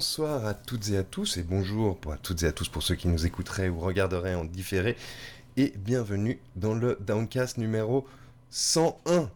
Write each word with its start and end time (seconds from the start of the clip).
bonsoir 0.00 0.46
à 0.46 0.54
toutes 0.54 0.88
et 0.88 0.96
à 0.96 1.02
tous, 1.02 1.36
et 1.36 1.42
bonjour 1.42 1.94
pour 2.00 2.14
à 2.14 2.16
toutes 2.16 2.42
et 2.42 2.46
à 2.46 2.52
tous 2.52 2.70
pour 2.70 2.82
ceux 2.82 2.94
qui 2.94 3.06
nous 3.06 3.26
écouteraient 3.26 3.68
ou 3.68 3.78
regarderaient 3.80 4.34
en 4.34 4.46
différé, 4.46 4.96
et 5.58 5.74
bienvenue 5.76 6.40
dans 6.56 6.72
le 6.72 6.96
Downcast 7.02 7.58
numéro 7.58 8.08
101. 8.48 9.28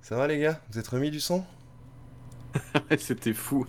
Ça 0.00 0.16
va 0.16 0.28
les 0.28 0.38
gars? 0.38 0.60
Vous 0.70 0.78
êtes 0.78 0.86
remis 0.86 1.10
du 1.10 1.18
son 1.18 1.44
C'était 2.98 3.34
fou. 3.34 3.66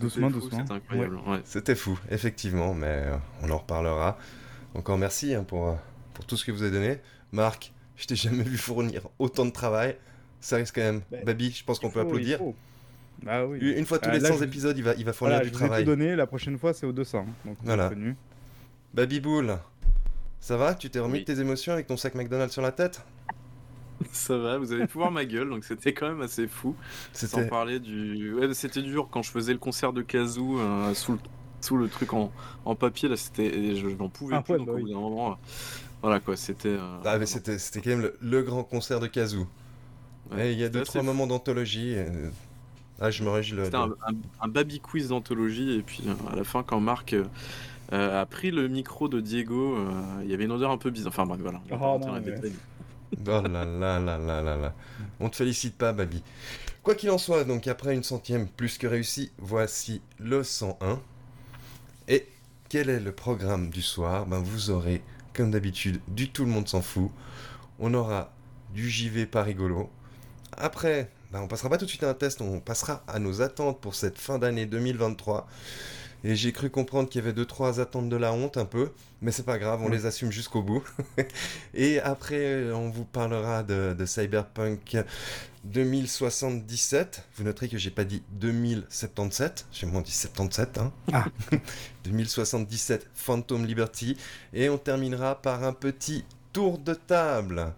doucement, 0.00 0.30
doucement. 0.30 0.60
C'était 0.60 0.72
incroyable. 0.72 1.16
Ouais. 1.26 1.42
C'était 1.44 1.74
fou, 1.74 2.00
effectivement, 2.10 2.72
mais 2.72 2.86
euh, 3.04 3.16
on 3.42 3.50
en 3.50 3.58
reparlera. 3.58 4.16
Encore 4.72 4.96
merci 4.96 5.34
hein, 5.34 5.44
pour, 5.44 5.68
euh, 5.68 5.74
pour 6.14 6.24
tout 6.24 6.38
ce 6.38 6.46
que 6.46 6.50
vous 6.50 6.62
avez 6.62 6.70
donné. 6.72 6.96
Marc, 7.32 7.74
je 7.96 8.06
t'ai 8.06 8.16
jamais 8.16 8.42
vu 8.42 8.56
fournir 8.56 9.02
autant 9.18 9.44
de 9.44 9.50
travail. 9.50 9.98
Ça 10.40 10.56
risque 10.56 10.76
quand 10.76 10.80
même. 10.80 11.02
Ben, 11.10 11.24
Baby, 11.26 11.50
je 11.50 11.62
pense 11.62 11.78
qu'on 11.78 11.90
peut 11.90 12.00
il 12.00 12.06
applaudir. 12.06 12.38
faut. 12.38 12.54
Bah 13.22 13.46
oui. 13.46 13.58
Une 13.60 13.86
fois 13.86 13.98
tous 13.98 14.08
Ah, 14.10 14.14
les 14.14 14.20
là, 14.20 14.28
100 14.30 14.38
je- 14.38 14.44
épisodes, 14.44 14.76
il 14.76 14.84
va, 14.84 14.94
il 14.94 15.04
va 15.04 15.12
fournir 15.12 15.36
Voilà, 15.36 15.44
du 15.44 15.52
je 15.52 15.58
vous 15.58 15.64
ai 15.64 15.66
travail. 15.68 15.84
tout 15.84 15.90
donné, 15.90 16.14
la 16.16 16.26
prochaine 16.26 16.58
fois 16.58 16.72
c'est 16.74 16.86
au 16.86 16.92
200. 16.92 17.26
Donc 17.44 17.56
Voilà. 17.62 17.84
êtes 17.84 17.90
prévenus. 17.92 18.16
Baby 18.94 19.20
Boule, 19.20 19.58
ça 20.40 20.56
va? 20.56 20.74
Tu 20.74 20.90
t'es 20.90 20.98
remis 21.00 21.14
Oui. 21.14 21.20
de 21.20 21.24
tes 21.24 21.40
émotions 21.40 21.72
avec 21.72 21.86
ton 21.86 21.96
sac 21.96 22.14
McDonald's 22.14 22.52
sur 22.52 22.62
la 22.62 22.72
tête? 22.72 23.02
Ça 24.12 24.36
va, 24.36 24.58
vous 24.58 24.72
avez 24.72 24.86
pu 24.86 24.98
voir 24.98 25.10
ma 25.10 25.24
gueule, 25.24 25.48
donc 25.48 25.64
c'était 25.64 25.94
quand 25.94 26.08
même 26.08 26.20
assez 26.20 26.46
fou. 26.46 26.76
Sans 27.14 27.26
C'était. 27.28 27.46
parler 27.48 27.80
du. 27.80 28.34
Ouais, 28.34 28.52
c'était 28.52 28.82
dur 28.82 29.08
quand 29.10 29.22
je 29.22 29.30
faisais 29.30 29.52
le 29.54 29.58
concert 29.58 29.92
de 29.94 30.02
Kazoo 30.02 30.58
euh, 30.60 30.92
sous, 30.92 31.12
le... 31.12 31.18
sous 31.62 31.76
le 31.78 31.88
truc 31.88 32.12
en, 32.12 32.30
en 32.66 32.74
papier, 32.74 33.08
là, 33.08 33.16
c'était. 33.16 33.46
et 33.46 33.76
Je 33.76 33.88
n'en 33.88 34.10
pouvais 34.10 34.36
Ah 34.36 34.42
plus, 34.42 34.52
ouais, 34.52 34.58
donc 34.58 34.66
bah 34.66 34.72
au 34.74 34.76
oui. 34.76 34.82
bout 34.82 34.88
d'un 34.90 35.00
moment. 35.00 35.30
euh, 35.32 35.34
Voilà 36.02 36.20
quoi, 36.20 36.36
c'était. 36.36 36.68
euh, 36.68 36.98
Ah, 37.06 37.16
mais 37.18 37.24
c'était 37.24 37.58
c'était 37.58 37.80
quand 37.80 37.88
même 37.96 38.02
le, 38.02 38.16
le 38.20 38.42
grand 38.42 38.64
concert 38.64 39.00
de 39.00 39.06
Kazoo. 39.06 39.46
Ouais, 40.30 40.50
Et 40.50 40.52
il 40.52 40.58
y 40.58 40.64
a 40.64 40.68
deux, 40.68 40.82
trois 40.82 41.00
fou. 41.00 41.06
moments 41.06 41.26
d'anthologie. 41.26 41.94
Ah, 43.00 43.10
je 43.10 43.22
me 43.22 43.30
réjouis. 43.30 43.58
C'était 43.64 43.76
un, 43.76 43.90
un, 44.06 44.14
un 44.40 44.48
baby 44.48 44.80
quiz 44.80 45.08
d'anthologie, 45.08 45.72
et 45.72 45.82
puis 45.82 46.02
euh, 46.06 46.32
à 46.32 46.36
la 46.36 46.44
fin, 46.44 46.62
quand 46.62 46.80
Marc 46.80 47.12
euh, 47.12 47.24
euh, 47.92 48.22
a 48.22 48.26
pris 48.26 48.50
le 48.50 48.68
micro 48.68 49.08
de 49.08 49.20
Diego, 49.20 49.76
euh, 49.76 49.90
il 50.22 50.30
y 50.30 50.34
avait 50.34 50.44
une 50.44 50.52
odeur 50.52 50.70
un 50.70 50.78
peu 50.78 50.90
bizarre. 50.90 51.12
Enfin 51.12 51.26
bref, 51.26 51.40
voilà. 51.40 51.60
Oh 51.70 51.98
non, 52.00 52.20
mais-. 52.20 52.52
Oh 53.26 53.42
là 53.42 53.64
là 53.64 53.98
là 53.98 54.18
là 54.18 54.42
là 54.42 54.56
là. 54.56 54.74
On 55.20 55.28
te 55.28 55.36
félicite 55.36 55.76
pas, 55.76 55.92
Baby. 55.92 56.22
Quoi 56.82 56.94
qu'il 56.94 57.10
en 57.10 57.18
soit, 57.18 57.44
donc 57.44 57.66
après 57.66 57.94
une 57.94 58.02
centième 58.02 58.48
plus 58.48 58.78
que 58.78 58.86
réussie, 58.86 59.30
voici 59.38 60.02
le 60.18 60.42
101. 60.42 61.00
Et 62.08 62.28
quel 62.68 62.88
est 62.88 63.00
le 63.00 63.12
programme 63.12 63.70
du 63.70 63.82
soir? 63.82 64.26
Ben 64.26 64.38
vous 64.38 64.70
aurez, 64.70 65.02
comme 65.34 65.50
d'habitude, 65.50 66.00
du 66.08 66.30
tout 66.30 66.44
le 66.44 66.50
monde 66.50 66.68
s'en 66.68 66.82
fout. 66.82 67.10
On 67.78 67.92
aura 67.94 68.32
du 68.74 68.88
JV 68.88 69.26
pas 69.26 69.42
rigolo. 69.42 69.90
Après, 70.56 71.10
ben 71.36 71.42
on 71.42 71.48
passera 71.48 71.68
pas 71.68 71.76
tout 71.76 71.84
de 71.84 71.90
suite 71.90 72.02
à 72.02 72.08
un 72.08 72.14
test, 72.14 72.40
on 72.40 72.60
passera 72.60 73.04
à 73.06 73.18
nos 73.18 73.42
attentes 73.42 73.78
pour 73.80 73.94
cette 73.94 74.18
fin 74.18 74.38
d'année 74.38 74.64
2023. 74.64 75.46
Et 76.24 76.34
j'ai 76.34 76.50
cru 76.50 76.70
comprendre 76.70 77.10
qu'il 77.10 77.20
y 77.20 77.24
avait 77.24 77.34
deux 77.34 77.44
trois 77.44 77.78
attentes 77.78 78.08
de 78.08 78.16
la 78.16 78.32
honte 78.32 78.56
un 78.56 78.64
peu, 78.64 78.90
mais 79.20 79.30
c'est 79.32 79.42
pas 79.44 79.58
grave, 79.58 79.82
on 79.82 79.90
les 79.90 80.06
assume 80.06 80.32
jusqu'au 80.32 80.62
bout. 80.62 80.82
Et 81.74 82.00
après, 82.00 82.72
on 82.72 82.88
vous 82.88 83.04
parlera 83.04 83.62
de, 83.62 83.94
de 83.96 84.06
Cyberpunk 84.06 84.96
2077. 85.64 87.22
Vous 87.36 87.44
noterez 87.44 87.68
que 87.68 87.76
j'ai 87.76 87.90
pas 87.90 88.04
dit 88.04 88.22
2077, 88.30 89.66
j'ai 89.72 89.86
moins 89.86 90.00
dit 90.00 90.12
77. 90.12 90.78
Hein. 90.78 90.90
Ah. 91.12 91.26
2077 92.04 93.10
Phantom 93.14 93.66
Liberty. 93.66 94.16
Et 94.54 94.70
on 94.70 94.78
terminera 94.78 95.40
par 95.42 95.64
un 95.64 95.74
petit 95.74 96.24
tour 96.54 96.78
de 96.78 96.94
table. 96.94 97.74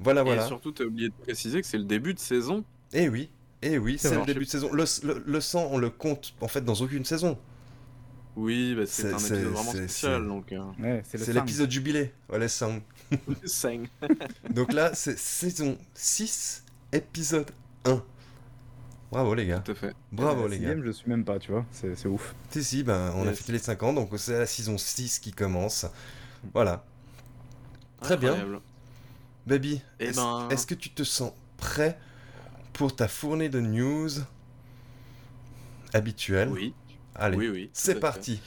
Voilà, 0.00 0.22
Et 0.22 0.24
voilà. 0.24 0.46
surtout, 0.46 0.72
t'as 0.72 0.84
oublié 0.84 1.08
de 1.08 1.14
préciser 1.14 1.60
que 1.60 1.66
c'est 1.66 1.78
le 1.78 1.84
début 1.84 2.12
de 2.12 2.18
saison. 2.18 2.64
Eh 2.98 3.08
oui, 3.10 3.30
eh 3.62 3.76
oui, 3.78 3.98
C'est 3.98 4.14
le 4.14 4.24
début 4.24 4.44
de 4.46 4.50
saison. 4.50 4.72
Le, 4.72 4.84
le, 5.04 5.22
le 5.26 5.40
100, 5.40 5.68
on 5.70 5.76
le 5.78 5.90
compte 5.90 6.34
en 6.40 6.48
fait 6.48 6.64
dans 6.64 6.74
aucune 6.74 7.04
saison. 7.04 7.38
Oui, 8.36 8.74
bah, 8.74 8.82
c'est 8.86 9.12
un 9.12 9.18
épisode 9.18 9.44
vraiment 9.44 9.70
spécial, 9.70 10.20
c'est- 10.22 10.28
donc. 10.28 10.52
euh, 10.52 10.60
Ouais, 10.78 11.02
c'est 11.06 11.32
l'épisode 11.32 11.70
jubilé. 11.70 12.12
Voilà, 12.28 12.48
100. 12.48 12.80
cinq. 13.44 13.88
Donc 14.50 14.72
là, 14.72 14.90
c'est 14.94 15.18
saison 15.18 15.78
6, 15.94 16.64
épisode 16.92 17.50
1. 17.84 18.02
Bravo 19.10 19.34
les 19.34 19.46
gars. 19.46 19.60
Tout 19.60 19.72
à 19.72 19.74
fait. 19.74 19.94
Bravo 20.12 20.48
La 20.48 20.56
les 20.56 20.60
gars. 20.60 20.74
je 20.84 20.90
suis 20.90 21.08
même 21.08 21.24
pas, 21.24 21.38
tu 21.38 21.52
vois. 21.52 21.64
C'est 21.72 22.06
ouf. 22.06 22.34
Si, 22.50 22.64
si, 22.64 22.82
ben, 22.82 23.12
on 23.16 23.26
a 23.26 23.32
fêté 23.32 23.52
les 23.52 23.58
5 23.58 23.82
ans, 23.84 23.92
donc 23.92 24.10
c'est 24.16 24.38
la 24.38 24.46
saison 24.46 24.76
6 24.78 25.18
qui 25.18 25.32
commence. 25.32 25.86
Voilà. 26.52 26.84
Très 28.00 28.16
bien. 28.16 28.36
Baby, 29.46 29.80
Eh 30.00 30.06
est-ce 30.06 30.16
ben- 30.16 30.48
est-ce 30.50 30.66
que 30.66 30.74
tu 30.74 30.90
te 30.90 31.04
sens 31.04 31.32
prêt 31.56 31.98
pour 32.76 32.94
ta 32.94 33.08
fournée 33.08 33.48
de 33.48 33.60
news 33.60 34.10
habituelle 35.94 36.48
Oui, 36.50 36.74
Allez, 37.14 37.36
oui, 37.36 37.48
oui. 37.48 37.70
c'est 37.72 37.94
fait. 37.94 38.00
parti. 38.00 38.40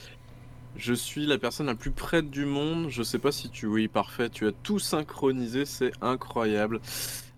Je 0.76 0.94
suis 0.94 1.26
la 1.26 1.36
personne 1.36 1.66
la 1.66 1.74
plus 1.74 1.90
prête 1.90 2.30
du 2.30 2.44
monde. 2.44 2.88
Je 2.90 3.02
sais 3.02 3.18
pas 3.18 3.32
si 3.32 3.50
tu. 3.50 3.66
Oui, 3.66 3.88
parfait. 3.88 4.30
Tu 4.30 4.46
as 4.46 4.52
tout 4.52 4.78
synchronisé. 4.78 5.64
C'est 5.64 5.90
incroyable. 6.00 6.80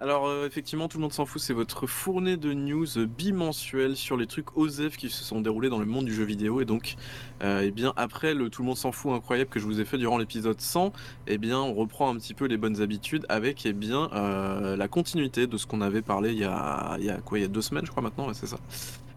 Alors, 0.03 0.27
euh, 0.27 0.49
effectivement, 0.49 0.89
tout 0.89 0.99
le 0.99 1.03
monde 1.03 1.13
s'en 1.13 1.27
fout. 1.27 1.41
C'est 1.41 1.53
votre 1.53 1.87
fournée 1.87 2.37
de 2.37 2.53
news 2.53 2.89
bimensuelle 3.07 3.95
sur 3.95 4.17
les 4.17 4.27
trucs 4.27 4.57
OSEF 4.57 4.97
qui 4.97 5.09
se 5.09 5.23
sont 5.23 5.41
déroulés 5.41 5.69
dans 5.69 5.79
le 5.79 5.87
monde 5.87 6.07
du 6.07 6.13
jeu 6.13 6.25
vidéo. 6.25 6.61
Et 6.61 6.65
donc, 6.65 6.97
euh, 7.45 7.63
eh 7.65 7.71
bien, 7.71 7.93
après 7.95 8.35
le 8.35 8.51
tout 8.51 8.63
le 8.63 8.67
monde 8.67 8.77
s'en 8.77 8.91
fout 8.91 9.13
incroyable 9.13 9.49
que 9.49 9.61
je 9.61 9.65
vous 9.65 9.81
ai 9.81 9.85
fait 9.85 9.99
durant 9.99 10.19
l'épisode 10.19 10.61
100, 10.61 10.93
eh 11.29 11.39
bien, 11.39 11.61
on 11.61 11.73
reprend 11.73 12.13
un 12.13 12.17
petit 12.17 12.35
peu 12.35 12.47
les 12.47 12.57
bonnes 12.57 12.83
habitudes 12.83 13.25
avec, 13.29 13.65
eh 13.65 13.73
bien, 13.73 14.11
euh, 14.13 14.77
la 14.77 14.89
continuité 14.89 15.47
de 15.47 15.57
ce 15.57 15.69
qu'on 15.69 15.81
avait 15.81 16.03
parlé 16.03 16.33
il 16.33 16.39
y 16.39 16.45
a, 16.45 16.99
quoi 17.25 17.39
Il 17.39 17.43
y 17.43 17.45
a 17.45 17.49
deux 17.49 17.63
semaines, 17.63 17.87
je 17.87 17.93
crois 17.93 18.03
maintenant. 18.03 18.27
C'est 18.33 18.49
ça. 18.49 18.57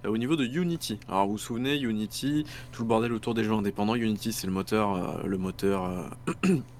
Au 0.07 0.19
niveau 0.19 0.35
de 0.35 0.45
Unity. 0.45 1.00
Alors, 1.07 1.25
vous 1.25 1.31
vous 1.31 1.38
souvenez, 1.40 1.79
Unity, 1.79 2.45
tout 2.72 2.84
le 2.84 2.88
bordel 2.88 3.12
autour 3.12 3.34
des 3.34 3.44
jeux 3.44 3.53
indépendants. 3.53 3.95
Unity, 3.95 4.31
c'est 4.31 4.45
le 4.45 4.53
moteur, 4.53 5.25
le 5.25 5.38
moteur, 5.40 6.12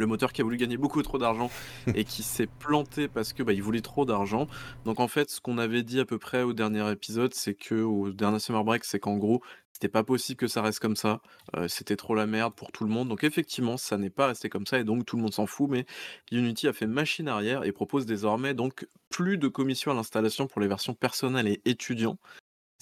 le 0.00 0.06
moteur 0.06 0.32
qui 0.32 0.40
a 0.40 0.44
voulu 0.44 0.56
gagner 0.56 0.76
beaucoup 0.76 1.02
trop 1.02 1.18
d'argent 1.18 1.50
et 1.94 2.04
qui 2.04 2.22
s'est 2.22 2.48
planté 2.48 3.08
parce 3.08 3.32
que 3.32 3.42
bah, 3.42 3.52
il 3.52 3.62
voulait 3.62 3.80
trop 3.80 4.04
d'argent. 4.04 4.46
Donc 4.84 5.00
en 5.00 5.08
fait, 5.08 5.30
ce 5.30 5.40
qu'on 5.40 5.58
avait 5.58 5.82
dit 5.82 6.00
à 6.00 6.04
peu 6.04 6.18
près 6.18 6.42
au 6.42 6.52
dernier 6.52 6.90
épisode, 6.90 7.34
c'est 7.34 7.54
que 7.54 7.82
au 7.82 8.10
dernier 8.10 8.40
summer 8.40 8.64
break, 8.64 8.84
c'est 8.84 8.98
qu'en 8.98 9.16
gros, 9.16 9.42
c'était 9.80 9.88
pas 9.88 10.04
possible 10.04 10.36
que 10.36 10.46
ça 10.46 10.60
reste 10.60 10.78
comme 10.78 10.96
ça. 10.96 11.22
Euh, 11.56 11.66
c'était 11.66 11.96
trop 11.96 12.14
la 12.14 12.26
merde 12.26 12.54
pour 12.54 12.70
tout 12.70 12.84
le 12.84 12.90
monde. 12.90 13.08
Donc 13.08 13.24
effectivement, 13.24 13.78
ça 13.78 13.96
n'est 13.96 14.10
pas 14.10 14.26
resté 14.26 14.50
comme 14.50 14.66
ça 14.66 14.78
et 14.78 14.84
donc 14.84 15.06
tout 15.06 15.16
le 15.16 15.22
monde 15.22 15.32
s'en 15.32 15.46
fout. 15.46 15.70
Mais 15.70 15.86
Unity 16.32 16.68
a 16.68 16.74
fait 16.74 16.86
machine 16.86 17.28
arrière 17.28 17.64
et 17.64 17.72
propose 17.72 18.04
désormais 18.04 18.52
donc 18.52 18.86
plus 19.08 19.38
de 19.38 19.48
commissions 19.48 19.90
à 19.90 19.94
l'installation 19.94 20.46
pour 20.46 20.60
les 20.60 20.68
versions 20.68 20.92
personnelles 20.92 21.48
et 21.48 21.62
étudiants. 21.64 22.18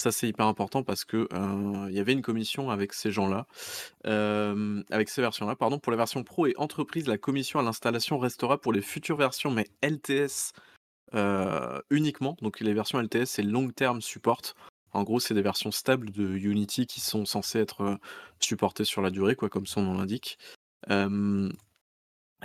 Ça 0.00 0.12
c'est 0.12 0.28
hyper 0.28 0.46
important 0.46 0.84
parce 0.84 1.04
que 1.04 1.28
euh, 1.32 1.86
il 1.90 1.96
y 1.96 1.98
avait 1.98 2.12
une 2.12 2.22
commission 2.22 2.70
avec 2.70 2.92
ces 2.92 3.10
gens-là, 3.10 3.46
avec 4.04 5.08
ces 5.08 5.20
versions-là, 5.20 5.56
pardon. 5.56 5.80
Pour 5.80 5.90
la 5.90 5.98
version 5.98 6.22
pro 6.22 6.46
et 6.46 6.54
entreprise, 6.56 7.08
la 7.08 7.18
commission 7.18 7.58
à 7.58 7.62
l'installation 7.62 8.18
restera 8.18 8.60
pour 8.60 8.72
les 8.72 8.80
futures 8.80 9.16
versions, 9.16 9.50
mais 9.50 9.66
LTS 9.82 10.52
uniquement. 11.90 12.36
Donc 12.42 12.60
les 12.60 12.74
versions 12.74 13.00
LTS, 13.00 13.26
c'est 13.26 13.42
Long 13.42 13.70
Term 13.70 14.00
Support. 14.00 14.54
En 14.92 15.02
gros, 15.02 15.20
c'est 15.20 15.34
des 15.34 15.42
versions 15.42 15.72
stables 15.72 16.10
de 16.10 16.26
Unity 16.36 16.86
qui 16.86 17.00
sont 17.00 17.24
censées 17.26 17.58
être 17.58 17.98
supportées 18.38 18.84
sur 18.84 19.02
la 19.02 19.10
durée, 19.10 19.34
quoi, 19.34 19.48
comme 19.48 19.66
son 19.66 19.82
nom 19.82 19.98
l'indique. 19.98 20.38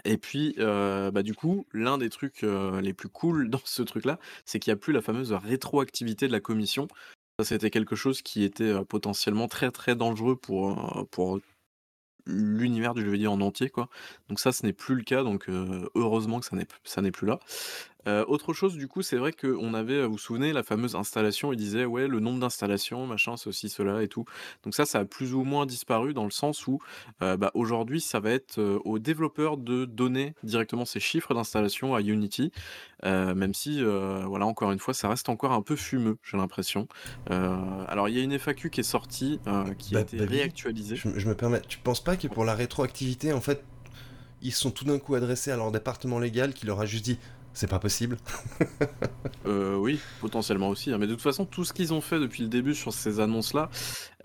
Et 0.06 0.18
puis, 0.18 0.56
bah, 0.58 1.24
du 1.24 1.36
coup, 1.36 1.68
l'un 1.72 2.00
des 2.00 2.10
trucs 2.10 2.42
les 2.42 2.94
plus 2.94 3.10
cool 3.10 3.50
dans 3.52 3.62
ce 3.64 3.84
truc-là, 3.84 4.20
c'est 4.46 4.60
qu'il 4.60 4.72
n'y 4.72 4.78
a 4.78 4.82
plus 4.82 4.94
la 4.94 5.02
fameuse 5.02 5.34
rétroactivité 5.34 6.28
de 6.28 6.32
la 6.32 6.40
commission. 6.40 6.88
Ça, 7.40 7.46
c'était 7.46 7.72
quelque 7.72 7.96
chose 7.96 8.22
qui 8.22 8.44
était 8.44 8.74
potentiellement 8.86 9.48
très 9.48 9.72
très 9.72 9.96
dangereux 9.96 10.36
pour, 10.36 11.40
l'univers 12.26 12.94
du 12.94 13.04
jeu 13.04 13.12
vidéo 13.12 13.32
en 13.32 13.42
entier, 13.42 13.70
quoi. 13.70 13.90
Donc 14.30 14.40
ça, 14.40 14.52
ce 14.52 14.66
n'est 14.66 14.74
plus 14.74 14.96
le 14.96 15.04
cas, 15.04 15.24
donc 15.24 15.50
heureusement 15.96 16.40
que 16.40 16.46
ça 16.84 17.02
n'est 17.02 17.12
plus 17.12 17.28
là. 17.28 17.40
Euh, 18.08 18.26
autre 18.28 18.54
chose, 18.54 18.76
du 18.76 18.88
coup, 18.88 19.02
c'est 19.02 19.18
vrai 19.18 19.32
qu'on 19.32 19.74
avait, 19.74 20.06
vous 20.06 20.14
vous 20.14 20.18
souvenez, 20.18 20.54
la 20.54 20.64
fameuse 20.64 20.96
installation, 20.96 21.54
il 21.54 21.58
disait, 21.58 21.86
ouais, 21.86 22.08
le 22.08 22.20
nombre 22.20 22.40
d'installations, 22.40 23.06
machin, 23.08 23.38
ceci, 23.38 23.70
cela 23.70 24.04
et 24.04 24.08
tout. 24.08 24.26
Donc 24.64 24.76
ça, 24.76 24.86
ça 24.86 25.00
a 25.00 25.06
plus 25.06 25.34
ou 25.34 25.44
moins 25.44 25.66
disparu 25.66 26.14
dans 26.14 26.26
le 26.26 26.32
sens 26.32 26.68
où, 26.68 26.80
euh, 27.22 27.38
bah, 27.38 27.52
aujourd'hui, 27.54 28.02
ça 28.02 28.20
va 28.20 28.32
être 28.32 28.58
euh, 28.60 28.80
aux 28.86 29.00
développeurs 29.00 29.58
de 29.58 29.86
donner 29.86 30.34
directement 30.44 30.86
ces 30.86 31.00
chiffres 31.00 31.34
d'installation 31.34 31.96
à 31.96 32.02
Unity, 32.02 32.52
euh, 33.06 33.34
même 33.36 33.54
si, 33.54 33.84
euh, 33.84 34.24
voilà, 34.26 34.46
encore 34.46 34.72
une 34.72 34.80
fois, 34.80 34.94
ça 34.94 35.08
reste 35.10 35.30
encore 35.30 35.52
un 35.54 35.62
peu 35.62 35.76
fumeux, 35.76 36.18
j'ai 36.24 36.38
l'impression. 36.38 36.88
Euh, 37.32 37.56
alors, 37.88 38.10
il 38.10 38.18
y 38.18 38.20
a 38.20 38.24
une 38.24 38.34
FAQ 38.38 38.70
qui 38.70 38.80
est 38.82 38.84
sortie, 38.84 39.40
euh, 39.48 39.74
qui 39.76 39.96
a 39.96 40.00
Bah, 40.00 40.02
été 40.02 40.18
Baby, 40.18 40.38
réactualisée. 40.38 40.96
Je, 40.96 41.08
me- 41.08 41.20
je 41.20 41.28
me 41.28 41.36
permets, 41.36 41.62
tu 41.68 41.78
penses 41.80 42.04
pas 42.04 42.16
que 42.18 42.28
pour 42.28 42.46
la 42.46 42.56
rétroactivité, 42.56 43.34
en 43.34 43.42
fait, 43.42 43.64
ils 44.42 44.52
sont 44.54 44.72
tout 44.72 44.84
d'un 44.86 45.00
coup 45.00 45.16
adressés 45.16 45.52
à 45.52 45.56
leur 45.58 45.72
département 45.72 46.20
légal 46.20 46.54
qui 46.54 46.66
leur 46.66 46.82
a 46.82 46.86
juste 46.86 47.06
dit 47.06 47.18
c'est 47.54 47.70
pas 47.70 47.80
possible 47.80 48.18
Euh, 49.46 49.76
oui, 49.76 50.00
potentiellement 50.22 50.70
aussi. 50.70 50.92
hein. 50.92 50.98
Mais 50.98 51.06
de 51.08 51.12
toute 51.14 51.22
façon, 51.22 51.46
tout 51.46 51.66
ce 51.66 51.74
qu'ils 51.74 51.94
ont 51.94 52.00
fait 52.00 52.18
depuis 52.20 52.44
le 52.44 52.48
début 52.50 52.74
sur 52.74 52.94
ces 52.94 53.20
annonces-là, 53.20 53.70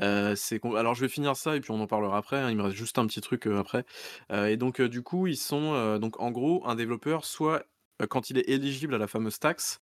euh, 0.01 0.35
c'est. 0.37 0.65
Alors, 0.65 0.95
je 0.95 1.01
vais 1.01 1.09
finir 1.09 1.35
ça 1.37 1.57
et 1.57 1.61
puis 1.61 1.73
on 1.73 1.81
en 1.81 1.89
parlera 1.89 2.19
après. 2.19 2.37
hein. 2.39 2.51
Il 2.51 2.57
me 2.57 2.63
reste 2.63 2.77
juste 2.77 2.99
un 2.99 3.07
petit 3.07 3.21
truc 3.21 3.47
euh, 3.49 3.59
après. 3.59 3.85
Et 4.33 4.57
donc, 4.57 4.81
du 4.81 5.03
coup, 5.03 5.27
ils 5.27 5.37
sont... 5.37 5.99
donc, 5.99 6.21
en 6.21 6.31
gros, 6.31 6.63
un 6.67 6.77
développeur, 6.77 7.25
soit 7.25 7.65
quand 8.09 8.31
il 8.31 8.39
est 8.39 8.49
éligible 8.49 8.95
à 8.95 8.99
la 8.99 9.09
fameuse 9.09 9.41
taxe, 9.41 9.81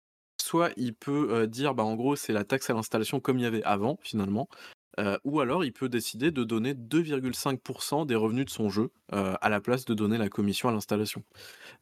soit 0.41 0.71
il 0.77 0.95
peut 0.95 1.45
dire, 1.47 1.75
bah, 1.75 1.83
en 1.83 1.95
gros, 1.95 2.15
c'est 2.15 2.33
la 2.33 2.43
taxe 2.43 2.69
à 2.71 2.73
l'installation 2.73 3.19
comme 3.19 3.37
il 3.37 3.43
y 3.43 3.45
avait 3.47 3.63
avant, 3.63 3.99
finalement. 4.01 4.47
Ou 5.23 5.39
alors 5.39 5.63
il 5.63 5.73
peut 5.73 5.89
décider 5.89 6.31
de 6.31 6.43
donner 6.43 6.73
2,5% 6.73 8.05
des 8.05 8.15
revenus 8.15 8.45
de 8.45 8.49
son 8.49 8.69
jeu, 8.69 8.91
à 9.11 9.49
la 9.49 9.61
place 9.61 9.85
de 9.85 9.93
donner 9.93 10.17
la 10.17 10.29
commission 10.29 10.69
à 10.69 10.71
l'installation. 10.71 11.23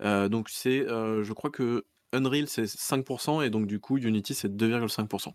donc 0.01 0.49
c'est, 0.49 0.85
je 0.87 1.33
crois 1.33 1.49
que 1.49 1.85
Unreal, 2.13 2.47
c'est 2.47 2.65
5% 2.65 3.43
et 3.43 3.49
donc 3.49 3.67
du 3.67 3.79
coup 3.79 3.97
Unity, 3.97 4.33
c'est 4.33 4.55
2,5% 4.55 5.33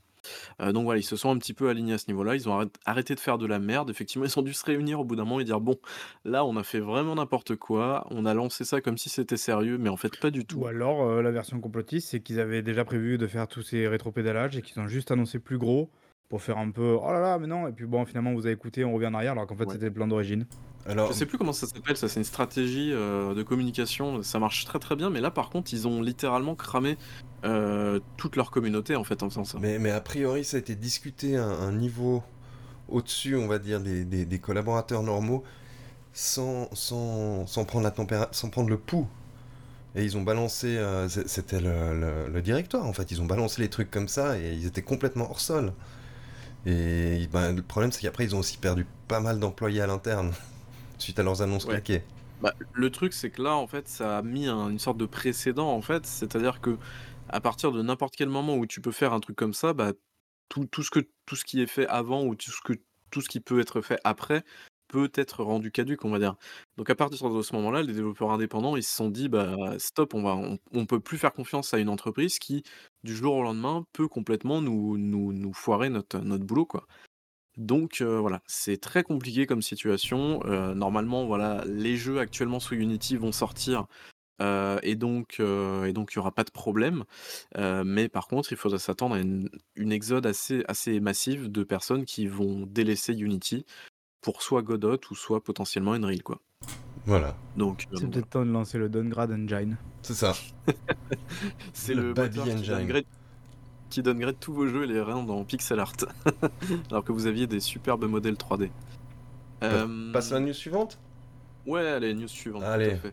donc 0.72 0.84
voilà, 0.84 1.00
ils 1.00 1.04
se 1.04 1.16
sont 1.16 1.30
un 1.30 1.38
petit 1.38 1.54
peu 1.54 1.68
alignés 1.68 1.94
à 1.94 1.98
ce 1.98 2.06
niveau-là, 2.08 2.34
ils 2.34 2.48
ont 2.48 2.70
arrêté 2.84 3.14
de 3.14 3.20
faire 3.20 3.38
de 3.38 3.46
la 3.46 3.58
merde. 3.58 3.90
Effectivement, 3.90 4.24
ils 4.26 4.38
ont 4.38 4.42
dû 4.42 4.52
se 4.52 4.64
réunir 4.64 5.00
au 5.00 5.04
bout 5.04 5.16
d'un 5.16 5.24
moment 5.24 5.40
et 5.40 5.44
dire: 5.44 5.60
«Bon, 5.60 5.78
là, 6.24 6.44
on 6.44 6.56
a 6.56 6.62
fait 6.62 6.80
vraiment 6.80 7.14
n'importe 7.14 7.56
quoi, 7.56 8.06
on 8.10 8.24
a 8.26 8.34
lancé 8.34 8.64
ça 8.64 8.80
comme 8.80 8.98
si 8.98 9.08
c'était 9.08 9.36
sérieux, 9.36 9.78
mais 9.78 9.88
en 9.88 9.96
fait 9.96 10.18
pas 10.18 10.30
du 10.30 10.44
tout». 10.44 10.60
Ou 10.60 10.66
alors, 10.66 11.22
la 11.22 11.30
version 11.30 11.60
complotiste, 11.60 12.10
c'est 12.10 12.20
qu'ils 12.20 12.40
avaient 12.40 12.62
déjà 12.62 12.84
prévu 12.84 13.18
de 13.18 13.26
faire 13.26 13.48
tous 13.48 13.62
ces 13.62 13.88
rétropédalages 13.88 14.56
et 14.56 14.62
qu'ils 14.62 14.80
ont 14.80 14.88
juste 14.88 15.10
annoncé 15.10 15.38
plus 15.38 15.58
gros 15.58 15.90
pour 16.32 16.40
faire 16.40 16.56
un 16.56 16.70
peu: 16.70 16.96
«Oh 16.98 17.12
là 17.12 17.20
là, 17.20 17.38
mais 17.38 17.46
non» 17.46 17.68
et 17.68 17.72
puis 17.72 17.84
bon, 17.84 18.06
finalement, 18.06 18.32
vous 18.32 18.46
avez 18.46 18.54
écouté, 18.54 18.86
on 18.86 18.94
revient 18.94 19.08
en 19.08 19.12
arrière 19.12 19.32
alors 19.32 19.46
qu'en 19.46 19.54
fait, 19.54 19.70
c'était 19.70 19.84
le 19.84 19.92
plan 19.92 20.06
d'origine. 20.06 20.46
Alors, 20.86 21.08
je 21.08 21.12
sais 21.12 21.26
plus 21.26 21.36
comment 21.36 21.52
ça 21.52 21.66
s'appelle, 21.66 21.94
ça 21.94 22.08
c'est 22.08 22.20
une 22.20 22.24
stratégie 22.24 22.90
euh, 22.90 23.34
de 23.34 23.42
communication, 23.42 24.22
ça 24.22 24.38
marche 24.38 24.64
très 24.64 24.78
très 24.78 24.96
bien, 24.96 25.10
mais 25.10 25.20
là 25.20 25.30
par 25.30 25.50
contre 25.50 25.74
ils 25.74 25.86
ont 25.86 26.00
littéralement 26.00 26.54
cramé 26.54 26.96
euh, 27.44 28.00
toute 28.16 28.34
leur 28.34 28.50
communauté 28.50 28.96
en 28.96 29.04
fait 29.04 29.22
en 29.22 29.28
faisant 29.28 29.44
ça. 29.44 29.58
Mais, 29.60 29.78
mais 29.78 29.90
a 29.90 30.00
priori 30.00 30.42
ça 30.42 30.56
a 30.56 30.60
été 30.60 30.74
discuté 30.74 31.36
à 31.36 31.44
un 31.44 31.70
niveau 31.70 32.22
au-dessus, 32.88 33.36
on 33.36 33.46
va 33.46 33.58
dire, 33.58 33.80
des, 33.80 34.04
des, 34.04 34.38
collaborateurs 34.38 35.02
normaux, 35.02 35.44
sans, 36.14 36.68
sans, 36.72 37.46
sans 37.46 37.64
prendre 37.66 37.84
la 37.84 37.90
température, 37.90 38.34
sans 38.34 38.48
prendre 38.48 38.70
le 38.70 38.78
pouls. 38.78 39.06
Et 39.94 40.02
ils 40.02 40.16
ont 40.16 40.22
balancé, 40.22 40.78
euh, 40.78 41.08
c'était 41.08 41.60
le, 41.60 42.26
le, 42.26 42.42
directoire 42.42 42.86
en 42.86 42.94
fait, 42.94 43.10
ils 43.10 43.20
ont 43.20 43.26
balancé 43.26 43.60
les 43.60 43.68
trucs 43.68 43.90
comme 43.90 44.08
ça 44.08 44.38
et 44.38 44.54
ils 44.54 44.66
étaient 44.66 44.82
complètement 44.82 45.30
hors 45.30 45.40
sol. 45.40 45.74
Et 46.66 47.28
ben, 47.32 47.54
le 47.54 47.62
problème 47.62 47.90
c'est 47.90 48.02
qu'après 48.02 48.24
ils 48.24 48.36
ont 48.36 48.38
aussi 48.38 48.56
perdu 48.56 48.86
pas 49.08 49.20
mal 49.20 49.40
d'employés 49.40 49.80
à 49.80 49.86
l'interne 49.86 50.32
suite 50.98 51.18
à 51.18 51.22
leurs 51.22 51.42
annonces 51.42 51.64
claquées. 51.64 52.02
Bah, 52.40 52.54
le 52.72 52.90
truc, 52.90 53.12
c'est 53.12 53.30
que 53.30 53.40
là, 53.40 53.54
en 53.54 53.68
fait, 53.68 53.86
ça 53.86 54.18
a 54.18 54.22
mis 54.22 54.48
une 54.48 54.80
sorte 54.80 54.98
de 54.98 55.06
précédent, 55.06 55.70
en 55.70 55.80
fait. 55.80 56.04
C'est-à-dire 56.06 56.60
que 56.60 56.76
à 57.28 57.40
partir 57.40 57.70
de 57.70 57.82
n'importe 57.82 58.16
quel 58.16 58.28
moment 58.28 58.56
où 58.56 58.66
tu 58.66 58.80
peux 58.80 58.90
faire 58.90 59.12
un 59.12 59.20
truc 59.20 59.36
comme 59.36 59.54
ça, 59.54 59.72
bah, 59.72 59.92
tout, 60.48 60.66
tout, 60.66 60.82
ce 60.82 60.90
que, 60.90 61.00
tout 61.24 61.36
ce 61.36 61.44
qui 61.44 61.62
est 61.62 61.68
fait 61.68 61.86
avant 61.86 62.24
ou 62.24 62.34
tout 62.34 62.50
ce, 62.50 62.60
que, 62.60 62.72
tout 63.10 63.20
ce 63.20 63.28
qui 63.28 63.38
peut 63.38 63.60
être 63.60 63.80
fait 63.80 64.00
après 64.02 64.44
peut 64.92 65.10
être 65.14 65.42
rendu 65.42 65.72
caduque, 65.72 66.04
on 66.04 66.10
va 66.10 66.18
dire. 66.18 66.36
Donc 66.76 66.90
à 66.90 66.94
partir 66.94 67.30
de 67.30 67.42
ce 67.42 67.54
moment-là, 67.56 67.82
les 67.82 67.94
développeurs 67.94 68.30
indépendants, 68.30 68.76
ils 68.76 68.82
se 68.82 68.94
sont 68.94 69.08
dit, 69.08 69.28
bah 69.28 69.56
stop, 69.78 70.14
on 70.14 70.22
va, 70.22 70.36
on, 70.72 70.86
peut 70.86 71.00
plus 71.00 71.18
faire 71.18 71.32
confiance 71.32 71.72
à 71.74 71.78
une 71.78 71.88
entreprise 71.88 72.38
qui, 72.38 72.62
du 73.02 73.16
jour 73.16 73.34
au 73.34 73.42
lendemain, 73.42 73.84
peut 73.92 74.08
complètement 74.08 74.60
nous, 74.60 74.98
nous, 74.98 75.32
nous 75.32 75.52
foirer 75.54 75.88
notre, 75.88 76.18
notre 76.18 76.44
boulot, 76.44 76.66
quoi. 76.66 76.86
Donc 77.56 78.00
voilà, 78.00 78.42
c'est 78.46 78.80
très 78.80 79.02
compliqué 79.02 79.46
comme 79.46 79.62
situation. 79.62 80.40
normalement, 80.74 81.26
voilà, 81.26 81.64
les 81.66 81.96
jeux 81.96 82.18
actuellement 82.18 82.60
sous 82.60 82.74
Unity 82.74 83.16
vont 83.16 83.32
sortir 83.32 83.86
et 84.82 84.96
donc 84.96 85.40
et 85.40 85.92
donc 85.92 86.12
il 86.12 86.16
y 86.16 86.18
aura 86.18 86.32
pas 86.32 86.44
de 86.44 86.50
problème. 86.50 87.04
mais 87.56 88.08
par 88.08 88.26
contre, 88.26 88.52
il 88.52 88.56
faudra 88.56 88.78
s'attendre 88.78 89.16
à 89.16 89.20
une, 89.20 89.48
exode 89.92 90.26
assez 90.26 90.64
assez 90.68 91.00
massive 91.00 91.50
de 91.50 91.62
personnes 91.62 92.04
qui 92.04 92.26
vont 92.26 92.66
délaisser 92.66 93.12
Unity 93.12 93.66
pour 94.22 94.42
soit 94.42 94.62
Godot 94.62 94.98
ou 95.10 95.14
soit 95.14 95.42
potentiellement 95.42 95.92
Unreal 95.92 96.22
quoi. 96.22 96.40
Voilà. 97.04 97.36
Donc 97.56 97.86
c'est 97.94 98.08
peut-être 98.08 98.30
temps 98.30 98.46
de 98.46 98.50
lancer 98.50 98.78
le 98.78 98.88
Downgrade 98.88 99.32
Engine. 99.32 99.76
C'est 100.02 100.14
ça. 100.14 100.34
c'est 101.72 101.94
le, 101.94 102.14
Baby 102.14 102.40
Engine 102.40 103.02
qui 103.90 104.02
downgrade 104.02 104.36
tous 104.40 104.54
vos 104.54 104.66
jeux 104.66 104.84
et 104.84 104.86
les 104.86 105.02
rend 105.02 105.22
dans 105.22 105.44
pixel 105.44 105.78
art. 105.78 105.92
Alors 106.90 107.04
que 107.04 107.12
vous 107.12 107.26
aviez 107.26 107.46
des 107.46 107.60
superbes 107.60 108.04
modèles 108.04 108.36
3D. 108.36 108.70
Euh... 109.62 110.12
Passe 110.12 110.30
la 110.30 110.40
news 110.40 110.54
suivante? 110.54 110.98
Ouais, 111.66 111.86
allez, 111.86 112.14
news 112.14 112.26
suivante. 112.26 112.62
Allez. 112.62 112.96
Tout 112.96 113.08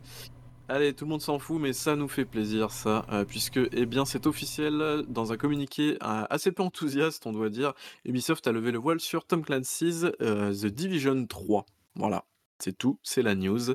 Allez, 0.71 0.94
tout 0.94 1.06
le 1.06 1.10
monde 1.10 1.21
s'en 1.21 1.39
fout, 1.39 1.60
mais 1.60 1.74
ça 1.74 1.95
nous 1.95 2.07
fait 2.07 2.25
plaisir, 2.25 2.69
ça, 2.69 3.04
euh, 3.12 3.25
puisque, 3.25 3.60
eh 3.71 3.88
bien, 3.88 4.06
c'est 4.06 4.27
officiel, 4.27 5.04
dans 5.07 5.33
un 5.33 5.38
communiqué 5.38 5.98
euh, 6.04 6.25
assez 6.30 6.51
peu 6.51 6.62
enthousiaste, 6.62 7.25
on 7.25 7.31
doit 7.31 7.50
dire, 7.50 7.74
Ubisoft 8.06 8.45
a 8.45 8.51
levé 8.51 8.71
le 8.71 8.77
voile 8.77 9.00
sur 9.00 9.25
Tom 9.25 9.44
Clancy's 9.44 10.06
euh, 10.21 10.54
The 10.54 10.68
Division 10.68 11.25
3. 11.25 11.66
Voilà. 11.95 12.24
C'est 12.60 12.77
tout, 12.77 13.00
c'est 13.01 13.24
la 13.24 13.33
news. 13.36 13.74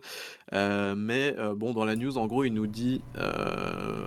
Mais 0.52 1.34
bon, 1.56 1.72
dans 1.72 1.86
la 1.86 1.96
news, 1.96 2.18
en 2.18 2.26
gros, 2.26 2.44
il 2.44 2.52
nous 2.52 2.66
dit, 2.66 3.00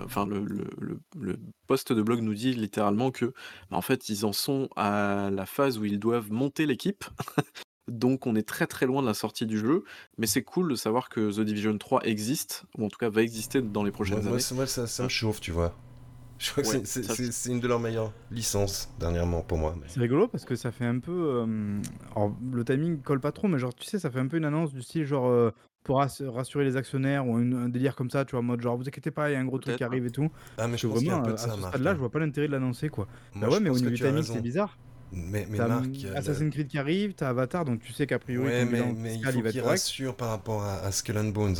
enfin, 0.04 0.24
le, 0.24 0.46
le, 0.46 1.38
poste 1.66 1.92
de 1.92 2.00
blog 2.00 2.20
nous 2.20 2.34
dit 2.34 2.54
littéralement 2.54 3.10
que, 3.10 3.26
bah, 3.70 3.76
en 3.76 3.82
fait, 3.82 4.08
ils 4.08 4.24
en 4.24 4.32
sont 4.32 4.68
à 4.76 5.30
la 5.32 5.46
phase 5.46 5.78
où 5.78 5.84
ils 5.84 5.98
doivent 5.98 6.30
monter 6.30 6.64
l'équipe. 6.64 7.04
Donc, 7.88 8.26
on 8.26 8.34
est 8.36 8.46
très 8.46 8.66
très 8.66 8.86
loin 8.86 9.02
de 9.02 9.06
la 9.06 9.14
sortie 9.14 9.46
du 9.46 9.58
jeu, 9.58 9.84
mais 10.18 10.26
c'est 10.26 10.42
cool 10.42 10.70
de 10.70 10.76
savoir 10.76 11.08
que 11.08 11.32
The 11.32 11.40
Division 11.40 11.76
3 11.76 12.02
existe, 12.04 12.64
ou 12.76 12.84
en 12.84 12.88
tout 12.88 12.98
cas 12.98 13.08
va 13.08 13.22
exister 13.22 13.62
dans 13.62 13.82
les 13.82 13.90
prochaines 13.90 14.18
années. 14.18 14.42
Moi, 14.52 14.66
ça, 14.66 14.86
ça 14.86 15.02
me 15.02 15.08
chauffe, 15.08 15.40
tu 15.40 15.52
vois. 15.52 15.74
Je 16.38 16.52
crois 16.52 16.62
que 16.62 16.84
c'est 16.84 17.50
une 17.50 17.58
de 17.58 17.66
leurs 17.66 17.80
meilleures 17.80 18.12
licences 18.30 18.88
dernièrement 19.00 19.42
pour 19.42 19.58
moi. 19.58 19.74
C'est 19.88 19.98
rigolo 19.98 20.28
parce 20.28 20.44
que 20.44 20.54
ça 20.54 20.70
fait 20.70 20.84
un 20.84 21.00
peu. 21.00 21.44
Euh, 21.46 21.80
alors, 22.14 22.32
le 22.52 22.64
timing 22.64 23.00
colle 23.00 23.20
pas 23.20 23.32
trop, 23.32 23.48
mais 23.48 23.58
genre, 23.58 23.74
tu 23.74 23.84
sais, 23.84 23.98
ça 23.98 24.08
fait 24.08 24.20
un 24.20 24.28
peu 24.28 24.36
une 24.36 24.44
annonce 24.44 24.72
du 24.72 24.82
style 24.82 25.04
genre 25.04 25.26
euh, 25.26 25.50
pour 25.82 25.98
rassurer 25.98 26.64
les 26.64 26.76
actionnaires 26.76 27.26
ou 27.26 27.36
un 27.36 27.68
délire 27.68 27.96
comme 27.96 28.10
ça, 28.10 28.24
tu 28.24 28.32
vois, 28.32 28.40
en 28.40 28.44
mode 28.44 28.60
genre, 28.60 28.76
vous 28.76 28.86
inquiétez 28.86 29.10
pas, 29.10 29.30
il 29.30 29.32
y 29.32 29.36
a 29.36 29.40
un 29.40 29.44
gros 29.44 29.58
truc 29.58 29.76
qui 29.76 29.84
arrive 29.84 30.06
et 30.06 30.10
tout. 30.10 30.30
Ah, 30.58 30.68
mais 30.68 30.76
je 30.76 30.86
pense 30.86 31.02
vraiment, 31.02 31.24
à 31.24 31.36
ce 31.36 31.48
stade-là, 31.48 31.94
je 31.94 31.98
vois 31.98 32.10
pas 32.10 32.18
l'intérêt 32.18 32.46
de 32.46 32.52
l'annoncer, 32.52 32.88
quoi. 32.88 33.08
bah 33.34 33.48
ouais, 33.48 33.58
mais 33.58 33.70
au 33.70 33.76
niveau 33.76 33.90
du 33.90 33.96
timing, 33.96 34.22
c'est 34.22 34.40
bizarre. 34.40 34.76
Mais, 35.10 35.46
mais 35.48 35.58
Marc, 35.58 35.88
Assassin's 36.14 36.52
Creed 36.52 36.68
qui 36.68 36.78
arrive, 36.78 37.14
t'as 37.14 37.30
Avatar, 37.30 37.64
donc 37.64 37.80
tu 37.80 37.92
sais 37.92 38.06
qu'a 38.06 38.18
priori, 38.18 38.46
ouais, 38.46 38.64
mais, 38.66 38.82
mais 38.92 39.14
il 39.16 39.24
faut 39.24 39.42
qu'il 39.42 39.62
rassure 39.62 40.14
par 40.14 40.28
rapport 40.28 40.62
à, 40.62 40.92
Skull 40.92 41.18
and 41.18 41.28
Bones. 41.28 41.56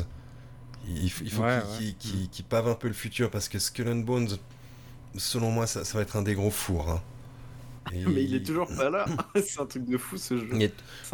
Il, 0.87 1.11
faut 1.11 1.45
qu'il 1.99 2.45
pave 2.45 2.69
un 2.69 2.75
peu 2.75 2.89
le 2.89 2.95
futur 2.95 3.31
parce 3.31 3.49
que 3.49 3.59
Skull 3.59 3.89
and 3.89 3.97
Bones 3.97 4.39
selon 5.17 5.51
moi, 5.51 5.67
ça, 5.67 5.83
va 5.95 6.03
être 6.03 6.17
un 6.17 6.23
des 6.23 6.35
gros 6.35 6.51
fours. 6.51 6.91
Hein. 6.91 7.03
mais 7.93 8.25
il 8.25 8.35
est 8.35 8.45
toujours 8.45 8.69
pas 8.69 8.91
là. 8.91 9.07
c'est 9.35 9.61
un 9.61 9.67
truc 9.67 9.87
de 9.87 9.97
fou 9.97 10.17
ce 10.17 10.37
jeu. 10.39 10.51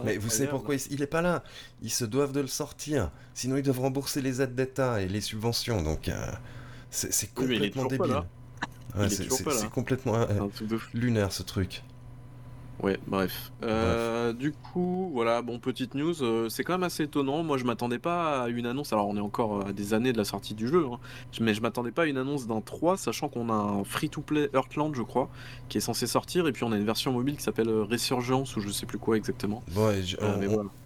Mais 0.05 0.17
vous 0.17 0.29
savez 0.29 0.49
pourquoi 0.49 0.75
il... 0.91 1.03
est 1.03 1.07
pas 1.07 1.23
là? 1.23 1.45
Ils 1.83 1.91
se 1.91 2.05
doivent 2.05 2.33
de 2.33 2.41
le 2.41 2.47
sortir. 2.47 3.11
Sinon, 3.35 3.57
ils 3.57 3.63
doivent 3.63 3.81
rembourser 3.81 4.23
les 4.23 4.43
aides 4.43 4.55
d'État 4.55 5.01
et 5.01 5.09
les 5.09 5.21
subventions. 5.21 5.83
Donc, 5.83 6.09
euh, 6.09 6.27
c'est 6.91 7.33
complètement 7.33 7.87
débile. 7.87 8.23
c'est 9.09 9.71
complètement 9.71 10.17
euh, 10.17 10.49
lunaire 10.93 11.33
ce 11.33 11.43
truc. 11.43 11.83
Ouais, 12.83 12.99
bref. 13.07 13.53
Euh, 13.63 14.33
du 14.33 14.53
coup, 14.53 15.11
voilà, 15.13 15.43
bon, 15.43 15.59
petite 15.59 15.95
news, 15.95 16.23
euh, 16.23 16.49
c'est 16.49 16.65
quand 16.65 16.75
même 16.75 16.83
assez 16.83 17.05
étonnant. 17.05 17.43
Moi, 17.43 17.57
je 17.57 17.65
m'attendais 17.65 17.99
pas 17.99 18.43
à 18.43 18.49
une 18.49 18.67
annonce. 18.67 18.93
Alors, 18.93 19.09
on 19.09 19.17
est 19.17 19.21
encore 19.21 19.67
à 19.67 19.73
des 19.73 19.95
années 19.95 20.13
de 20.13 20.19
la 20.19 20.25
sortie 20.25 20.55
du 20.55 20.69
jeu, 20.69 20.85
hein, 20.91 20.99
mais 21.41 21.55
je 21.55 21.63
m'attendais 21.63 21.93
pas 21.93 22.03
à 22.03 22.07
une 22.07 22.19
annonce 22.19 22.47
d'un 22.47 22.61
3, 22.61 22.97
sachant 22.97 23.29
qu'on 23.29 23.49
a 23.49 23.55
un 23.55 23.85
free-to-play 23.85 24.51
Earthland, 24.55 24.95
je 24.95 25.03
crois, 25.03 25.31
qui 25.69 25.79
est 25.79 25.81
censé 25.81 26.07
sortir, 26.07 26.47
et 26.47 26.53
puis 26.53 26.65
on 26.65 26.73
a 26.73 26.77
une 26.77 26.85
version 26.85 27.13
mobile 27.13 27.37
qui 27.37 27.43
s'appelle 27.43 27.69
euh, 27.69 27.85
Resurgence, 27.85 28.57
ou 28.57 28.61
je 28.61 28.71
sais 28.71 28.87
plus 28.87 28.99
quoi 28.99 29.17
exactement. 29.17 29.63
Ouais, 29.77 30.03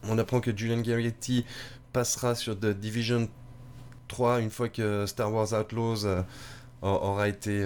on, 0.09 0.19
apprend 0.19 0.41
que 0.41 0.57
Julian 0.57 0.81
Garrity 0.81 1.45
passera 1.93 2.35
sur 2.35 2.59
The 2.59 2.67
Division 2.67 3.29
3 4.09 4.41
une 4.41 4.51
fois 4.51 4.69
que 4.69 5.07
Star 5.07 5.33
Wars 5.33 5.53
Outlaws 5.53 6.07
aura 6.83 7.29
été 7.29 7.65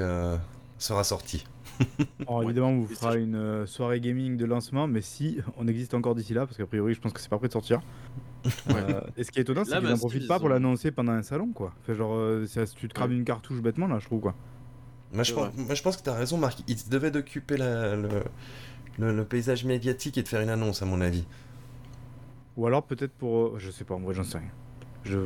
sera 0.78 1.04
sorti. 1.04 1.44
Alors, 2.26 2.42
évidemment, 2.42 2.70
on 2.70 2.80
vous 2.80 2.94
fera 2.94 3.16
une 3.16 3.34
euh, 3.34 3.66
soirée 3.66 4.00
gaming 4.00 4.36
de 4.36 4.44
lancement, 4.44 4.86
mais 4.86 5.00
si 5.00 5.38
on 5.56 5.66
existe 5.66 5.94
encore 5.94 6.14
d'ici 6.14 6.34
là, 6.34 6.46
parce 6.46 6.56
qu'a 6.56 6.66
priori, 6.66 6.94
je 6.94 7.00
pense 7.00 7.12
que 7.12 7.20
c'est 7.20 7.28
pas 7.28 7.38
prêt 7.38 7.48
de 7.48 7.52
sortir. 7.52 7.80
Euh, 8.70 9.00
et 9.16 9.22
ce 9.22 9.30
qui 9.30 9.38
est 9.38 9.42
étonnant, 9.42 9.64
c'est 9.64 9.78
qu'ils 9.78 9.88
n'en 9.88 9.96
profitent 9.96 10.26
pas 10.26 10.40
pour 10.40 10.48
l'annoncer 10.48 10.90
pendant 10.90 11.12
un 11.12 11.22
salon, 11.22 11.52
quoi. 11.52 11.72
Fait 11.86 11.94
genre, 11.94 12.16
euh, 12.16 12.44
tu 12.74 12.88
te 12.88 12.92
crames 12.92 13.12
une 13.12 13.24
cartouche 13.24 13.60
bêtement, 13.60 13.86
là, 13.86 14.00
je 14.00 14.06
trouve, 14.06 14.20
quoi. 14.20 14.34
Moi, 15.12 15.22
je, 15.22 15.32
pense, 15.32 15.54
moi, 15.56 15.76
je 15.76 15.82
pense 15.82 15.96
que 15.96 16.02
t'as 16.02 16.14
raison, 16.14 16.38
Marc. 16.38 16.58
Ils 16.66 16.88
devaient 16.88 17.12
d'occuper 17.12 17.56
le, 17.56 18.24
le, 18.98 19.24
paysage 19.24 19.64
médiatique 19.64 20.18
et 20.18 20.24
de 20.24 20.28
faire 20.28 20.40
une 20.40 20.48
annonce, 20.48 20.82
à 20.82 20.86
mon 20.86 21.00
avis. 21.00 21.24
Ou 22.56 22.66
alors, 22.66 22.82
peut-être 22.82 23.12
pour. 23.12 23.60
je 23.60 23.70
sais 23.70 23.84
pas, 23.84 23.94
en 23.94 24.00
vrai, 24.00 24.12
j'en 24.12 24.24
sais 24.24 24.38
rien. 24.38 24.50
Je, 25.04 25.18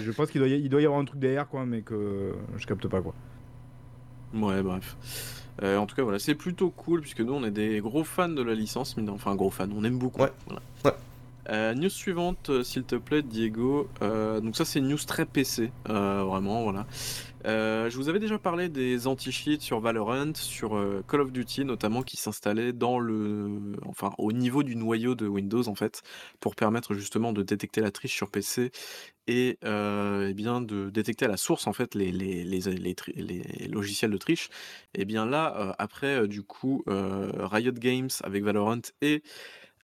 je 0.00 0.12
pense 0.12 0.30
qu'il 0.30 0.40
doit, 0.40 0.48
y, 0.48 0.68
doit 0.68 0.80
y 0.80 0.84
avoir 0.84 1.00
un 1.00 1.04
truc 1.04 1.18
derrière, 1.18 1.48
quoi, 1.48 1.66
mais 1.66 1.82
que 1.82 2.36
je 2.56 2.66
capte 2.66 2.86
pas, 2.86 3.02
quoi. 3.02 3.14
Ouais, 4.32 4.62
bref. 4.62 5.39
Euh, 5.62 5.76
en 5.76 5.86
tout 5.86 5.94
cas, 5.94 6.02
voilà, 6.02 6.18
c'est 6.18 6.34
plutôt 6.34 6.70
cool 6.70 7.00
puisque 7.00 7.20
nous, 7.20 7.32
on 7.32 7.44
est 7.44 7.50
des 7.50 7.80
gros 7.80 8.04
fans 8.04 8.28
de 8.28 8.42
la 8.42 8.54
licence, 8.54 8.96
mais 8.96 9.08
enfin, 9.10 9.34
gros 9.34 9.50
fans, 9.50 9.68
on 9.74 9.84
aime 9.84 9.98
beaucoup. 9.98 10.22
Euh, 11.48 11.74
news 11.74 11.88
suivante, 11.88 12.50
euh, 12.50 12.62
s'il 12.62 12.84
te 12.84 12.94
plaît, 12.94 13.22
Diego. 13.22 13.88
donc 14.00 14.56
ça, 14.56 14.64
c'est 14.64 14.78
une 14.78 14.88
news 14.88 14.98
très 15.06 15.26
PC, 15.26 15.70
vraiment, 15.84 16.62
voilà. 16.62 16.86
Je 17.44 17.96
vous 17.96 18.08
avais 18.08 18.18
déjà 18.18 18.38
parlé 18.38 18.68
des 18.68 19.06
anti-cheats 19.06 19.60
sur 19.60 19.80
Valorant, 19.80 20.34
sur 20.34 20.70
Call 21.08 21.20
of 21.20 21.32
Duty 21.32 21.64
notamment, 21.64 22.02
qui 22.02 22.16
s'installaient 22.16 22.72
dans 22.72 22.98
le, 22.98 23.76
enfin, 23.86 24.12
au 24.18 24.32
niveau 24.32 24.62
du 24.62 24.76
noyau 24.76 25.14
de 25.14 25.26
Windows 25.26 25.66
en 25.68 25.74
fait, 25.74 26.02
pour 26.40 26.54
permettre 26.54 26.94
justement 26.94 27.32
de 27.32 27.42
détecter 27.42 27.80
la 27.80 27.90
triche 27.90 28.14
sur 28.14 28.30
PC 28.30 28.70
et, 29.26 29.58
eh 29.62 30.34
bien 30.34 30.60
de 30.60 30.90
détecter 30.90 31.24
à 31.24 31.28
la 31.28 31.36
source 31.36 31.66
en 31.66 31.72
fait 31.72 31.94
les, 31.94 32.12
logiciels 33.68 34.10
de 34.10 34.18
triche. 34.18 34.48
Et 34.94 35.04
bien 35.04 35.26
là, 35.26 35.74
après 35.78 36.26
du 36.28 36.42
coup, 36.42 36.84
Riot 36.86 37.72
Games 37.72 38.10
avec 38.22 38.44
Valorant 38.44 38.80
et 39.02 39.22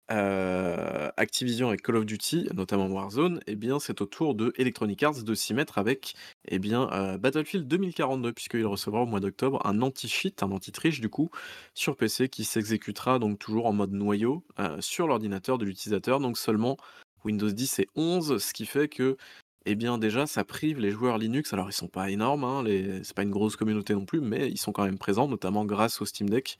Activision 0.10 1.74
et 1.74 1.78
Call 1.78 1.96
of 1.96 2.06
Duty, 2.06 2.50
notamment 2.54 2.88
Warzone, 2.88 3.40
eh 3.48 3.56
bien, 3.56 3.80
c'est 3.80 4.02
au 4.02 4.06
tour 4.06 4.36
de 4.36 4.54
Electronic 4.58 5.02
Arts 5.04 5.24
de 5.24 5.34
s'y 5.34 5.54
mettre 5.54 5.78
avec 5.78 6.16
eh 6.48 6.60
bien, 6.60 7.18
Battlefield 7.18 7.68
2042, 7.68 8.34
puisqu'il 8.34 8.66
recevra 8.66 9.02
au 9.02 9.06
mois 9.06 9.20
d'octobre 9.20 9.66
un 9.66 9.82
anti-cheat, 9.82 10.44
un 10.44 10.52
anti-triche 10.52 11.02
du 11.02 11.10
coup, 11.10 11.30
sur 11.74 11.96
PC 11.96 12.30
qui 12.30 12.44
s'exécutera 12.44 13.20
donc 13.20 13.40
toujours 13.40 13.66
en 13.66 13.74
mode 13.74 13.92
noyau 13.94 14.44
sur 14.80 15.08
l'ordinateur 15.08 15.58
de 15.58 15.66
l'utilisateur, 15.66 16.20
donc 16.20 16.38
seulement 16.38 16.78
Windows 17.24 17.50
10 17.50 17.80
et 17.80 17.88
11, 17.96 18.38
ce 18.38 18.54
qui 18.54 18.66
fait 18.66 18.88
que 18.88 19.18
eh 19.66 19.74
bien 19.74 19.98
déjà 19.98 20.28
ça 20.28 20.44
prive 20.44 20.80
les 20.80 20.92
joueurs 20.92 21.18
Linux, 21.18 21.52
alors 21.52 21.70
ils 21.70 21.74
sont 21.74 21.88
pas 21.88 22.12
énormes, 22.12 22.44
hein, 22.44 22.62
les... 22.62 23.04
c'est 23.04 23.16
pas 23.16 23.24
une 23.24 23.32
grosse 23.32 23.56
communauté 23.56 23.96
non 23.96 24.06
plus, 24.06 24.22
mais 24.22 24.48
ils 24.48 24.60
sont 24.60 24.72
quand 24.72 24.84
même 24.84 25.00
présents, 25.00 25.28
notamment 25.28 25.66
grâce 25.66 26.02
au 26.02 26.06
Steam 26.06 26.30
Deck. 26.30 26.60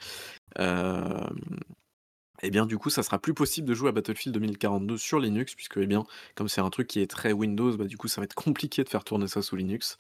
Et 2.46 2.50
eh 2.50 2.52
bien 2.52 2.68
du 2.68 2.78
coup, 2.78 2.92
ça 2.92 3.02
sera 3.02 3.18
plus 3.18 3.34
possible 3.34 3.68
de 3.68 3.74
jouer 3.74 3.90
à 3.90 3.92
Battlefield 3.92 4.36
2042 4.36 4.98
sur 5.00 5.20
Linux, 5.20 5.56
puisque 5.56 5.78
eh 5.78 5.88
bien, 5.88 6.04
comme 6.36 6.48
c'est 6.48 6.62
un 6.62 6.70
truc 6.70 6.86
qui 6.86 7.00
est 7.00 7.10
très 7.10 7.32
Windows, 7.32 7.76
bah, 7.76 7.86
du 7.86 7.98
coup 7.98 8.08
ça 8.08 8.22
va 8.22 8.26
être 8.26 8.36
compliqué 8.36 8.84
de 8.84 8.90
faire 8.90 9.04
tourner 9.04 9.28
ça 9.28 9.42
sous 9.42 9.56
Linux. 9.56 9.98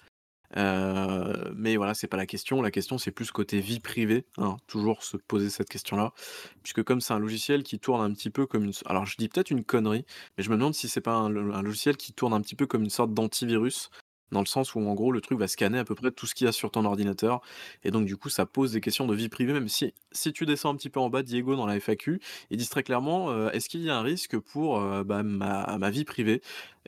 Euh, 0.57 1.51
mais 1.55 1.75
voilà, 1.75 1.95
c'est 1.95 2.05
pas 2.05 2.17
la 2.17 2.27
question. 2.27 2.61
La 2.61 2.69
question, 2.69 2.99
c'est 2.99 3.09
plus 3.09 3.31
côté 3.31 3.59
vie 3.61 3.79
privée. 3.79 4.25
Hein, 4.37 4.57
toujours 4.67 5.03
se 5.03 5.17
poser 5.17 5.49
cette 5.49 5.69
question-là. 5.69 6.13
Puisque 6.61 6.83
comme 6.83 7.01
c'est 7.01 7.13
un 7.13 7.19
logiciel 7.19 7.63
qui 7.63 7.79
tourne 7.79 8.01
un 8.01 8.13
petit 8.13 8.29
peu 8.29 8.45
comme 8.45 8.65
une... 8.65 8.73
Alors 8.85 9.07
je 9.07 9.17
dis 9.17 9.27
peut-être 9.27 9.49
une 9.49 9.63
connerie, 9.63 10.05
mais 10.37 10.43
je 10.43 10.51
me 10.51 10.55
demande 10.55 10.75
si 10.75 10.87
c'est 10.87 11.01
pas 11.01 11.15
un, 11.15 11.29
logiciel 11.29 11.97
qui 11.97 12.13
tourne 12.13 12.33
un 12.33 12.41
petit 12.41 12.55
peu 12.55 12.67
comme 12.67 12.83
une 12.83 12.91
sorte 12.91 13.11
d'antivirus 13.11 13.89
dans 14.31 14.39
le 14.39 14.45
sens 14.45 14.75
où 14.75 14.79
en 14.79 14.93
gros 14.93 15.11
le 15.11 15.21
truc 15.21 15.39
va 15.39 15.47
scanner 15.47 15.79
à 15.79 15.85
peu 15.85 15.95
près 15.95 16.11
tout 16.11 16.25
ce 16.25 16.35
qu'il 16.35 16.45
y 16.45 16.47
a 16.47 16.51
sur 16.51 16.71
ton 16.71 16.85
ordinateur 16.85 17.41
et 17.83 17.91
donc 17.91 18.05
du 18.05 18.17
coup 18.17 18.29
ça 18.29 18.45
pose 18.45 18.73
des 18.73 18.81
questions 18.81 19.05
de 19.05 19.15
vie 19.15 19.29
privée 19.29 19.53
même 19.53 19.67
si 19.67 19.93
si 20.11 20.33
tu 20.33 20.45
descends 20.45 20.71
un 20.71 20.75
petit 20.75 20.89
peu 20.89 20.99
en 20.99 21.09
bas 21.09 21.23
Diego 21.23 21.55
dans 21.55 21.65
la 21.65 21.79
FAQ 21.79 22.19
ils 22.49 22.57
disent 22.57 22.69
très 22.69 22.83
clairement 22.83 23.29
euh, 23.29 23.49
est-ce 23.51 23.69
qu'il 23.69 23.81
y 23.81 23.89
a 23.89 23.97
un 23.97 24.01
risque 24.01 24.37
pour 24.37 24.79
euh, 24.79 25.03
bah, 25.03 25.23
ma, 25.23 25.77
ma, 25.77 25.89
vie 25.89 26.05
privée? 26.05 26.41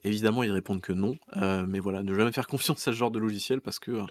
Évidemment 0.04 0.44
ils 0.44 0.52
répondent 0.52 0.82
que 0.82 0.94
non 0.94 1.18
euh, 1.38 1.66
mais 1.68 1.80
voilà 1.80 2.04
ne 2.04 2.14
jamais 2.14 2.32
faire 2.32 2.48
confiance 2.48 2.88
à 2.88 2.92
ce 2.92 2.98
genre 2.98 3.12
de 3.12 3.20
logiciel 3.20 3.62
parce 3.62 3.80
que 3.80 4.02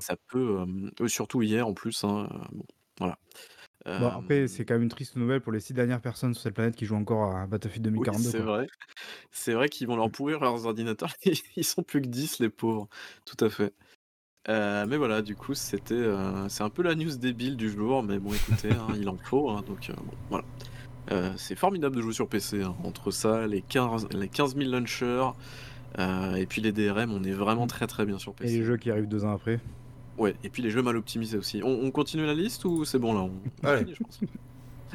ça 0.00 0.16
peut 0.28 0.64
surtout 1.06 1.42
hier 1.42 1.66
en 1.66 1.74
plus 1.74 2.04
hein, 2.04 2.28
bon, 2.52 2.64
voilà 2.98 3.18
Bon, 4.00 4.08
après, 4.08 4.48
c'est 4.48 4.64
quand 4.64 4.74
même 4.74 4.82
une 4.82 4.88
triste 4.88 5.16
nouvelle 5.16 5.40
pour 5.40 5.52
les 5.52 5.60
six 5.60 5.72
dernières 5.72 6.00
personnes 6.00 6.34
sur 6.34 6.42
cette 6.42 6.54
planète 6.54 6.76
qui 6.76 6.84
jouent 6.84 6.96
encore 6.96 7.34
à 7.34 7.46
Battlefield 7.46 7.84
2042. 7.84 8.30
c'est 8.30 8.38
vrai. 8.38 8.66
C'est 9.30 9.54
vrai 9.54 9.68
qu'ils 9.68 9.86
vont 9.86 9.96
leur 9.96 10.10
pourrir 10.10 10.40
leurs 10.40 10.66
ordinateurs. 10.66 11.14
Ils 11.56 11.64
sont 11.64 11.82
plus 11.82 12.02
que 12.02 12.08
10, 12.08 12.40
les 12.40 12.50
pauvres. 12.50 12.88
Tout 13.24 13.42
à 13.44 13.48
fait. 13.48 13.72
Euh, 14.48 14.86
mais 14.88 14.96
voilà, 14.96 15.20
du 15.20 15.36
coup, 15.36 15.54
c'était, 15.54 15.94
euh, 15.94 16.48
c'est 16.48 16.62
un 16.62 16.70
peu 16.70 16.82
la 16.82 16.94
news 16.94 17.16
débile 17.16 17.56
du 17.56 17.70
jour, 17.70 18.02
mais 18.02 18.18
bon, 18.18 18.32
écoutez, 18.32 18.70
hein, 18.70 18.94
il 18.98 19.08
en 19.08 19.16
faut, 19.16 19.50
hein, 19.50 19.62
donc 19.66 19.90
euh, 19.90 19.94
bon, 20.30 20.44
voilà. 21.10 21.34
c'est 21.36 21.56
formidable 21.56 21.96
de 21.96 22.00
jouer 22.00 22.14
sur 22.14 22.28
PC, 22.28 22.62
hein. 22.62 22.74
Entre 22.82 23.10
ça, 23.10 23.46
les 23.46 23.60
15, 23.60 24.08
les 24.12 24.28
15 24.28 24.56
000 24.56 24.70
launchers, 24.70 25.30
et 25.98 26.46
puis 26.46 26.62
les 26.62 26.72
DRM, 26.72 27.12
on 27.12 27.24
est 27.24 27.32
vraiment 27.32 27.64
mmh. 27.64 27.68
très 27.68 27.86
très 27.86 28.06
bien 28.06 28.18
sur 28.18 28.32
PC. 28.32 28.54
Et 28.54 28.58
les 28.58 28.64
jeux 28.64 28.78
qui 28.78 28.90
arrivent 28.90 29.08
deux 29.08 29.24
ans 29.24 29.34
après. 29.34 29.60
Ouais, 30.18 30.34
et 30.42 30.48
puis 30.48 30.62
les 30.62 30.70
jeux 30.70 30.82
mal 30.82 30.96
optimisés 30.96 31.38
aussi. 31.38 31.62
On, 31.64 31.90
continue 31.90 32.26
la 32.26 32.34
liste 32.34 32.64
ou 32.64 32.84
c'est 32.84 32.98
bon 32.98 33.14
là 33.14 33.20
on... 33.20 33.32
Allez. 33.66 33.94
je 33.94 34.02
pense. 34.02 34.20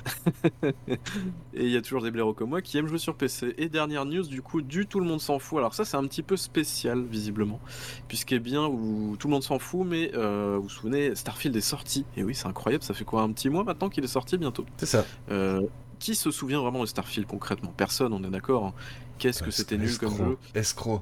et 0.63 1.65
il 1.65 1.69
y 1.69 1.77
a 1.77 1.81
toujours 1.81 2.01
des 2.01 2.11
blaireaux 2.11 2.33
comme 2.33 2.49
moi 2.49 2.61
qui 2.61 2.77
aiment 2.77 2.87
jouer 2.87 2.97
sur 2.97 3.15
PC. 3.15 3.53
Et 3.57 3.69
dernière 3.69 4.05
news, 4.05 4.23
du 4.23 4.41
coup, 4.41 4.61
du 4.61 4.85
tout 4.85 4.99
le 4.99 5.05
monde 5.05 5.21
s'en 5.21 5.39
fout. 5.39 5.59
Alors 5.59 5.73
ça, 5.73 5.85
c'est 5.85 5.97
un 5.97 6.05
petit 6.07 6.23
peu 6.23 6.37
spécial, 6.37 7.03
visiblement, 7.03 7.59
puisqu'est 8.07 8.39
bien 8.39 8.65
où 8.67 9.15
tout 9.17 9.27
le 9.27 9.33
monde 9.33 9.43
s'en 9.43 9.59
fout, 9.59 9.85
mais 9.87 10.11
euh, 10.13 10.55
vous 10.57 10.63
vous 10.63 10.69
souvenez, 10.69 11.15
Starfield 11.15 11.55
est 11.55 11.61
sorti. 11.61 12.05
Et 12.17 12.23
oui, 12.23 12.35
c'est 12.35 12.47
incroyable. 12.47 12.83
Ça 12.83 12.93
fait 12.93 13.05
quoi, 13.05 13.21
un 13.21 13.31
petit 13.31 13.49
mois 13.49 13.63
maintenant 13.63 13.89
qu'il 13.89 14.03
est 14.03 14.07
sorti 14.07 14.37
bientôt 14.37 14.65
C'est 14.77 14.85
ça. 14.85 15.05
Euh, 15.31 15.61
qui 15.99 16.15
se 16.15 16.31
souvient 16.31 16.59
vraiment 16.59 16.81
de 16.81 16.85
Starfield 16.85 17.27
concrètement? 17.27 17.73
Personne, 17.75 18.13
on 18.13 18.23
est 18.23 18.29
d'accord. 18.29 18.65
Hein. 18.65 18.73
Qu'est-ce 19.19 19.43
que 19.43 19.51
c'était 19.51 19.77
nul 19.77 19.97
comme 19.97 20.17
jeu 20.17 20.37
Escroc. 20.53 21.01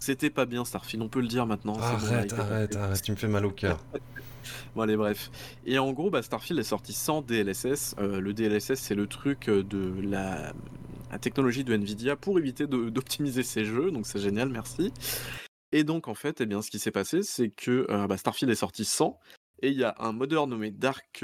C'était 0.00 0.30
pas 0.30 0.46
bien 0.46 0.64
Starfield, 0.64 1.02
on 1.02 1.08
peut 1.08 1.20
le 1.20 1.28
dire 1.28 1.46
maintenant. 1.46 1.78
Arrête, 1.78 2.32
arrête, 2.32 2.74
arrête, 2.74 3.02
tu 3.02 3.12
me 3.12 3.16
fais 3.16 3.28
mal 3.28 3.44
au 3.44 3.50
cœur. 3.50 3.84
bon 4.74 4.80
allez 4.80 4.96
bref. 4.96 5.30
Et 5.66 5.78
en 5.78 5.92
gros, 5.92 6.08
bah, 6.08 6.22
Starfield 6.22 6.58
est 6.58 6.64
sorti 6.64 6.94
sans 6.94 7.20
DLSS. 7.20 7.96
Euh, 7.98 8.18
le 8.18 8.32
DLSS 8.32 8.76
c'est 8.76 8.94
le 8.94 9.06
truc 9.06 9.50
euh, 9.50 9.62
de 9.62 9.94
la, 10.02 10.54
technologie 11.20 11.64
de 11.64 11.74
Nvidia 11.74 12.16
pour 12.16 12.38
éviter 12.38 12.66
d'optimiser 12.66 13.42
ses 13.42 13.66
jeux, 13.66 13.90
donc 13.90 14.06
c'est 14.06 14.20
génial, 14.20 14.48
merci. 14.48 14.90
Et 15.72 15.84
donc 15.84 16.08
en 16.08 16.14
fait, 16.14 16.40
eh 16.40 16.46
bien, 16.46 16.62
ce 16.62 16.70
qui 16.70 16.78
s'est 16.78 16.90
passé, 16.90 17.22
c'est 17.22 17.50
que 17.50 17.86
euh, 17.90 18.06
bah, 18.06 18.16
Starfield 18.16 18.50
est 18.50 18.56
sorti 18.56 18.86
sans, 18.86 19.20
et 19.60 19.68
il 19.68 19.76
y 19.76 19.84
a 19.84 19.94
un 19.98 20.12
modeur 20.12 20.46
nommé 20.46 20.70
Dark, 20.70 21.22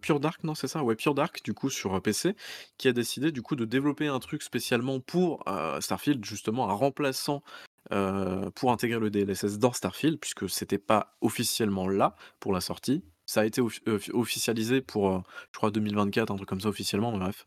Pure 0.00 0.20
Dark, 0.20 0.44
non 0.44 0.54
c'est 0.54 0.68
ça? 0.68 0.82
Ouais, 0.82 0.96
Pure 0.96 1.14
Dark, 1.14 1.42
du 1.44 1.52
coup, 1.52 1.68
sur 1.68 2.00
PC, 2.00 2.36
qui 2.78 2.88
a 2.88 2.92
décidé 2.92 3.32
du 3.32 3.42
coup 3.42 3.54
de 3.54 3.66
développer 3.66 4.06
un 4.06 4.18
truc 4.18 4.42
spécialement 4.42 5.00
pour 5.00 5.44
Starfield, 5.80 6.24
justement, 6.24 6.70
un 6.70 6.72
remplaçant 6.72 7.42
euh, 7.92 8.50
pour 8.52 8.72
intégrer 8.72 8.98
le 8.98 9.10
DLSS 9.10 9.58
dans 9.58 9.72
Starfield, 9.72 10.18
puisque 10.18 10.48
c'était 10.48 10.78
pas 10.78 11.16
officiellement 11.20 11.88
là 11.88 12.16
pour 12.40 12.52
la 12.52 12.60
sortie. 12.60 13.04
Ça 13.26 13.42
a 13.42 13.44
été 13.44 13.60
euh, 13.60 13.98
officialisé 14.12 14.80
pour, 14.80 15.10
euh, 15.10 15.18
je 15.52 15.58
crois, 15.58 15.70
2024, 15.70 16.30
un 16.30 16.36
truc 16.36 16.48
comme 16.48 16.60
ça 16.60 16.68
officiellement, 16.68 17.16
bref. 17.16 17.46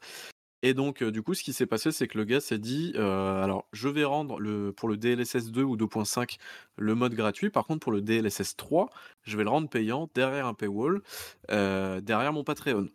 Et 0.63 0.73
donc, 0.73 1.03
du 1.03 1.21
coup, 1.21 1.35
ce 1.35 1.43
qui 1.43 1.53
s'est 1.53 1.67
passé, 1.67 1.91
c'est 1.91 2.07
que 2.07 2.17
le 2.17 2.23
gars 2.23 2.39
s'est 2.39 2.57
dit, 2.57 2.93
alors, 2.97 3.67
je 3.73 3.89
vais 3.89 4.03
rendre 4.03 4.39
le, 4.39 4.73
pour 4.73 4.89
le 4.89 4.97
DLSS 4.97 5.51
2 5.51 5.61
ou 5.61 5.77
2.5 5.77 6.37
le 6.77 6.95
mode 6.95 7.13
gratuit. 7.13 7.51
Par 7.51 7.67
contre, 7.67 7.81
pour 7.81 7.91
le 7.91 8.01
DLSS 8.01 8.55
3, 8.57 8.89
je 9.21 9.37
vais 9.37 9.43
le 9.43 9.51
rendre 9.51 9.69
payant 9.69 10.09
derrière 10.15 10.47
un 10.47 10.55
paywall, 10.55 11.03
derrière 11.47 12.33
mon 12.33 12.43
Patreon 12.43 12.87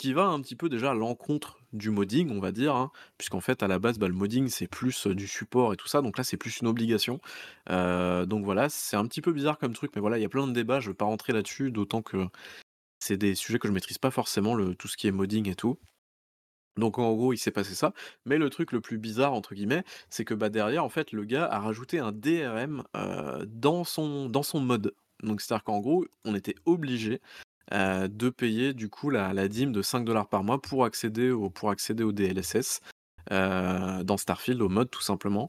qui 0.00 0.14
va 0.14 0.28
un 0.28 0.40
petit 0.40 0.56
peu 0.56 0.70
déjà 0.70 0.92
à 0.92 0.94
l'encontre 0.94 1.58
du 1.74 1.90
modding, 1.90 2.30
on 2.30 2.40
va 2.40 2.52
dire, 2.52 2.74
hein, 2.74 2.90
puisqu'en 3.18 3.42
fait, 3.42 3.62
à 3.62 3.68
la 3.68 3.78
base, 3.78 3.98
bah, 3.98 4.08
le 4.08 4.14
modding, 4.14 4.48
c'est 4.48 4.66
plus 4.66 5.06
du 5.06 5.26
support 5.26 5.74
et 5.74 5.76
tout 5.76 5.88
ça, 5.88 6.00
donc 6.00 6.16
là, 6.16 6.24
c'est 6.24 6.38
plus 6.38 6.60
une 6.60 6.68
obligation. 6.68 7.20
donc 7.68 8.44
voilà, 8.44 8.70
c'est 8.70 8.96
un 8.96 9.06
petit 9.06 9.20
peu 9.20 9.30
bizarre 9.30 9.58
comme 9.58 9.74
truc, 9.74 9.92
mais 9.94 10.00
voilà, 10.00 10.16
il 10.16 10.22
y 10.22 10.24
a 10.24 10.30
plein 10.30 10.46
de 10.46 10.52
débats, 10.52 10.80
je 10.80 10.86
ne 10.88 10.92
vais 10.92 10.96
pas 10.96 11.04
rentrer 11.04 11.34
là-dessus, 11.34 11.70
d'autant 11.70 12.00
que 12.00 12.28
c'est 12.98 13.18
des 13.18 13.34
sujets 13.34 13.58
que 13.58 13.68
je 13.68 13.74
maîtrise 13.74 13.98
pas 13.98 14.10
forcément, 14.10 14.54
le, 14.54 14.74
tout 14.74 14.88
ce 14.88 14.96
qui 14.96 15.06
est 15.06 15.12
modding 15.12 15.50
et 15.50 15.54
tout. 15.54 15.78
Donc 16.78 16.98
en 16.98 17.12
gros, 17.14 17.34
il 17.34 17.38
s'est 17.38 17.50
passé 17.50 17.74
ça. 17.74 17.92
Mais 18.24 18.38
le 18.38 18.48
truc 18.48 18.72
le 18.72 18.80
plus 18.80 18.96
bizarre, 18.96 19.34
entre 19.34 19.54
guillemets, 19.54 19.84
c'est 20.08 20.24
que 20.24 20.32
bah, 20.32 20.48
derrière, 20.48 20.82
en 20.82 20.88
fait, 20.88 21.12
le 21.12 21.24
gars 21.24 21.44
a 21.44 21.58
rajouté 21.58 21.98
un 21.98 22.12
DRM 22.12 22.84
dans, 23.46 23.84
son, 23.84 24.30
dans 24.30 24.42
son 24.42 24.60
mode. 24.60 24.94
Donc 25.22 25.42
c'est-à-dire 25.42 25.64
qu'en 25.64 25.80
gros, 25.80 26.06
on 26.24 26.34
était 26.34 26.54
obligé 26.64 27.20
euh, 27.72 28.08
de 28.08 28.30
payer 28.30 28.74
du 28.74 28.88
coup 28.88 29.10
la, 29.10 29.32
la 29.32 29.46
dîme 29.46 29.70
de 29.70 29.80
5 29.80 30.04
dollars 30.04 30.28
par 30.28 30.42
mois 30.42 30.60
pour 30.60 30.84
accéder 30.84 31.30
au, 31.30 31.50
pour 31.50 31.70
accéder 31.70 32.02
au 32.02 32.10
DLSS 32.10 32.80
euh, 33.30 34.02
dans 34.02 34.16
Starfield, 34.16 34.60
au 34.60 34.68
mode 34.68 34.90
tout 34.90 35.02
simplement. 35.02 35.48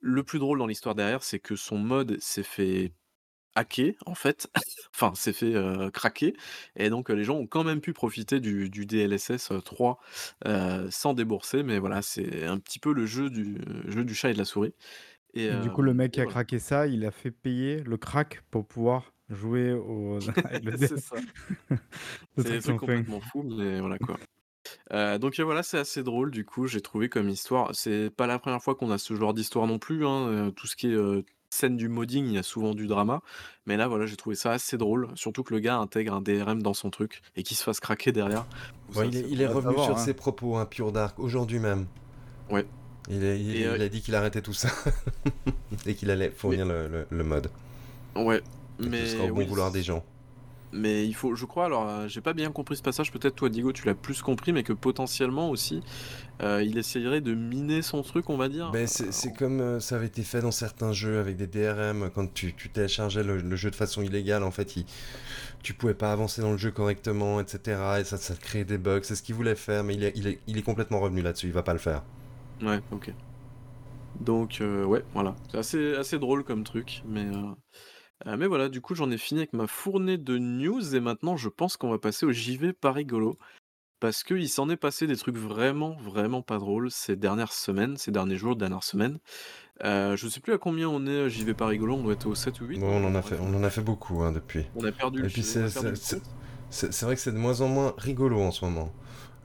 Le 0.00 0.22
plus 0.22 0.38
drôle 0.38 0.58
dans 0.58 0.66
l'histoire 0.66 0.94
derrière, 0.94 1.22
c'est 1.22 1.38
que 1.38 1.56
son 1.56 1.78
mode 1.78 2.18
s'est 2.20 2.42
fait 2.42 2.92
hacker 3.54 3.94
en 4.04 4.14
fait, 4.14 4.50
enfin 4.94 5.14
s'est 5.14 5.32
fait 5.32 5.54
euh, 5.54 5.90
craquer, 5.90 6.36
et 6.76 6.90
donc 6.90 7.08
les 7.08 7.24
gens 7.24 7.36
ont 7.36 7.46
quand 7.46 7.64
même 7.64 7.80
pu 7.80 7.94
profiter 7.94 8.38
du, 8.38 8.68
du 8.68 8.84
DLSS 8.84 9.50
3 9.64 9.98
sans 10.90 11.14
débourser, 11.14 11.62
mais 11.62 11.78
voilà, 11.78 12.02
c'est 12.02 12.44
un 12.44 12.58
petit 12.58 12.78
peu 12.78 12.92
le 12.92 13.06
jeu 13.06 13.30
du, 13.30 13.56
jeu 13.86 14.04
du 14.04 14.14
chat 14.14 14.28
et 14.28 14.34
de 14.34 14.38
la 14.38 14.44
souris. 14.44 14.74
Et, 15.32 15.50
du 15.62 15.70
coup, 15.70 15.82
le 15.82 15.92
mec 15.94 16.12
qui 16.12 16.20
a 16.20 16.26
craqué 16.26 16.58
ça, 16.58 16.86
il 16.86 17.04
a 17.04 17.10
fait 17.10 17.30
payer 17.30 17.82
le 17.82 17.96
crack 17.96 18.42
pour 18.50 18.66
pouvoir 18.66 19.12
jouer 19.30 19.72
au. 19.72 20.18
c'est 20.78 20.98
ça. 20.98 21.16
c'est 22.36 22.50
des 22.50 22.60
trucs 22.60 22.78
complètement 22.78 23.20
fou, 23.20 23.42
mais 23.42 23.80
voilà 23.80 23.98
quoi. 23.98 24.16
Euh, 24.92 25.18
donc 25.18 25.38
voilà, 25.38 25.62
c'est 25.62 25.78
assez 25.78 26.02
drôle 26.02 26.30
du 26.30 26.44
coup, 26.44 26.66
j'ai 26.66 26.80
trouvé 26.80 27.08
comme 27.08 27.28
histoire. 27.28 27.70
C'est 27.74 28.10
pas 28.10 28.26
la 28.26 28.38
première 28.38 28.62
fois 28.62 28.74
qu'on 28.74 28.90
a 28.90 28.98
ce 28.98 29.14
genre 29.14 29.34
d'histoire 29.34 29.66
non 29.66 29.78
plus. 29.78 30.06
Hein. 30.06 30.28
Euh, 30.28 30.50
tout 30.50 30.66
ce 30.66 30.76
qui 30.76 30.88
est 30.88 30.94
euh, 30.94 31.24
scène 31.50 31.76
du 31.76 31.88
modding, 31.88 32.26
il 32.26 32.32
y 32.32 32.38
a 32.38 32.42
souvent 32.42 32.74
du 32.74 32.86
drama. 32.86 33.20
Mais 33.66 33.76
là, 33.76 33.88
voilà, 33.88 34.06
j'ai 34.06 34.16
trouvé 34.16 34.36
ça 34.36 34.52
assez 34.52 34.76
drôle. 34.76 35.08
Surtout 35.14 35.42
que 35.42 35.54
le 35.54 35.60
gars 35.60 35.78
intègre 35.78 36.14
un 36.14 36.20
DRM 36.20 36.62
dans 36.62 36.74
son 36.74 36.90
truc 36.90 37.22
et 37.36 37.42
qu'il 37.42 37.56
se 37.56 37.62
fasse 37.62 37.80
craquer 37.80 38.12
derrière. 38.12 38.46
il, 38.94 39.40
est, 39.40 39.46
revenu 39.46 39.74
sur 39.74 39.96
hein. 39.96 40.04
ses 40.04 40.14
propos, 40.14 40.56
hein, 40.56 40.66
Pure 40.66 40.92
Dark, 40.92 41.18
aujourd'hui 41.18 41.58
même. 41.58 41.86
Ouais. 42.50 42.66
Il, 43.08 43.24
a 43.24 43.88
dit 43.88 44.02
qu'il 44.02 44.16
arrêtait 44.16 44.42
tout 44.42 44.52
ça 44.52 44.68
et 45.86 45.94
qu'il 45.94 46.10
allait 46.10 46.30
fournir 46.30 46.66
le, 46.66 47.06
le 47.08 47.24
mode. 47.24 47.50
Ouais, 48.16 48.42
mais 48.78 49.06
ce 49.06 49.16
sera 49.16 49.24
au 49.26 49.34
bon 49.34 49.46
vouloir 49.46 49.70
des 49.70 49.82
gens. 49.82 50.04
Mais 50.72 51.06
il 51.06 51.14
faut, 51.14 51.34
je 51.34 51.44
crois, 51.44 51.66
alors 51.66 51.88
euh, 51.88 52.08
j'ai 52.08 52.20
pas 52.20 52.32
bien 52.32 52.50
compris 52.50 52.76
ce 52.76 52.82
passage, 52.82 53.12
peut-être 53.12 53.34
toi 53.34 53.48
Diego 53.48 53.72
tu 53.72 53.86
l'as 53.86 53.94
plus 53.94 54.20
compris, 54.20 54.52
mais 54.52 54.62
que 54.62 54.72
potentiellement 54.72 55.48
aussi 55.48 55.80
euh, 56.42 56.62
il 56.62 56.76
essayerait 56.76 57.20
de 57.20 57.34
miner 57.34 57.82
son 57.82 58.02
truc, 58.02 58.28
on 58.30 58.36
va 58.36 58.48
dire. 58.48 58.70
Ben, 58.72 58.86
c'est 58.86 59.32
comme 59.32 59.60
euh, 59.60 59.80
ça 59.80 59.96
avait 59.96 60.06
été 60.06 60.22
fait 60.22 60.40
dans 60.40 60.50
certains 60.50 60.92
jeux 60.92 61.18
avec 61.18 61.36
des 61.36 61.46
DRM, 61.46 62.10
quand 62.14 62.32
tu, 62.32 62.52
téléchargeais 62.54 63.22
le, 63.22 63.56
jeu 63.56 63.70
de 63.70 63.76
façon 63.76 64.02
illégale, 64.02 64.42
en 64.42 64.50
fait, 64.50 64.76
il, 64.76 64.84
tu 65.62 65.72
pouvais 65.72 65.94
pas 65.94 66.12
avancer 66.12 66.42
dans 66.42 66.52
le 66.52 66.58
jeu 66.58 66.70
correctement, 66.70 67.40
etc. 67.40 67.80
Et 68.00 68.04
ça, 68.04 68.16
ça 68.16 68.34
créait 68.34 68.64
des 68.64 68.78
bugs, 68.78 69.00
c'est 69.02 69.14
ce 69.14 69.22
qu'il 69.22 69.34
voulait 69.34 69.54
faire, 69.54 69.84
mais 69.84 69.94
il 69.94 70.04
est, 70.04 70.12
il 70.16 70.26
est, 70.26 70.40
il 70.46 70.58
est 70.58 70.62
complètement 70.62 71.00
revenu 71.00 71.22
là-dessus, 71.22 71.46
il 71.46 71.52
va 71.52 71.62
pas 71.62 71.72
le 71.72 71.78
faire. 71.78 72.02
Ouais, 72.60 72.80
ok. 72.90 73.12
Donc, 74.20 74.60
ouais, 74.60 75.04
voilà. 75.14 75.36
C'est 75.50 75.58
assez, 75.58 75.94
assez 75.94 76.18
drôle 76.18 76.42
comme 76.42 76.64
truc, 76.64 77.02
mais. 77.06 77.26
Euh, 78.26 78.36
mais 78.38 78.46
voilà, 78.46 78.68
du 78.68 78.80
coup, 78.80 78.94
j'en 78.94 79.10
ai 79.10 79.18
fini 79.18 79.40
avec 79.40 79.52
ma 79.52 79.66
fournée 79.66 80.16
de 80.16 80.38
news 80.38 80.94
et 80.94 81.00
maintenant 81.00 81.36
je 81.36 81.48
pense 81.48 81.76
qu'on 81.76 81.90
va 81.90 81.98
passer 81.98 82.24
au 82.24 82.32
JV 82.32 82.72
pas 82.72 82.92
rigolo. 82.92 83.38
parce 84.00 84.24
qu'il 84.24 84.48
s'en 84.48 84.68
est 84.68 84.76
passé 84.76 85.06
des 85.06 85.16
trucs 85.16 85.36
vraiment, 85.38 85.96
vraiment 85.96 86.42
pas 86.42 86.58
drôles 86.58 86.90
ces 86.90 87.16
dernières 87.16 87.52
semaines, 87.52 87.96
ces 87.96 88.10
derniers 88.10 88.36
jours, 88.36 88.54
dernières 88.56 88.84
semaines. 88.84 89.18
Euh, 89.84 90.16
je 90.16 90.28
sais 90.28 90.40
plus 90.40 90.52
à 90.52 90.58
combien 90.58 90.88
on 90.88 91.06
est, 91.06 91.28
j'y 91.28 91.44
vais 91.44 91.54
pas 91.54 91.66
rigolo, 91.66 91.94
on 91.94 92.02
doit 92.02 92.14
être 92.14 92.26
au 92.26 92.34
7 92.34 92.60
ou 92.60 92.66
8. 92.66 92.78
Bon, 92.78 92.88
on 92.88 93.06
en 93.06 93.14
a 93.14 93.22
fait, 93.22 93.38
on 93.40 93.54
en 93.54 93.62
a 93.62 93.70
fait 93.70 93.82
beaucoup 93.82 94.22
hein, 94.22 94.32
depuis. 94.32 94.64
On 94.74 94.84
a 94.84 94.92
perdu 94.92 95.22
le 95.22 95.28
puis 95.28 95.42
c'est 95.42 97.02
vrai 97.02 97.14
que 97.14 97.20
c'est 97.20 97.32
de 97.32 97.38
moins 97.38 97.60
en 97.60 97.68
moins 97.68 97.94
rigolo 97.96 98.40
en 98.40 98.50
ce 98.50 98.64
moment. 98.64 98.92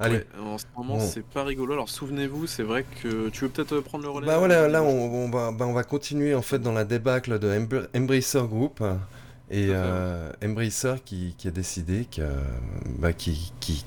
Allez. 0.01 0.23
en 0.43 0.57
ce 0.57 0.65
moment, 0.75 0.99
c'est 0.99 1.25
pas 1.25 1.43
rigolo. 1.43 1.73
Alors 1.73 1.89
souvenez-vous, 1.89 2.47
c'est 2.47 2.63
vrai 2.63 2.85
que 3.01 3.29
tu 3.29 3.45
veux 3.45 3.49
peut-être 3.49 3.73
euh, 3.73 3.81
prendre 3.81 4.03
le 4.03 4.09
relais. 4.09 4.27
Bah 4.27 4.37
voilà, 4.37 4.67
là 4.67 4.83
on, 4.83 5.29
va, 5.29 5.51
bah, 5.51 5.65
on 5.67 5.73
va 5.73 5.83
continuer 5.83 6.33
en 6.33 6.41
fait 6.41 6.59
dans 6.59 6.71
la 6.71 6.85
débâcle 6.85 7.39
de 7.39 7.59
Embracer 7.95 8.43
Group. 8.47 8.83
Et 9.53 9.67
euh, 9.69 10.31
Embracer 10.43 10.95
qui, 11.03 11.35
qui, 11.37 11.49
a 11.49 11.51
décidé 11.51 12.05
que, 12.05 12.21
bah, 12.99 13.11
qui, 13.11 13.51
qui, 13.59 13.83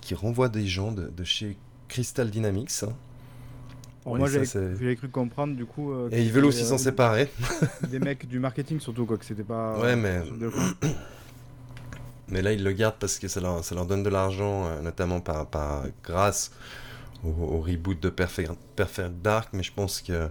qui, 0.00 0.14
renvoie 0.14 0.48
des 0.48 0.66
gens 0.68 0.92
de, 0.92 1.08
de 1.08 1.24
chez 1.24 1.56
Crystal 1.88 2.30
Dynamics. 2.30 2.84
Hein. 2.84 2.92
moi 4.06 4.28
j'avais 4.28 4.96
cru 4.96 5.08
comprendre 5.08 5.56
du 5.56 5.66
coup. 5.66 5.92
Euh, 5.92 6.08
et 6.12 6.22
ils 6.22 6.32
veulent 6.32 6.44
aussi 6.44 6.64
s'en 6.64 6.78
séparer. 6.78 7.28
des 7.88 7.98
mecs 7.98 8.28
du 8.28 8.38
marketing 8.38 8.78
surtout 8.78 9.04
quoi, 9.04 9.18
que 9.18 9.24
c'était 9.24 9.42
pas. 9.42 9.78
Ouais 9.80 9.96
mais. 9.96 10.22
Mais 12.30 12.42
là 12.42 12.52
ils 12.52 12.62
le 12.62 12.72
gardent 12.72 12.98
parce 12.98 13.18
que 13.18 13.28
ça 13.28 13.40
leur, 13.40 13.64
ça 13.64 13.74
leur 13.74 13.86
donne 13.86 14.02
de 14.02 14.10
l'argent, 14.10 14.66
euh, 14.66 14.80
notamment 14.80 15.20
par, 15.20 15.46
par, 15.46 15.84
grâce 16.02 16.52
au, 17.24 17.28
au, 17.28 17.60
reboot 17.60 18.00
de 18.00 18.08
Perfect, 18.08 18.52
Perfect 18.76 19.22
Dark. 19.22 19.50
Mais 19.52 19.62
je 19.62 19.72
pense 19.72 20.00
que 20.00 20.28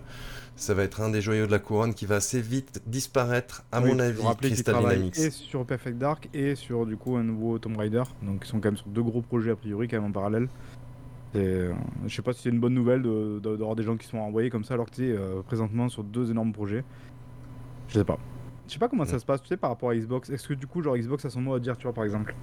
ça 0.59 0.73
va 0.73 0.83
être 0.83 1.01
un 1.01 1.09
des 1.09 1.21
joyaux 1.21 1.45
de 1.45 1.51
la 1.51 1.59
couronne 1.59 1.93
qui 1.93 2.05
va 2.05 2.15
assez 2.15 2.41
vite 2.41 2.81
disparaître, 2.85 3.63
à 3.71 3.79
mon 3.79 3.97
avis, 3.99 4.21
Crystal 4.41 4.77
Dynamics. 4.77 5.17
Et 5.17 5.29
sur 5.29 5.65
Perfect 5.65 5.97
Dark 5.97 6.29
et 6.33 6.55
sur 6.55 6.85
du 6.85 6.97
coup 6.97 7.15
un 7.15 7.23
nouveau 7.23 7.57
Tomb 7.59 7.77
Raider. 7.77 8.03
Donc 8.21 8.41
ils 8.43 8.47
sont 8.47 8.59
quand 8.59 8.69
même 8.69 8.77
sur 8.77 8.87
deux 8.87 9.03
gros 9.03 9.21
projets 9.21 9.51
a 9.51 9.55
priori 9.55 9.87
quand 9.87 9.97
même 9.97 10.09
en 10.09 10.11
parallèle. 10.11 10.49
Euh, 11.35 11.73
je 12.07 12.15
sais 12.15 12.21
pas 12.21 12.33
si 12.33 12.41
c'est 12.41 12.49
une 12.49 12.59
bonne 12.59 12.73
nouvelle 12.73 13.03
d'avoir 13.41 13.75
des 13.75 13.83
gens 13.83 13.95
qui 13.97 14.07
sont 14.07 14.17
envoyés 14.17 14.49
comme 14.49 14.63
ça 14.63 14.73
alors 14.73 14.87
que 14.87 14.95
tu 14.95 15.09
es 15.09 15.11
euh, 15.11 15.41
présentement 15.43 15.87
sur 15.87 16.03
deux 16.03 16.31
énormes 16.31 16.53
projets. 16.53 16.83
Je 17.87 17.99
sais 17.99 18.03
pas. 18.03 18.17
Je 18.69 18.73
sais 18.73 18.79
pas 18.79 18.87
comment 18.87 19.05
ça 19.05 19.17
se 19.17 19.25
passe, 19.25 19.41
tu 19.41 19.47
sais, 19.47 19.57
par 19.57 19.71
rapport 19.71 19.89
à 19.89 19.95
Xbox. 19.95 20.29
Est-ce 20.29 20.47
que 20.47 20.53
du 20.53 20.67
coup, 20.67 20.83
genre 20.83 20.95
Xbox 20.95 21.25
a 21.25 21.29
son 21.31 21.41
mot 21.41 21.55
à 21.55 21.59
dire, 21.59 21.75
tu 21.75 21.83
vois, 21.83 21.93
par 21.93 22.03
exemple? 22.03 22.35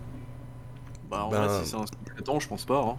Bah, 1.08 1.24
en 1.24 1.30
ben... 1.30 1.48
si 1.62 1.70
c'est 1.70 1.76
un 1.76 2.22
temps, 2.22 2.40
je 2.40 2.48
pense 2.48 2.64
pas. 2.64 2.80
Hein 2.80 2.96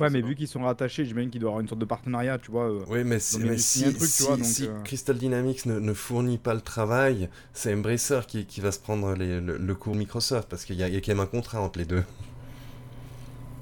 ouais, 0.00 0.10
mais 0.10 0.20
vu 0.20 0.34
qu'ils 0.34 0.48
sont 0.48 0.62
rattachés, 0.62 1.04
j'imagine 1.04 1.30
qu'il 1.30 1.40
doit 1.40 1.48
y 1.48 1.52
avoir 1.52 1.60
une 1.60 1.68
sorte 1.68 1.80
de 1.80 1.84
partenariat, 1.84 2.38
tu 2.38 2.50
vois. 2.50 2.68
Euh, 2.68 2.84
oui, 2.88 3.04
mais, 3.04 3.20
si, 3.20 3.84
euh, 3.84 4.82
Crystal 4.84 5.16
Dynamics 5.16 5.66
ne, 5.66 5.92
fournit 5.94 6.38
pas 6.38 6.54
le 6.54 6.60
travail, 6.60 7.28
c'est 7.52 7.72
Embracer 7.72 8.20
qui, 8.26 8.44
qui, 8.44 8.60
va 8.60 8.72
se 8.72 8.80
prendre 8.80 9.14
le, 9.14 9.40
le, 9.40 9.74
cours 9.74 9.94
Microsoft, 9.94 10.48
parce 10.48 10.64
qu'il 10.64 10.76
y, 10.76 10.82
a 10.82 10.88
quand 10.88 11.08
même 11.08 11.20
un 11.20 11.26
contrat 11.26 11.60
entre 11.60 11.78
les 11.78 11.84
deux. 11.84 12.02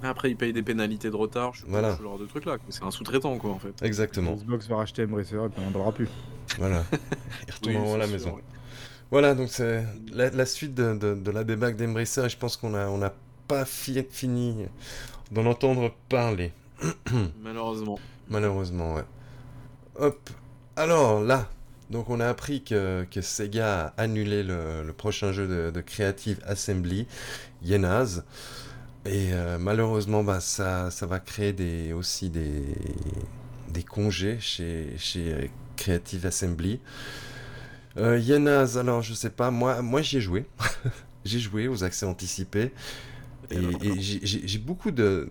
Après, 0.02 0.30
ils 0.30 0.36
payent 0.36 0.52
des 0.52 0.62
pénalités 0.62 1.10
de 1.10 1.16
retard, 1.16 1.54
je 1.54 1.64
voilà. 1.66 1.96
ce 1.96 2.02
genre 2.02 2.18
de 2.18 2.26
trucs 2.26 2.44
là. 2.44 2.56
C'est 2.68 2.84
un 2.84 2.90
sous-traitant, 2.90 3.36
quoi, 3.38 3.50
en 3.50 3.58
fait. 3.58 3.74
Exactement. 3.82 4.34
Xbox 4.34 4.68
va 4.68 4.76
racheter 4.76 5.04
Embracer 5.04 5.36
et 5.36 5.48
puis 5.48 5.60
on 5.60 5.66
n'en 5.66 5.72
parlera 5.72 5.92
plus. 5.92 6.08
Voilà. 6.58 6.84
Ils 7.48 7.54
retourneront 7.54 7.94
à 7.94 7.98
la 7.98 8.06
maison. 8.06 8.38
Voilà, 9.10 9.34
donc 9.34 9.48
c'est 9.50 9.84
la, 10.12 10.46
suite 10.46 10.74
de, 10.74 10.94
de, 10.94 11.30
la 11.30 11.44
débâcle 11.44 11.76
d'Embracer. 11.76 12.28
Je 12.28 12.36
pense 12.36 12.56
qu'on 12.56 12.74
a, 12.74 12.88
on 12.88 13.00
a 13.02 13.12
pas 13.46 13.64
fini 13.64 14.66
d'en 15.30 15.46
entendre 15.46 15.92
parler. 16.08 16.52
Malheureusement. 17.42 17.98
Malheureusement, 18.28 18.94
ouais. 18.94 19.04
Hop. 19.98 20.30
Alors 20.74 21.22
là, 21.22 21.48
donc 21.90 22.10
on 22.10 22.20
a 22.20 22.26
appris 22.26 22.62
que, 22.62 23.06
que 23.10 23.20
Sega 23.20 23.86
a 23.96 24.02
annulé 24.02 24.42
le, 24.42 24.92
prochain 24.96 25.32
jeu 25.32 25.70
de, 25.70 25.80
Creative 25.80 26.40
Assembly, 26.44 27.06
Yenaz. 27.62 28.24
Et 29.04 29.32
euh, 29.32 29.56
malheureusement, 29.58 30.24
bah, 30.24 30.40
ça, 30.40 30.90
ça 30.90 31.06
va 31.06 31.20
créer 31.20 31.52
des, 31.52 31.92
aussi 31.92 32.28
des, 32.28 32.64
des 33.68 33.84
congés 33.84 34.38
chez, 34.40 34.94
chez 34.98 35.50
Creative 35.76 36.26
Assembly. 36.26 36.80
Euh, 37.98 38.18
Yenaz, 38.18 38.78
alors 38.78 39.02
je 39.02 39.14
sais 39.14 39.30
pas, 39.30 39.50
moi, 39.50 39.82
moi 39.82 40.02
j'y 40.02 40.18
ai 40.18 40.20
joué. 40.20 40.46
j'ai 41.24 41.38
joué 41.38 41.68
aux 41.68 41.84
accès 41.84 42.06
anticipés. 42.06 42.72
Et, 43.50 43.60
j'ai 44.00 44.58
beaucoup 44.58 44.90
de, 44.90 45.28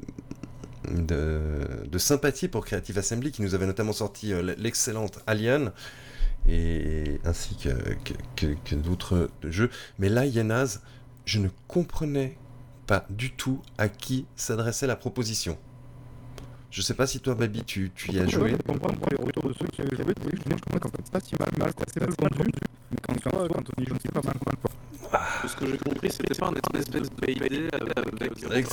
de, 0.89 1.97
sympathie 1.97 2.47
pour 2.47 2.65
Creative 2.65 2.97
Assembly 2.97 3.31
qui 3.31 3.41
nous 3.41 3.55
avait 3.55 3.65
notamment 3.65 3.93
sorti 3.93 4.33
euh, 4.33 4.55
l'excellente 4.57 5.19
Alien 5.27 5.71
et 6.47 7.19
ainsi 7.25 7.57
que, 7.57 7.69
que, 8.35 8.53
que, 8.63 8.75
d'autres 8.75 9.29
jeux. 9.43 9.69
Mais 9.99 10.09
là, 10.09 10.25
Yenaz, 10.25 10.81
je 11.25 11.39
ne 11.39 11.49
comprenais 11.67 12.37
pas 12.87 13.05
du 13.09 13.31
tout 13.31 13.61
à 13.77 13.89
qui 13.89 14.25
s'adressait 14.35 14.87
la 14.87 14.95
proposition. 14.95 15.57
Je 16.75 16.81
sais 16.81 16.93
pas 16.93 17.07
si 17.07 17.21
toi, 17.21 17.35
Baby, 17.35 17.63
tu, 17.63 17.89
tu 17.95 18.11
y 18.11 18.19
as 18.19 18.27
joué. 18.27 18.51
Je 18.51 18.73
comprends 18.73 18.89
les 19.09 19.25
retours 19.25 19.47
de 19.47 19.53
ceux 19.53 19.65
qui 19.67 19.81
avaient 19.81 19.95
joué. 19.95 20.13
Je 20.33 20.43
comprends 20.43 20.77
qu'en 20.77 20.89
fait, 20.89 21.09
pas 21.09 21.21
si 21.21 21.33
mal, 21.39 21.49
mal, 21.57 21.71
c'est 21.87 22.01
mal 22.01 22.09
vendu. 22.19 22.51
Mais 22.91 22.97
quand, 23.01 23.13
quand, 23.23 23.47
quand 23.47 23.63
on 23.77 23.81
y 23.81 23.85
joue, 23.85 23.95
c'est 24.01 24.11
pas 24.11 24.21
mal, 24.21 24.35
quoi. 24.61 24.71
Ce 25.47 25.55
que 25.55 25.67
j'ai 25.67 25.77
compris, 25.77 26.11
c'était 26.11 26.35
pas 26.35 26.47
un 26.47 26.53
espèce 26.55 26.89
de 26.89 27.07
PID 27.07 27.69
avec. 28.51 28.67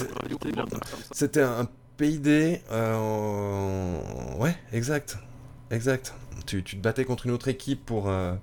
C'était 1.12 1.42
un 1.42 1.68
PID. 1.96 2.60
Euh, 2.72 4.36
ouais, 4.36 4.56
exact. 4.72 5.18
Exact. 5.70 6.12
Tu, 6.44 6.64
tu, 6.64 6.78
te 6.78 6.82
battais 6.82 7.04
contre 7.04 7.26
une 7.26 7.32
autre 7.32 7.46
équipe 7.46 7.86
pour, 7.86 8.08
euh, 8.08 8.34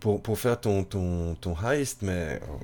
pour, 0.00 0.20
pour, 0.20 0.38
faire 0.38 0.60
ton, 0.60 0.84
ton, 0.84 1.34
ton 1.36 1.56
heist, 1.64 2.02
mais. 2.02 2.42
Euh, 2.42 2.56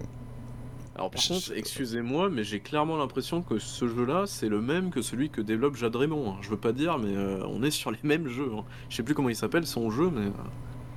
Alors 0.96 1.10
par 1.10 1.22
contre, 1.22 1.52
excusez-moi, 1.54 2.30
mais 2.30 2.42
j'ai 2.42 2.60
clairement 2.60 2.96
l'impression 2.96 3.42
que 3.42 3.58
ce 3.58 3.86
jeu-là, 3.86 4.24
c'est 4.26 4.48
le 4.48 4.62
même 4.62 4.90
que 4.90 5.02
celui 5.02 5.28
que 5.28 5.42
développe 5.42 5.76
Jade 5.76 5.94
Raymond. 5.94 6.30
Hein. 6.30 6.36
Je 6.40 6.48
veux 6.48 6.56
pas 6.56 6.72
dire, 6.72 6.98
mais 6.98 7.14
on 7.46 7.62
est 7.62 7.70
sur 7.70 7.90
les 7.90 7.98
mêmes 8.02 8.28
jeux. 8.28 8.50
Hein. 8.56 8.64
Je 8.88 8.96
sais 8.96 9.02
plus 9.02 9.14
comment 9.14 9.28
il 9.28 9.36
s'appelle 9.36 9.66
son 9.66 9.90
jeu, 9.90 10.10
mais. 10.10 10.30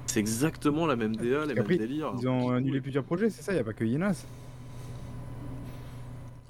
C'est 0.06 0.22
exactement 0.22 0.88
la 0.88 0.96
même 0.96 1.16
DA, 1.16 1.46
les 1.46 1.54
mêmes 1.54 1.68
délires. 1.68 2.14
Ils 2.20 2.28
ont 2.28 2.50
annulé 2.50 2.82
plusieurs 2.82 3.04
projets, 3.04 3.30
c'est 3.30 3.44
ça, 3.44 3.52
il 3.52 3.56
n'y 3.56 3.62
a 3.62 3.64
pas 3.64 3.74
que 3.74 3.84
Yenas. 3.84 4.26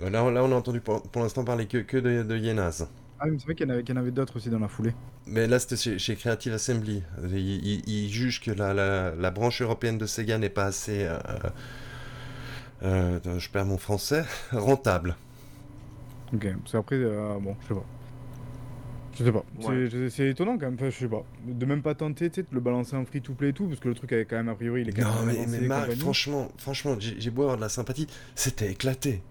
Euh, 0.02 0.10
là, 0.10 0.32
là, 0.32 0.44
on 0.44 0.52
a 0.52 0.56
entendu 0.56 0.80
pour, 0.80 1.02
l'instant 1.16 1.44
parler 1.44 1.66
que, 1.66 1.80
que 1.80 1.98
de, 1.98 2.24
de 2.24 2.38
Yenas. 2.38 2.88
Ah, 3.20 3.26
mais 3.26 3.38
c'est 3.38 3.44
vrai 3.44 3.56
qu'il 3.56 3.68
y 3.68 3.70
en 3.70 3.74
avait, 3.74 3.98
avait 3.98 4.12
d'autres 4.12 4.38
aussi 4.38 4.50
dans 4.50 4.60
la 4.60 4.70
foulée. 4.70 4.94
Mais 5.26 5.46
là, 5.46 5.60
c'était 5.60 5.98
chez, 5.98 6.16
Creative 6.16 6.54
Assembly. 6.54 7.04
Ils, 7.34 8.10
jugent 8.10 8.40
que 8.40 8.52
la, 8.52 8.74
la, 9.14 9.32
branche 9.32 9.62
européenne 9.62 9.98
de 9.98 10.06
Sega 10.06 10.38
n'est 10.38 10.50
pas 10.50 10.66
assez. 10.66 11.04
Euh, 11.04 11.18
euh, 12.84 13.20
je 13.38 13.50
perds 13.50 13.66
mon 13.66 13.78
français. 13.78 14.24
rentable. 14.52 15.16
Ok, 16.34 16.48
c'est 16.66 16.78
après. 16.78 17.00
bon, 17.00 17.56
je 17.62 17.68
sais 17.68 17.74
pas. 17.74 17.86
Je 19.18 19.24
sais 19.26 19.32
pas. 19.32 19.44
C'est 20.10 20.30
étonnant 20.30 20.58
quand 20.58 20.72
même. 20.72 20.78
je 20.80 20.90
sais 20.92 21.08
pas. 21.08 21.24
De 21.46 21.66
même 21.66 21.82
pas 21.82 21.96
tenter 21.96 22.30
de 22.30 22.46
le 22.52 22.60
balancer 22.60 22.96
en 22.96 23.06
free 23.06 23.22
to 23.22 23.34
play 23.34 23.50
et 23.50 23.54
tout, 23.54 23.66
parce 23.66 23.80
que 23.80 23.90
le 23.90 23.96
truc 23.96 24.14
avait 24.14 24.26
quand 24.26 24.38
même 24.38 24.50
a 24.50 24.56
priori 24.56 24.82
il 24.82 24.90
est 24.90 24.94
quand 24.94 25.04
non, 25.04 25.26
même. 25.26 25.36
mais, 25.50 25.60
mais 25.60 25.68
Marc, 25.68 25.92
franchement, 25.96 26.50
franchement 26.58 26.96
j'ai 27.00 27.30
beau 27.30 27.44
avoir 27.44 27.58
de 27.58 27.62
la 27.62 27.70
sympathie, 27.70 28.08
c'était 28.36 28.72
éclaté. 28.72 29.22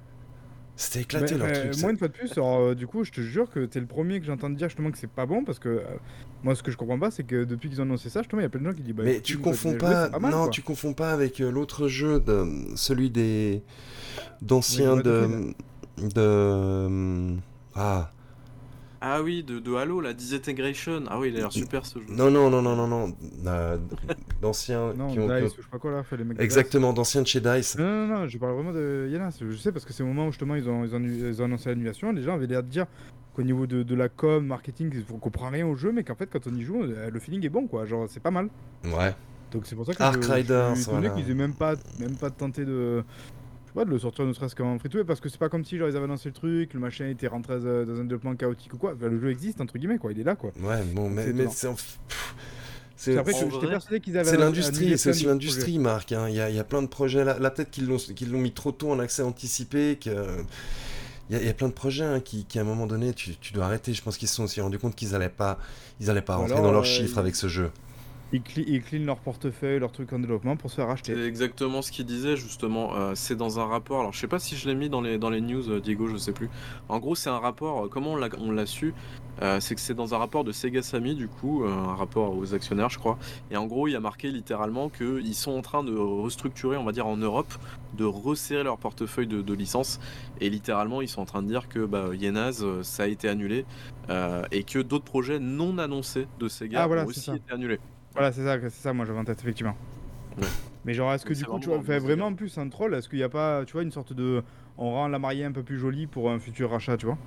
C'était 0.79 1.01
éclaté 1.01 1.37
leur 1.37 1.53
truc. 1.53 1.77
Moi, 1.81 1.91
une 1.91 1.99
fois 1.99 2.07
de 2.07 2.13
plus, 2.13 2.31
alors, 2.39 2.61
euh, 2.61 2.75
du 2.77 2.87
coup, 2.87 3.03
je 3.03 3.11
te 3.11 3.21
jure 3.21 3.51
que 3.51 3.67
t'es 3.67 3.81
le 3.81 3.87
premier 3.87 4.21
que 4.21 4.27
j'entends 4.27 4.49
dire 4.49 4.69
justement 4.69 4.93
que 4.93 4.99
c'est 4.99 5.11
pas 5.11 5.27
bon 5.27 5.45
parce 5.45 5.59
que 5.59 5.69
euh, 5.69 5.83
moi, 6.45 6.55
ce 6.55 6.63
que 6.63 6.71
je 6.71 6.77
comprends 6.77 7.01
pas, 7.01 7.11
c'est 7.11 7.25
que 7.25 7.43
depuis 7.43 7.69
qu'ils 7.69 7.81
ont 7.81 7.83
annoncé 7.83 8.09
ça, 8.11 8.21
justement, 8.21 8.41
il 8.41 8.45
y 8.45 8.47
a 8.47 8.49
plein 8.49 8.61
de 8.61 8.67
gens 8.67 8.73
qui 8.73 8.83
disent. 8.83 8.95
Bah, 8.95 9.03
mais 9.05 9.21
tu 9.21 9.39
confonds 9.39 9.77
pas. 9.77 10.09
non, 10.21 10.47
tu 10.47 10.63
confonds 10.63 10.95
pas 10.95 11.13
avec 11.13 11.41
euh, 11.41 11.51
l'autre 11.51 11.89
jeu, 11.89 12.21
de, 12.21 12.47
celui 12.77 13.11
des 13.11 13.65
d'anciens 14.41 14.97
de, 14.97 15.53
de. 16.15 17.37
Ah. 17.75 18.13
Ah 19.01 19.23
oui, 19.23 19.45
de, 19.45 19.61
de 19.61 19.75
Halo, 19.75 20.01
la 20.01 20.13
Disintegration. 20.13 21.05
Ah 21.09 21.19
oui, 21.21 21.29
il 21.29 21.37
a 21.37 21.41
l'air 21.41 21.53
super 21.53 21.87
ce 21.87 22.01
jeu. 22.01 22.07
Non, 22.11 22.31
non, 22.31 22.51
non, 22.51 22.63
non, 22.63 22.75
non, 22.75 22.87
non. 22.87 23.15
d'anciens. 24.43 24.93
Non, 24.95 25.09
qui 25.09 25.21
ont... 25.21 25.29
Dice, 25.29 25.55
je 25.57 25.63
sais 25.63 25.69
pas 25.71 25.79
quoi 25.79 25.93
là, 25.93 26.03
fait 26.03 26.17
les 26.17 26.25
mecs 26.25 26.41
Exactement, 26.41 26.93
d'anciens 26.93 27.23
de 27.23 27.27
chez 27.27 27.41
Dice. 27.41 27.79
Non, 27.79 27.85
non, 27.85 28.07
non, 28.07 28.29
je 28.29 28.39
parle 28.39 28.55
vraiment 28.55 28.73
de 28.73 29.09
Yana. 29.11 29.31
Je 29.41 29.57
sais 29.57 29.71
parce 29.71 29.85
que 29.85 29.93
c'est 29.93 30.03
au 30.03 30.07
moment 30.07 30.27
où 30.27 30.33
justement 30.33 30.57
ils 30.57 30.69
ont, 30.69 30.85
ils 30.85 30.95
ont, 30.95 31.01
ils 31.01 31.41
ont 31.41 31.45
annoncé 31.45 31.69
l'annulation, 31.69 32.13
les 32.13 32.23
gens 32.23 32.35
avaient 32.35 32.47
l'air 32.47 32.63
de 32.63 32.69
dire 32.69 32.87
qu'au 33.35 33.43
niveau 33.43 33.67
de, 33.67 33.85
de, 33.85 33.95
la 33.95 34.09
com, 34.09 34.45
marketing, 34.45 34.93
on 35.13 35.19
comprend 35.19 35.51
rien 35.51 35.67
au 35.67 35.77
jeu, 35.77 35.93
mais 35.93 36.03
qu'en 36.03 36.17
fait, 36.17 36.27
quand 36.27 36.47
on 36.49 36.55
y 36.55 36.63
joue, 36.63 36.83
euh, 36.83 37.11
le 37.11 37.21
feeling 37.21 37.45
est 37.47 37.51
bon, 37.51 37.69
quoi. 37.69 37.87
Genre, 37.87 38.07
c'est 38.09 38.21
pas 38.21 38.33
mal. 38.33 38.49
Ouais. 38.85 39.15
Donc 39.53 39.65
c'est 39.65 39.77
pour 39.77 39.87
ça 39.87 39.95
que 39.95 40.03
Ark 40.03 40.23
je, 40.23 40.31
Riders, 40.31 40.75
je 40.75 40.83
suis 40.83 40.91
voilà. 40.91 41.11
qu'ils 41.11 41.31
aient 41.31 41.35
même 41.35 41.55
pas, 41.55 41.75
même 41.99 42.17
pas 42.17 42.31
tenté 42.31 42.65
de 42.65 43.03
de 43.85 43.91
le 43.91 43.99
sortir 43.99 44.25
ne 44.25 44.33
serait-ce 44.33 44.55
qu'en 44.55 44.79
free 44.79 44.89
to 44.89 45.05
parce 45.05 45.21
que 45.21 45.29
c'est 45.29 45.39
pas 45.39 45.49
comme 45.49 45.65
si 45.65 45.79
genre 45.79 45.89
ils 45.89 45.97
avaient 45.97 46.05
annoncé 46.05 46.29
le 46.29 46.35
truc, 46.35 46.75
le 46.75 46.81
machin 46.81 47.09
était 47.09 47.29
rentré 47.29 47.59
dans 47.61 48.01
un 48.01 48.05
développement 48.05 48.35
chaotique 48.37 48.75
ou 48.75 48.79
quoi. 48.79 48.95
le 49.01 49.21
jeu 49.21 49.31
existe 49.31 49.61
entre 49.61 49.79
guillemets 49.79 49.99
quoi, 49.99 50.13
il 50.13 50.21
est 50.21 50.25
là 50.25 50.37
quoi. 50.37 50.53
Ouais, 50.61 50.83
bon, 50.93 51.09
mais, 51.09 51.27
c'est 51.51 51.69
c'est 52.99 54.37
l'industrie, 54.37 54.99
c'est 54.99 55.11
aussi 55.11 55.25
l'industrie, 55.25 55.79
Marc. 55.79 56.11
Hein. 56.11 56.29
Il, 56.29 56.35
y 56.35 56.41
a, 56.41 56.51
y 56.51 56.59
a, 56.59 56.65
plein 56.65 56.83
de 56.83 56.89
projets 56.89 57.25
là. 57.25 57.39
Là, 57.39 57.51
peut-être 57.51 57.71
qu'ils 57.71 57.87
l'ont 57.87 58.39
mis 58.39 58.51
trop 58.51 58.73
tôt 58.73 58.91
en 58.91 58.99
accès 58.99 59.23
anticipé. 59.23 59.97
Que... 60.03 60.11
Il, 61.31 61.37
y 61.37 61.39
a, 61.39 61.43
il 61.43 61.47
y 61.47 61.49
a 61.49 61.55
plein 61.55 61.69
de 61.69 61.75
projets 61.75 62.05
hein, 62.05 62.19
qui, 62.19 62.45
qui, 62.45 62.59
à 62.59 62.63
un 62.63 62.65
moment 62.65 62.89
donné, 62.89 63.13
tu, 63.13 63.37
tu 63.37 63.53
dois 63.53 63.67
arrêter. 63.67 63.93
Je 63.93 64.03
pense 64.03 64.17
qu'ils 64.19 64.27
se 64.27 64.35
sont 64.35 64.45
aussi 64.45 64.61
rendus 64.61 64.81
compte 64.81 64.97
qu'ils 64.97 65.11
n'allaient 65.13 65.29
pas, 65.29 65.59
ils 66.01 66.11
allaient 66.11 66.23
pas 66.23 66.37
rentrer 66.37 66.61
dans 66.61 66.73
leurs 66.73 66.83
euh, 66.83 66.85
chiffres 66.85 67.19
avec 67.19 67.37
ce 67.37 67.47
jeu. 67.47 67.71
Ils, 68.31 68.43
clean 68.43 69.05
leur 69.05 69.21
portefeuille, 69.21 69.79
leur 69.79 69.91
truc 69.91 70.13
en 70.13 70.19
développement 70.19 70.57
pour 70.57 70.71
se 70.71 70.77
faire 70.77 70.89
racheter. 70.89 71.15
C'est 71.15 71.27
exactement 71.27 71.81
ce 71.81 71.91
qu'il 71.91 72.05
disait 72.05 72.37
justement. 72.37 72.95
Euh, 72.95 73.13
c'est 73.15 73.37
dans 73.37 73.59
un 73.59 73.65
rapport. 73.65 74.01
Alors 74.01 74.13
je 74.13 74.19
sais 74.19 74.29
pas 74.29 74.39
si 74.39 74.55
je 74.55 74.69
l'ai 74.69 74.75
mis 74.75 74.91
dans 74.91 75.01
les, 75.01 75.17
dans 75.17 75.31
les 75.31 75.41
news, 75.41 75.71
euh, 75.71 75.81
Diego, 75.81 76.09
je 76.09 76.19
sais 76.19 76.33
plus. 76.33 76.51
En 76.91 76.99
gros, 76.99 77.15
c'est 77.15 77.31
un 77.31 77.39
rapport. 77.39 77.87
Euh, 77.87 77.89
comment 77.89 78.13
on 78.13 78.51
l'a 78.51 78.67
su 78.67 78.93
C'est 79.61 79.75
que 79.75 79.81
c'est 79.81 79.95
dans 79.95 80.15
un 80.15 80.19
rapport 80.19 80.45
de 80.45 80.53
Sega 80.53 80.83
Sammy, 80.83 81.15
du 81.15 81.29
coup, 81.29 81.65
un 81.65 81.95
rapport 81.95 82.37
aux 82.37 82.55
actionnaires, 82.55 82.91
je 82.91 82.99
crois. 82.99 83.19
Et 83.51 83.57
en 83.57 83.67
gros, 83.67 83.89
il 83.89 83.93
y 83.93 83.97
a 83.97 84.01
marqué 84.01 84.31
littéralement 84.31 84.91
qu'ils 84.91 85.35
sont 85.35 85.53
en 85.53 85.63
train 85.63 85.83
de 85.83 85.97
restructurer, 85.97 86.77
on 86.77 86.85
va 86.85 86.93
dire 86.93 87.07
en 87.07 87.17
Europe, 87.17 87.55
de 87.97 88.05
resserrer 88.05 88.65
leur 88.65 88.77
portefeuille 88.79 89.27
de, 89.29 89.41
de 89.41 89.55
licences. 89.55 90.01
Et 90.41 90.51
littéralement, 90.51 91.01
ils 91.01 91.09
sont 91.09 91.23
en 91.23 91.27
train 91.27 91.43
de 91.43 91.49
dire 91.49 91.69
que 91.69 91.87
bah, 91.87 92.09
Yenaz, 92.15 92.83
ça 92.83 93.05
a 93.05 93.07
été 93.07 93.29
annulé. 93.29 93.65
et 94.51 94.65
que 94.65 94.81
d'autres 94.81 95.05
projets 95.05 95.39
non 95.39 95.79
annoncés 95.79 96.27
de 96.39 96.49
Sega 96.49 96.83
ah, 96.83 96.89
ont 96.89 97.07
aussi 97.07 97.31
été 97.31 97.53
annulés. 97.53 97.79
Voilà, 98.19 98.33
c'est 98.33 98.43
ça, 98.43 98.59
c'est 98.61 98.71
ça, 98.71 98.93
moi 98.93 99.07
j'avais 99.07 99.19
en 99.19 99.25
tête, 99.25 99.39
effectivement. 99.41 99.77
Mais 100.85 100.93
genre, 100.93 101.13
est-ce 101.13 101.25
que 101.25 101.35
du 101.35 101.45
coup, 101.45 101.61
tu 101.61 101.69
vois, 101.69 101.79
vraiment 101.79 102.27
en 102.27 102.35
plus 102.35 102.59
un 102.59 102.69
troll, 102.69 102.95
est-ce 102.95 103.09
qu'il 103.09 103.19
n'y 103.19 103.25
a 103.25 103.29
pas, 103.29 103.65
tu 103.65 103.75
vois, 103.75 103.83
une 103.83 103.93
sorte 103.93 104.13
de. 104.13 104.43
On 104.77 104.91
rend 104.91 105.09
la 105.09 105.19
mariée 105.19 105.45
un 105.45 105.53
peu 105.53 105.63
plus 105.63 105.79
jolie 105.79 106.07
pour 106.07 106.31
un 106.31 106.39
futur 106.39 106.71
rachat, 106.71 106.97
tu 106.97 107.07
vois? 107.07 107.19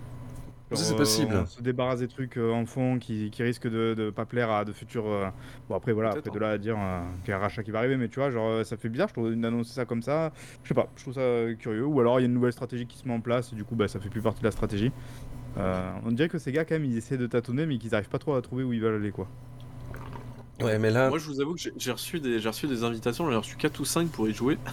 C'est 0.74 0.96
possible. 0.96 1.36
on 1.36 1.46
se 1.46 1.62
débarrasse 1.62 2.00
des 2.00 2.08
trucs 2.08 2.38
euh, 2.38 2.52
en 2.52 2.66
fond 2.66 2.98
qui, 2.98 3.30
qui 3.30 3.44
risquent 3.44 3.68
de 3.68 3.94
ne 3.98 4.10
pas 4.10 4.26
plaire 4.26 4.50
à 4.50 4.64
de 4.64 4.72
futurs. 4.72 5.08
Euh, 5.08 5.28
bon, 5.70 5.76
après, 5.76 5.92
voilà, 5.92 6.12
après 6.12 6.30
de 6.30 6.40
là 6.40 6.52
à 6.52 6.58
dire 6.58 6.78
euh, 6.78 7.02
qu'il 7.24 7.32
y 7.32 7.34
a 7.34 7.38
un 7.38 7.42
rachat 7.42 7.64
qui 7.64 7.72
va 7.72 7.80
arriver, 7.80 7.98
mais 7.98 8.08
tu 8.08 8.20
vois, 8.20 8.30
genre, 8.30 8.66
ça 8.66 8.78
fait 8.78 8.90
bizarre, 8.90 9.10
je 9.10 9.14
trouve, 9.14 9.36
d'annoncer 9.36 9.74
ça 9.74 9.86
comme 9.86 10.02
ça. 10.02 10.32
Je 10.64 10.70
sais 10.70 10.74
pas, 10.74 10.90
je 10.96 11.02
trouve 11.04 11.14
ça 11.14 11.54
curieux. 11.60 11.86
Ou 11.86 12.00
alors, 12.00 12.20
il 12.20 12.24
y 12.24 12.26
a 12.26 12.28
une 12.28 12.34
nouvelle 12.34 12.54
stratégie 12.54 12.86
qui 12.86 12.98
se 12.98 13.08
met 13.08 13.14
en 13.14 13.22
place, 13.22 13.52
et 13.54 13.56
du 13.56 13.64
coup, 13.64 13.76
bah, 13.76 13.88
ça 13.88 14.00
fait 14.00 14.10
plus 14.10 14.22
partie 14.22 14.42
de 14.42 14.48
la 14.48 14.52
stratégie. 14.52 14.92
on 15.58 16.12
dirait 16.12 16.30
que 16.30 16.38
ces 16.38 16.52
gars, 16.52 16.64
quand 16.66 16.76
même, 16.76 16.86
ils 16.86 16.98
essaient 16.98 17.18
de 17.18 17.28
tâtonner, 17.28 17.66
mais 17.66 17.78
qu'ils 17.78 17.92
n'arrivent 17.92 18.10
pas 18.10 18.20
trop 18.20 18.36
à 18.36 18.42
trouver 18.42 18.64
où 18.64 18.72
ils 18.72 18.82
veulent 18.82 19.02
aller, 19.02 19.12
quoi. 19.12 19.28
Ouais, 20.64 20.80
mais 20.80 20.92
là. 20.92 21.10
Moi, 21.10 21.20
je 21.20 21.26
vous 21.26 21.42
avoue 21.42 21.56
que 21.56 21.62
j'ai 21.76 21.92
reçu, 21.92 22.20
des, 22.20 22.38
reçu 22.40 22.68
des 22.68 22.84
invitations, 22.84 23.26
j'en 23.26 23.32
ai 23.32 23.38
reçu 23.38 23.56
4 23.56 23.80
ou 23.80 23.86
5 23.86 24.10
pour 24.10 24.28
y 24.28 24.34
jouer. 24.34 24.58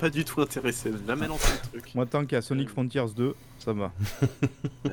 pas 0.00 0.10
du 0.10 0.24
tout 0.24 0.40
intéressé, 0.40 0.90
jamais 1.06 1.28
lancé 1.28 1.52
le 1.52 1.80
truc. 1.80 1.94
Moi, 1.94 2.06
tant 2.06 2.22
qu'il 2.22 2.32
y 2.32 2.36
a 2.36 2.42
Sonic 2.42 2.68
euh. 2.68 2.72
Frontiers 2.72 3.04
2, 3.14 3.34
ça 3.58 3.72
va. 3.72 3.92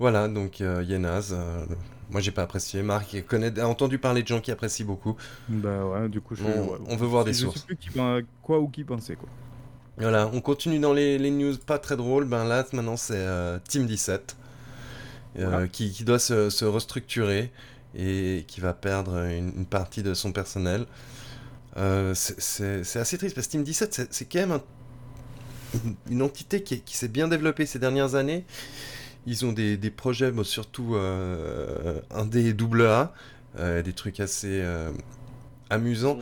Voilà, 0.00 0.28
donc 0.28 0.60
euh, 0.60 0.84
Yenaz. 0.84 1.32
Euh, 1.32 1.66
moi, 2.08 2.20
j'ai 2.20 2.30
pas 2.30 2.42
apprécié. 2.42 2.82
Marc 2.82 3.20
connaît, 3.26 3.58
a 3.58 3.66
entendu 3.66 3.98
parler 3.98 4.22
de 4.22 4.28
gens 4.28 4.40
qui 4.40 4.52
apprécient 4.52 4.86
beaucoup. 4.86 5.16
Bah 5.48 5.84
ouais, 5.86 6.08
du 6.08 6.20
coup, 6.20 6.36
je 6.36 6.44
on, 6.44 6.96
veut 6.96 7.06
voir 7.06 7.24
des 7.24 7.32
sources. 7.32 7.56
Je 7.56 7.60
sais 7.60 7.66
plus 7.66 7.76
qui, 7.76 7.90
quoi 8.40 8.60
ou 8.60 8.68
qui 8.68 8.84
pensait, 8.84 9.16
quoi. 9.16 9.28
Voilà, 9.98 10.30
on 10.32 10.40
continue 10.40 10.78
dans 10.78 10.92
les, 10.92 11.18
news 11.32 11.56
pas 11.58 11.80
très 11.80 11.96
drôles. 11.96 12.26
Ben 12.26 12.44
là, 12.44 12.64
maintenant, 12.72 12.96
c'est 12.96 13.26
Team 13.68 13.86
17 13.86 14.36
qui, 15.72 15.90
qui, 15.90 16.04
doit 16.04 16.20
se, 16.20 16.48
se 16.48 16.64
restructurer 16.64 17.50
et 17.94 18.44
qui 18.46 18.60
va 18.60 18.72
perdre 18.72 19.24
une, 19.24 19.66
partie 19.66 20.02
de 20.02 20.14
son 20.14 20.32
personnel. 20.32 20.86
Euh, 21.76 22.14
c'est 22.14 22.96
assez 22.96 23.18
triste 23.18 23.34
parce 23.34 23.46
que 23.46 23.52
Team 23.52 23.62
17, 23.62 24.08
c'est 24.10 24.24
quand 24.24 24.46
même 24.46 24.60
une 26.10 26.22
entité 26.22 26.62
qui, 26.62 26.80
qui 26.80 26.96
s'est 26.96 27.08
bien 27.08 27.28
développée 27.28 27.66
ces 27.66 27.78
dernières 27.78 28.14
années. 28.14 28.44
Ils 29.26 29.44
ont 29.44 29.52
des, 29.52 29.76
des 29.76 29.90
projets, 29.90 30.32
surtout 30.44 30.94
euh, 30.94 32.00
un 32.10 32.24
des 32.24 32.52
double 32.54 32.86
A, 32.86 33.12
euh, 33.58 33.82
des 33.82 33.92
trucs 33.92 34.20
assez 34.20 34.64
amusants. 35.70 36.18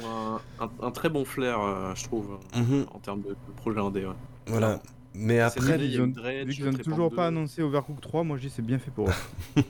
Un, 0.60 0.70
un, 0.82 0.90
très 0.90 1.08
bon 1.08 1.24
flair, 1.24 1.58
je 1.94 2.04
trouve, 2.04 2.38
mhm. 2.54 2.86
en 2.92 2.98
termes 2.98 3.22
de, 3.22 3.36
projet 3.56 3.80
indé. 3.80 4.06
Voilà. 4.46 4.80
Mais 5.18 5.40
après, 5.40 5.78
ils 5.88 5.98
n'ont 5.98 6.72
toujours 6.72 7.14
pas 7.14 7.28
annoncé 7.28 7.62
Overcooked 7.62 8.00
3, 8.00 8.24
moi 8.24 8.36
je 8.36 8.42
dis 8.46 8.52
c'est 8.54 8.64
bien 8.64 8.78
fait 8.78 8.90
pour 8.90 9.08
eux. 9.08 9.14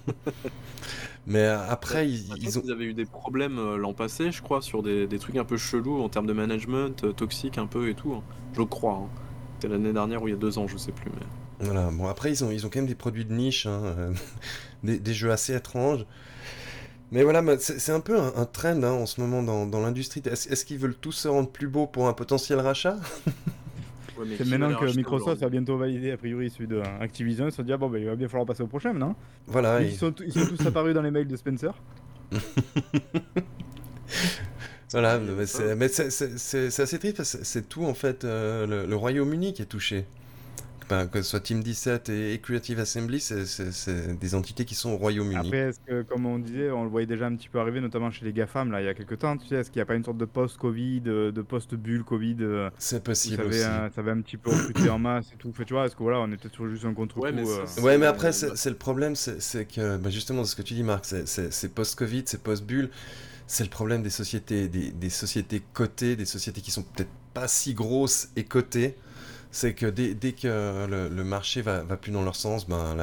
Mais 1.29 1.47
après, 1.47 2.09
ils, 2.09 2.33
ils, 2.41 2.59
ont... 2.59 2.63
ils 2.65 2.71
avaient 2.71 2.85
eu 2.85 2.95
des 2.95 3.05
problèmes 3.05 3.59
euh, 3.59 3.77
l'an 3.77 3.93
passé, 3.93 4.31
je 4.31 4.43
crois, 4.43 4.63
sur 4.63 4.83
des, 4.83 5.09
des, 5.09 5.19
trucs 5.19 5.37
un 5.37 5.45
peu 5.45 5.57
chelous 5.57 6.01
en 6.01 6.09
termes 6.09 6.27
de 6.27 6.33
management, 6.33 7.03
euh, 7.03 7.13
toxique 7.13 7.59
un 7.59 7.67
peu 7.67 7.89
et 7.89 7.95
tout. 7.95 8.13
Hein. 8.15 8.23
Je 8.57 8.63
crois. 8.63 9.03
Hein. 9.03 9.09
C'était 9.55 9.73
l'année 9.73 9.93
dernière 9.93 10.23
ou 10.23 10.29
il 10.29 10.33
y 10.33 10.35
a 10.35 10.39
deux 10.39 10.59
ans, 10.59 10.69
je 10.69 10.77
sais 10.77 10.93
plus. 10.93 11.11
Mais... 11.11 11.67
Voilà, 11.67 11.91
bon 11.91 12.07
après 12.07 12.31
ils 12.31 12.45
ont, 12.45 12.51
ils 12.51 12.67
ont 12.67 12.69
quand 12.69 12.81
même 12.81 12.87
des 12.87 12.95
produits 12.95 13.25
de 13.25 13.33
niche, 13.33 13.67
hein, 13.67 13.81
euh, 13.83 14.13
des, 14.85 14.99
des, 14.99 15.15
jeux 15.15 15.33
assez 15.33 15.55
étranges. 15.55 16.07
Mais 17.11 17.23
voilà, 17.23 17.43
c'est 17.59 17.93
un 17.93 18.01
peu 18.01 18.19
un, 18.19 18.45
trend 18.45 18.83
en 18.83 19.07
ce 19.07 19.21
moment 19.21 19.43
dans, 19.43 19.65
dans 19.67 19.81
l'industrie. 19.81 20.23
Est-ce 20.25 20.65
qu'ils 20.65 20.79
veulent 20.79 20.97
tous 20.97 21.13
se 21.13 21.29
rendre 21.29 21.49
plus 21.49 21.69
beaux 21.69 21.87
pour 21.87 22.09
un 22.09 22.13
potentiel 22.13 22.61
rachat? 22.61 22.99
c'est 24.37 24.45
maintenant 24.47 24.75
que 24.75 24.97
Microsoft 24.97 25.41
va 25.41 25.49
bientôt 25.49 25.77
valider 25.77 26.11
a 26.11 26.17
priori 26.17 26.51
celui 26.51 26.67
de 26.67 26.81
Activision, 27.01 27.47
ils 27.47 27.51
se 27.51 27.57
sont 27.57 27.63
dit 27.63 27.73
ah 27.73 27.77
bon 27.77 27.89
bah, 27.89 27.99
il 27.99 28.07
va 28.07 28.17
bien 28.17 28.29
falloir 28.29 28.47
passer 28.47 28.63
au 28.63 28.67
prochain 28.67 28.93
non? 28.93 29.15
Voilà. 29.47 29.83
Ils, 29.83 29.95
sont 29.95 30.15
ils, 30.25 30.33
sont, 30.33 30.47
tous 30.47 30.67
apparus 30.67 30.95
dans 30.95 31.03
les 31.03 31.11
mails 31.11 31.29
de 31.29 31.37
Spencer. 31.37 31.75
voilà, 34.91 35.19
mais 35.19 35.47
c'est 35.47 36.81
assez 36.81 36.99
triste 36.99 37.17
parce 37.17 37.37
que 37.37 37.45
c'est 37.45 37.69
tout 37.69 37.85
en 37.85 37.95
fait 37.95 38.25
euh, 38.25 38.87
le 38.87 38.97
Royaume-Uni 38.97 39.53
qui 39.53 39.63
est 39.63 39.67
touché 39.67 40.07
que 40.88 41.22
ce 41.22 41.31
soit 41.31 41.40
Team 41.40 41.62
17 41.62 42.09
et, 42.09 42.38
Creative 42.40 42.79
Assembly, 42.79 43.20
c'est 43.20 44.18
des 44.18 44.35
entités 44.35 44.64
qui 44.64 44.75
sont 44.75 44.90
au 44.90 44.96
Royaume-Uni. 44.96 45.37
Après, 45.37 45.59
est-ce 45.59 45.81
que, 45.81 46.03
comme 46.03 46.27
on 46.27 46.38
disait, 46.38 46.70
on 46.70 46.85
le 46.85 46.90
voyait 46.90 47.07
déjà 47.07 47.27
un 47.27 47.35
petit 47.35 47.49
peu 47.49 47.59
arriver, 47.59 47.81
notamment 47.81 48.11
chez 48.11 48.25
les 48.25 48.33
GAFAM, 48.33 48.70
là, 48.70 48.81
il 48.81 48.85
y 48.85 48.88
a 48.88 48.94
quelques 48.94 49.18
temps, 49.18 49.37
tu 49.37 49.46
sais, 49.46 49.57
est-ce 49.57 49.70
qu'il 49.70 49.79
n'y 49.79 49.83
a 49.83 49.87
pas 49.87 49.94
une 49.94 50.05
sorte 50.05 50.18
de 50.18 50.25
post-Covid, 50.25 51.01
de, 51.01 51.42
post-bulle 51.42 52.05
Covid 52.05 52.37
euh, 52.40 52.70
C'est 52.79 53.03
possible 53.03 53.42
ça 53.42 53.49
aussi. 53.49 53.62
Un, 53.62 53.90
ça 53.90 54.01
avait 54.01 54.12
un 54.12 54.20
petit 54.20 54.37
peu 54.37 54.51
recruté 54.51 54.88
en 54.88 54.99
masse 54.99 55.33
et 55.33 55.37
tout. 55.37 55.53
Fait, 55.53 55.64
tu 55.64 55.75
vois, 55.75 55.87
est-ce 55.87 55.96
que 55.96 56.03
voilà, 56.03 56.20
on 56.20 56.31
est 56.31 56.37
peut-être 56.37 56.55
sur 56.55 56.68
juste 56.68 56.85
un 56.85 56.94
contre-coup 56.94 57.22
Ouais, 57.22 57.33
mais, 57.33 57.42
euh, 57.42 57.83
ouais, 57.83 57.99
mais 57.99 58.07
après, 58.07 58.33
c'est 58.33 58.70
le 58.70 58.77
problème, 58.77 59.16
c'est 59.16 59.66
que, 59.66 59.96
bah, 59.96 60.11
justement, 60.11 60.44
ce 60.44 60.55
que 60.57 60.62
tu 60.62 60.75
dis, 60.75 60.83
Marc, 60.83 61.05
c'est 61.05 61.75
post-Covid, 61.75 62.25
c'est 62.27 62.42
post-bulle. 62.42 62.90
C'est 63.49 63.62
le 63.62 63.70
problème 63.70 64.03
des 64.03 64.11
sociétés, 64.11 64.66
des, 64.66 64.90
des 64.90 65.09
sociétés 65.09 65.62
cotées, 65.72 66.16
des 66.16 66.25
sociétés 66.25 66.61
qui 66.61 66.72
sont 66.72 66.83
peut-être 66.83 67.12
pas 67.33 67.46
si 67.46 67.75
grosses 67.75 68.31
et 68.35 68.42
cotées 68.42 68.96
c'est 69.57 69.73
que 69.73 69.87
dès, 69.87 70.33
que 70.33 70.87
le, 70.87 71.25
marché 71.25 71.62
va, 71.62 71.83
va, 71.83 71.97
plus 71.97 72.12
dans 72.12 72.23
leur 72.23 72.37
sens, 72.37 72.69
ben, 72.69 72.95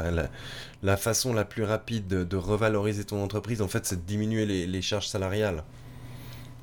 la, 0.83 0.97
façon 0.97 1.33
la 1.33 1.45
plus 1.45 1.63
rapide 1.63 2.07
de, 2.07 2.37
revaloriser 2.37 3.03
ton 3.03 3.23
entreprise, 3.23 3.61
en 3.61 3.67
fait, 3.67 3.85
c'est 3.85 3.95
de 3.95 4.07
diminuer 4.07 4.45
les, 4.45 4.81
charges 4.81 5.07
salariales. 5.07 5.63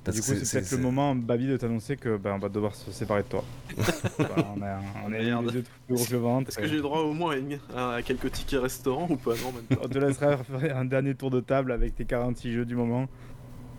Parce 0.04 0.16
du 0.16 0.22
coup, 0.22 0.32
c'est 0.44 0.60
peut-être 0.60 0.72
le 0.72 0.78
moment, 0.78 1.14
Babi, 1.14 1.46
de 1.46 1.56
t'annoncer 1.56 1.96
que 1.96 2.16
ben, 2.16 2.34
on 2.34 2.38
va 2.38 2.48
devoir 2.48 2.74
se 2.74 2.90
séparer 2.90 3.22
de 3.22 3.28
toi. 3.28 3.44
on 4.18 4.62
est, 4.62 4.76
on 5.04 5.12
est 5.12 5.22
les 5.22 5.52
deux 5.52 5.64
plus 5.86 5.94
gros 5.94 6.42
que 6.42 6.48
Est-ce 6.48 6.58
que 6.58 6.68
j'ai 6.68 6.80
droit 6.80 7.00
au 7.00 7.12
moins 7.12 7.36
à, 7.76 8.00
quelques 8.02 8.32
tickets 8.32 8.62
restaurants 8.62 9.08
ou 9.10 9.16
pas? 9.16 9.32
Non, 9.32 9.76
On 9.82 9.88
te 9.88 9.98
laissera 9.98 10.38
faire 10.38 10.76
un 10.76 10.86
dernier 10.86 11.14
tour 11.14 11.30
de 11.30 11.40
table 11.40 11.72
avec 11.72 11.96
tes 11.96 12.06
46 12.06 12.52
jeux 12.52 12.64
du 12.64 12.76
moment. 12.76 13.08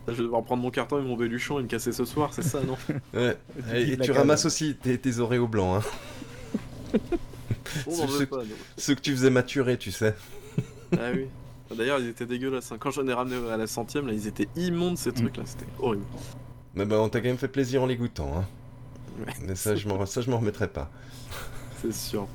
Je 0.08 0.12
vais 0.12 0.22
devoir 0.24 0.42
prendre 0.42 0.62
mon 0.62 0.70
carton 0.70 0.98
et 0.98 1.02
mon 1.02 1.16
béluchon 1.16 1.60
et 1.60 1.62
me 1.62 1.68
casser 1.68 1.92
ce 1.92 2.04
soir, 2.04 2.30
c'est 2.32 2.42
ça, 2.42 2.60
non 2.62 2.76
Ouais. 3.14 3.36
Et, 3.74 3.96
tu 3.96 4.10
ramasses 4.10 4.44
aussi 4.44 4.74
tes, 4.74 4.98
tes 4.98 5.18
oreos 5.18 5.46
blancs. 5.46 5.82
Hein. 6.94 6.98
ceux, 8.76 8.94
que 8.94 9.00
tu 9.00 9.12
faisais 9.12 9.30
maturer, 9.30 9.78
tu 9.78 9.92
sais. 9.92 10.14
ah 10.92 11.10
oui. 11.14 11.26
D'ailleurs, 11.76 12.00
ils 12.00 12.08
étaient 12.08 12.26
dégueulasses. 12.26 12.72
Hein. 12.72 12.76
Quand 12.78 12.90
j'en 12.90 13.06
ai 13.06 13.12
ramené 13.12 13.36
à 13.50 13.56
la 13.56 13.66
centième, 13.66 14.06
là, 14.06 14.12
ils 14.12 14.26
étaient 14.26 14.48
immondes 14.56 14.98
ces 14.98 15.12
trucs-là. 15.12 15.44
C'était 15.46 15.66
horrible. 15.78 16.04
Mais 16.74 16.84
bah, 16.84 17.00
on 17.00 17.08
t'a 17.08 17.20
quand 17.20 17.28
même 17.28 17.38
fait 17.38 17.48
plaisir 17.48 17.82
en 17.82 17.86
les 17.86 17.96
goûtant. 17.96 18.32
Hein. 18.36 18.44
Mais 19.46 19.54
ça, 19.54 19.74
je 19.76 19.88
m'en 19.88 20.38
remettrai 20.38 20.68
pas. 20.68 20.90
C'est 21.80 21.94
sûr. 21.94 22.28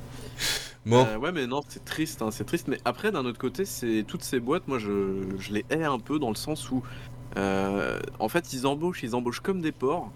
Bon. 0.85 1.05
Euh, 1.05 1.17
ouais, 1.17 1.33
mais 1.33 1.47
non, 1.47 1.61
c'est 1.67 1.83
triste, 1.83 2.21
hein, 2.21 2.31
c'est 2.31 2.45
triste. 2.45 2.69
Mais 2.69 2.79
après, 2.85 3.11
d'un 3.11 3.25
autre 3.25 3.37
côté, 3.37 3.65
c'est 3.65 4.05
toutes 4.07 4.23
ces 4.23 4.39
boîtes, 4.39 4.67
moi, 4.67 4.79
je, 4.79 5.21
je 5.37 5.51
les 5.51 5.65
hais 5.69 5.83
un 5.83 5.99
peu 5.99 6.17
dans 6.17 6.29
le 6.29 6.35
sens 6.35 6.71
où 6.71 6.81
euh, 7.37 7.99
en 8.19 8.29
fait, 8.29 8.51
ils 8.53 8.65
embauchent, 8.67 9.03
ils 9.03 9.15
embauchent 9.15 9.39
comme 9.39 9.61
des 9.61 9.71
porcs. 9.71 10.11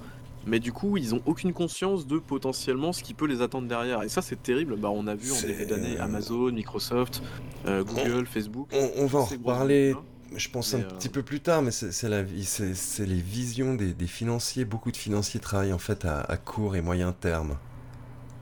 Mais 0.47 0.59
du 0.59 0.73
coup, 0.73 0.97
ils 0.97 1.13
ont 1.13 1.21
aucune 1.27 1.53
conscience 1.53 2.07
de 2.07 2.17
potentiellement 2.17 2.93
ce 2.93 3.03
qui 3.03 3.13
peut 3.13 3.27
les 3.27 3.43
attendre 3.43 3.67
derrière. 3.67 4.01
Et 4.01 4.09
ça, 4.09 4.23
c'est 4.23 4.41
terrible. 4.41 4.75
Bah, 4.75 4.89
on 4.91 5.05
a 5.05 5.13
vu 5.13 5.31
en 5.31 5.39
début 5.39 5.67
d'année 5.67 5.99
Amazon, 5.99 6.51
Microsoft, 6.51 7.21
euh, 7.67 7.83
Google, 7.83 8.25
Facebook. 8.25 8.67
On, 8.97 9.05
va 9.05 9.19
en 9.19 9.25
reparler, 9.25 9.93
je 10.35 10.49
pense, 10.49 10.73
un 10.73 10.79
euh, 10.79 10.83
petit 10.97 11.09
peu 11.09 11.21
plus 11.21 11.41
tard, 11.41 11.61
mais 11.61 11.69
c'est 11.69 12.09
les 12.09 13.21
visions 13.21 13.75
des, 13.75 14.07
financiers. 14.07 14.65
Beaucoup 14.65 14.91
de 14.91 14.97
financiers 14.97 15.39
travaillent 15.39 15.73
en 15.73 15.77
fait 15.79 16.05
à, 16.05 16.37
court 16.37 16.75
et 16.75 16.81
moyen 16.81 17.11
terme. 17.11 17.55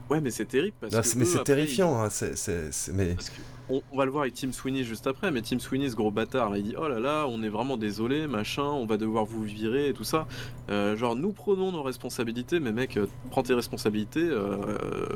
Ouais, 0.08 0.22
mais 0.22 0.30
c'est 0.30 0.46
terrible. 0.46 0.74
Parce 0.80 1.14
mais 1.14 1.26
c'est 1.26 1.44
terrifiant. 1.44 2.02
Hein, 2.02 2.08
mais 2.94 3.14
on, 3.70 3.96
va 3.96 4.04
le 4.04 4.10
voir 4.10 4.22
avec 4.22 4.34
Tim 4.34 4.52
Sweeney 4.52 4.84
juste 4.84 5.06
après, 5.06 5.30
mais 5.30 5.42
Tim 5.42 5.58
Sweeney, 5.58 5.88
ce 5.88 5.96
gros 5.96 6.10
bâtard, 6.10 6.56
il 6.56 6.64
dit 6.64 6.74
Oh 6.78 6.88
là 6.88 6.98
là, 6.98 7.26
on 7.28 7.42
est 7.42 7.48
vraiment 7.48 7.76
désolé, 7.76 8.26
machin, 8.26 8.62
on 8.62 8.86
va 8.86 8.96
devoir 8.96 9.24
vous 9.24 9.42
virer 9.42 9.88
et 9.88 9.92
tout 9.92 10.04
ça. 10.04 10.26
Euh, 10.70 10.96
genre, 10.96 11.16
nous 11.16 11.32
prenons 11.32 11.72
nos 11.72 11.82
responsabilités, 11.82 12.60
mais 12.60 12.72
mec, 12.72 12.96
euh, 12.96 13.06
prends 13.30 13.42
tes 13.42 13.54
responsabilités, 13.54 14.22
euh, 14.22 14.56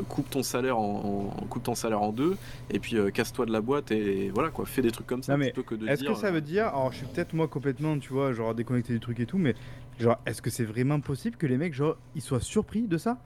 coupe, 0.08 0.30
ton 0.30 0.42
salaire 0.42 0.78
en, 0.78 1.34
coupe 1.48 1.64
ton 1.64 1.74
salaire 1.74 2.02
en 2.02 2.12
deux, 2.12 2.36
et 2.70 2.78
puis 2.78 2.96
casse-toi 3.12 3.46
de 3.46 3.52
la 3.52 3.60
boîte 3.60 3.90
et 3.90 4.30
voilà 4.34 4.50
quoi, 4.50 4.66
fais 4.66 4.82
des 4.82 4.90
trucs 4.90 5.06
comme 5.06 5.22
ça. 5.22 5.36
plutôt 5.36 5.62
que 5.62 5.74
de 5.74 5.86
est-ce 5.88 6.04
que 6.04 6.14
ça 6.14 6.30
veut 6.30 6.40
dire, 6.40 6.68
alors 6.68 6.92
je 6.92 6.98
suis 6.98 7.06
peut-être 7.06 7.34
moi 7.34 7.48
complètement, 7.48 7.98
tu 7.98 8.12
vois, 8.12 8.32
genre 8.32 8.54
déconnecté 8.54 8.92
du 8.92 9.00
truc 9.00 9.20
et 9.20 9.26
tout, 9.26 9.38
mais 9.38 9.54
genre, 9.98 10.18
est-ce 10.26 10.42
que 10.42 10.50
c'est 10.50 10.64
vraiment 10.64 11.00
possible 11.00 11.36
que 11.36 11.46
les 11.46 11.56
mecs, 11.56 11.74
genre, 11.74 11.96
ils 12.14 12.22
soient 12.22 12.40
surpris 12.40 12.82
de 12.82 12.98
ça? 12.98 13.18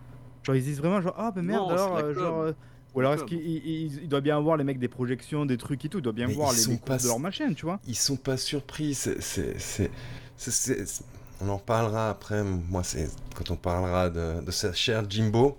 Genre, 0.42 0.56
ils 0.56 0.62
disent 0.62 0.78
vraiment, 0.78 1.00
genre, 1.00 1.14
ah, 1.16 1.32
ben 1.34 1.42
merde, 1.42 1.70
alors, 1.70 2.14
genre. 2.14 2.52
Ou 2.94 3.00
alors 3.00 3.14
est-ce 3.14 3.24
qu'il 3.24 4.08
doit 4.08 4.20
bien 4.20 4.36
avoir 4.36 4.56
les 4.56 4.64
mecs 4.64 4.78
des 4.78 4.88
projections, 4.88 5.46
des 5.46 5.58
trucs 5.58 5.84
et 5.84 5.88
tout, 5.88 5.98
il 5.98 6.02
doit 6.02 6.12
bien 6.12 6.26
voir 6.26 6.52
les, 6.52 6.64
les 6.64 6.98
de 6.98 7.06
leur 7.06 7.18
machine, 7.18 7.54
tu 7.54 7.66
vois 7.66 7.80
Ils 7.86 7.96
sont 7.96 8.16
pas 8.16 8.36
surpris, 8.36 8.94
c'est 8.94 9.90
on 11.40 11.48
en 11.48 11.58
parlera 11.58 12.10
après. 12.10 12.42
Moi, 12.42 12.82
c'est 12.82 13.08
quand 13.34 13.50
on 13.50 13.56
parlera 13.56 14.10
de, 14.10 14.40
de 14.40 14.50
ce 14.50 14.72
cher 14.72 15.08
Jimbo. 15.08 15.56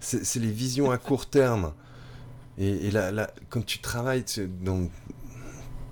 C'est 0.00 0.36
les 0.36 0.50
visions 0.50 0.90
à 0.90 0.98
court 0.98 1.26
terme. 1.26 1.72
Et, 2.58 2.90
là, 2.90 3.30
quand 3.48 3.64
tu 3.64 3.78
travailles, 3.78 4.24
donc, 4.60 4.90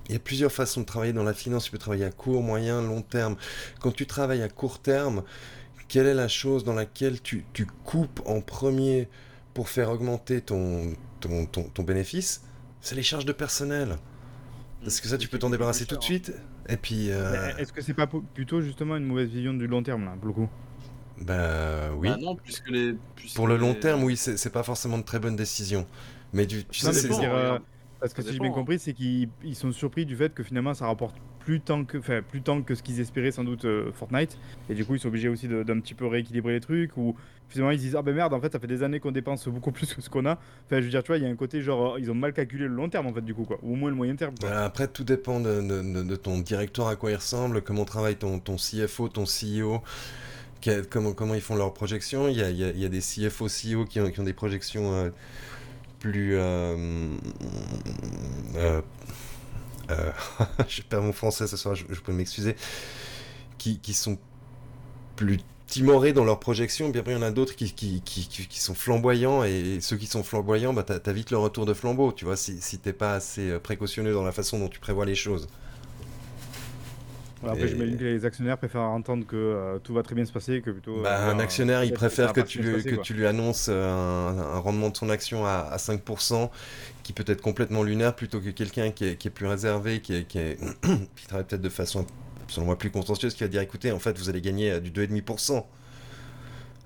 il 0.09 0.13
y 0.13 0.17
a 0.17 0.19
plusieurs 0.19 0.53
façons 0.53 0.83
de 0.83 0.87
travailler 0.87 1.15
dans 1.15 1.25
la 1.25 1.33
finance. 1.33 1.65
Tu 1.65 1.71
peux 1.71 1.79
travailler 1.79 2.05
à 2.05 2.11
court, 2.11 2.43
moyen, 2.43 2.83
long 2.83 3.01
terme. 3.01 3.37
Quand 3.81 3.91
tu 3.91 4.07
travailles 4.07 4.43
à 4.43 4.51
court 4.51 4.81
terme, 4.81 5.23
quelle 5.89 6.07
est 6.07 6.15
la 6.15 6.29
chose 6.29 6.63
dans 6.63 6.75
laquelle 6.75 7.23
tu, 7.23 7.47
tu 7.55 7.67
coupes 7.85 8.21
en 8.27 8.43
premier 8.43 9.09
pour 9.55 9.69
faire 9.69 9.91
augmenter 9.91 10.41
ton, 10.41 10.95
ton, 11.21 11.47
ton, 11.47 11.83
bénéfice 11.83 12.43
C'est 12.81 12.95
les 12.95 13.03
charges 13.03 13.25
de 13.25 13.33
personnel. 13.33 13.97
Parce 14.83 15.01
que 15.01 15.09
ça, 15.09 15.19
tu 15.19 15.29
peux 15.29 15.39
t'en 15.39 15.51
débarrasser 15.51 15.87
tout 15.87 15.97
de 15.97 16.03
suite. 16.03 16.33
Et 16.69 16.77
puis. 16.77 17.11
Euh, 17.11 17.57
est-ce 17.57 17.73
que 17.73 17.83
c'est 17.83 17.95
pas 17.95 18.07
plutôt 18.07 18.61
justement 18.61 18.97
une 18.97 19.05
mauvaise 19.05 19.29
vision 19.29 19.55
du 19.55 19.67
long 19.67 19.83
terme, 19.83 20.05
là, 20.05 20.15
pour 20.19 20.29
le 20.29 20.33
coup? 20.33 20.49
Bah 21.19 21.93
oui. 21.97 22.09
Bah 22.09 22.17
non, 22.21 22.35
puisque 22.37 22.69
les. 22.69 22.97
pour 23.35 23.47
le 23.47 23.57
long 23.57 23.75
terme, 23.75 24.03
oui, 24.03 24.17
c'est 24.17 24.53
pas 24.53 24.63
forcément 24.63 24.99
de 24.99 25.05
très 25.05 25.19
bonnes 25.19 25.37
décisions. 25.37 25.87
Mais 26.33 26.47
tu, 26.47 26.65
sais, 26.73 26.93
c'est. 26.93 27.09
Parce 28.03 28.15
que 28.15 28.23
si 28.23 28.33
j'ai 28.33 28.41
bien 28.41 28.51
compris, 28.51 28.81
c'est 28.81 28.95
qu'ils 28.95 29.29
sont 29.55 29.71
surpris 29.71 30.05
du 30.05 30.17
fait 30.17 30.35
que 30.35 30.43
finalement 30.43 30.75
ça 30.75 30.87
rapporte 30.87 31.15
plus 31.39 31.61
tant 31.61 31.85
que, 31.85 31.99
enfin, 31.99 32.21
plus 32.21 32.43
tant 32.43 32.61
que 32.61 32.75
ce 32.75 32.83
qu'ils 32.83 32.99
espéraient 32.99 33.31
sans 33.31 33.45
doute 33.45 33.65
euh, 33.65 33.93
Fortnite. 33.93 34.37
Et 34.69 34.75
du 34.75 34.85
coup, 34.85 34.97
ils 34.97 34.99
sont 34.99 35.07
obligés 35.07 35.29
aussi 35.29 35.47
d'un 35.47 35.79
petit 35.79 35.95
peu 35.95 36.07
rééquilibrer 36.07 36.55
les 36.55 36.61
trucs. 36.61 36.97
Ou 36.97 37.15
finalement, 37.49 37.71
ils 37.71 37.79
disent 37.79 37.95
Ah 37.95 38.03
ben 38.03 38.13
merde, 38.13 38.35
en 38.35 38.41
fait, 38.41 38.51
ça 38.51 38.59
fait 38.59 38.67
des 38.67 38.83
années 38.83 38.99
qu'on 38.99 39.13
dépense 39.13 39.47
beaucoup 39.47 39.71
plus 39.73 39.95
que 39.95 40.03
ce 40.03 40.11
qu'on 40.11 40.27
a. 40.27 40.33
Enfin, 40.67 40.79
je 40.79 40.81
veux 40.81 40.91
dire, 40.91 41.05
tu 41.05 41.09
vois, 41.13 41.19
il 41.19 41.23
y 41.23 41.27
a 41.27 41.29
un 41.29 41.37
côté 41.37 41.63
genre, 41.63 41.97
ils 41.97 42.11
ont 42.11 42.15
mal 42.15 42.33
calculé 42.33 42.67
le 42.67 42.75
long 42.75 42.89
terme 42.89 43.07
en 43.07 43.13
fait, 43.13 43.23
du 43.23 43.35
coup, 43.35 43.45
quoi. 43.45 43.61
Ou 43.63 43.75
au 43.75 43.77
moins 43.77 43.91
le 43.91 43.95
moyen 43.95 44.17
terme. 44.17 44.35
Bah, 44.41 44.65
après, 44.65 44.89
tout 44.89 45.05
dépend 45.05 45.39
de, 45.39 46.17
ton 46.17 46.41
directeur 46.41 46.89
à 46.89 46.97
quoi 46.97 47.13
il 47.13 47.17
ressemble, 47.17 47.63
comment 47.63 47.85
travaille 47.85 48.17
ton, 48.17 48.41
ton 48.41 48.57
CFO, 48.57 49.09
ton 49.09 49.25
CEO. 49.25 49.81
Comment, 50.91 51.13
comment 51.13 51.35
ils 51.35 51.41
font 51.41 51.57
leurs 51.57 51.75
projections. 51.75 52.29
Il 52.29 52.37
y 52.37 52.43
a, 52.43 52.51
il 52.51 52.79
y 52.79 52.85
a, 52.85 52.89
des 52.89 53.01
CFO, 53.01 53.47
CEO 53.47 53.85
qui 53.85 54.01
ont, 54.01 54.11
qui 54.11 54.21
ont 54.21 54.25
des 54.25 54.33
projections 54.33 54.93
euh, 54.93 55.11
plus. 56.03 56.37
Euh, 56.37 57.17
euh, 58.57 58.83
euh, 59.91 60.11
je 60.69 60.83
perds 60.83 61.03
mon 61.03 61.13
français 61.13 61.47
ce 61.47 61.57
soir, 61.57 61.75
je, 61.77 62.01
peux 62.01 62.13
m'excuser. 62.13 62.57
Qui, 63.57 63.79
qui, 63.79 63.95
sont 63.95 64.19
plus 65.15 65.39
timorés 65.69 66.13
dans 66.13 66.25
leurs 66.25 66.41
projections, 66.41 66.89
bien 66.89 67.05
il 67.07 67.13
y 67.13 67.15
en 67.15 67.23
a 67.23 67.31
d'autres 67.31 67.55
qui, 67.55 67.73
qui, 67.73 68.03
qui, 68.03 68.61
sont 68.61 68.75
flamboyants, 68.75 69.45
et 69.45 69.79
ceux 69.81 69.97
qui 69.97 70.07
sont 70.07 70.25
flamboyants, 70.25 70.75
bah, 70.75 70.83
t'as 70.83 71.13
vite 71.13 71.31
le 71.31 71.39
retour 71.39 71.65
de 71.65 71.73
flambeau, 71.73 72.11
tu 72.11 72.25
vois, 72.25 72.37
si, 72.37 72.61
si 72.61 72.79
t'es 72.79 72.93
pas 72.93 73.15
assez 73.15 73.59
précautionneux 73.61 74.13
dans 74.13 74.25
la 74.25 74.33
façon 74.33 74.59
dont 74.59 74.69
tu 74.69 74.81
prévois 74.81 75.07
les 75.07 75.15
choses 75.15 75.47
après, 77.51 77.69
j'imagine 77.69 77.97
que 77.97 78.05
les 78.05 78.25
actionnaires 78.25 78.59
préfèrent 78.59 78.83
entendre 78.83 79.27
que 79.27 79.37
euh, 79.37 79.79
tout 79.79 79.95
va 79.95 80.03
très 80.03 80.15
bien 80.15 80.25
se 80.25 80.33
passer 80.33 80.61
que 80.61 80.71
plutôt. 80.71 81.03
Bah, 81.03 81.29
un 81.29 81.39
actionnaire, 81.39 81.83
il 81.85 81.93
préfère 81.93 82.33
que 82.33 82.41
tu, 82.41 82.61
lui, 82.61 82.83
que 82.83 82.97
tu 82.97 83.15
lui 83.15 83.27
annonces 83.27 83.67
euh, 83.69 84.29
un, 84.29 84.59
rendement 84.59 84.91
de 84.91 84.97
son 84.97 85.11
action 85.11 85.45
à, 85.45 85.77
5%, 85.77 86.51
qui 87.03 87.13
peut 87.13 87.25
être 87.27 87.41
complètement 87.41 87.83
lunaire, 87.83 88.15
plutôt 88.15 88.41
que 88.41 88.51
quelqu'un 88.51 88.91
qui 88.91 89.05
est, 89.05 89.31
plus 89.31 89.47
réservé, 89.47 90.01
qui, 90.01 90.25
qui, 90.25 90.39
qui 91.17 91.27
travaille 91.27 91.47
peut-être 91.47 91.63
de 91.63 91.69
façon, 91.69 92.07
selon 92.49 92.67
moi, 92.67 92.79
plus 92.79 92.91
consciencieuse, 92.91 93.35
qui 93.35 93.43
va 93.43 93.49
dire 93.49 93.61
écoutez, 93.61 93.93
en 93.93 93.99
fait, 93.99 94.17
vous 94.19 94.29
allez 94.29 94.41
gagner 94.41 94.73
euh, 94.73 94.81
du 94.81 94.91
2,5%. 94.91 95.65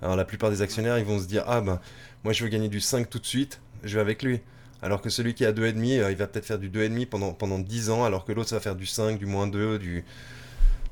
Alors, 0.02 0.16
la 0.16 0.24
plupart 0.24 0.50
des 0.50 0.62
actionnaires, 0.62 0.98
ils 0.98 1.04
vont 1.04 1.18
se 1.18 1.26
dire 1.26 1.44
ah 1.46 1.60
ben, 1.60 1.80
moi, 2.24 2.32
je 2.32 2.42
veux 2.44 2.50
gagner 2.50 2.68
du 2.68 2.80
5 2.80 3.08
tout 3.08 3.18
de 3.18 3.26
suite, 3.26 3.60
je 3.82 3.94
vais 3.94 4.00
avec 4.00 4.22
lui. 4.22 4.40
Alors 4.82 5.00
que 5.00 5.10
celui 5.10 5.34
qui 5.34 5.44
a 5.44 5.52
2,5, 5.52 6.10
il 6.10 6.16
va 6.16 6.26
peut-être 6.26 6.44
faire 6.44 6.58
du 6.58 6.70
2,5 6.70 7.06
pendant, 7.06 7.32
pendant 7.32 7.58
10 7.58 7.90
ans, 7.90 8.04
alors 8.04 8.24
que 8.24 8.32
l'autre, 8.32 8.50
ça 8.50 8.56
va 8.56 8.60
faire 8.60 8.76
du 8.76 8.86
5, 8.86 9.18
du 9.18 9.26
moins 9.26 9.46
2, 9.46 9.78
du. 9.78 10.04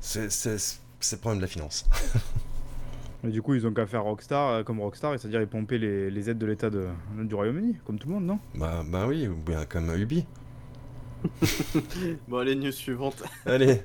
C'est 0.05 1.15
le 1.15 1.17
problème 1.17 1.39
de 1.39 1.41
la 1.41 1.47
finance. 1.47 1.85
Et 3.23 3.29
du 3.29 3.41
coup, 3.41 3.55
ils 3.55 3.65
ont 3.65 3.73
qu'à 3.73 3.87
faire 3.87 4.03
Rockstar 4.03 4.49
euh, 4.49 4.63
comme 4.63 4.79
Rockstar, 4.79 5.19
c'est-à-dire 5.19 5.41
ils 5.41 5.47
pomper 5.47 5.79
les, 5.79 6.11
les 6.11 6.29
aides 6.29 6.37
de 6.37 6.45
l'État 6.45 6.69
du 6.69 7.33
Royaume-Uni, 7.33 7.77
comme 7.83 7.97
tout 7.97 8.07
le 8.07 8.13
monde, 8.13 8.25
non? 8.25 8.39
Bah, 8.53 8.83
bah 8.87 9.07
oui, 9.07 9.27
ou 9.27 9.35
bien 9.35 9.65
comme 9.65 9.95
Ubi. 9.95 10.25
bon, 12.27 12.37
allez, 12.37 12.55
news 12.55 12.71
suivante. 12.71 13.23
Allez. 13.47 13.81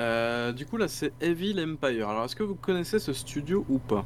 Euh, 0.00 0.52
du 0.52 0.66
coup, 0.66 0.76
là, 0.76 0.86
c'est 0.86 1.12
Evil 1.20 1.58
Empire. 1.58 2.10
Alors, 2.10 2.26
est-ce 2.26 2.36
que 2.36 2.42
vous 2.42 2.56
connaissez 2.56 2.98
ce 2.98 3.14
studio 3.14 3.64
ou 3.70 3.78
pas? 3.78 4.04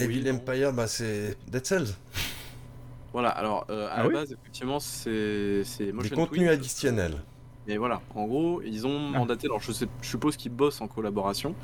Evil 0.00 0.28
Empire, 0.28 0.72
bah, 0.72 0.88
c'est 0.88 1.36
Dead 1.46 1.64
Cells. 1.64 1.94
Voilà, 3.12 3.28
alors, 3.28 3.66
euh, 3.70 3.86
à 3.86 3.92
ah 3.92 4.02
la 4.02 4.08
base, 4.08 4.32
effectivement, 4.32 4.80
c'est. 4.80 5.62
Des 5.78 6.10
contenus 6.10 6.50
additionnels. 6.50 7.22
Et 7.66 7.78
voilà, 7.78 8.02
en 8.14 8.26
gros, 8.26 8.60
ils 8.62 8.86
ont 8.86 9.10
ah. 9.14 9.18
mandaté, 9.18 9.46
alors 9.46 9.60
je, 9.60 9.72
sais, 9.72 9.86
je 10.02 10.08
suppose 10.08 10.36
qu'ils 10.36 10.52
bossent 10.52 10.80
en 10.80 10.86
collaboration, 10.86 11.54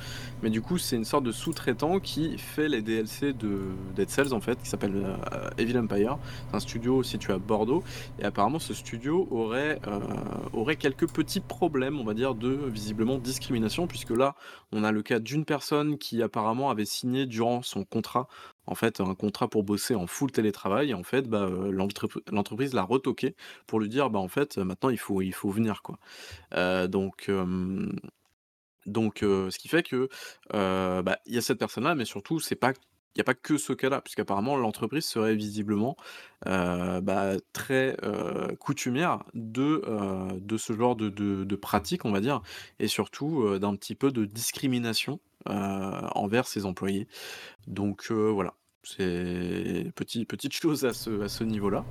mais 0.42 0.48
du 0.48 0.62
coup, 0.62 0.78
c'est 0.78 0.96
une 0.96 1.04
sorte 1.04 1.24
de 1.24 1.32
sous-traitant 1.32 2.00
qui 2.00 2.38
fait 2.38 2.68
les 2.68 2.80
DLC 2.80 3.32
de 3.34 3.60
Dead 3.94 4.08
Cells 4.08 4.32
en 4.32 4.40
fait, 4.40 4.60
qui 4.62 4.68
s'appelle 4.68 4.94
euh, 4.94 5.50
Evil 5.58 5.78
Empire. 5.78 6.18
C'est 6.48 6.56
un 6.56 6.60
studio 6.60 7.02
situé 7.02 7.34
à 7.34 7.38
Bordeaux, 7.38 7.82
et 8.18 8.24
apparemment, 8.24 8.58
ce 8.58 8.72
studio 8.72 9.28
aurait, 9.30 9.78
euh, 9.86 10.00
aurait 10.54 10.76
quelques 10.76 11.08
petits 11.10 11.40
problèmes, 11.40 12.00
on 12.00 12.04
va 12.04 12.14
dire, 12.14 12.34
de 12.34 12.48
visiblement 12.48 13.18
discrimination, 13.18 13.86
puisque 13.86 14.10
là, 14.10 14.34
on 14.72 14.84
a 14.84 14.92
le 14.92 15.02
cas 15.02 15.18
d'une 15.18 15.44
personne 15.44 15.98
qui 15.98 16.22
apparemment 16.22 16.70
avait 16.70 16.84
signé 16.84 17.26
durant 17.26 17.62
son 17.62 17.84
contrat 17.84 18.28
en 18.66 18.74
fait 18.74 19.00
un 19.00 19.14
contrat 19.14 19.48
pour 19.48 19.64
bosser 19.64 19.94
en 19.94 20.06
full 20.06 20.30
télétravail 20.30 20.90
et 20.90 20.94
en 20.94 21.02
fait 21.02 21.28
bah, 21.28 21.42
euh, 21.42 21.72
l'entreprise 22.30 22.74
l'a 22.74 22.82
retoqué 22.82 23.34
pour 23.66 23.80
lui 23.80 23.88
dire 23.88 24.10
bah 24.10 24.18
en 24.20 24.28
fait 24.28 24.58
maintenant 24.58 24.90
il 24.90 24.98
faut 24.98 25.50
venir 25.50 25.82
quoi. 25.82 25.98
Euh, 26.54 26.86
donc 26.86 27.24
ce 29.20 29.58
qui 29.58 29.68
fait 29.68 29.82
que 29.82 30.08
bah, 30.52 31.18
il 31.26 31.34
y 31.34 31.38
a 31.38 31.42
cette 31.42 31.58
personne 31.58 31.84
là 31.84 31.94
mais 31.94 32.04
surtout 32.04 32.40
c'est 32.40 32.56
pas 32.56 32.72
il 33.14 33.18
n'y 33.18 33.22
a 33.22 33.24
pas 33.24 33.34
que 33.34 33.56
ce 33.58 33.72
cas-là, 33.72 34.00
puisqu'apparemment 34.00 34.56
l'entreprise 34.56 35.04
serait 35.04 35.34
visiblement 35.34 35.96
bah, 36.46 37.32
très 37.52 37.96
coutumière 38.60 39.24
de, 39.34 39.82
de 40.40 40.56
ce 40.56 40.72
genre 40.72 40.94
de, 40.96 41.08
de, 41.08 41.44
de 41.44 41.56
pratique, 41.56 42.04
on 42.04 42.12
va 42.12 42.20
dire, 42.20 42.40
et 42.78 42.88
surtout 42.88 43.58
d'un 43.58 43.74
petit 43.74 43.94
peu 43.94 44.12
de 44.12 44.24
discrimination 44.24 45.18
envers 45.46 46.46
ses 46.46 46.66
employés. 46.66 47.08
Donc 47.66 48.12
voilà, 48.12 48.54
c'est 48.84 49.90
petit, 49.96 50.24
petite 50.24 50.52
chose 50.52 50.84
à 50.84 50.92
ce, 50.92 51.22
à 51.22 51.28
ce 51.28 51.42
niveau-là. 51.44 51.84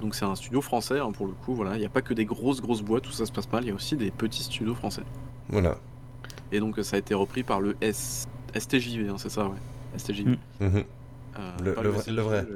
donc 0.00 0.14
c'est 0.14 0.24
un 0.24 0.36
studio 0.36 0.60
français 0.60 1.00
hein, 1.00 1.10
pour 1.10 1.26
le 1.26 1.32
coup. 1.32 1.54
Voilà, 1.54 1.74
il 1.74 1.80
n'y 1.80 1.86
a 1.86 1.90
pas 1.90 2.02
que 2.02 2.14
des 2.14 2.24
grosses 2.24 2.60
grosses 2.60 2.82
boîtes 2.82 3.08
où 3.08 3.12
ça 3.12 3.26
se 3.26 3.32
passe 3.32 3.50
mal. 3.50 3.64
Il 3.64 3.68
y 3.68 3.72
a 3.72 3.74
aussi 3.74 3.96
des 3.96 4.12
petits 4.12 4.44
studios 4.44 4.74
français. 4.76 5.02
Voilà. 5.48 5.76
Et 6.52 6.60
donc 6.60 6.78
ça 6.82 6.96
a 6.96 6.98
été 6.98 7.14
repris 7.14 7.42
par 7.42 7.60
le 7.60 7.76
S, 7.80 8.26
STJV, 8.58 9.08
hein, 9.10 9.16
c'est 9.18 9.28
ça, 9.28 9.46
ouais. 9.48 9.98
STJV. 9.98 10.30
Mm. 10.30 10.36
Mhm. 10.60 10.84
le, 11.62 11.74
le, 11.82 11.88
vrai, 11.88 12.02
le, 12.10 12.22
vrai. 12.22 12.46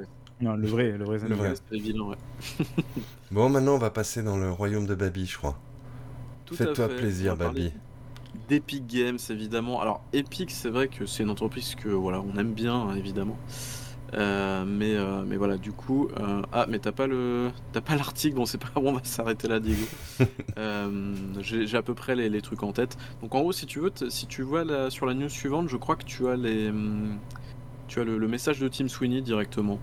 Non, 0.41 0.55
le 0.55 0.67
vrai, 0.67 0.93
le 0.93 1.05
vrai. 1.05 1.19
Le 1.19 1.35
vrai. 1.35 1.55
ouais. 1.71 2.17
bon, 3.31 3.49
maintenant 3.49 3.75
on 3.75 3.79
va 3.79 3.91
passer 3.91 4.23
dans 4.23 4.37
le 4.37 4.51
royaume 4.51 4.87
de 4.87 4.95
Babi, 4.95 5.27
je 5.27 5.39
crois. 5.39 5.59
Fais-toi 6.53 6.89
plaisir, 6.89 7.37
Babi 7.37 7.73
d'Epic 8.49 8.87
Games 8.87 9.19
évidemment. 9.31 9.81
Alors 9.81 10.03
Epic 10.13 10.51
c'est 10.51 10.69
vrai 10.71 10.89
que 10.89 11.07
c'est 11.07 11.23
une 11.23 11.31
entreprise 11.31 11.75
que 11.75 11.89
voilà 11.89 12.21
on 12.21 12.39
aime 12.39 12.53
bien 12.53 12.75
hein, 12.75 12.97
évidemment. 12.97 13.37
Euh, 14.13 14.65
mais, 14.67 14.95
euh, 14.95 15.25
mais 15.27 15.37
voilà 15.37 15.57
du 15.57 15.73
coup 15.73 16.09
euh, 16.21 16.43
ah 16.53 16.67
mais 16.69 16.79
t'as 16.79 16.93
pas 16.93 17.07
le 17.07 17.51
t'as 17.73 17.81
pas 17.81 17.97
l'article 17.97 18.37
bon 18.37 18.47
c'est 18.47 18.59
pas 18.59 18.69
bon 18.75 18.91
on 18.91 18.93
va 18.93 19.01
s'arrêter 19.03 19.49
là 19.49 19.61
Diego. 19.61 19.87
J'ai 21.41 21.77
à 21.77 21.83
peu 21.83 21.95
près 21.95 22.15
les, 22.15 22.43
trucs 22.43 22.63
en 22.63 22.73
tête. 22.73 22.97
Donc 23.23 23.35
en 23.35 23.41
gros 23.41 23.53
si 23.53 23.67
tu 23.67 23.81
veux 23.81 23.91
si 24.09 24.27
tu 24.27 24.43
vois 24.43 24.91
sur 24.91 25.07
la 25.07 25.15
news 25.15 25.29
suivante 25.29 25.69
je 25.69 25.77
crois 25.77 25.97
que 25.97 26.05
tu 26.05 26.29
as 26.29 26.37
les 26.37 26.69
hum, 26.69 27.19
tu 27.89 28.01
as 28.01 28.05
le, 28.05 28.29
message 28.29 28.61
de 28.61 28.69
Tim 28.69 28.89
Sweeney 28.89 29.23
directement. 29.23 29.79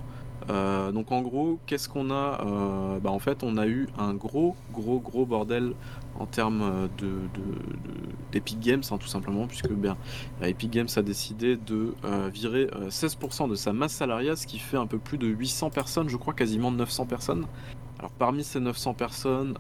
Donc 0.48 1.12
en 1.12 1.22
gros 1.22 1.60
qu'est-ce 1.66 1.90
qu'on 1.90 2.12
a? 2.12 3.00
Bah 3.02 3.10
en 3.10 3.20
fait 3.20 3.44
on 3.44 3.58
a 3.58 3.68
eu 3.68 3.88
un 3.98 4.14
gros 4.14 4.56
gros 4.72 5.00
gros 5.00 5.26
bordel 5.26 5.74
en 6.20 6.26
termes 6.26 6.62
euh, 6.62 6.88
de, 6.98 7.10
d'Epic 8.32 8.60
Games, 8.60 8.84
hein, 8.92 8.98
tout 8.98 9.08
simplement, 9.08 9.48
puisque 9.48 9.72
bien, 9.72 9.98
Epic 10.42 10.72
Games 10.72 10.88
a 10.96 11.02
décidé 11.02 11.58
de 11.58 11.94
euh, 12.06 12.30
virer 12.32 12.68
16% 12.90 13.46
euh, 13.46 13.48
de 13.48 13.56
sa 13.56 13.74
masse 13.74 13.94
salariale, 13.94 14.38
ce 14.38 14.48
qui 14.48 14.60
fait 14.60 14.78
un 14.78 14.88
peu 14.88 14.98
plus 14.98 15.18
de 15.18 15.28
800 15.28 15.70
personnes, 15.70 16.10
je 16.10 16.18
crois 16.18 16.34
quasiment 16.34 16.72
900 16.72 17.06
personnes. 17.06 17.46
Alors 18.00 18.12
parmi 18.12 18.44
ces 18.44 18.60
900 18.60 18.96
personnes, 18.96 19.54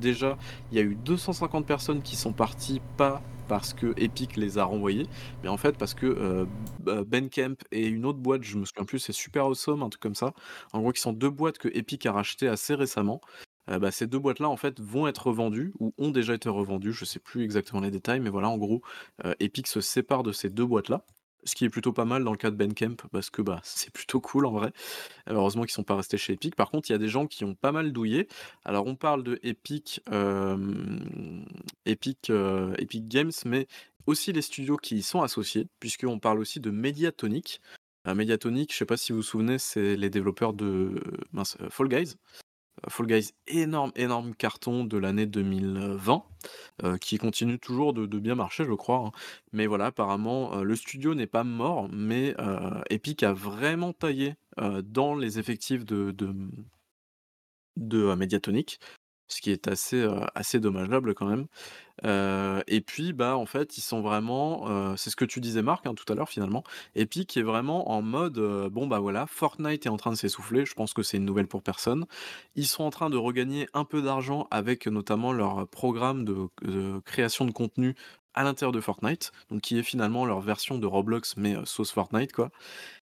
déjà, 0.00 0.36
il 0.72 0.78
y 0.78 0.80
a 0.80 0.82
eu 0.84 0.96
250 0.96 1.64
personnes 1.66 2.02
qui 2.02 2.16
sont 2.16 2.32
parties 2.32 2.80
pas 2.96 3.22
parce 3.46 3.74
que 3.74 3.94
Epic 3.96 4.36
les 4.36 4.58
a 4.58 4.64
renvoyées, 4.64 5.06
mais 5.44 5.48
en 5.48 5.56
fait 5.56 5.78
parce 5.78 5.94
que 5.94 6.48
Ben 6.80 7.28
Kemp 7.28 7.62
et 7.70 7.86
une 7.86 8.06
autre 8.06 8.18
boîte, 8.18 8.42
je 8.42 8.56
me 8.56 8.64
souviens 8.64 8.84
plus, 8.84 8.98
c'est 8.98 9.12
Super 9.12 9.44
Awesome, 9.44 9.84
un 9.84 9.88
truc 9.88 10.02
comme 10.02 10.16
ça, 10.16 10.32
en 10.72 10.80
gros 10.80 10.90
qui 10.90 11.00
sont 11.00 11.12
deux 11.12 11.30
boîtes 11.30 11.58
que 11.58 11.68
Epic 11.68 12.06
a 12.06 12.12
rachetées 12.12 12.48
assez 12.48 12.74
récemment, 12.74 13.20
euh, 13.70 13.78
bah, 13.78 13.90
ces 13.90 14.06
deux 14.06 14.18
boîtes-là, 14.18 14.48
en 14.48 14.56
fait, 14.56 14.80
vont 14.80 15.06
être 15.06 15.28
revendues 15.28 15.72
ou 15.78 15.94
ont 15.98 16.10
déjà 16.10 16.34
été 16.34 16.48
revendues. 16.48 16.92
Je 16.92 17.04
sais 17.04 17.20
plus 17.20 17.44
exactement 17.44 17.80
les 17.80 17.90
détails, 17.90 18.20
mais 18.20 18.30
voilà, 18.30 18.48
en 18.48 18.58
gros, 18.58 18.82
euh, 19.24 19.34
Epic 19.40 19.66
se 19.66 19.80
sépare 19.80 20.22
de 20.22 20.32
ces 20.32 20.50
deux 20.50 20.66
boîtes-là. 20.66 21.04
Ce 21.44 21.54
qui 21.54 21.64
est 21.64 21.70
plutôt 21.70 21.94
pas 21.94 22.04
mal 22.04 22.22
dans 22.22 22.32
le 22.32 22.36
cas 22.36 22.50
de 22.50 22.56
Ben 22.56 22.74
Kemp, 22.74 23.00
parce 23.12 23.30
que 23.30 23.40
bah, 23.40 23.60
c'est 23.64 23.90
plutôt 23.90 24.20
cool 24.20 24.44
en 24.44 24.52
vrai. 24.52 24.72
Heureusement 25.26 25.62
qu'ils 25.62 25.72
sont 25.72 25.84
pas 25.84 25.96
restés 25.96 26.18
chez 26.18 26.34
Epic. 26.34 26.54
Par 26.54 26.70
contre, 26.70 26.90
il 26.90 26.92
y 26.92 26.96
a 26.96 26.98
des 26.98 27.08
gens 27.08 27.26
qui 27.26 27.44
ont 27.44 27.54
pas 27.54 27.72
mal 27.72 27.92
douillé. 27.92 28.28
Alors, 28.64 28.86
on 28.86 28.96
parle 28.96 29.22
de 29.22 29.38
Epic, 29.42 30.02
Epic, 31.86 32.30
Epic 32.78 33.08
Games, 33.08 33.32
mais 33.46 33.66
aussi 34.06 34.32
les 34.32 34.42
studios 34.42 34.76
qui 34.76 34.96
y 34.96 35.02
sont 35.02 35.22
associés, 35.22 35.66
puisqu'on 35.78 36.18
parle 36.18 36.40
aussi 36.40 36.60
de 36.60 36.70
Mediatonic. 36.70 37.60
Mediatonic, 38.06 38.72
je 38.72 38.78
sais 38.78 38.86
pas 38.86 38.96
si 38.96 39.12
vous 39.12 39.18
vous 39.18 39.22
souvenez, 39.22 39.58
c'est 39.58 39.96
les 39.96 40.10
développeurs 40.10 40.52
de 40.52 41.00
Fall 41.70 41.88
Guys. 41.88 42.16
Fall 42.88 43.06
Guys, 43.06 43.32
énorme, 43.46 43.92
énorme 43.96 44.34
carton 44.34 44.84
de 44.84 44.98
l'année 44.98 45.26
2020, 45.26 46.24
euh, 46.84 46.96
qui 46.98 47.18
continue 47.18 47.58
toujours 47.58 47.92
de, 47.92 48.06
bien 48.18 48.34
marcher, 48.34 48.64
je 48.64 48.72
crois. 48.72 49.06
Hein. 49.06 49.12
Mais 49.52 49.66
voilà, 49.66 49.86
apparemment, 49.86 50.54
euh, 50.54 50.62
le 50.62 50.76
studio 50.76 51.14
n'est 51.14 51.26
pas 51.26 51.44
mort, 51.44 51.88
mais 51.90 52.34
euh, 52.38 52.80
Epic 52.90 53.22
a 53.22 53.32
vraiment 53.32 53.92
taillé 53.92 54.34
dans 54.84 55.14
les 55.14 55.38
effectifs 55.38 55.86
de, 55.86 56.10
de, 56.10 56.34
de 57.76 58.14
Mediatonic 58.14 58.78
ce 59.32 59.40
qui 59.40 59.50
est 59.50 59.68
assez, 59.68 60.06
assez 60.34 60.60
dommageable 60.60 61.14
quand 61.14 61.26
même. 61.26 61.46
et 62.66 62.80
puis, 62.80 63.12
bah, 63.12 63.36
en 63.36 63.46
fait, 63.46 63.78
ils 63.78 63.82
sont 63.82 64.00
vraiment, 64.00 64.96
c'est 64.96 65.10
ce 65.10 65.16
que 65.16 65.24
tu 65.24 65.40
disais 65.40 65.62
Marc, 65.62 65.86
hein, 65.86 65.94
tout 65.94 66.10
à 66.12 66.14
l'heure 66.16 66.28
finalement, 66.28 66.64
Epic 66.94 67.36
est 67.36 67.42
vraiment 67.42 67.90
en 67.90 68.02
mode, 68.02 68.38
bon, 68.70 68.86
bah, 68.86 68.98
voilà, 68.98 69.26
Fortnite 69.26 69.86
est 69.86 69.90
en 69.90 69.96
train 69.96 70.10
de 70.10 70.16
s'essouffler, 70.16 70.64
je 70.66 70.74
pense 70.74 70.92
que 70.94 71.02
c'est 71.02 71.16
une 71.16 71.24
nouvelle 71.24 71.48
pour 71.48 71.62
personne. 71.62 72.06
Ils 72.56 72.66
sont 72.66 72.84
en 72.84 72.90
train 72.90 73.10
de 73.10 73.16
regagner 73.16 73.68
un 73.74 73.84
peu 73.84 74.02
d'argent 74.02 74.46
avec 74.50 74.86
notamment 74.86 75.32
leur 75.32 75.68
programme 75.68 76.24
de 76.24 77.00
création 77.04 77.44
de 77.44 77.52
contenu 77.52 77.94
à 78.34 78.44
l'intérieur 78.44 78.72
de 78.72 78.80
Fortnite, 78.80 79.32
donc 79.50 79.60
qui 79.60 79.78
est 79.78 79.82
finalement 79.82 80.24
leur 80.24 80.40
version 80.40 80.78
de 80.78 80.86
Roblox 80.86 81.36
mais, 81.36 81.56
sauce 81.64 81.90
Fortnite 81.90 82.32
quoi. 82.32 82.50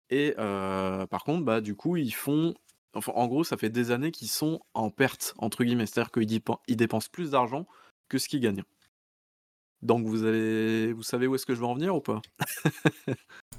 Et 0.09 0.33
par 0.38 1.23
contre, 1.23 1.43
bah, 1.43 1.62
du 1.62 1.75
coup, 1.75 1.97
ils 1.97 2.13
font 2.13 2.53
en 2.93 3.27
gros, 3.27 3.43
ça 3.43 3.58
fait 3.58 3.69
des 3.69 3.91
années 3.91 4.12
qu'ils 4.12 4.29
sont 4.29 4.62
en 4.73 4.89
perte, 4.89 5.34
entre 5.38 5.63
guillemets. 5.63 5.86
C'est-à-dire 5.86 6.12
qu'ils 6.12 6.77
dépensent 6.77 7.10
plus 7.12 7.32
d'argent 7.32 7.65
que 8.10 8.17
ce 8.17 8.27
qu'ils 8.27 8.41
gagnent. 8.41 8.63
Donc 9.82 10.06
vous 10.06 10.23
allez, 10.23 10.93
vous 10.93 11.03
savez 11.03 11.27
où 11.27 11.36
est-ce 11.36 11.45
que 11.45 11.53
je 11.53 11.60
vais 11.60 11.65
en 11.65 11.73
venir 11.73 11.93
ou 11.93 11.99
pas? 11.99 12.21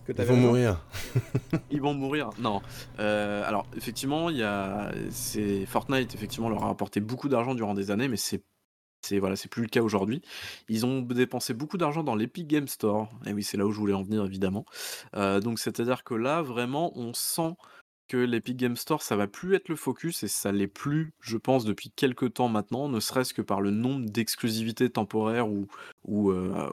Ils 0.08 0.24
vont 0.24 0.36
mourir. 0.36 0.84
Ils 1.70 1.80
vont 1.80 1.94
mourir. 1.94 2.30
Non. 2.38 2.62
Euh, 2.98 3.42
alors 3.46 3.66
effectivement, 3.76 4.30
il 4.30 4.38
y 4.38 4.42
a, 4.42 4.92
c'est 5.10 5.66
Fortnite 5.66 6.14
effectivement 6.14 6.48
leur 6.48 6.64
a 6.64 6.70
apporté 6.70 7.00
beaucoup 7.00 7.28
d'argent 7.28 7.54
durant 7.54 7.74
des 7.74 7.90
années, 7.90 8.08
mais 8.08 8.16
c'est 8.16 8.42
c'est 9.04 9.18
voilà, 9.18 9.36
c'est 9.36 9.48
plus 9.50 9.62
le 9.62 9.68
cas 9.68 9.82
aujourd'hui. 9.82 10.22
Ils 10.68 10.86
ont 10.86 11.02
dépensé 11.02 11.52
beaucoup 11.52 11.76
d'argent 11.76 12.02
dans 12.02 12.14
l'Epic 12.14 12.46
Game 12.46 12.68
Store. 12.68 13.08
Et 13.26 13.32
oui, 13.34 13.42
c'est 13.42 13.58
là 13.58 13.66
où 13.66 13.72
je 13.72 13.78
voulais 13.78 13.92
en 13.92 14.02
venir 14.02 14.24
évidemment. 14.24 14.64
Euh, 15.14 15.40
donc 15.40 15.58
c'est-à-dire 15.58 16.04
que 16.04 16.14
là, 16.14 16.40
vraiment, 16.40 16.96
on 16.98 17.12
sent 17.12 17.54
que 18.08 18.16
l'Epic 18.16 18.56
Game 18.56 18.76
Store, 18.76 19.02
ça 19.02 19.16
va 19.16 19.26
plus 19.26 19.54
être 19.54 19.68
le 19.68 19.76
focus 19.76 20.22
et 20.22 20.28
ça 20.28 20.52
l'est 20.52 20.66
plus, 20.66 21.12
je 21.20 21.36
pense, 21.36 21.64
depuis 21.64 21.90
quelques 21.90 22.34
temps 22.34 22.48
maintenant, 22.48 22.88
ne 22.88 23.00
serait-ce 23.00 23.34
que 23.34 23.42
par 23.42 23.60
le 23.60 23.70
nombre 23.70 24.06
d'exclusivités 24.06 24.90
temporaires 24.90 25.48
ou, 25.48 25.66
ou, 26.04 26.30
euh, 26.30 26.70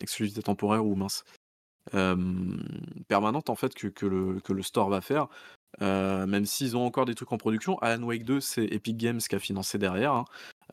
exclusivités 0.00 0.42
temporaires 0.42 0.84
ou 0.84 0.94
mince, 0.94 1.24
permanentes 3.08 3.50
en 3.50 3.54
fait 3.54 3.74
que, 3.74 4.06
le, 4.06 4.62
store 4.62 4.90
va 4.90 5.00
faire. 5.00 5.28
Euh, 5.82 6.26
même 6.26 6.46
s'ils 6.46 6.76
ont 6.76 6.86
encore 6.86 7.04
des 7.04 7.14
trucs 7.14 7.32
en 7.32 7.38
production, 7.38 7.78
Alan 7.78 8.02
Wake 8.02 8.24
2, 8.24 8.40
c'est 8.40 8.64
Epic 8.64 8.96
Games 8.96 9.18
qui 9.18 9.34
a 9.34 9.38
financé 9.38 9.78
derrière. 9.78 10.12
Hein. 10.12 10.24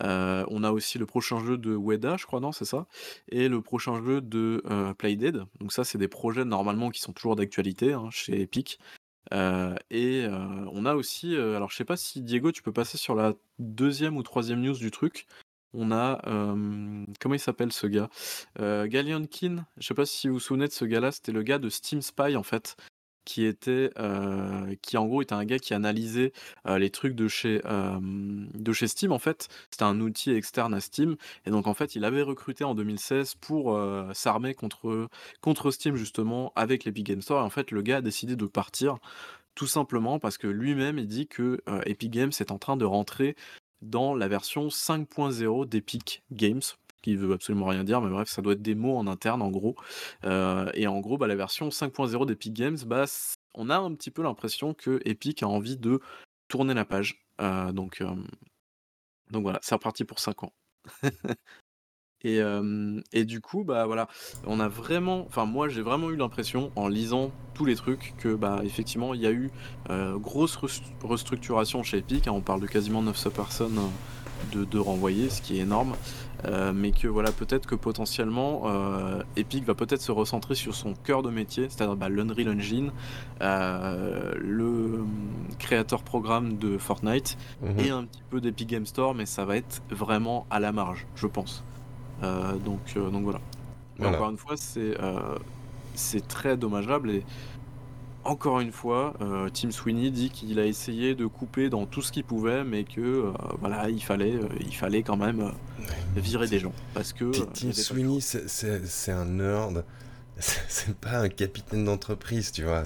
Euh, 0.01 0.45
on 0.47 0.63
a 0.63 0.71
aussi 0.71 0.97
le 0.97 1.05
prochain 1.05 1.43
jeu 1.43 1.57
de 1.57 1.75
Weda, 1.75 2.17
je 2.17 2.25
crois, 2.25 2.39
non, 2.39 2.51
c'est 2.51 2.65
ça? 2.65 2.87
Et 3.29 3.47
le 3.47 3.61
prochain 3.61 4.01
jeu 4.03 4.21
de 4.21 4.63
Playdead. 4.97 5.43
Donc 5.59 5.71
ça, 5.71 5.83
c'est 5.83 5.97
des 5.97 6.07
projets 6.07 6.45
normalement 6.45 6.89
qui 6.89 7.01
sont 7.01 7.13
toujours 7.13 7.35
d'actualité 7.35 7.93
hein, 7.93 8.09
chez 8.11 8.41
Epic. 8.41 8.79
Euh, 9.31 9.75
et 9.89 10.25
euh, 10.25 10.65
on 10.71 10.85
a 10.85 10.95
aussi, 10.95 11.35
euh, 11.35 11.55
alors 11.55 11.71
je 11.71 11.77
sais 11.77 11.85
pas 11.85 11.97
si 11.97 12.21
Diego, 12.21 12.51
tu 12.51 12.61
peux 12.61 12.73
passer 12.73 12.97
sur 12.97 13.15
la 13.15 13.33
deuxième 13.59 14.17
ou 14.17 14.23
troisième 14.23 14.61
news 14.61 14.77
du 14.77 14.91
truc. 14.91 15.27
On 15.75 15.91
a, 15.91 16.21
comment 17.19 17.33
il 17.33 17.39
s'appelle 17.39 17.71
ce 17.71 17.87
gars? 17.87 18.07
Euh, 18.59 18.87
Kin, 18.87 19.65
je 19.77 19.87
sais 19.87 19.95
pas 19.95 20.05
si 20.05 20.27
vous 20.27 20.35
vous 20.35 20.39
souvenez 20.39 20.67
de 20.67 20.71
ce 20.71 20.85
gars-là, 20.85 21.11
c'était 21.11 21.31
le 21.31 21.41
gars 21.41 21.57
de 21.57 21.69
Steam 21.69 22.03
Spy 22.03 22.35
en 22.35 22.43
fait 22.43 22.77
qui 23.25 23.45
était 23.45 23.89
en 23.97 25.05
gros 25.05 25.21
était 25.21 25.33
un 25.33 25.45
gars 25.45 25.59
qui 25.59 25.73
analysait 25.73 26.33
les 26.65 26.89
trucs 26.89 27.15
de 27.15 27.27
chez 27.27 27.61
Steam 28.87 29.11
en 29.11 29.19
fait. 29.19 29.47
C'était 29.71 29.83
un 29.83 29.99
outil 30.01 30.31
externe 30.31 30.73
à 30.73 30.79
Steam 30.79 31.15
et 31.45 31.49
donc 31.51 31.67
en 31.67 31.73
fait 31.73 31.95
il 31.95 32.05
avait 32.05 32.21
recruté 32.21 32.63
en 32.63 32.75
2016 32.75 33.35
pour 33.35 33.79
s'armer 34.13 34.53
contre 34.53 35.09
contre 35.41 35.71
Steam 35.71 35.95
justement 35.95 36.51
avec 36.55 36.83
l'Epic 36.85 37.05
Games 37.05 37.21
Store 37.21 37.43
en 37.43 37.49
fait 37.49 37.71
le 37.71 37.81
gars 37.81 37.97
a 37.97 38.01
décidé 38.01 38.35
de 38.35 38.45
partir 38.45 38.97
tout 39.55 39.67
simplement 39.67 40.19
parce 40.19 40.37
que 40.37 40.47
lui-même 40.47 40.97
il 40.97 41.07
dit 41.07 41.27
que 41.27 41.61
Epic 41.85 42.11
Games 42.11 42.31
est 42.39 42.51
en 42.51 42.57
train 42.57 42.77
de 42.77 42.85
rentrer 42.85 43.35
dans 43.81 44.15
la 44.15 44.27
version 44.27 44.67
5.0 44.67 45.67
d'Epic 45.67 46.23
Games 46.31 46.61
qui 47.03 47.15
veut 47.15 47.33
absolument 47.33 47.67
rien 47.67 47.83
dire, 47.83 48.01
mais 48.01 48.09
bref, 48.09 48.29
ça 48.29 48.41
doit 48.41 48.53
être 48.53 48.61
des 48.61 48.73
mots 48.73 48.97
en 48.97 49.05
interne 49.05 49.43
en 49.43 49.51
gros. 49.51 49.75
Euh, 50.23 50.71
et 50.73 50.87
en 50.87 50.99
gros, 51.01 51.17
bah, 51.17 51.27
la 51.27 51.35
version 51.35 51.69
5.0 51.69 52.25
d'Epic 52.25 52.53
Games, 52.53 52.77
bah, 52.87 53.05
on 53.53 53.69
a 53.69 53.77
un 53.77 53.93
petit 53.93 54.09
peu 54.09 54.23
l'impression 54.23 54.73
que 54.73 54.99
Epic 55.05 55.43
a 55.43 55.47
envie 55.47 55.77
de 55.77 55.99
tourner 56.47 56.73
la 56.73 56.85
page. 56.85 57.27
Euh, 57.41 57.71
donc, 57.71 58.01
euh, 58.01 58.15
donc 59.29 59.43
voilà, 59.43 59.59
c'est 59.61 59.75
reparti 59.75 60.05
pour 60.05 60.19
5 60.19 60.43
ans. 60.43 60.53
et, 62.23 62.39
et, 63.11 63.25
du 63.25 63.41
coup, 63.41 63.65
bah 63.65 63.85
voilà, 63.85 64.07
on 64.45 64.59
a 64.61 64.69
vraiment, 64.69 65.25
enfin 65.25 65.45
moi 65.45 65.67
j'ai 65.67 65.81
vraiment 65.81 66.09
eu 66.09 66.15
l'impression 66.15 66.71
en 66.75 66.87
lisant 66.87 67.31
tous 67.53 67.65
les 67.65 67.75
trucs 67.75 68.13
que 68.17 68.33
bah 68.35 68.61
effectivement 68.63 69.13
il 69.13 69.21
y 69.21 69.27
a 69.27 69.31
eu 69.31 69.51
grosse 70.15 70.57
restructuration 71.03 71.83
chez 71.83 71.97
Epic. 71.97 72.27
Hein, 72.27 72.31
on 72.31 72.41
parle 72.41 72.61
de 72.61 72.67
quasiment 72.67 73.01
900 73.01 73.29
personnes 73.31 73.79
de, 74.51 74.65
de 74.65 74.79
renvoyer, 74.79 75.29
ce 75.29 75.41
qui 75.41 75.57
est 75.57 75.61
énorme. 75.61 75.93
Euh, 76.45 76.73
mais 76.73 76.91
que 76.91 77.07
voilà, 77.07 77.31
peut-être 77.31 77.65
que 77.65 77.75
potentiellement 77.75 78.63
euh, 78.65 79.23
Epic 79.37 79.63
va 79.63 79.75
peut-être 79.75 80.01
se 80.01 80.11
recentrer 80.11 80.55
sur 80.55 80.75
son 80.75 80.93
cœur 80.93 81.23
de 81.23 81.29
métier, 81.29 81.67
c'est-à-dire 81.69 81.95
bah, 81.95 82.09
l'Unreal 82.09 82.49
Engine, 82.49 82.91
euh, 83.41 84.33
le 84.37 85.05
créateur 85.57 86.03
programme 86.03 86.57
de 86.57 86.77
Fortnite 86.77 87.37
mhm. 87.61 87.79
et 87.79 87.89
un 87.91 88.03
petit 88.03 88.23
peu 88.29 88.41
d'Epic 88.41 88.67
Game 88.67 88.85
Store, 88.85 89.15
mais 89.15 89.25
ça 89.25 89.45
va 89.45 89.55
être 89.55 89.81
vraiment 89.89 90.45
à 90.49 90.59
la 90.59 90.71
marge, 90.71 91.07
je 91.15 91.27
pense. 91.27 91.63
donc, 92.21 92.93
donc 92.95 93.23
voilà. 93.23 93.39
Mais 93.99 94.07
encore 94.07 94.29
une 94.29 94.37
fois, 94.37 94.57
c'est 94.57 94.97
c'est 95.95 96.27
très 96.27 96.57
dommageable 96.57 97.11
et 97.11 97.23
encore 98.25 98.59
une 98.59 98.71
fois, 98.71 99.13
euh, 99.21 99.49
Tim 99.53 99.71
Sweeney 99.71 100.11
dit 100.11 100.29
qu'il 100.29 100.59
a 100.59 100.65
essayé 100.65 101.15
de 101.15 101.25
couper 101.25 101.69
dans 101.69 101.85
tout 101.85 102.01
ce 102.01 102.11
qu'il 102.11 102.23
pouvait, 102.23 102.63
mais 102.63 102.83
que 102.83 103.01
euh, 103.01 103.31
voilà, 103.59 103.89
il 103.89 104.03
fallait, 104.03 104.35
euh, 104.35 104.47
il 104.59 104.75
fallait 104.75 105.03
quand 105.03 105.17
même 105.17 105.51
virer 106.15 106.47
des 106.47 106.59
gens. 106.59 106.73
Parce 106.93 107.13
que 107.13 107.31
Tim 107.53 107.71
Sweeney, 107.71 108.19
c'est 108.21 109.11
un 109.11 109.25
nerd. 109.25 109.85
C'est 110.39 110.95
pas 110.95 111.19
un 111.19 111.29
capitaine 111.29 111.85
d'entreprise, 111.85 112.51
tu 112.51 112.63
vois. 112.63 112.83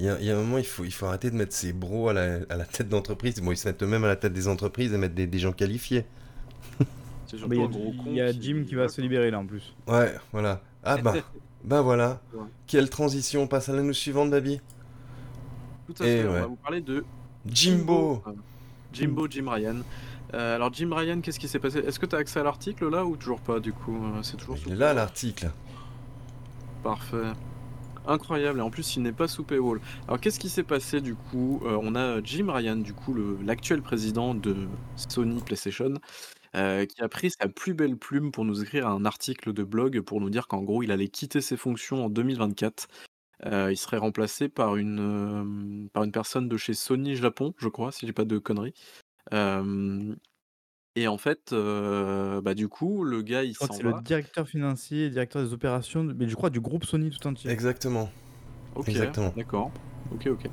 Il 0.00 0.04
y, 0.04 0.08
a, 0.08 0.16
un 0.16 0.40
moment, 0.40 0.58
il 0.58 0.66
faut, 0.66 0.84
il 0.84 0.90
faut 0.90 1.06
arrêter 1.06 1.30
de 1.30 1.36
mettre 1.36 1.54
ses 1.54 1.72
bros 1.72 2.08
à 2.08 2.12
la, 2.12 2.40
à 2.50 2.56
la 2.56 2.64
tête 2.64 2.88
d'entreprise. 2.88 3.40
Bon, 3.40 3.52
ils 3.52 3.56
se 3.56 3.68
mettent 3.68 3.84
eux-mêmes 3.84 4.02
à 4.02 4.08
la 4.08 4.16
tête 4.16 4.32
des 4.32 4.48
entreprises 4.48 4.92
et 4.92 4.98
mettre 4.98 5.14
des, 5.14 5.28
des 5.28 5.38
gens 5.38 5.52
qualifiés. 5.52 6.04
Il 7.32 8.14
y, 8.14 8.20
a 8.20 8.32
Jim 8.32 8.64
qui 8.66 8.74
va 8.74 8.88
se 8.88 9.00
libérer 9.00 9.30
là 9.30 9.38
en 9.38 9.46
plus. 9.46 9.74
Ouais, 9.86 10.14
voilà. 10.32 10.60
Ah 10.84 10.96
bah, 10.98 11.14
Ben 11.66 11.82
voilà. 11.82 12.20
Quelle 12.66 12.88
transition. 12.88 13.42
On 13.42 13.46
passe 13.46 13.68
à 13.68 13.72
la 13.74 13.82
news 13.82 13.92
suivante, 13.92 14.30
Babi. 14.30 14.60
Tout 15.86 16.02
à 16.02 16.04
fait. 16.04 16.26
On 16.26 16.32
va 16.32 16.46
vous 16.46 16.56
parler 16.56 16.80
de 16.80 17.04
Jimbo. 17.44 18.22
Jimbo, 18.92 19.26
Jim 19.28 19.50
Ryan. 19.50 19.76
Euh, 20.34 20.56
alors 20.56 20.72
Jim 20.72 20.90
Ryan, 20.92 21.20
qu'est-ce 21.20 21.38
qui 21.38 21.48
s'est 21.48 21.58
passé? 21.58 21.78
Est-ce 21.78 21.98
que 21.98 22.06
tu 22.06 22.16
as 22.16 22.18
accès 22.18 22.40
à 22.40 22.42
l'article 22.42 22.88
là 22.88 23.04
ou 23.04 23.16
toujours 23.16 23.40
pas 23.40 23.60
du 23.60 23.72
coup? 23.72 23.96
Euh, 23.96 24.22
C'est 24.22 24.36
toujours 24.36 24.56
Il 24.66 24.72
est 24.72 24.76
là 24.76 24.94
l'article. 24.94 25.50
Parfait. 26.82 27.32
Incroyable, 28.08 28.60
et 28.60 28.62
en 28.62 28.70
plus 28.70 28.96
il 28.96 29.02
n'est 29.02 29.12
pas 29.12 29.26
sous 29.28 29.42
paywall. 29.42 29.80
Alors 30.06 30.20
qu'est-ce 30.20 30.38
qui 30.38 30.48
s'est 30.48 30.62
passé 30.62 31.00
du 31.00 31.14
coup? 31.14 31.60
Euh, 31.64 31.78
On 31.82 31.94
a 31.94 32.22
Jim 32.22 32.46
Ryan, 32.48 32.76
du 32.76 32.92
coup 32.92 33.16
l'actuel 33.44 33.82
président 33.82 34.34
de 34.34 34.56
Sony 34.96 35.40
PlayStation, 35.42 35.94
euh, 36.56 36.86
qui 36.86 37.02
a 37.02 37.08
pris 37.08 37.30
sa 37.30 37.48
plus 37.48 37.74
belle 37.74 37.96
plume 37.96 38.32
pour 38.32 38.44
nous 38.44 38.62
écrire 38.62 38.86
un 38.86 39.04
article 39.04 39.52
de 39.52 39.62
blog 39.62 40.00
pour 40.00 40.20
nous 40.20 40.30
dire 40.30 40.48
qu'en 40.48 40.62
gros, 40.62 40.82
il 40.82 40.90
allait 40.90 41.08
quitter 41.08 41.40
ses 41.40 41.56
fonctions 41.56 42.06
en 42.06 42.10
2024. 42.10 42.88
Euh, 43.44 43.70
il 43.70 43.76
serait 43.76 43.98
remplacé 43.98 44.48
par 44.48 44.76
une, 44.76 45.00
euh, 45.00 45.88
par 45.92 46.04
une 46.04 46.12
personne 46.12 46.48
de 46.48 46.56
chez 46.56 46.72
Sony 46.72 47.16
Japon, 47.16 47.52
je 47.58 47.68
crois, 47.68 47.92
si 47.92 48.06
j'ai 48.06 48.14
pas 48.14 48.24
de 48.24 48.38
conneries. 48.38 48.74
et 49.32 51.08
en 51.08 51.18
fait, 51.18 51.52
bah, 51.52 52.54
du 52.54 52.68
coup, 52.68 53.04
le 53.04 53.20
gars, 53.22 53.44
il 53.44 53.54
c'est 53.54 53.82
le 53.82 53.92
directeur 54.02 54.48
financier, 54.48 55.10
directeur 55.10 55.42
des 55.42 55.52
opérations, 55.52 56.04
mais 56.04 56.28
je 56.28 56.34
crois 56.34 56.50
du 56.50 56.60
groupe 56.60 56.84
Sony 56.84 57.10
tout 57.10 57.26
entier. 57.26 57.50
Exactement. 57.50 58.10
Ok, 58.74 58.88
Exactement. 58.88 59.32
d'accord. 59.36 59.70
Ok, 60.12 60.26
ok. 60.28 60.50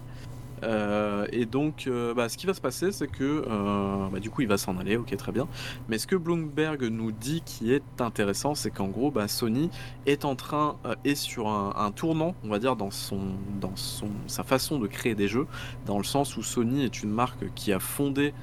Euh, 0.64 1.28
et 1.32 1.46
donc, 1.46 1.86
euh, 1.88 2.14
bah, 2.14 2.30
ce 2.30 2.38
qui 2.38 2.46
va 2.46 2.54
se 2.54 2.62
passer, 2.62 2.92
c'est 2.92 3.08
que 3.08 3.46
euh, 3.48 4.08
bah, 4.12 4.20
du 4.20 4.30
coup, 4.30 4.42
il 4.42 4.48
va 4.48 4.58
s'en 4.58 4.78
aller, 4.78 4.98
ok, 4.98 5.16
très 5.16 5.32
bien. 5.32 5.48
Mais 5.90 5.98
ce 5.98 6.08
que 6.08 6.16
Bloomberg 6.16 6.84
nous 6.84 7.12
dit 7.12 7.42
qui 7.46 7.74
est 7.74 7.84
intéressant, 8.00 8.56
c'est 8.56 8.72
qu'en 8.72 8.88
gros, 8.88 9.12
bah, 9.12 9.28
Sony 9.28 9.70
est 10.06 10.26
en 10.26 10.36
train, 10.36 10.78
est 11.04 11.16
sur 11.16 11.50
un, 11.50 11.92
tournant, 11.92 12.36
on 12.44 12.50
va 12.50 12.60
dire, 12.60 12.76
dans, 12.76 12.92
son, 12.92 13.20
dans 13.60 13.76
son, 13.76 14.10
sa 14.28 14.44
façon 14.44 14.80
de 14.80 14.88
créer 14.88 15.16
des 15.16 15.28
jeux, 15.28 15.48
dans 15.86 15.98
le 15.98 16.04
sens 16.04 16.38
où 16.38 16.44
Sony 16.44 16.84
est 16.84 17.04
une 17.04 17.12
marque 17.12 17.54
qui 17.54 17.72
a 17.72 17.80
fondé 17.80 18.34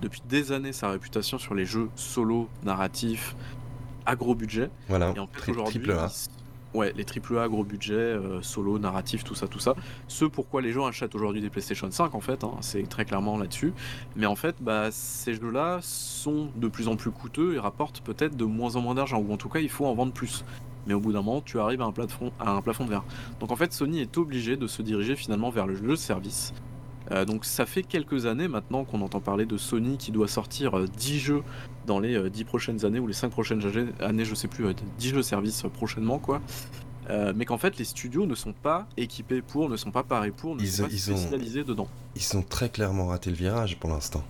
depuis 0.00 0.22
des 0.28 0.52
années 0.52 0.72
sa 0.72 0.90
réputation 0.90 1.38
sur 1.38 1.54
les 1.54 1.64
jeux 1.64 1.88
solo, 1.96 2.48
narratifs, 2.62 3.36
à 4.06 4.16
gros 4.16 4.34
budget. 4.34 4.70
Voilà, 4.88 5.12
et 5.16 5.18
en 5.18 5.26
fait, 5.26 5.50
aujourd'hui, 5.50 5.86
Ouais, 6.74 6.92
les 6.96 7.04
AAA 7.04 7.48
gros 7.48 7.62
budget, 7.62 7.94
euh, 7.94 8.42
solo, 8.42 8.80
narratif, 8.80 9.22
tout 9.22 9.36
ça, 9.36 9.46
tout 9.46 9.60
ça. 9.60 9.76
Ce 10.08 10.24
pourquoi 10.24 10.60
les 10.60 10.72
gens 10.72 10.86
achètent 10.86 11.14
aujourd'hui 11.14 11.40
des 11.40 11.48
PlayStation 11.48 11.88
5 11.88 12.16
en 12.16 12.20
fait, 12.20 12.42
hein, 12.42 12.56
c'est 12.62 12.88
très 12.88 13.04
clairement 13.04 13.38
là-dessus. 13.38 13.72
Mais 14.16 14.26
en 14.26 14.34
fait, 14.34 14.56
bah, 14.60 14.88
ces 14.90 15.34
jeux-là 15.34 15.78
sont 15.82 16.48
de 16.56 16.66
plus 16.66 16.88
en 16.88 16.96
plus 16.96 17.12
coûteux 17.12 17.54
et 17.54 17.60
rapportent 17.60 18.00
peut-être 18.00 18.36
de 18.36 18.44
moins 18.44 18.74
en 18.74 18.80
moins 18.80 18.96
d'argent, 18.96 19.18
ou 19.18 19.32
en 19.32 19.36
tout 19.36 19.48
cas 19.48 19.60
il 19.60 19.68
faut 19.68 19.86
en 19.86 19.94
vendre 19.94 20.12
plus. 20.12 20.44
Mais 20.88 20.94
au 20.94 21.00
bout 21.00 21.12
d'un 21.12 21.22
moment, 21.22 21.40
tu 21.40 21.60
arrives 21.60 21.80
à 21.80 21.84
un, 21.84 21.92
plafond, 21.92 22.32
à 22.40 22.50
un 22.50 22.60
plafond 22.60 22.84
de 22.84 22.90
verre. 22.90 23.04
Donc 23.38 23.52
en 23.52 23.56
fait, 23.56 23.72
Sony 23.72 24.00
est 24.00 24.18
obligé 24.18 24.56
de 24.56 24.66
se 24.66 24.82
diriger 24.82 25.14
finalement 25.14 25.50
vers 25.50 25.68
le 25.68 25.76
jeu 25.76 25.94
service. 25.94 26.52
Euh, 27.10 27.24
donc 27.24 27.44
ça 27.44 27.66
fait 27.66 27.82
quelques 27.82 28.26
années 28.26 28.48
maintenant 28.48 28.84
qu'on 28.84 29.02
entend 29.02 29.20
parler 29.20 29.44
de 29.46 29.58
Sony 29.58 29.98
qui 29.98 30.10
doit 30.10 30.28
sortir 30.28 30.88
10 30.88 31.14
euh, 31.14 31.18
jeux 31.18 31.42
dans 31.86 31.98
les 31.98 32.30
10 32.30 32.44
prochaines 32.44 32.84
années 32.84 32.98
ou 32.98 33.06
les 33.06 33.12
5 33.12 33.30
prochaines 33.30 33.62
années, 34.00 34.24
je 34.24 34.34
sais 34.34 34.48
plus, 34.48 34.66
10 34.98 35.08
jeux 35.08 35.22
service 35.22 35.64
prochainement 35.74 36.18
quoi. 36.18 36.40
Euh, 37.10 37.34
mais 37.36 37.44
qu'en 37.44 37.58
fait 37.58 37.76
les 37.76 37.84
studios 37.84 38.26
ne 38.26 38.34
sont 38.34 38.54
pas 38.54 38.86
équipés 38.96 39.42
pour, 39.42 39.68
ne 39.68 39.76
sont 39.76 39.90
pas 39.90 40.02
parés 40.02 40.30
pour, 40.30 40.56
ne 40.56 40.64
sont 40.64 40.84
pas 40.84 40.88
spécialisés 40.88 41.64
dedans. 41.64 41.88
Ils 42.16 42.36
ont 42.36 42.42
très 42.42 42.70
clairement 42.70 43.08
raté 43.08 43.30
le 43.30 43.36
virage 43.36 43.78
pour 43.78 43.90
l'instant. 43.90 44.24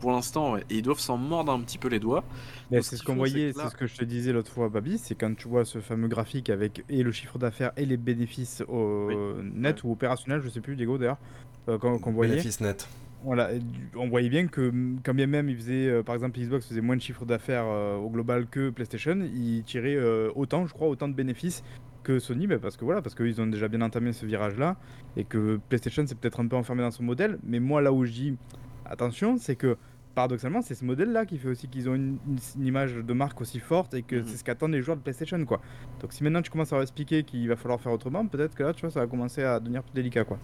Pour 0.00 0.12
l'instant, 0.12 0.54
ouais. 0.54 0.64
Et 0.70 0.76
ils 0.76 0.82
doivent 0.82 0.98
s'en 0.98 1.18
mordre 1.18 1.52
un 1.52 1.60
petit 1.60 1.76
peu 1.76 1.88
les 1.88 2.00
doigts. 2.00 2.24
Mais 2.70 2.80
c'est 2.80 2.96
ce 2.96 3.02
qu'on 3.02 3.16
voyait, 3.16 3.52
c'est 3.52 3.68
ce 3.68 3.76
que 3.76 3.86
je 3.86 3.96
te 3.96 4.04
disais 4.04 4.32
l'autre 4.32 4.50
fois, 4.50 4.70
Babi, 4.70 4.96
c'est 4.96 5.14
quand 5.14 5.36
tu 5.36 5.46
vois 5.46 5.66
ce 5.66 5.78
fameux 5.80 6.08
graphique 6.08 6.48
avec 6.48 6.82
et 6.88 7.02
le 7.02 7.12
chiffre 7.12 7.38
d'affaires 7.38 7.72
et 7.76 7.84
les 7.84 7.98
bénéfices 7.98 8.62
au 8.66 9.10
net 9.42 9.84
ou 9.84 9.92
opérationnels, 9.92 10.40
je 10.40 10.48
sais 10.48 10.62
plus, 10.62 10.74
Diego 10.74 10.96
d'ailleurs, 10.96 11.18
euh, 11.68 11.78
qu'on 11.78 12.12
voyait. 12.12 12.32
Bénéfice 12.32 12.60
net. 12.60 12.88
Voilà, 13.22 13.50
on 13.96 14.08
voyait 14.08 14.30
bien 14.30 14.46
que 14.46 14.72
quand 15.04 15.12
bien 15.12 15.26
même 15.26 15.50
il 15.50 15.56
faisait, 15.56 15.88
euh, 15.88 16.02
par 16.02 16.14
exemple, 16.14 16.40
Xbox 16.40 16.66
faisait 16.66 16.80
moins 16.80 16.96
de 16.96 17.02
chiffre 17.02 17.26
d'affaires 17.26 17.66
euh, 17.66 17.96
au 17.96 18.08
global 18.08 18.46
que 18.46 18.70
PlayStation, 18.70 19.18
il 19.34 19.62
tirait 19.64 19.98
autant, 20.34 20.66
je 20.66 20.72
crois, 20.72 20.88
autant 20.88 21.08
de 21.08 21.14
bénéfices 21.14 21.62
que 22.02 22.18
Sony, 22.18 22.46
bah, 22.46 22.58
parce 22.58 22.78
que 22.78 22.84
voilà, 22.86 23.02
parce 23.02 23.14
qu'ils 23.14 23.40
ont 23.42 23.46
déjà 23.46 23.68
bien 23.68 23.82
entamé 23.82 24.14
ce 24.14 24.24
virage-là, 24.24 24.76
et 25.18 25.24
que 25.24 25.60
PlayStation 25.68 26.06
s'est 26.06 26.14
peut-être 26.14 26.40
un 26.40 26.46
peu 26.46 26.56
enfermé 26.56 26.82
dans 26.82 26.90
son 26.90 27.02
modèle. 27.02 27.38
Mais 27.44 27.60
moi, 27.60 27.82
là 27.82 27.92
où 27.92 28.06
je 28.06 28.12
dis 28.12 28.36
attention, 28.86 29.36
c'est 29.36 29.54
que 29.54 29.76
paradoxalement, 30.14 30.62
c'est 30.62 30.74
ce 30.74 30.84
modèle-là 30.84 31.24
qui 31.26 31.38
fait 31.38 31.48
aussi 31.48 31.68
qu'ils 31.68 31.88
ont 31.88 31.94
une, 31.94 32.18
image 32.58 32.94
de 32.94 33.12
marque 33.12 33.40
aussi 33.40 33.60
forte 33.60 33.94
et 33.94 34.02
que 34.02 34.16
mhm. 34.16 34.24
c'est 34.26 34.36
ce 34.38 34.44
qu'attendent 34.44 34.72
les 34.72 34.82
joueurs 34.82 34.96
de 34.96 35.02
PlayStation, 35.02 35.42
quoi. 35.44 35.60
Donc 36.00 36.12
si 36.12 36.24
maintenant 36.24 36.42
tu 36.42 36.50
commences 36.50 36.72
à 36.72 36.76
leur 36.76 36.82
expliquer 36.82 37.22
qu'il 37.22 37.48
va 37.48 37.56
falloir 37.56 37.80
faire 37.80 37.92
autrement, 37.92 38.26
peut-être 38.26 38.54
que 38.54 38.62
là, 38.62 38.72
tu 38.72 38.82
vois, 38.82 38.90
ça 38.90 39.00
va 39.00 39.06
commencer 39.06 39.42
à 39.42 39.60
devenir 39.60 39.82
plus 39.82 39.94
délicat, 39.94 40.24
quoi. 40.24 40.38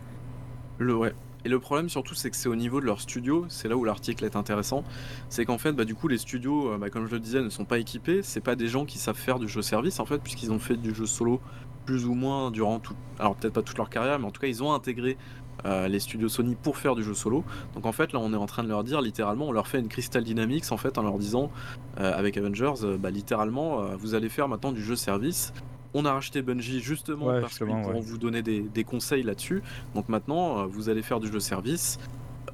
Le 0.78 0.94
ouais. 0.94 1.14
Et 1.46 1.48
le 1.48 1.60
problème 1.60 1.88
surtout, 1.88 2.16
c'est 2.16 2.28
que 2.28 2.36
c'est 2.36 2.48
au 2.48 2.56
niveau 2.56 2.80
de 2.80 2.86
leur 2.86 3.00
studio, 3.00 3.46
c'est 3.48 3.68
là 3.68 3.76
où 3.76 3.84
l'article 3.84 4.24
est 4.24 4.34
intéressant, 4.34 4.82
c'est 5.28 5.44
qu'en 5.44 5.58
fait, 5.58 5.72
bah, 5.72 5.84
du 5.84 5.94
coup, 5.94 6.08
les 6.08 6.18
studios, 6.18 6.72
euh, 6.72 6.76
bah, 6.76 6.90
comme 6.90 7.06
je 7.06 7.12
le 7.12 7.20
disais, 7.20 7.40
ne 7.40 7.50
sont 7.50 7.64
pas 7.64 7.78
équipés, 7.78 8.20
c'est 8.24 8.40
pas 8.40 8.56
des 8.56 8.66
gens 8.66 8.84
qui 8.84 8.98
savent 8.98 9.16
faire 9.16 9.38
du 9.38 9.46
jeu 9.46 9.62
service, 9.62 10.00
en 10.00 10.06
fait, 10.06 10.18
puisqu'ils 10.18 10.50
ont 10.50 10.58
fait 10.58 10.76
du 10.76 10.92
jeu 10.92 11.06
solo 11.06 11.40
plus 11.84 12.04
ou 12.06 12.14
moins 12.14 12.50
durant 12.50 12.80
tout, 12.80 12.96
alors 13.20 13.36
peut-être 13.36 13.52
pas 13.52 13.62
toute 13.62 13.78
leur 13.78 13.90
carrière, 13.90 14.18
mais 14.18 14.26
en 14.26 14.32
tout 14.32 14.40
cas, 14.40 14.48
ils 14.48 14.64
ont 14.64 14.72
intégré 14.72 15.16
euh, 15.64 15.86
les 15.86 16.00
studios 16.00 16.28
Sony 16.28 16.56
pour 16.56 16.78
faire 16.78 16.96
du 16.96 17.04
jeu 17.04 17.14
solo. 17.14 17.44
Donc 17.74 17.86
en 17.86 17.92
fait 17.92 18.12
là 18.12 18.18
on 18.20 18.32
est 18.32 18.36
en 18.36 18.44
train 18.44 18.62
de 18.62 18.68
leur 18.68 18.84
dire 18.84 19.00
littéralement, 19.00 19.48
on 19.48 19.52
leur 19.52 19.68
fait 19.68 19.78
une 19.78 19.88
Crystal 19.88 20.22
Dynamics 20.22 20.70
en 20.70 20.76
fait 20.76 20.98
en 20.98 21.02
leur 21.02 21.16
disant 21.16 21.50
euh, 21.98 22.12
avec 22.14 22.36
Avengers, 22.36 22.98
bah, 22.98 23.10
littéralement 23.10 23.82
vous 23.96 24.14
allez 24.14 24.28
faire 24.28 24.48
maintenant 24.48 24.70
du 24.70 24.82
jeu 24.82 24.96
service. 24.96 25.54
On 25.98 26.04
a 26.04 26.12
racheté 26.12 26.42
Bungie 26.42 26.80
justement 26.80 27.26
parce 27.40 27.56
qu'ils 27.58 27.66
pourront 27.68 28.00
vous 28.00 28.18
donner 28.18 28.42
des, 28.42 28.60
des 28.60 28.84
conseils 28.84 29.22
là-dessus. 29.22 29.62
Donc 29.94 30.10
maintenant 30.10 30.66
vous 30.66 30.90
allez 30.90 31.02
faire 31.02 31.20
du 31.20 31.32
jeu 31.32 31.40
service 31.40 31.98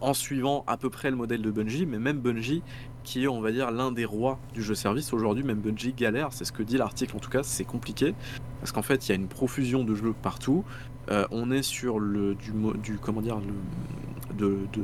en 0.00 0.14
suivant 0.14 0.64
à 0.66 0.76
peu 0.76 0.90
près 0.90 1.10
le 1.10 1.16
modèle 1.16 1.42
de 1.42 1.50
Bungie, 1.50 1.86
mais 1.86 1.98
même 1.98 2.18
Bungie 2.18 2.62
qui 3.04 3.24
est, 3.24 3.28
on 3.28 3.40
va 3.40 3.50
dire, 3.50 3.72
l'un 3.72 3.90
des 3.90 4.04
rois 4.04 4.38
du 4.54 4.62
jeu 4.62 4.74
service. 4.76 5.12
Aujourd'hui, 5.12 5.42
même 5.44 5.58
Bungie 5.58 5.92
galère, 5.92 6.28
c'est 6.32 6.44
ce 6.44 6.52
que 6.52 6.62
dit 6.62 6.76
l'article 6.76 7.16
en 7.16 7.18
tout 7.18 7.30
cas, 7.30 7.42
c'est 7.42 7.64
compliqué, 7.64 8.14
parce 8.60 8.70
qu'en 8.70 8.82
fait, 8.82 9.06
il 9.06 9.10
y 9.10 9.12
a 9.12 9.16
une 9.16 9.28
profusion 9.28 9.82
de 9.82 9.94
jeux 9.94 10.14
partout, 10.22 10.64
euh, 11.10 11.26
on 11.32 11.50
est 11.50 11.62
sur 11.62 11.98
le 11.98 12.36
du, 12.36 12.52
du 12.82 12.98
comment 12.98 13.20
dire 13.20 13.38
le, 13.40 14.36
de, 14.36 14.58
de 14.72 14.82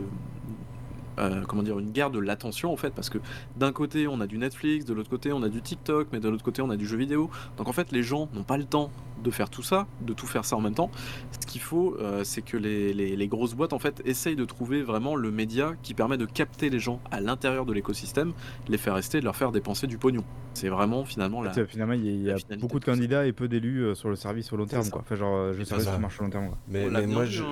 euh, 1.19 1.45
comment 1.47 1.63
dire 1.63 1.79
une 1.79 1.91
guerre 1.91 2.11
de 2.11 2.19
l'attention 2.19 2.73
en 2.73 2.77
fait 2.77 2.91
parce 2.91 3.11
que 3.11 3.19
d'un 3.57 3.73
côté 3.73 4.07
on 4.09 4.21
a 4.21 4.27
du 4.27 4.39
Netflix, 4.39 4.85
de 4.85 4.95
l'autre 4.95 5.11
côté 5.11 5.33
on 5.33 5.43
a 5.43 5.49
du 5.49 5.61
TikTok, 5.61 6.09
mais 6.13 6.21
de 6.21 6.29
l'autre 6.29 6.45
côté 6.45 6.63
on 6.63 6.71
a 6.71 6.77
du 6.77 6.87
jeu 6.87 6.97
vidéo. 6.97 7.31
Donc 7.57 7.69
en 7.69 7.73
fait 7.73 7.93
les 7.93 8.03
gens 8.03 8.29
n'ont 8.35 8.45
pas 8.45 8.57
le 8.57 8.65
temps 8.65 8.91
de 9.23 9.31
faire 9.31 9.51
tout 9.51 9.63
ça, 9.63 9.87
de 10.01 10.13
tout 10.13 10.27
faire 10.27 10.45
ça 10.45 10.57
en 10.57 10.61
même 10.61 10.75
temps. 10.75 10.91
Ce 11.41 11.47
qu'il 11.47 11.61
faut, 11.61 11.97
euh, 12.01 12.25
c'est 12.25 12.43
que 12.43 12.57
les, 12.57 13.29
grosses 13.29 13.55
boîtes 13.55 13.73
en 13.73 13.79
fait 13.79 14.01
essayent 14.05 14.37
de 14.37 14.45
trouver 14.45 14.83
vraiment 14.83 15.15
le 15.15 15.31
média 15.31 15.73
qui 15.83 15.95
permet 15.95 16.17
de 16.17 16.25
capter 16.25 16.71
les 16.71 16.79
gens 16.79 17.01
à 17.11 17.21
l'intérieur 17.21 17.67
de 17.67 17.73
l'écosystème, 17.73 18.33
les 18.69 18.79
faire 18.79 18.95
rester, 18.95 19.21
de 19.21 19.25
leur 19.25 19.37
faire 19.37 19.53
dépenser 19.53 19.87
du 19.87 19.99
pognon. 19.99 20.25
C'est 20.55 20.69
vraiment 20.69 21.05
finalement 21.05 21.43
la. 21.43 21.53
Finalement, 21.67 21.93
il 21.93 22.23
y 22.23 22.31
a, 22.31 22.37
beaucoup 22.59 22.81
de 22.81 22.85
candidats 22.85 23.27
et 23.27 23.33
peu 23.33 23.49
d'élus 23.49 23.85
euh, 23.85 23.95
sur 23.95 24.09
le 24.09 24.17
service 24.17 24.53
au 24.53 24.57
long 24.57 24.67
terme, 24.67 24.89
quoi. 24.91 25.03
Enfin, 25.03 25.15
genre, 25.15 25.37
euh, 25.37 25.55
je 25.57 25.63
service 25.63 25.87
qui 25.87 26.01
marche 26.01 26.19
au 26.21 26.25
long 26.25 26.31
terme. 26.31 26.51
Mais, 26.69 26.89
moi, 27.07 27.27
je... 27.27 27.43
Hein. 27.43 27.47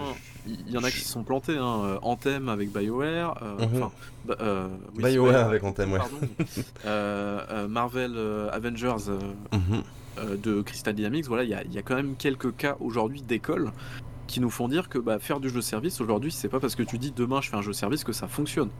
il 0.47 0.71
y 0.71 0.79
en 0.79 0.83
a 0.83 0.91
qui 0.91 1.01
se 1.01 1.09
sont 1.09 1.23
plantés. 1.23 1.57
Hein. 1.57 1.99
Anthem 2.03 2.49
avec 2.49 2.73
BioWare. 2.73 3.41
Mhm. 3.61 3.89
BioWare 4.97 5.47
avec 5.47 5.62
Anthem, 5.62 5.93
ouais. 5.93 6.01
Marvel 7.69 8.17
Avengers. 8.53 9.11
Mhm. 9.53 9.83
De 10.17 10.62
Crystal 10.62 10.95
Dynamics, 10.95 11.27
voilà, 11.27 11.45
il 11.45 11.73
y 11.73 11.79
a, 11.79 11.83
quand 11.83 11.95
même 11.95 12.14
quelques 12.17 12.55
cas 12.57 12.77
aujourd'hui 12.81 13.23
d'école 13.23 13.73
qui 14.27 14.41
nous 14.41 14.51
font 14.51 14.69
dire 14.69 14.89
que 14.89 14.99
bah, 14.99 15.19
faire 15.19 15.41
du 15.41 15.49
jeu 15.49 15.61
service 15.61 16.01
aujourd'hui, 16.01 16.33
c'est 16.33 16.49
pas 16.49 16.61
parce 16.61 16.75
que 16.75 16.83
tu 16.83 16.99
dis 16.99 17.12
demain 17.12 17.41
je 17.41 17.49
fais 17.49 17.57
un 17.57 17.62
jeu 17.62 17.73
service 17.73 18.05
que 18.05 18.12
ça 18.12 18.29
fonctionne. 18.29 18.71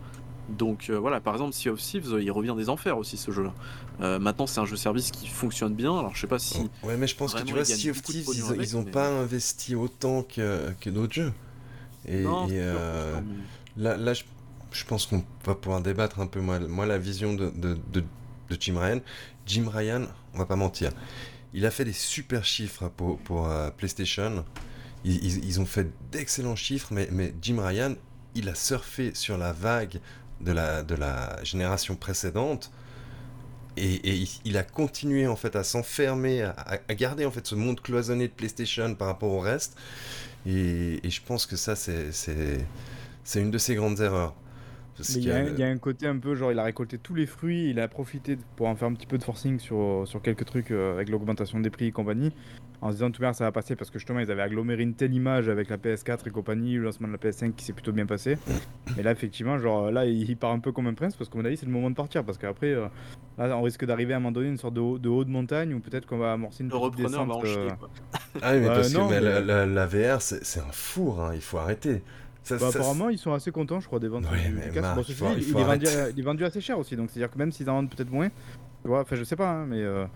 Donc 0.49 0.91
euh, 0.91 0.99
voilà, 0.99 1.21
par 1.21 1.35
exemple, 1.35 1.53
Sea 1.53 1.71
of 1.71 1.81
Thieves, 1.81 2.19
il 2.21 2.31
revient 2.31 2.55
des 2.57 2.69
enfers 2.69 2.97
aussi 2.97 3.17
ce 3.17 3.33
jeu-là. 3.33 3.53
Euh, 4.01 4.19
maintenant, 4.19 4.47
c'est 4.47 4.61
un 4.61 4.65
jeu 4.65 4.77
service 4.77 5.11
qui 5.11 5.27
fonctionne 5.27 5.75
bien. 5.75 5.97
Alors 5.99 6.15
je 6.15 6.21
sais 6.21 6.27
pas 6.27 6.39
si. 6.39 6.69
Ouais, 6.85 6.97
mais 6.97 7.07
je 7.07 7.17
pense 7.17 7.35
que 7.35 7.43
tu 7.43 7.53
vois, 7.53 7.65
Sea 7.65 7.91
of 7.91 8.03
Thieves, 8.03 8.29
ils, 8.61 8.77
ont 8.77 8.85
pas 8.85 9.09
investi 9.09 9.75
autant 9.75 10.23
que, 10.23 10.71
que 10.81 10.91
d'autres 10.91 11.15
jeux. 11.15 11.33
Et, 12.07 12.23
là, 13.77 13.97
là, 13.97 14.15
je, 14.15 14.85
pense 14.85 15.07
qu'on 15.07 15.23
va 15.45 15.55
pouvoir 15.55 15.83
débattre 15.83 16.21
un 16.21 16.27
peu. 16.27 16.41
Moi, 16.41 16.61
moi 16.61 16.87
la 16.87 16.99
vision 16.99 17.35
de, 17.35 17.51
de, 17.51 17.77
de 17.93 18.05
Jim 18.59 18.79
Ryan, 18.79 19.01
Jim 19.47 19.71
Ryan, 19.73 20.07
on 20.35 20.39
va 20.39 20.47
pas 20.47 20.57
mentir, 20.57 20.91
il 21.55 21.65
a 21.65 21.71
fait 21.71 21.85
des 21.85 21.93
super 21.93 22.45
chiffres 22.45 22.89
pour, 22.89 23.19
pour 23.19 23.49
euh, 23.49 23.71
PlayStation. 23.71 24.45
Ils, 25.05 25.61
ont 25.61 25.67
fait 25.67 25.87
d'excellents 26.11 26.57
chiffres, 26.57 26.93
mais, 26.93 27.33
Jim 27.41 27.61
Ryan, 27.61 27.95
il 28.35 28.49
a 28.49 28.57
surfé 28.57 29.13
sur 29.15 29.39
la 29.39 29.53
vague 29.53 30.01
de 30.41 30.53
la, 30.53 31.45
génération 31.45 31.95
précédente. 31.95 32.73
Et, 33.77 34.25
il 34.45 34.57
a 34.57 34.65
continué 34.65 35.29
en 35.29 35.37
fait 35.37 35.55
à 35.55 35.63
s'enfermer, 35.63 36.43
à, 36.43 36.95
garder 36.95 37.25
en 37.25 37.31
fait 37.31 37.47
ce 37.47 37.55
monde 37.55 37.81
cloisonné 37.81 38.27
de 38.27 38.33
PlayStation 38.33 38.97
par 38.97 39.07
rapport 39.07 39.31
au 39.31 39.41
reste. 39.41 39.77
Et, 40.45 40.99
je 41.09 41.21
pense 41.25 41.47
que 41.47 41.55
ça, 41.55 41.77
c'est 41.77 42.67
une 43.37 43.53
de 43.53 43.59
ses 43.59 43.77
grandes 43.77 44.01
erreurs. 44.01 44.35
Il 45.15 45.25
y, 45.25 45.63
a, 45.63 45.67
un 45.67 45.79
côté 45.79 46.07
un 46.07 46.19
peu 46.19 46.35
genre 46.35 46.53
il 46.53 46.59
a 46.59 46.65
récolté 46.65 46.99
tous 46.99 47.15
les 47.15 47.27
fruits, 47.27 47.71
il 47.71 47.81
a 47.81 47.89
profité 47.89 48.39
pour 48.57 48.67
en 48.67 48.77
faire 48.77 48.89
un 48.89 48.95
petit 48.95 49.07
peu 49.07 49.19
de 49.19 49.23
forcing 49.23 49.59
sur, 49.59 50.03
sur 50.07 50.23
quelques 50.23 50.45
trucs 50.47 50.71
euh, 50.71 50.95
avec 50.95 51.09
l'augmentation 51.11 51.61
des 51.61 51.71
prix 51.71 51.87
et 51.87 51.93
compagnie, 51.93 52.33
en 52.81 52.89
se 52.89 52.95
disant 52.95 53.11
tout 53.11 53.21
bien 53.21 53.33
ça 53.33 53.45
va 53.45 53.53
passer 53.53 53.77
parce 53.77 53.91
que 53.91 53.99
justement 53.99 54.21
ils 54.21 54.31
avaient 54.31 54.43
aggloméré 54.43 54.83
une 54.83 54.95
telle 54.95 55.13
image 55.13 55.49
avec 55.49 55.69
la 55.69 55.77
PS4 55.77 56.27
et 56.27 56.31
compagnie, 56.31 56.75
le 56.75 56.85
lancement 56.85 57.09
de 57.09 57.13
la 57.13 57.19
PS5 57.19 57.53
qui 57.53 57.65
s'est 57.65 57.75
plutôt 57.75 57.93
bien 57.93 58.07
passé. 58.07 58.39
Mais 58.97 59.03
là 59.03 59.13
effectivement 59.13 59.59
genre 59.59 59.91
là 59.91 60.07
il, 60.07 60.37
part 60.37 60.53
un 60.53 60.61
peu 60.61 60.73
comme 60.73 60.87
un 60.87 60.95
prince 60.95 61.15
parce 61.17 61.29
qu'on 61.29 61.45
a 61.45 61.51
dit 61.51 61.57
c'est 61.57 61.67
le 61.67 61.73
moment 61.73 61.91
de 61.91 61.97
partir 61.97 62.25
parce 62.25 62.39
qu'après 62.39 62.73
euh, 62.73 62.87
là 63.37 63.57
on 63.57 63.63
risque 63.63 63.85
d'arriver 63.85 64.15
à 64.15 64.17
un 64.17 64.21
moment 64.21 64.33
donné 64.33 64.49
une 64.49 64.59
sorte 64.59 64.75
de 64.75 64.81
haut 64.81 64.99
de, 64.99 65.09
haut 65.09 65.25
de 65.25 65.31
montagne 65.31 65.75
ou 65.75 65.81
peut-être 65.81 66.07
qu'on 66.07 66.19
va 66.19 66.33
amorcer 66.33 66.65
une 66.65 66.71
le 66.71 66.91
petite 66.91 67.07
descente. 67.07 67.45
Euh. 67.45 67.69
Ah 68.41 68.53
oui 68.55 68.61
mais 68.61 68.67
parce 68.67 68.93
que 68.93 69.75
La, 69.75 69.87
VR 69.87 70.23
c'est 70.23 70.61
un 70.61 70.73
four, 70.73 71.23
hein, 71.23 71.33
il 71.35 71.43
faut 71.43 71.59
arrêter. 71.59 72.03
Bah, 72.51 72.69
apparemment, 72.69 73.09
ils 73.09 73.19
sont 73.19 73.33
assez 73.33 73.51
contents, 73.51 73.81
je 73.81 73.87
crois, 73.87 73.99
des 73.99 74.09
ventes 74.09 74.25
du, 74.25 74.71
casque. 74.73 75.09
il, 75.09 76.21
est 76.21 76.23
vendu, 76.23 76.45
assez 76.45 76.61
cher 76.61 76.79
aussi, 76.79 76.97
donc 76.97 77.11
c'est-à-dire 77.11 77.31
que 77.31 77.39
même 77.39 77.53
s'ils 77.53 77.69
en 77.69 77.75
vendent 77.75 77.91
peut-être 77.91 78.11
moins, 78.11 78.29
tu 78.29 78.89
vois, 78.89 79.01
enfin, 79.01 79.17
je 79.17 79.25
sais 79.25 79.37
pas, 79.37 79.51
hein, 79.51 79.67
mais 79.67 79.81
euh, 79.81 80.07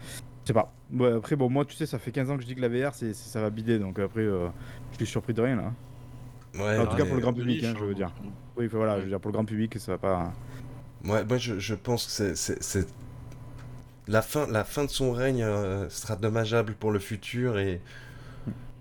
je 0.45 0.49
sais 0.49 0.53
pas. 0.53 0.73
après, 1.17 1.37
bon, 1.37 1.51
moi, 1.51 1.65
tu 1.65 1.75
sais, 1.75 1.87
ça 1.87 1.99
fait 1.99 2.13
15 2.13 2.31
ans 2.31 2.37
que 2.37 2.43
je 2.43 2.47
dis 2.47 2.55
que 2.55 2.61
la 2.61 2.69
VR, 2.69 2.95
c'est, 2.95 3.15
ça 3.15 3.41
va 3.41 3.51
bider, 3.51 3.79
donc 3.79 3.99
après, 3.99 4.21
euh, 4.21 4.49
je 4.93 4.97
suis 4.99 5.07
surpris 5.07 5.35
de 5.35 5.43
rien 5.43 5.57
là. 5.57 5.73
Ouais, 6.55 6.79
en 6.79 6.87
tout 6.87 6.97
cas, 6.97 7.05
pour 7.05 7.15
le 7.15 7.21
grand 7.21 7.33
public, 7.33 7.63
hein, 7.65 7.75
je 7.79 7.85
veux 7.85 7.95
dire. 7.95 8.13
Oui, 8.57 8.67
voilà, 8.67 8.99
je 8.99 9.05
veux 9.05 9.09
dire, 9.09 9.21
pour 9.21 9.31
le 9.31 9.35
grand 9.35 9.45
public, 9.45 9.79
ça 9.79 9.93
va 9.93 9.99
pas. 9.99 10.33
Ouais, 11.05 11.25
moi, 11.25 11.39
je, 11.39 11.59
je 11.59 11.75
pense 11.75 12.07
que 12.07 12.35
c'est. 12.35 12.87
La 14.09 14.23
fin, 14.23 14.49
la 14.49 14.65
fin 14.65 14.85
de 14.85 14.91
son 14.91 15.13
règne 15.13 15.45
euh, 15.45 15.89
sera 15.89 16.17
dommageable 16.17 16.75
pour 16.75 16.91
le 16.91 16.99
futur 16.99 17.59
et 17.59 17.81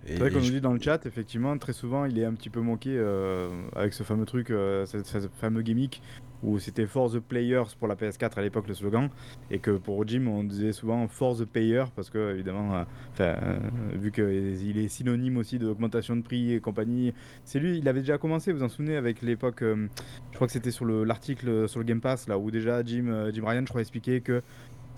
C'est 0.06 0.18
vrai 0.18 0.32
qu'on 0.32 0.40
nous 0.40 0.50
dit 0.50 0.62
dans 0.62 0.74
le 0.74 0.80
chat, 0.80 1.06
effectivement, 1.06 1.58
très 1.58 1.74
souvent, 1.74 2.06
il 2.06 2.18
est 2.18 2.26
un 2.26 2.34
petit 2.34 2.50
peu 2.50 2.62
moqué 2.62 2.92
euh, 2.96 3.50
avec 3.76 3.94
ce 3.94 4.04
fameux 4.04 4.26
truc, 4.26 4.50
euh, 4.50 4.86
ce, 4.86 4.98
fameux 5.40 5.62
gimmick 5.62 6.02
où 6.42 6.58
c'était 6.58 6.86
For 6.86 7.12
the 7.12 7.20
Players 7.20 7.66
pour 7.78 7.90
la 7.90 7.96
PS4 7.96 8.38
à 8.38 8.42
l'époque 8.42 8.70
le 8.70 8.74
slogan, 8.74 9.10
et 9.52 9.60
que 9.60 9.72
pour 9.72 10.08
Jim 10.08 10.26
on 10.28 10.46
disait 10.46 10.72
souvent 10.72 11.06
For 11.10 11.38
the 11.38 11.44
Payer 11.44 11.84
parce 11.94 12.10
que 12.10 12.34
évidemment, 12.34 12.86
euh, 13.20 13.60
vu 13.92 14.10
qu'il 14.14 14.78
est 14.78 14.88
synonyme 14.88 15.36
aussi 15.36 15.60
d'augmentation 15.60 16.16
de 16.16 16.22
prix 16.22 16.54
et 16.54 16.62
compagnie, 16.62 17.14
c'est 17.44 17.60
lui, 17.60 17.78
il 17.78 17.88
avait 17.90 18.00
déjà 18.00 18.18
commencé, 18.18 18.54
vous 18.54 18.60
vous 18.60 18.64
en 18.64 18.70
souvenez, 18.70 18.96
avec 18.96 19.22
l'époque, 19.22 19.62
je 19.62 20.36
crois 20.36 20.48
que 20.48 20.54
c'était 20.54 20.72
sur 20.72 20.86
l'article 20.86 21.68
sur 21.68 21.82
le 21.82 21.86
Game 21.86 22.00
Pass 22.00 22.30
là 22.30 22.38
où 22.38 22.52
déjà 22.52 22.86
Jim, 22.86 23.30
Jim 23.34 23.44
Ryan, 23.46 23.64
je 23.66 23.70
crois, 23.70 23.82
expliquait 23.82 24.22
que 24.22 24.42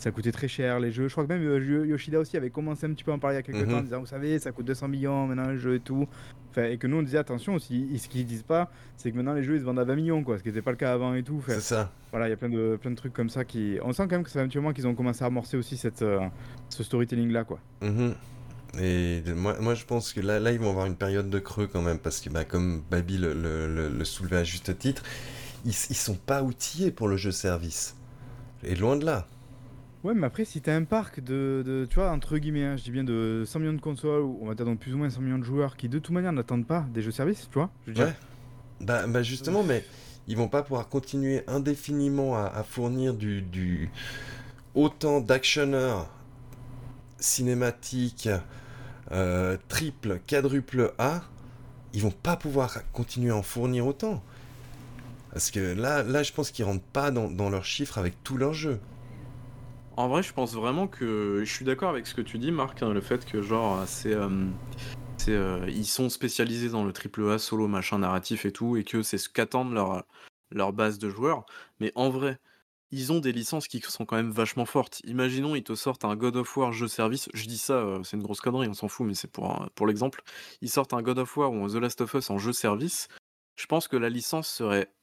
ça 0.02 0.10
coûtait 0.12 0.32
très 0.32 0.47
cher 0.47 0.80
les 0.80 0.91
jeux. 0.91 1.08
Je 1.08 1.14
crois 1.14 1.26
que 1.26 1.32
même 1.32 1.45
euh, 1.45 1.86
Yoshida 1.86 2.20
aussi 2.20 2.36
avait 2.36 2.49
commencé 2.49 2.88
un 2.88 2.89
petit 2.93 3.04
peu 3.04 3.12
à 3.12 3.14
en 3.14 3.20
parler 3.20 3.36
il 3.36 3.38
y 3.38 3.39
a 3.39 3.43
quelques 3.43 3.70
temps 3.70 3.76
en 3.76 3.78
mhm. 3.78 3.84
disant 3.84 3.99
Vous 3.99 4.08
savez, 4.08 4.39
ça 4.39 4.52
coûte 4.52 4.66
200 4.66 4.88
millions 4.88 5.28
maintenant 5.28 5.49
les 5.49 5.58
jeux 5.58 5.76
et 5.76 5.80
tout. 5.80 6.08
Enfin, 6.49 6.64
et 6.64 6.78
que 6.78 6.88
nous 6.88 6.97
on 6.97 7.04
disait 7.04 7.20
Attention 7.20 7.54
aussi, 7.54 7.88
ce 7.99 8.08
qu'ils 8.08 8.26
disent 8.26 8.41
pas, 8.41 8.72
c'est 8.97 9.12
que 9.12 9.16
maintenant 9.16 9.34
les 9.34 9.43
jeux 9.43 9.56
ils 9.56 9.60
se 9.60 9.66
vendent 9.66 9.80
à 9.80 9.84
20 9.84 9.95
millions, 9.95 10.24
quoi, 10.24 10.39
ce 10.39 10.43
qui 10.43 10.49
n'était 10.49 10.64
pas 10.64 10.72
le 10.72 10.78
cas 10.78 10.91
avant 10.91 11.14
et 11.14 11.22
tout. 11.22 11.43
c'est 11.45 11.62
ça. 11.62 11.91
Voilà, 12.10 12.28
il 12.28 12.32
y 12.32 12.34
a 12.34 12.38
plein 12.38 12.49
de, 12.49 12.80
plein 12.82 12.89
de 12.89 12.95
trucs 12.95 13.14
comme 13.14 13.30
ça 13.30 13.45
qui. 13.45 13.78
On 13.84 13.93
sent 13.93 14.04
quand 14.04 14.16
même 14.16 14.24
que 14.24 14.32
c'est 14.32 14.39
un 14.39 14.47
petit 14.47 14.58
moment 14.58 14.74
qu'ils 14.74 14.88
ont 14.88 14.95
commencé 14.95 15.24
à 15.24 15.28
amorcer 15.28 15.56
aussi 15.56 15.78
cette, 15.78 16.02
euh, 16.02 16.20
ce 16.70 16.84
storytelling 16.84 17.32
là, 17.32 17.43
quoi. 17.43 17.60
Mhm. 17.82 18.16
Et 18.80 19.22
moi, 19.36 19.58
moi, 19.60 19.76
je 19.76 19.86
pense 19.86 20.14
que 20.14 20.22
là, 20.22 20.39
là, 20.39 20.52
ils 20.52 20.60
vont 20.60 20.70
avoir 20.70 20.86
une 20.88 20.95
période 20.95 21.30
de 21.30 21.39
creux 21.39 21.68
quand 21.68 21.82
même, 21.82 21.99
parce 21.99 22.22
que 22.22 22.30
bah, 22.30 22.45
comme 22.45 22.82
Baby 22.89 23.18
le, 23.18 23.34
le, 23.34 23.89
le, 23.89 24.06
soulevait 24.06 24.38
à 24.38 24.43
juste 24.45 24.78
titre, 24.80 25.04
ils, 25.66 25.76
ils 25.89 25.95
sont 25.95 26.16
pas 26.16 26.41
outillés 26.41 26.89
pour 26.89 27.08
le 27.08 27.18
jeu 27.18 27.32
service. 27.32 27.97
Et 28.64 28.76
loin 28.76 28.95
de 28.95 29.06
là. 29.06 29.28
Ouais, 30.04 30.16
mais 30.16 30.26
après, 30.26 30.45
si 30.45 30.62
t'as 30.62 30.76
un 30.76 30.84
parc 30.84 31.20
de, 31.20 31.62
de, 31.66 31.86
tu 31.88 31.95
vois, 31.95 32.10
entre 32.10 32.38
guillemets, 32.38 32.64
hein, 32.64 32.76
je 32.76 32.84
dis 32.84 32.91
bien 32.91 33.04
de 33.04 33.43
100 33.45 33.60
millions 33.60 33.74
de 33.74 33.82
consoles, 33.82 34.24
ou 34.24 34.39
on 34.41 34.47
va 34.47 34.56
dire 34.56 34.66
donc 34.66 34.80
plus 34.80 34.93
ou 34.95 34.97
moins 34.97 35.10
100 35.10 35.22
millions 35.22 35.38
de 35.38 35.43
joueurs 35.43 35.78
qui 35.78 35.89
de 35.89 35.99
toute 35.99 36.14
manière 36.14 36.34
n'attendent 36.34 36.66
pas 36.66 36.86
des 36.91 37.02
jeux 37.02 37.12
services, 37.12 37.47
tu 37.52 37.60
vois 37.60 37.70
je 37.88 38.02
Ouais. 38.02 38.14
Bah, 38.80 39.06
bah, 39.06 39.22
justement, 39.22 39.64
mais 39.64 39.86
ils 40.28 40.36
vont 40.36 40.47
pas 40.47 40.64
pouvoir 40.64 40.89
continuer 40.89 41.43
indéfiniment 41.47 42.36
à, 42.36 42.64
fournir 42.64 43.14
du, 43.14 43.43
du 43.43 43.91
autant 44.74 45.22
d'actionneurs 45.22 46.10
cinématiques 47.20 48.30
euh, 49.12 49.58
triple, 49.68 50.20
quadruple 50.26 50.93
A. 50.97 51.22
Ils 51.93 52.02
vont 52.02 52.12
pas 52.12 52.38
pouvoir 52.38 52.80
continuer 52.91 53.32
à 53.32 53.36
en 53.36 53.43
fournir 53.43 53.86
autant. 53.86 54.24
Parce 55.32 55.52
que 55.52 55.60
là, 55.60 56.02
là 56.02 56.24
je 56.24 56.32
pense 56.32 56.49
qu'ils 56.49 56.66
rentrent 56.66 56.82
pas 56.82 57.12
dans, 57.12 57.30
dans 57.30 57.49
leurs 57.49 57.66
chiffres 57.66 57.99
avec 57.99 58.24
tous 58.24 58.38
leurs 58.38 58.54
jeux. 58.54 58.80
En 59.98 60.08
vrai, 60.08 60.24
je 60.24 60.34
pense 60.34 60.54
vraiment 60.54 60.88
que 60.88 61.42
je 61.44 61.52
suis 61.52 61.66
d'accord 61.66 61.89
avec 61.89 62.08
ce 62.08 62.16
que 62.16 62.22
tu 62.22 62.38
dis, 62.39 62.52
Marc, 62.52 62.82
hein, 62.82 62.94
le 62.94 63.02
fait 63.02 63.26
que 63.26 63.42
genre 63.42 63.84
c'est 63.88 64.14
euh, 64.14 64.48
euh, 65.28 65.66
ils 65.70 65.86
sont 65.86 66.10
spécialisés 66.10 66.70
dans 66.70 66.84
le 66.84 66.94
triple 66.94 67.30
A 67.30 67.38
solo 67.38 67.68
machin 67.68 68.00
narratif 68.00 68.46
et 68.46 68.52
tout, 68.52 68.78
et 68.78 68.84
que 68.84 69.04
c'est 69.04 69.18
ce 69.18 69.30
qu'attendent 69.30 69.74
leur 69.74 70.06
leur 70.52 70.74
base 70.74 70.98
de 70.98 71.10
joueurs. 71.10 71.46
Mais 71.80 71.92
en 71.96 72.10
vrai, 72.10 72.39
ils 72.92 73.12
ont 73.12 73.20
des 73.20 73.32
licences 73.32 73.68
qui 73.68 73.80
sont 73.82 74.06
quand 74.06 74.16
même 74.16 74.32
vachement 74.32 74.66
fortes. 74.66 75.02
Imaginons, 75.06 75.56
ils 75.56 75.64
te 75.64 75.76
sortent 75.76 76.06
un 76.06 76.16
God 76.16 76.36
of 76.38 76.58
War 76.58 76.74
jeu 76.74 76.88
service. 76.88 77.30
Je 77.34 77.46
dis 77.46 77.58
ça, 77.58 77.74
euh, 77.74 78.04
c'est 78.04 78.18
une 78.18 78.24
grosse 78.24 78.42
connerie, 78.42 78.68
on 78.68 78.74
s'en 78.74 78.88
fout, 78.88 79.06
mais 79.08 79.14
c'est 79.14 79.32
pour, 79.32 79.70
pour 79.76 79.88
l'exemple. 79.88 80.24
Ils 80.62 80.70
sortent 80.70 80.94
un 80.94 81.02
God 81.02 81.20
of 81.20 81.38
War 81.38 81.52
ou 81.52 81.64
un 81.66 81.68
The 81.68 81.76
Last 81.76 82.02
of 82.02 82.14
Us 82.14 82.30
en 82.30 82.38
jeu 82.38 82.54
service. 82.54 83.08
Je 83.56 83.66
pense 83.66 83.88
que 83.88 83.98
la 83.98 84.10
licence 84.10 84.50
serait 84.50 84.94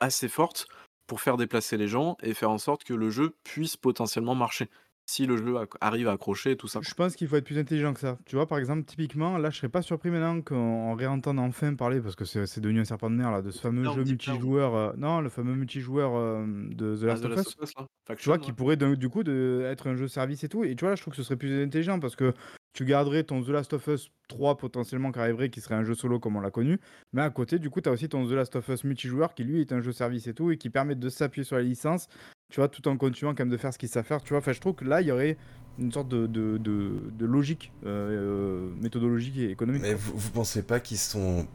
assez 0.00 0.28
forte 0.28 0.68
pour 1.08 1.20
faire 1.20 1.36
déplacer 1.36 1.76
les 1.76 1.88
gens 1.88 2.16
et 2.22 2.34
faire 2.34 2.50
en 2.50 2.58
sorte 2.58 2.84
que 2.84 2.94
le 2.94 3.10
jeu 3.10 3.34
puisse 3.42 3.76
potentiellement 3.76 4.36
marcher. 4.36 4.68
Si 5.06 5.24
le 5.24 5.38
jeu 5.38 5.56
arrive 5.80 6.06
à 6.06 6.12
accrocher 6.12 6.50
et 6.50 6.56
tout 6.56 6.68
ça. 6.68 6.80
Je 6.82 6.92
pense 6.92 7.16
qu'il 7.16 7.28
faut 7.28 7.36
être 7.36 7.44
plus 7.46 7.58
intelligent 7.58 7.94
que 7.94 8.00
ça. 8.00 8.18
Tu 8.26 8.36
vois, 8.36 8.46
par 8.46 8.58
exemple, 8.58 8.84
typiquement, 8.84 9.38
là, 9.38 9.48
je 9.48 9.56
serais 9.56 9.70
pas 9.70 9.80
surpris 9.80 10.10
maintenant 10.10 10.42
qu'on 10.42 10.94
réentende 10.94 11.38
enfin 11.38 11.74
parler, 11.74 12.02
parce 12.02 12.14
que 12.14 12.26
c'est 12.26 12.60
devenu 12.60 12.80
un 12.80 12.84
serpent 12.84 13.08
de 13.08 13.14
mer, 13.14 13.30
là, 13.30 13.40
de 13.40 13.50
ce 13.50 13.58
fameux 13.58 13.84
jeu 13.84 14.04
multijoueur. 14.04 14.74
Euh, 14.74 14.92
non, 14.98 15.22
le 15.22 15.30
fameux 15.30 15.54
multijoueur 15.54 16.14
euh, 16.14 16.44
de 16.46 16.94
The 16.94 17.04
ah, 17.04 17.06
Last 17.06 17.24
of 17.24 17.62
Us. 17.62 17.74
tu 18.18 18.28
vois, 18.28 18.36
qui 18.36 18.52
pourrait 18.52 18.76
du 18.76 19.08
coup 19.08 19.22
de, 19.22 19.62
être 19.64 19.86
un 19.86 19.96
jeu 19.96 20.08
service 20.08 20.44
et 20.44 20.50
tout. 20.50 20.62
Et 20.62 20.76
tu 20.76 20.84
vois, 20.84 20.90
là, 20.90 20.96
je 20.96 21.00
trouve 21.00 21.12
que 21.12 21.16
ce 21.16 21.22
serait 21.22 21.36
plus 21.36 21.64
intelligent 21.64 21.98
parce 22.00 22.14
que 22.14 22.34
tu 22.72 22.84
garderais 22.84 23.24
ton 23.24 23.42
The 23.42 23.48
Last 23.48 23.72
of 23.72 23.86
Us 23.88 24.10
3 24.28 24.58
potentiellement 24.58 25.10
qui 25.10 25.18
arriverait, 25.18 25.50
qui 25.50 25.60
serait 25.60 25.74
un 25.74 25.84
jeu 25.84 25.94
solo 25.94 26.20
comme 26.20 26.36
on 26.36 26.40
l'a 26.40 26.50
connu. 26.50 26.78
Mais 27.12 27.22
à 27.22 27.30
côté, 27.30 27.58
du 27.58 27.70
coup, 27.70 27.80
tu 27.80 27.88
as 27.88 27.92
aussi 27.92 28.08
ton 28.08 28.26
The 28.26 28.32
Last 28.32 28.56
of 28.56 28.68
Us 28.68 28.84
multijoueur 28.84 29.34
qui 29.34 29.44
lui 29.44 29.60
est 29.60 29.72
un 29.72 29.80
jeu 29.80 29.92
service 29.92 30.26
et 30.26 30.34
tout, 30.34 30.50
et 30.50 30.58
qui 30.58 30.70
permet 30.70 30.94
de 30.94 31.08
s'appuyer 31.08 31.44
sur 31.44 31.56
la 31.56 31.62
licence, 31.62 32.08
tu 32.50 32.60
vois, 32.60 32.68
tout 32.68 32.86
en 32.88 32.96
continuant 32.96 33.32
quand 33.34 33.44
même 33.44 33.50
de 33.50 33.56
faire 33.56 33.72
ce 33.72 33.78
qu'il 33.78 33.88
sait 33.88 34.02
faire. 34.02 34.22
Tu 34.22 34.30
vois, 34.30 34.38
enfin, 34.38 34.52
je 34.52 34.60
trouve 34.60 34.74
que 34.74 34.84
là, 34.84 35.00
il 35.00 35.08
y 35.08 35.12
aurait 35.12 35.36
une 35.78 35.92
sorte 35.92 36.08
de, 36.08 36.26
de, 36.26 36.58
de, 36.58 37.26
logique 37.26 37.72
euh, 37.86 38.68
méthodologique 38.80 39.38
et 39.38 39.50
économique. 39.50 39.82
Mais 39.82 39.94
vous, 39.94 40.16
vous 40.16 40.30
pensez 40.30 40.62
pas 40.62 40.80
qu'ils 40.80 40.98
sont. 40.98 41.46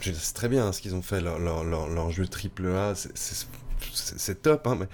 C'est 0.00 0.34
très 0.34 0.48
bien 0.48 0.72
ce 0.72 0.80
qu'ils 0.80 0.94
ont 0.94 1.02
fait, 1.02 1.20
leur, 1.20 1.38
leur, 1.38 1.64
leur, 1.64 2.10
jeu 2.10 2.26
triple 2.26 2.68
A, 2.68 2.94
c'est 2.94 4.42
top, 4.42 4.66
hein, 4.66 4.76
mais 4.80 4.86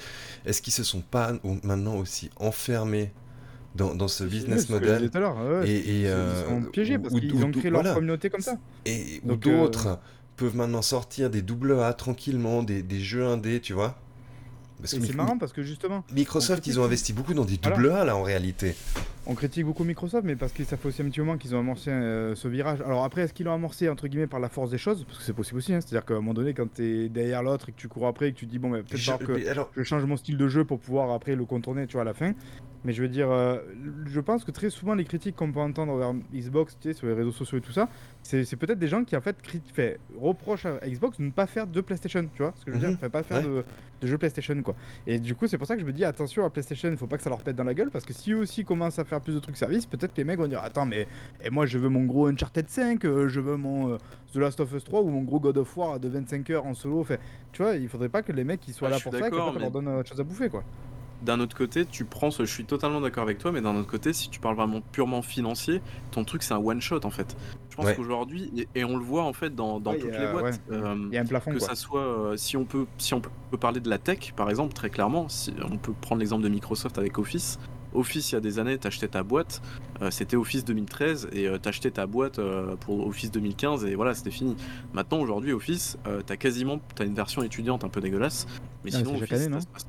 est-ce 0.44 0.60
qu'ils 0.60 0.72
se 0.72 0.82
sont 0.82 1.00
pas 1.00 1.32
maintenant 1.62 1.96
aussi 1.96 2.30
enfermés 2.36 3.12
dans, 3.76 4.08
ce 4.08 4.24
business 4.24 4.68
model. 4.68 5.04
et, 5.64 6.00
ils 6.00 6.06
euh, 6.06 6.46
sont 6.46 6.62
piégés 6.62 6.98
parce 6.98 7.14
qu'ils 7.14 7.44
ont 7.44 7.50
créé 7.50 7.70
leur 7.70 7.94
communauté 7.94 8.30
comme 8.30 8.40
ça. 8.40 8.58
Et 8.84 9.20
où 9.24 9.36
d'autres 9.36 9.86
euh, 9.86 9.94
peuvent 10.36 10.56
maintenant 10.56 10.82
sortir 10.82 11.30
des 11.30 11.42
double 11.42 11.78
A 11.80 11.92
tranquillement, 11.92 12.62
des, 12.62 12.82
des 12.82 13.00
jeux 13.00 13.26
indés, 13.26 13.60
tu 13.60 13.72
vois. 13.72 13.98
C'est 14.84 15.14
marrant 15.14 15.38
parce 15.38 15.52
que 15.52 15.62
justement. 15.62 16.04
Microsoft, 16.12 16.66
ils 16.66 16.78
ont 16.78 16.84
investi 16.84 17.12
beaucoup 17.12 17.34
dans 17.34 17.44
des 17.44 17.56
double 17.56 17.90
A 17.90 18.04
là 18.04 18.16
en 18.16 18.22
réalité. 18.22 18.74
On 19.28 19.34
critique 19.34 19.64
beaucoup 19.64 19.82
Microsoft, 19.82 20.24
mais 20.24 20.36
parce 20.36 20.52
que 20.52 20.62
ça 20.62 20.76
fait 20.76 20.86
aussi 20.86 21.02
un 21.02 21.06
petit 21.06 21.18
moment 21.18 21.36
qu'ils 21.36 21.56
ont 21.56 21.58
amorcé 21.58 21.90
euh, 21.90 22.36
ce 22.36 22.46
virage. 22.46 22.80
Alors 22.82 23.02
après, 23.02 23.22
est-ce 23.22 23.32
qu'ils 23.32 23.46
l'ont 23.46 23.54
amorcé 23.54 23.88
entre 23.88 24.06
guillemets 24.06 24.28
par 24.28 24.38
la 24.38 24.48
force 24.48 24.70
des 24.70 24.78
choses? 24.78 25.04
Parce 25.04 25.18
que 25.18 25.24
c'est 25.24 25.32
possible 25.32 25.58
aussi. 25.58 25.74
Hein. 25.74 25.80
C'est-à-dire 25.80 26.06
qu'à 26.06 26.14
un 26.14 26.18
moment 26.18 26.34
donné, 26.34 26.54
quand 26.54 26.72
tu 26.72 26.84
es 26.84 27.08
derrière 27.08 27.42
l'autre 27.42 27.68
et 27.68 27.72
que 27.72 27.76
tu 27.76 27.88
cours 27.88 28.06
après 28.06 28.28
et 28.28 28.32
que 28.32 28.38
tu 28.38 28.46
dis, 28.46 28.60
bon, 28.60 28.68
mais 28.68 28.84
peut-être 28.84 29.18
que 29.18 29.36
je 29.76 29.82
change 29.82 30.04
mon 30.04 30.16
style 30.16 30.36
de 30.36 30.46
jeu 30.46 30.64
pour 30.64 30.78
pouvoir 30.78 31.10
après 31.10 31.34
le 31.34 31.44
contourner, 31.44 31.88
tu 31.88 31.94
vois, 31.94 32.02
à 32.02 32.04
la 32.04 32.14
fin. 32.14 32.34
Mais 32.84 32.92
je 32.92 33.02
veux 33.02 33.08
dire, 33.08 33.28
euh, 33.32 33.58
je 34.06 34.20
pense 34.20 34.44
que 34.44 34.52
très 34.52 34.70
souvent, 34.70 34.94
les 34.94 35.02
critiques 35.02 35.34
qu'on 35.34 35.50
peut 35.50 35.58
entendre 35.58 35.92
envers 35.92 36.14
Xbox, 36.32 36.78
tu 36.80 36.88
sais, 36.88 36.94
sur 36.96 37.08
les 37.08 37.14
réseaux 37.14 37.32
sociaux 37.32 37.58
et 37.58 37.60
tout 37.60 37.72
ça, 37.72 37.88
c'est 38.22 38.54
peut-être 38.54 38.78
des 38.78 38.86
gens 38.86 39.02
qui 39.02 39.16
en 39.16 39.20
fait, 39.20 39.36
fait 39.74 39.98
reprochent 40.16 40.66
à 40.66 40.88
Xbox 40.88 41.18
de 41.18 41.24
ne 41.24 41.30
pas 41.32 41.46
faire 41.46 41.66
de 41.66 41.80
PlayStation, 41.80 42.28
tu 42.32 42.42
vois 42.42 42.54
ce 42.56 42.64
que 42.64 42.70
je 42.70 42.76
veux 42.76 42.86
dire? 42.86 42.96
Mhm. 43.02 43.08
Pas 43.08 43.24
faire 43.24 43.42
de, 43.42 43.64
de 44.00 44.06
jeux 44.06 44.18
PlayStation, 44.18 44.62
quoi. 44.62 44.76
Et 45.04 45.18
du 45.18 45.34
coup, 45.34 45.48
c'est 45.48 45.58
pour 45.58 45.66
ça 45.66 45.74
que 45.74 45.80
je 45.80 45.86
me 45.86 45.92
dis, 45.92 46.04
attention 46.04 46.44
à 46.44 46.50
PlayStation, 46.50 46.88
il 46.88 46.96
faut 46.96 47.08
pas 47.08 47.16
que 47.16 47.24
ça 47.24 47.30
leur 47.30 47.42
pète 47.42 47.56
dans 47.56 47.64
la 47.64 47.74
gueule, 47.74 47.90
parce 47.90 48.04
que 48.04 48.12
si 48.12 48.30
eux 48.32 48.38
aussi 48.38 48.64
commencent 48.64 49.00
à 49.00 49.04
faire 49.04 49.15
plus 49.20 49.34
de 49.34 49.40
trucs 49.40 49.56
service, 49.56 49.86
peut-être 49.86 50.12
que 50.12 50.18
les 50.18 50.24
mecs 50.24 50.38
vont 50.38 50.48
dire, 50.48 50.62
attends, 50.62 50.86
mais 50.86 51.06
et 51.42 51.50
moi 51.50 51.66
je 51.66 51.78
veux 51.78 51.88
mon 51.88 52.04
gros 52.04 52.26
Uncharted 52.26 52.68
5, 52.68 53.04
euh, 53.04 53.28
je 53.28 53.40
veux 53.40 53.56
mon 53.56 53.92
euh, 53.92 53.98
The 54.32 54.36
Last 54.36 54.60
of 54.60 54.72
Us 54.72 54.84
3 54.84 55.02
ou 55.02 55.08
mon 55.08 55.22
gros 55.22 55.40
God 55.40 55.58
of 55.58 55.76
War 55.76 56.00
de 56.00 56.08
25 56.08 56.50
heures 56.50 56.66
en 56.66 56.74
solo. 56.74 57.06
Tu 57.52 57.62
vois, 57.62 57.74
il 57.74 57.88
faudrait 57.88 58.08
pas 58.08 58.22
que 58.22 58.32
les 58.32 58.44
mecs 58.44 58.66
ils 58.68 58.74
soient 58.74 58.88
ah, 58.88 58.92
là 58.92 59.00
pour 59.00 59.12
ça 59.12 59.28
et 59.28 59.30
qu'on 59.30 59.52
leur 59.58 59.70
donne 59.70 59.88
autre 59.88 60.08
chose 60.08 60.20
à 60.20 60.24
bouffer, 60.24 60.48
quoi 60.48 60.64
d'un 61.22 61.40
autre 61.40 61.56
côté, 61.56 61.84
tu 61.86 62.04
prends 62.04 62.30
ce. 62.30 62.44
Je 62.44 62.52
suis 62.52 62.64
totalement 62.64 63.00
d'accord 63.00 63.22
avec 63.22 63.38
toi, 63.38 63.52
mais 63.52 63.60
d'un 63.60 63.74
autre 63.76 63.88
côté, 63.88 64.12
si 64.12 64.28
tu 64.28 64.40
parles 64.40 64.56
vraiment 64.56 64.80
purement 64.80 65.22
financier, 65.22 65.80
ton 66.10 66.24
truc 66.24 66.42
c'est 66.42 66.54
un 66.54 66.58
one 66.58 66.80
shot 66.80 67.00
en 67.04 67.10
fait. 67.10 67.36
Je 67.70 67.76
pense 67.76 67.92
qu'aujourd'hui, 67.92 68.66
et, 68.74 68.84
on 68.84 68.96
le 68.96 69.04
voit 69.04 69.24
en 69.24 69.32
fait 69.32 69.54
dans, 69.54 69.80
toutes 69.80 70.04
les 70.04 70.32
boîtes, 70.32 70.60
Il 70.70 71.14
y 71.14 71.18
a 71.18 71.20
un 71.20 71.26
plafond, 71.26 71.52
que 71.52 71.58
ça 71.58 71.74
soit 71.74 72.00
euh, 72.00 72.36
si 72.36 72.56
on 72.56 72.64
peut 72.64 72.86
si 72.98 73.14
on 73.14 73.20
peut 73.20 73.58
parler 73.58 73.80
de 73.80 73.90
la 73.90 73.98
tech 73.98 74.32
par 74.34 74.48
exemple 74.48 74.72
très 74.72 74.90
clairement, 74.90 75.28
si, 75.28 75.52
on 75.62 75.76
peut 75.76 75.92
prendre 76.00 76.20
l'exemple 76.20 76.42
de 76.42 76.48
Microsoft 76.48 76.98
avec 76.98 77.18
Office. 77.18 77.58
Office, 77.96 78.32
il 78.32 78.34
y 78.34 78.38
a 78.38 78.40
des 78.40 78.58
années, 78.58 78.78
t'achetais 78.78 79.08
ta 79.08 79.22
boîte, 79.22 79.62
euh, 80.02 80.10
c'était 80.10 80.36
Office 80.36 80.64
2013, 80.64 81.28
et 81.32 81.46
euh, 81.46 81.58
t'achetais 81.58 81.90
ta 81.90 82.06
boîte 82.06 82.40
pour 82.80 83.06
Office 83.06 83.30
2015, 83.30 83.84
et 83.84 83.94
voilà, 83.94 84.14
c'était 84.14 84.30
fini. 84.30 84.56
Maintenant, 84.92 85.20
aujourd'hui, 85.20 85.52
Office, 85.52 85.98
t'as 86.26 86.36
quasiment, 86.36 86.80
t'as 86.94 87.04
une 87.04 87.14
version 87.14 87.42
étudiante 87.42 87.84
un 87.84 87.88
peu 87.88 88.00
dégueulasse, 88.00 88.46
mais 88.84 88.90
ah, 88.94 88.98
sinon, 88.98 89.16
Office, 89.16 89.28
ça 89.28 89.60
se 89.60 89.66
passe 89.66 89.86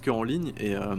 que 0.00 0.10
en 0.10 0.22
ligne 0.22 0.52
et, 0.58 0.74
euh, 0.74 0.96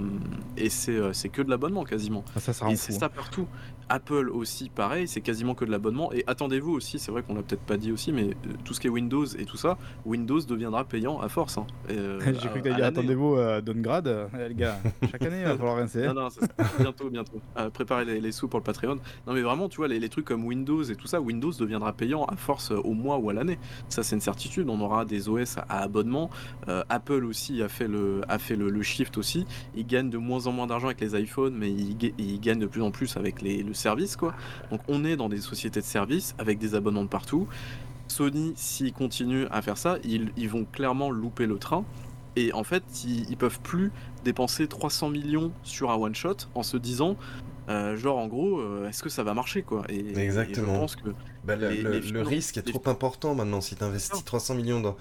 et 0.57 0.69
euh, 0.89 1.13
c'est 1.13 1.29
que 1.29 1.41
de 1.41 1.49
l'abonnement 1.49 1.83
quasiment. 1.83 2.23
Ah, 2.35 2.39
ça, 2.39 2.69
et 2.69 2.75
c'est 2.75 2.91
ça 2.91 3.05
hein. 3.05 3.09
partout. 3.13 3.47
Apple 3.89 4.29
aussi, 4.29 4.69
pareil, 4.69 5.05
c'est 5.05 5.19
quasiment 5.19 5.53
que 5.53 5.65
de 5.65 5.71
l'abonnement. 5.71 6.13
Et 6.13 6.23
attendez-vous 6.25 6.71
aussi, 6.71 6.97
c'est 6.97 7.11
vrai 7.11 7.23
qu'on 7.23 7.35
l'a 7.35 7.41
peut-être 7.41 7.61
pas 7.61 7.75
dit 7.75 7.91
aussi, 7.91 8.13
mais 8.13 8.29
euh, 8.29 8.53
tout 8.63 8.73
ce 8.73 8.79
qui 8.79 8.87
est 8.87 8.89
Windows 8.89 9.25
et 9.25 9.43
tout 9.43 9.57
ça, 9.57 9.77
Windows 10.05 10.39
deviendra 10.39 10.85
payant 10.85 11.19
à 11.19 11.27
force. 11.27 11.57
Hein. 11.57 11.67
J'ai 11.89 12.47
cru 12.49 12.61
que 12.61 12.69
dit 12.69 12.81
attendez-vous 12.81 13.35
à 13.35 13.61
downgrade. 13.61 14.29
les 14.47 14.55
gars, 14.55 14.77
chaque 15.11 15.21
année, 15.23 15.39
il 15.39 15.45
va 15.45 15.57
falloir 15.57 15.75
rincer. 15.75 16.07
non, 16.07 16.13
non, 16.13 16.29
bientôt, 16.79 17.09
bientôt. 17.09 17.41
préparez 17.73 18.05
les, 18.05 18.31
sous 18.31 18.47
pour 18.47 18.59
le 18.59 18.63
Patreon. 18.63 18.99
Non, 19.27 19.33
mais 19.33 19.41
vraiment, 19.41 19.67
tu 19.67 19.77
vois, 19.77 19.89
les, 19.89 19.99
les, 19.99 20.09
trucs 20.09 20.25
comme 20.25 20.45
Windows 20.45 20.83
et 20.83 20.95
tout 20.95 21.07
ça, 21.07 21.19
Windows 21.19 21.51
deviendra 21.51 21.91
payant 21.91 22.23
à 22.25 22.37
force 22.37 22.71
au 22.71 22.93
mois 22.93 23.17
ou 23.17 23.29
à 23.29 23.33
l'année. 23.33 23.59
Ça, 23.89 24.03
c'est 24.03 24.15
une 24.15 24.21
certitude. 24.21 24.69
On 24.69 24.79
aura 24.79 25.03
des 25.03 25.27
OS 25.27 25.57
à, 25.57 25.81
abonnement. 25.81 26.29
Apple 26.67 27.25
aussi 27.25 27.61
a 27.61 27.67
fait 27.67 27.87
le, 27.87 28.21
a 28.29 28.39
fait 28.39 28.55
le 28.55 28.60
le, 28.69 28.81
shift 28.81 29.17
aussi. 29.17 29.45
Ils 29.75 29.85
gagnent 29.85 30.09
de 30.09 30.17
moins 30.17 30.47
en 30.47 30.51
moins 30.51 30.67
d'argent 30.67 30.87
avec 30.87 31.01
les 31.01 31.19
iPhones, 31.19 31.55
mais 31.55 31.71
ils, 31.71 32.39
gagnent 32.39 32.59
de 32.59 32.65
plus 32.65 32.81
en 32.81 32.91
plus 32.91 33.17
avec 33.17 33.41
les, 33.41 33.63
le 33.63 33.73
service. 33.73 34.15
Quoi. 34.15 34.33
Donc 34.71 34.81
on 34.87 35.05
est 35.05 35.15
dans 35.15 35.29
des 35.29 35.41
sociétés 35.41 35.81
de 35.81 35.85
services 35.85 36.35
avec 36.37 36.57
des 36.57 36.75
abonnements 36.75 37.03
de 37.03 37.09
partout. 37.09 37.47
Sony, 38.07 38.53
s'ils 38.55 38.93
continuent 38.93 39.45
à 39.51 39.61
faire 39.61 39.77
ça, 39.77 39.97
ils, 40.03 40.49
vont 40.49 40.65
clairement 40.65 41.11
louper 41.11 41.45
le 41.45 41.57
train. 41.57 41.85
Et 42.35 42.53
en 42.53 42.63
fait, 42.63 42.83
ils, 43.05 43.29
ils 43.29 43.37
peuvent 43.37 43.59
plus 43.61 43.91
dépenser 44.23 44.67
300 44.67 45.09
millions 45.09 45.51
sur 45.63 45.91
un 45.91 45.95
one 45.95 46.15
shot 46.15 46.37
en 46.55 46.63
se 46.63 46.77
disant 46.77 47.17
Euh, 47.69 47.95
genre 47.95 48.17
en 48.17 48.27
gros, 48.27 48.59
euh, 48.59 48.89
est-ce 48.89 49.03
que 49.03 49.09
ça 49.09 49.23
va 49.23 49.33
marcher 49.33 49.61
quoi? 49.61 49.83
Et, 49.89 50.17
Exactement. 50.17 50.73
je 50.73 50.79
pense 50.79 50.95
que 50.95 51.09
bah, 51.43 51.55
le, 51.55 52.21
risque 52.21 52.57
est 52.57 52.61
trop 52.63 52.81
important 52.85 53.35
maintenant. 53.35 53.61
Si 53.61 53.75
tu 53.75 53.83
investis 53.83 54.23
300 54.23 54.55
millions 54.55 54.79
dans. 54.79 54.95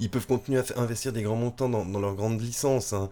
Ils 0.00 0.10
peuvent 0.10 0.26
continuer 0.26 0.60
à 0.60 0.80
investir 0.80 1.12
des 1.12 1.22
grands 1.22 1.36
montants 1.36 1.68
dans, 1.68 1.84
dans 1.84 2.00
leurs 2.00 2.14
grandes 2.14 2.40
licences. 2.40 2.92
Hein. 2.92 3.10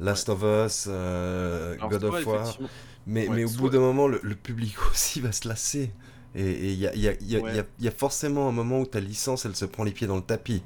Last 0.00 0.28
of 0.28 0.42
Us, 0.42 0.86
euh, 0.88 1.76
God 1.88 2.04
of 2.04 2.26
War. 2.26 2.58
Mais, 3.06 3.28
mais 3.28 3.44
au 3.44 3.50
bout 3.50 3.68
d'un 3.68 3.80
moment, 3.80 4.08
le, 4.08 4.34
public 4.34 4.74
aussi 4.90 5.20
va 5.20 5.32
se 5.32 5.46
lasser. 5.48 5.92
Et 6.34 6.72
il 6.72 6.78
y 6.78 6.86
a, 6.86 6.94
y, 6.96 7.08
a, 7.08 7.12
y, 7.20 7.36
a, 7.36 7.64
y 7.78 7.88
a, 7.88 7.90
forcément 7.92 8.48
un 8.48 8.52
moment 8.52 8.80
où 8.80 8.86
ta 8.86 8.98
licence, 8.98 9.44
elle 9.44 9.54
se 9.54 9.64
prend 9.64 9.84
les 9.84 9.92
pieds 9.92 10.08
dans 10.08 10.16
le 10.16 10.22
tapis. 10.22 10.62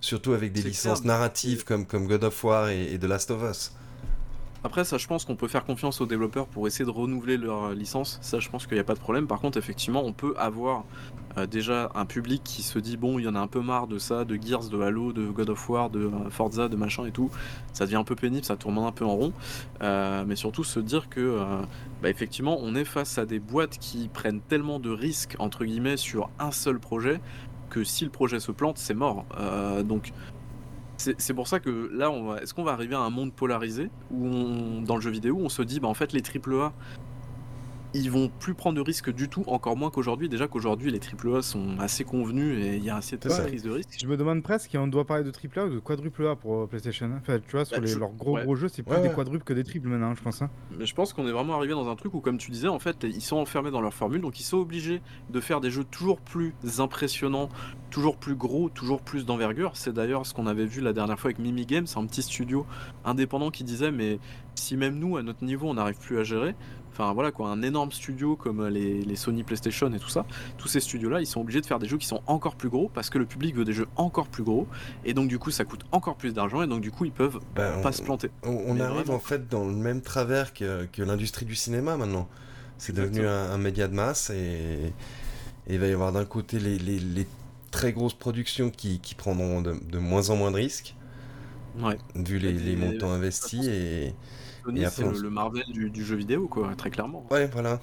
Surtout 0.00 0.32
avec 0.32 0.52
des 0.52 0.62
licences 0.62 1.04
narratives 1.04 1.64
comme, 1.64 1.84
comme 1.84 2.06
God 2.06 2.24
of 2.24 2.44
War 2.44 2.68
et, 2.68 2.94
et 2.94 2.98
The 2.98 3.04
Last 3.04 3.30
of 3.30 3.42
Us. 3.42 3.72
Après, 4.62 4.84
ça, 4.84 4.98
je 4.98 5.06
pense 5.06 5.24
qu'on 5.24 5.36
peut 5.36 5.48
faire 5.48 5.64
confiance 5.64 6.02
aux 6.02 6.06
développeurs 6.06 6.46
pour 6.46 6.66
essayer 6.66 6.84
de 6.84 6.90
renouveler 6.90 7.38
leur 7.38 7.70
licence. 7.70 8.18
Ça, 8.20 8.40
je 8.40 8.50
pense 8.50 8.66
qu'il 8.66 8.74
n'y 8.74 8.80
a 8.80 8.84
pas 8.84 8.94
de 8.94 9.00
problème. 9.00 9.26
Par 9.26 9.40
contre, 9.40 9.56
effectivement, 9.56 10.04
on 10.04 10.12
peut 10.12 10.34
avoir 10.36 10.84
euh, 11.38 11.46
déjà 11.46 11.90
un 11.94 12.04
public 12.04 12.42
qui 12.44 12.62
se 12.62 12.78
dit 12.78 12.98
bon, 12.98 13.18
il 13.18 13.24
y 13.24 13.28
en 13.28 13.34
a 13.34 13.40
un 13.40 13.46
peu 13.46 13.60
marre 13.60 13.86
de 13.86 13.98
ça, 13.98 14.24
de 14.26 14.36
Gears, 14.36 14.68
de 14.68 14.80
Halo, 14.80 15.12
de 15.12 15.28
God 15.28 15.50
of 15.50 15.70
War, 15.70 15.88
de 15.88 16.00
euh, 16.00 16.30
Forza, 16.30 16.68
de 16.68 16.76
machin 16.76 17.06
et 17.06 17.10
tout. 17.10 17.30
Ça 17.72 17.86
devient 17.86 17.96
un 17.96 18.04
peu 18.04 18.16
pénible, 18.16 18.44
ça 18.44 18.56
tourne 18.56 18.76
un 18.78 18.92
peu 18.92 19.06
en 19.06 19.16
rond. 19.16 19.32
Euh, 19.82 20.24
mais 20.26 20.36
surtout 20.36 20.64
se 20.64 20.80
dire 20.80 21.08
que, 21.08 21.38
bah, 22.02 22.10
effectivement, 22.10 22.58
on 22.60 22.74
est 22.74 22.84
face 22.84 23.16
à 23.16 23.24
des 23.24 23.38
boîtes 23.38 23.78
qui 23.78 24.08
prennent 24.08 24.40
tellement 24.42 24.78
de 24.78 24.90
risques 24.90 25.36
entre 25.38 25.64
guillemets 25.64 25.96
sur 25.96 26.28
un 26.38 26.50
seul 26.50 26.78
projet 26.78 27.20
que 27.70 27.84
si 27.84 28.04
le 28.04 28.10
projet 28.10 28.40
se 28.40 28.52
plante, 28.52 28.78
c'est 28.78 28.94
mort. 28.94 29.24
donc 29.84 30.12
c'est 31.00 31.34
pour 31.34 31.48
ça 31.48 31.60
que 31.60 31.90
là, 31.92 32.12
est-ce 32.42 32.52
qu'on 32.52 32.62
va 32.62 32.72
arriver 32.72 32.94
à 32.94 33.00
un 33.00 33.10
monde 33.10 33.32
polarisé 33.32 33.90
où 34.10 34.80
dans 34.82 34.96
le 34.96 35.00
jeu 35.00 35.10
vidéo, 35.10 35.38
on 35.40 35.48
se 35.48 35.62
dit, 35.62 35.80
bah 35.80 35.88
en 35.88 35.94
fait, 35.94 36.12
les 36.12 36.20
AAA, 36.22 36.72
ils 37.94 38.10
vont 38.10 38.28
plus 38.28 38.54
prendre 38.54 38.76
de 38.76 38.80
risques 38.80 39.12
du 39.12 39.28
tout, 39.28 39.44
encore 39.46 39.76
moins 39.76 39.90
qu'aujourd'hui. 39.90 40.28
Déjà 40.28 40.48
qu'aujourd'hui, 40.48 40.90
les 40.90 41.00
AAA 41.00 41.42
sont 41.42 41.78
assez 41.78 42.04
convenus 42.04 42.64
et 42.64 42.76
il 42.76 42.84
y 42.84 42.90
a 42.90 42.96
assez 42.96 43.16
de 43.16 43.28
prise 43.28 43.62
de 43.62 43.70
risque. 43.70 43.96
Je 44.00 44.06
me 44.06 44.16
demande 44.16 44.42
presque 44.42 44.70
si 44.70 44.78
on 44.78 44.86
doit 44.86 45.04
parler 45.04 45.24
de 45.24 45.30
AAA 45.30 45.66
ou 45.66 45.74
de 45.74 45.78
quadruple 45.78 46.26
A 46.26 46.36
pour 46.36 46.62
euh, 46.62 46.66
PlayStation. 46.66 47.06
Hein. 47.06 47.20
Enfin, 47.20 47.38
tu 47.38 47.56
vois, 47.56 47.64
sur 47.64 47.80
bah, 47.80 47.86
les, 47.86 47.94
leurs 47.94 48.12
gros 48.12 48.38
gros 48.38 48.54
jeux, 48.54 48.68
c'est 48.68 48.82
plus 48.82 49.00
des 49.00 49.10
quadruples 49.10 49.44
que 49.44 49.52
des 49.52 49.64
triples 49.64 49.88
maintenant, 49.88 50.14
je 50.14 50.22
pense. 50.22 50.42
Hein. 50.42 50.50
Mais 50.78 50.86
je 50.86 50.94
pense 50.94 51.12
qu'on 51.12 51.26
est 51.26 51.32
vraiment 51.32 51.56
arrivé 51.56 51.72
dans 51.72 51.88
un 51.88 51.96
truc 51.96 52.14
où, 52.14 52.20
comme 52.20 52.38
tu 52.38 52.50
disais, 52.50 52.68
en 52.68 52.78
fait, 52.78 53.04
ils 53.04 53.22
sont 53.22 53.36
enfermés 53.36 53.70
dans 53.70 53.80
leur 53.80 53.94
formule, 53.94 54.20
donc 54.20 54.38
ils 54.40 54.44
sont 54.44 54.58
obligés 54.58 55.02
de 55.30 55.40
faire 55.40 55.60
des 55.60 55.70
jeux 55.70 55.84
toujours 55.84 56.20
plus 56.20 56.54
impressionnants, 56.78 57.48
toujours 57.90 58.16
plus 58.16 58.34
gros, 58.34 58.68
toujours 58.68 59.02
plus 59.02 59.26
d'envergure. 59.26 59.72
C'est 59.74 59.92
d'ailleurs 59.92 60.26
ce 60.26 60.34
qu'on 60.34 60.46
avait 60.46 60.66
vu 60.66 60.80
la 60.80 60.92
dernière 60.92 61.18
fois 61.18 61.28
avec 61.28 61.38
Mimi 61.38 61.66
Games, 61.66 61.86
un 61.96 62.06
petit 62.06 62.22
studio 62.22 62.66
indépendant 63.04 63.50
qui 63.50 63.64
disait 63.64 63.90
mais 63.90 64.18
si 64.54 64.76
même 64.76 64.98
nous 64.98 65.16
à 65.16 65.22
notre 65.22 65.44
niveau 65.44 65.68
on 65.68 65.74
n'arrive 65.74 65.98
plus 65.98 66.18
à 66.18 66.24
gérer, 66.24 66.54
enfin 66.92 67.12
voilà 67.12 67.30
quoi, 67.30 67.48
un 67.48 67.62
énorme 67.62 67.92
studio 67.92 68.36
comme 68.36 68.66
les, 68.66 69.16
Sony 69.16 69.42
PlayStation 69.42 69.92
et 69.92 69.98
tout 69.98 70.08
ça, 70.08 70.24
tous 70.58 70.68
ces 70.68 70.80
studios-là, 70.80 71.20
ils 71.20 71.26
sont 71.26 71.40
obligés 71.40 71.60
de 71.60 71.66
faire 71.66 71.78
des 71.78 71.88
jeux 71.88 71.98
qui 71.98 72.06
sont 72.06 72.22
encore 72.26 72.56
plus 72.56 72.68
gros 72.68 72.90
parce 72.92 73.10
que 73.10 73.18
le 73.18 73.26
public 73.26 73.54
veut 73.54 73.64
des 73.64 73.72
jeux 73.72 73.88
encore 73.96 74.28
plus 74.28 74.42
gros 74.42 74.66
et 75.04 75.14
donc 75.14 75.28
du 75.28 75.38
coup 75.38 75.50
ça 75.50 75.64
coûte 75.64 75.84
encore 75.92 76.16
plus 76.16 76.32
d'argent 76.32 76.62
et 76.62 76.66
donc 76.66 76.80
du 76.80 76.90
coup 76.90 77.04
ils 77.04 77.12
peuvent 77.12 77.40
ben, 77.54 77.80
pas 77.82 77.92
se 77.92 78.02
planter. 78.02 78.30
On, 78.42 78.78
arrive 78.80 79.10
en 79.10 79.18
fait 79.18 79.48
dans 79.48 79.64
le 79.64 79.74
même 79.74 80.00
travers 80.00 80.52
que, 80.52 80.86
l'industrie 80.98 81.46
du 81.46 81.54
cinéma 81.54 81.96
maintenant. 81.96 82.28
C'est 82.78 82.94
devenu 82.94 83.26
un, 83.26 83.58
média 83.58 83.88
de 83.88 83.94
masse 83.94 84.30
et, 84.30 84.92
il 85.68 85.78
va 85.78 85.86
y 85.86 85.92
avoir 85.92 86.12
d'un 86.12 86.24
côté 86.24 86.58
les, 86.58 86.78
les, 86.78 87.26
très 87.70 87.92
grosses 87.92 88.14
productions 88.14 88.70
qui, 88.70 88.98
qui 88.98 89.14
prendront 89.14 89.60
de, 89.60 89.98
moins 89.98 90.30
en 90.30 90.36
moins 90.36 90.50
de 90.50 90.56
risques. 90.56 90.96
Ouais. 91.78 91.96
Vu 92.16 92.38
les, 92.38 92.52
les 92.52 92.74
montants 92.74 93.12
investis 93.12 93.66
et, 93.66 94.12
Sony, 94.70 94.84
c'est 94.90 95.22
le, 95.22 95.30
Marvel 95.30 95.64
du, 95.68 96.04
jeu 96.04 96.16
vidéo, 96.16 96.48
quoi, 96.48 96.74
très 96.76 96.90
clairement. 96.90 97.26
Ouais, 97.30 97.46
voilà. 97.46 97.80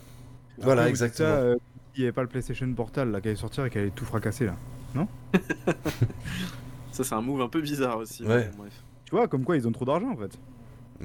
voilà, 0.58 0.90
exactement. 0.90 1.28
Ça, 1.28 1.36
euh, 1.36 1.58
il 1.96 2.02
n'y 2.02 2.06
avait 2.06 2.14
pas 2.14 2.22
le 2.22 2.28
PlayStation 2.28 2.72
Portal 2.74 3.12
là, 3.12 3.22
qui 3.22 3.28
allait 3.28 3.38
sortir 3.38 3.66
et 3.66 3.70
qui 3.70 3.78
allait 3.78 3.90
tout 3.90 4.06
fracasser, 4.06 4.46
là. 4.46 4.56
Non 4.96 5.08
Ça, 6.92 7.04
c'est 7.04 7.14
un 7.14 7.22
move 7.22 7.42
un 7.42 7.50
peu 7.50 7.62
bizarre 7.62 7.98
aussi. 7.98 8.24
Ouais. 8.24 8.50
Tu 9.06 9.12
vois, 9.12 9.28
comme 9.28 9.44
quoi 9.44 9.56
ils 9.56 9.68
ont 9.68 9.72
trop 9.72 9.86
d'argent 9.86 10.10
en 10.12 10.18
fait. 10.18 10.38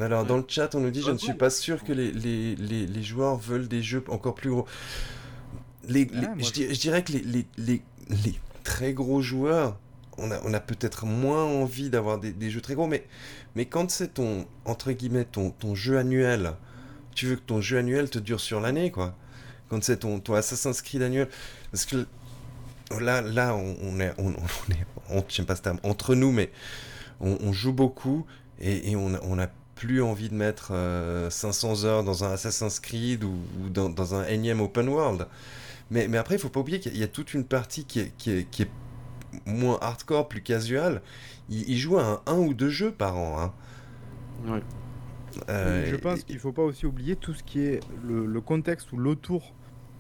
Alors, 0.01 0.24
dans 0.24 0.39
le 0.39 0.45
chat, 0.49 0.74
on 0.74 0.80
nous 0.80 0.91
dit 0.91 1.03
Je 1.03 1.11
ne 1.11 1.18
suis 1.18 1.35
pas 1.35 1.51
sûr 1.51 1.85
que 1.85 1.93
les, 1.93 2.11
les, 2.12 2.57
les, 2.57 2.87
les 2.87 3.03
joueurs 3.03 3.37
veulent 3.37 3.68
des 3.68 3.83
jeux 3.83 4.03
encore 4.09 4.35
plus 4.35 4.51
gros. 4.51 4.66
Les, 5.89 6.09
je, 6.39 6.80
dirais 6.80 7.03
que 7.03 7.12
les, 7.12 7.47
les, 7.59 8.41
très 8.64 8.95
gros 8.95 9.20
joueurs, 9.20 9.78
on 10.19 10.31
a, 10.31 10.41
on 10.45 10.53
a 10.53 10.61
peut-être 10.61 11.07
moins 11.07 11.45
envie 11.45 11.91
d'avoir 11.91 12.19
des, 12.19 12.33
des, 12.33 12.51
jeux 12.51 12.61
très 12.61 12.75
gros, 12.75 12.87
mais 12.87 13.05
mais 13.55 13.67
quand 13.67 13.91
c'est 13.91 14.15
ton, 14.15 14.47
entre 14.65 14.93
guillemets, 14.93 15.25
ton, 15.25 15.51
ton 15.51 15.75
jeu 15.75 15.99
annuel, 15.99 16.55
tu 17.15 17.27
veux 17.27 17.37
que 17.37 17.43
ton 17.43 17.61
jeu 17.61 17.79
annuel 17.79 18.11
te 18.11 18.19
dure 18.19 18.41
sur 18.41 18.61
l'année, 18.61 18.91
quoi. 18.91 19.15
Quand 19.69 19.83
c'est 19.83 19.99
ton, 19.99 20.21
ton 20.21 20.35
Assassin's 20.35 20.83
Creed 20.83 21.03
annuel. 21.03 21.29
Parce 21.71 21.87
que 21.87 22.07
là, 23.01 23.23
là 23.23 23.55
on, 23.55 24.01
est, 24.01 24.13
on, 24.19 24.33
est 24.33 25.25
j'aime 25.29 25.47
pas 25.47 25.57
ce 25.57 25.63
entre 25.83 26.15
nous, 26.15 26.33
mais 26.33 26.51
on, 27.21 27.53
joue 27.53 27.73
beaucoup 27.73 28.27
et, 28.61 28.91
et 28.91 28.97
on 28.97 29.37
n'a 29.37 29.51
plus 29.77 30.03
envie 30.03 30.29
de 30.29 30.35
mettre 30.35 30.73
500 31.31 31.85
euh, 31.85 31.87
heures 31.87 32.05
dans 32.05 32.25
un 32.25 32.33
Assassin's 32.33 32.81
Creed 32.81 33.25
ou, 33.25 33.37
dans, 33.71 33.89
dans, 33.89 34.15
un 34.15 34.25
énième 34.27 34.61
open 34.61 34.89
world. 34.89 35.27
Mais, 35.91 36.09
mais 36.09 36.19
après, 36.19 36.37
il 36.37 36.39
faut 36.39 36.49
pas 36.49 36.61
oublier 36.61 36.81
qu'il 36.81 36.97
y 36.97 37.03
a 37.03 37.09
toute 37.09 37.35
une 37.35 37.45
partie 37.45 37.85
qui 37.85 38.11
qui 38.17 38.31
est, 38.31 38.51
qui 38.51 38.63
est 38.63 38.71
moins 39.47 39.78
hardcore, 39.80 40.28
plus 40.28 40.43
casual 40.43 41.03
il, 41.53 41.76
joue 41.76 41.99
à 41.99 42.22
un, 42.26 42.39
ou 42.39 42.55
deux 42.55 42.70
jeux 42.70 42.93
par 42.93 43.16
an. 43.16 43.41
Hein. 43.41 43.53
Ouais. 44.47 44.62
Euh, 45.49 45.87
je 45.87 45.97
pense 45.97 46.24
qu'il 46.24 46.37
ne 46.37 46.41
faut 46.41 46.53
pas 46.53 46.62
aussi 46.62 46.85
oublier 46.87 47.16
tout 47.16 47.33
ce 47.33 47.43
qui 47.43 47.61
est 47.61 47.80
le, 48.07 48.41
contexte 48.41 48.93
ou 48.93 48.97
l'autour 48.97 49.55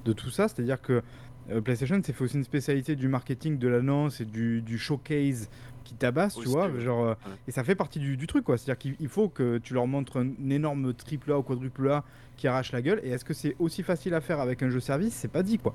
de 0.04 0.12
tout 0.12 0.30
ça. 0.30 0.48
C'est-à-dire 0.48 0.80
que 0.80 1.02
euh, 1.50 1.60
PlayStation 1.60 2.00
s'est 2.02 2.12
fait 2.12 2.24
aussi 2.24 2.36
une 2.36 2.44
spécialité 2.44 2.96
du 2.96 3.08
marketing, 3.08 3.58
de 3.58 3.68
l'annonce 3.68 4.20
et 4.20 4.24
du, 4.24 4.78
showcase 4.78 5.48
qui 5.84 5.94
tabasse, 5.94 6.34
tu 6.34 6.48
vois. 6.48 6.70
Genre, 6.78 7.04
euh, 7.04 7.14
Et 7.48 7.50
ça 7.50 7.64
fait 7.64 7.74
partie 7.74 7.98
du, 7.98 8.26
truc, 8.26 8.44
quoi. 8.44 8.58
C'est-à-dire 8.58 8.94
qu'il 8.96 9.08
faut 9.08 9.28
que 9.28 9.58
tu 9.58 9.74
leur 9.74 9.86
montres 9.86 10.18
un, 10.18 10.50
énorme 10.50 10.92
triple 10.94 11.32
A 11.32 11.38
ou 11.38 11.42
quadruple 11.42 11.90
A 11.90 12.04
qui 12.36 12.46
arrache 12.46 12.72
la 12.72 12.82
gueule. 12.82 13.00
Et 13.02 13.10
est-ce 13.10 13.24
que 13.24 13.34
c'est 13.34 13.56
aussi 13.58 13.82
facile 13.82 14.14
à 14.14 14.20
faire 14.20 14.40
avec 14.40 14.62
un 14.62 14.70
jeu 14.70 14.80
service? 14.80 15.14
C'est 15.14 15.28
pas 15.28 15.42
dit, 15.42 15.58
quoi. 15.58 15.74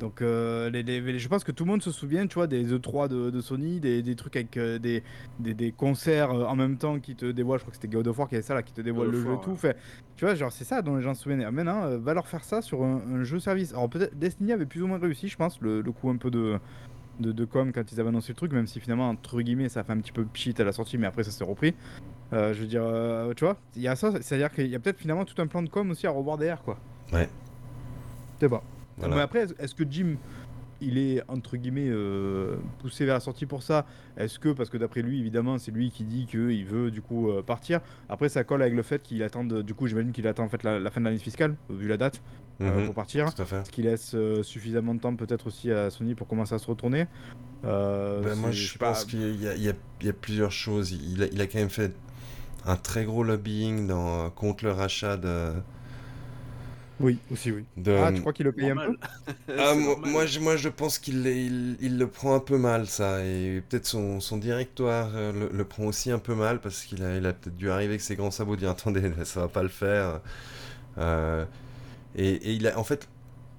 Donc, 0.00 0.22
euh, 0.22 0.70
les, 0.70 1.18
je 1.18 1.28
pense 1.28 1.44
que 1.44 1.52
tout 1.52 1.64
le 1.64 1.70
monde 1.70 1.82
se 1.82 1.92
souvient, 1.92 2.26
tu 2.26 2.34
vois, 2.34 2.46
des 2.46 2.76
E3 2.76 3.08
de, 3.08 3.40
Sony, 3.40 3.80
des, 3.80 4.16
trucs 4.16 4.36
avec 4.36 4.56
euh, 4.56 4.78
des, 4.78 5.02
des, 5.38 5.72
concerts 5.72 6.30
euh, 6.30 6.44
en 6.44 6.56
même 6.56 6.76
temps 6.76 6.98
qui 6.98 7.14
te 7.14 7.26
dévoilent. 7.26 7.58
Je 7.58 7.64
crois 7.64 7.70
que 7.70 7.76
c'était 7.76 7.94
God 7.94 8.08
of 8.08 8.18
War 8.18 8.28
qui 8.28 8.34
avait 8.34 8.42
ça 8.42 8.54
là, 8.54 8.62
qui 8.62 8.72
te 8.72 8.80
dévoile 8.80 9.10
le 9.10 9.22
jeu, 9.22 9.36
tout. 9.42 9.54
Fait, 9.56 9.76
tu 10.16 10.24
vois, 10.24 10.34
genre, 10.34 10.52
c'est 10.52 10.64
ça 10.64 10.82
dont 10.82 10.96
les 10.96 11.02
gens 11.02 11.14
se 11.14 11.22
souviennent. 11.22 11.48
Maintenant, 11.50 11.96
va 11.98 12.14
leur 12.14 12.26
faire 12.26 12.44
ça 12.44 12.60
sur 12.60 12.82
un, 12.82 13.22
jeu 13.24 13.38
service. 13.38 13.72
Alors, 13.72 13.88
peut-être 13.88 14.18
Destiny 14.18 14.52
avait 14.52 14.66
plus 14.66 14.82
ou 14.82 14.86
moins 14.86 14.98
réussi, 14.98 15.28
je 15.28 15.36
pense, 15.36 15.60
le, 15.60 15.82
coup 15.92 16.10
un 16.10 16.16
peu 16.16 16.30
de, 16.30 16.58
de, 17.20 17.44
com 17.44 17.72
quand 17.72 17.92
ils 17.92 18.00
avaient 18.00 18.08
annoncé 18.08 18.32
le 18.32 18.36
truc, 18.36 18.52
même 18.52 18.66
si 18.66 18.80
finalement, 18.80 19.08
entre 19.08 19.40
guillemets, 19.42 19.68
ça 19.68 19.84
fait 19.84 19.92
un 19.92 19.98
petit 19.98 20.12
peu 20.12 20.24
pchit 20.24 20.54
à 20.58 20.64
la 20.64 20.72
sortie, 20.72 20.98
mais 20.98 21.06
après, 21.06 21.22
ça 21.22 21.30
s'est 21.30 21.44
repris. 21.44 21.74
je 22.32 22.52
veux 22.52 22.66
dire, 22.66 22.84
tu 23.36 23.44
vois, 23.44 23.56
il 23.76 23.82
y 23.82 23.88
a 23.88 23.94
ça, 23.94 24.10
c'est-à-dire 24.20 24.52
qu'il 24.52 24.66
y 24.66 24.74
a 24.74 24.80
peut-être 24.80 24.98
finalement 24.98 25.24
tout 25.24 25.40
un 25.40 25.46
plan 25.46 25.62
de 25.62 25.68
com 25.68 25.90
aussi 25.90 26.06
à 26.06 26.10
revoir 26.10 26.36
derrière, 26.36 26.62
quoi. 26.62 26.78
Ouais. 27.12 27.28
C'est 28.40 28.48
pas. 28.48 28.62
Mais 28.98 29.20
après, 29.20 29.46
est-ce 29.58 29.74
que 29.74 29.84
Jim, 29.88 30.16
il 30.80 30.98
est 30.98 31.22
entre 31.28 31.56
guillemets 31.56 31.88
euh, 31.88 32.56
poussé 32.78 33.04
vers 33.04 33.14
la 33.14 33.20
sortie 33.20 33.46
pour 33.46 33.62
ça? 33.62 33.86
Est-ce 34.16 34.38
que, 34.38 34.50
parce 34.50 34.70
que 34.70 34.76
d'après 34.76 35.02
lui, 35.02 35.20
évidemment, 35.20 35.58
c'est 35.58 35.70
lui 35.70 35.90
qui 35.90 36.04
dit 36.04 36.26
qu'il 36.26 36.64
veut 36.64 36.90
du 36.90 37.02
coup 37.02 37.30
euh, 37.30 37.42
partir. 37.42 37.80
Après, 38.08 38.28
ça 38.28 38.44
colle 38.44 38.62
avec 38.62 38.74
le 38.74 38.82
fait 38.82 39.02
qu'il 39.02 39.22
attend, 39.22 39.44
du 39.44 39.74
coup, 39.74 39.86
j'imagine 39.86 40.12
qu'il 40.12 40.26
attend 40.26 40.44
en 40.44 40.48
fait 40.48 40.62
la, 40.62 40.90
fin 40.90 41.00
de 41.00 41.06
l'année 41.06 41.18
fiscale, 41.18 41.56
vu 41.70 41.88
la 41.88 41.96
date, 41.96 42.22
euh, 42.60 42.80
mhm. 42.80 42.86
pour 42.86 42.94
partir. 42.94 43.30
Ce 43.36 43.70
qui 43.70 43.82
laisse 43.82 44.16
suffisamment 44.42 44.94
de 44.94 45.00
temps 45.00 45.14
peut-être 45.16 45.46
aussi 45.46 45.70
à 45.70 45.90
Sony 45.90 46.14
pour 46.14 46.28
commencer 46.28 46.54
à 46.54 46.58
se 46.58 46.66
retourner. 46.66 47.06
Ben, 47.62 48.34
moi, 48.36 48.50
je 48.50 48.76
pense 48.78 49.04
qu'il 49.04 49.40
y, 49.40 49.68
a 49.68 50.12
plusieurs 50.12 50.52
choses. 50.52 50.92
Il 50.92 51.22
a, 51.22 51.26
il 51.26 51.40
a, 51.40 51.46
quand 51.46 51.58
même 51.58 51.70
fait 51.70 51.94
un 52.66 52.76
très 52.76 53.04
gros 53.04 53.22
lobbying 53.22 53.86
dans, 53.86 54.30
contre 54.30 54.64
le 54.64 54.72
rachat 54.72 55.16
de 55.16 55.52
oui, 57.00 57.18
aussi, 57.32 57.50
oui. 57.50 57.64
Ah, 57.88 58.12
tu 58.12 58.20
crois 58.20 58.32
qu'il 58.32 58.44
le 58.44 58.52
paye 58.52 58.70
un 58.70 58.76
peu 58.76 58.96
ah, 59.58 59.74
moi, 59.74 60.26
je, 60.26 60.38
moi, 60.38 60.56
je 60.56 60.68
pense 60.68 60.98
qu'il 60.98 61.26
il, 61.26 61.98
le 61.98 62.06
prend 62.06 62.34
un 62.34 62.40
peu 62.40 62.56
mal, 62.56 62.86
ça. 62.86 63.24
Et 63.24 63.62
peut-être 63.68 63.86
son, 63.86 64.20
son 64.20 64.36
directoire 64.36 65.10
euh, 65.14 65.48
le, 65.50 65.64
prend 65.64 65.84
aussi 65.84 66.12
un 66.12 66.20
peu 66.20 66.34
mal 66.34 66.60
parce 66.60 66.84
qu'il 66.84 67.02
a, 67.02 67.16
il 67.16 67.26
a 67.26 67.32
peut-être 67.32 67.56
dû 67.56 67.70
arriver 67.70 67.94
avec 67.94 68.00
ses 68.00 68.14
grands 68.14 68.30
sabots, 68.30 68.56
dire 68.56 68.70
attendez, 68.70 69.10
ça 69.24 69.40
va 69.40 69.48
pas 69.48 69.62
le 69.62 69.68
faire. 69.68 70.20
Euh, 70.98 71.44
et, 72.14 72.52
il 72.52 72.68
a, 72.68 72.78
en 72.78 72.84
fait, 72.84 73.08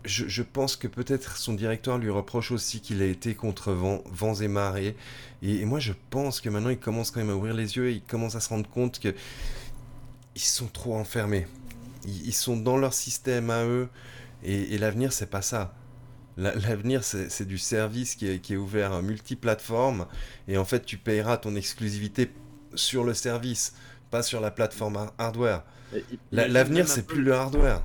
je, 0.06 0.28
je 0.30 0.44
pense 0.44 0.78
que 0.78 0.88
peut-être 0.88 1.36
son 1.36 1.54
directeur 1.54 1.98
lui 1.98 2.10
reproche 2.12 2.52
aussi 2.52 2.80
qu'il 2.80 3.02
a 3.02 3.06
été 3.06 3.36
contre 3.36 3.74
vent, 3.74 4.02
vents 4.10 4.36
et 4.36 4.48
marées. 4.48 4.96
Et, 5.42 5.58
et, 5.58 5.66
moi, 5.66 5.80
je 5.80 5.92
pense 6.10 6.40
que 6.40 6.48
maintenant, 6.48 6.70
il 6.70 6.80
commence 6.80 7.12
quand 7.12 7.20
même 7.20 7.32
à 7.32 7.36
ouvrir 7.36 7.54
les 7.54 7.76
yeux 7.76 7.90
et 7.90 7.94
il 7.94 8.02
commence 8.02 8.36
à 8.36 8.40
se 8.40 8.48
rendre 8.48 8.70
compte 8.70 9.00
que 9.00 9.14
ils 10.36 10.42
sont 10.42 10.68
trop 10.68 10.96
enfermés 10.96 11.48
ils, 12.08 12.34
sont 12.34 12.58
dans 12.58 12.78
leur 12.78 12.94
système 12.94 13.50
à 13.50 13.66
eux. 13.66 13.90
Et, 14.44 14.78
l'avenir, 14.78 15.14
c'est 15.14 15.30
pas 15.30 15.42
ça. 15.42 15.74
L'avenir, 16.38 17.04
c'est 17.04 17.46
du 17.46 17.58
service 17.58 18.16
qui 18.16 18.28
est, 18.28 18.40
qui 18.40 18.54
est 18.54 18.58
ouvert 18.58 19.02
multiplateforme. 19.02 20.06
Et 20.48 20.58
en 20.58 20.66
fait, 20.66 20.86
tu 20.86 20.98
payeras 20.98 21.38
ton 21.38 21.56
exclusivité 21.56 22.32
sur 22.76 23.04
le 23.04 23.14
service, 23.14 23.74
pas 24.12 24.22
sur 24.22 24.42
la 24.42 24.52
plateforme 24.52 25.10
hardware. 25.18 25.64
L'avenir, 26.32 26.88
c'est 26.88 27.08
plus 27.08 27.22
le 27.22 27.34
hardware. 27.34 27.82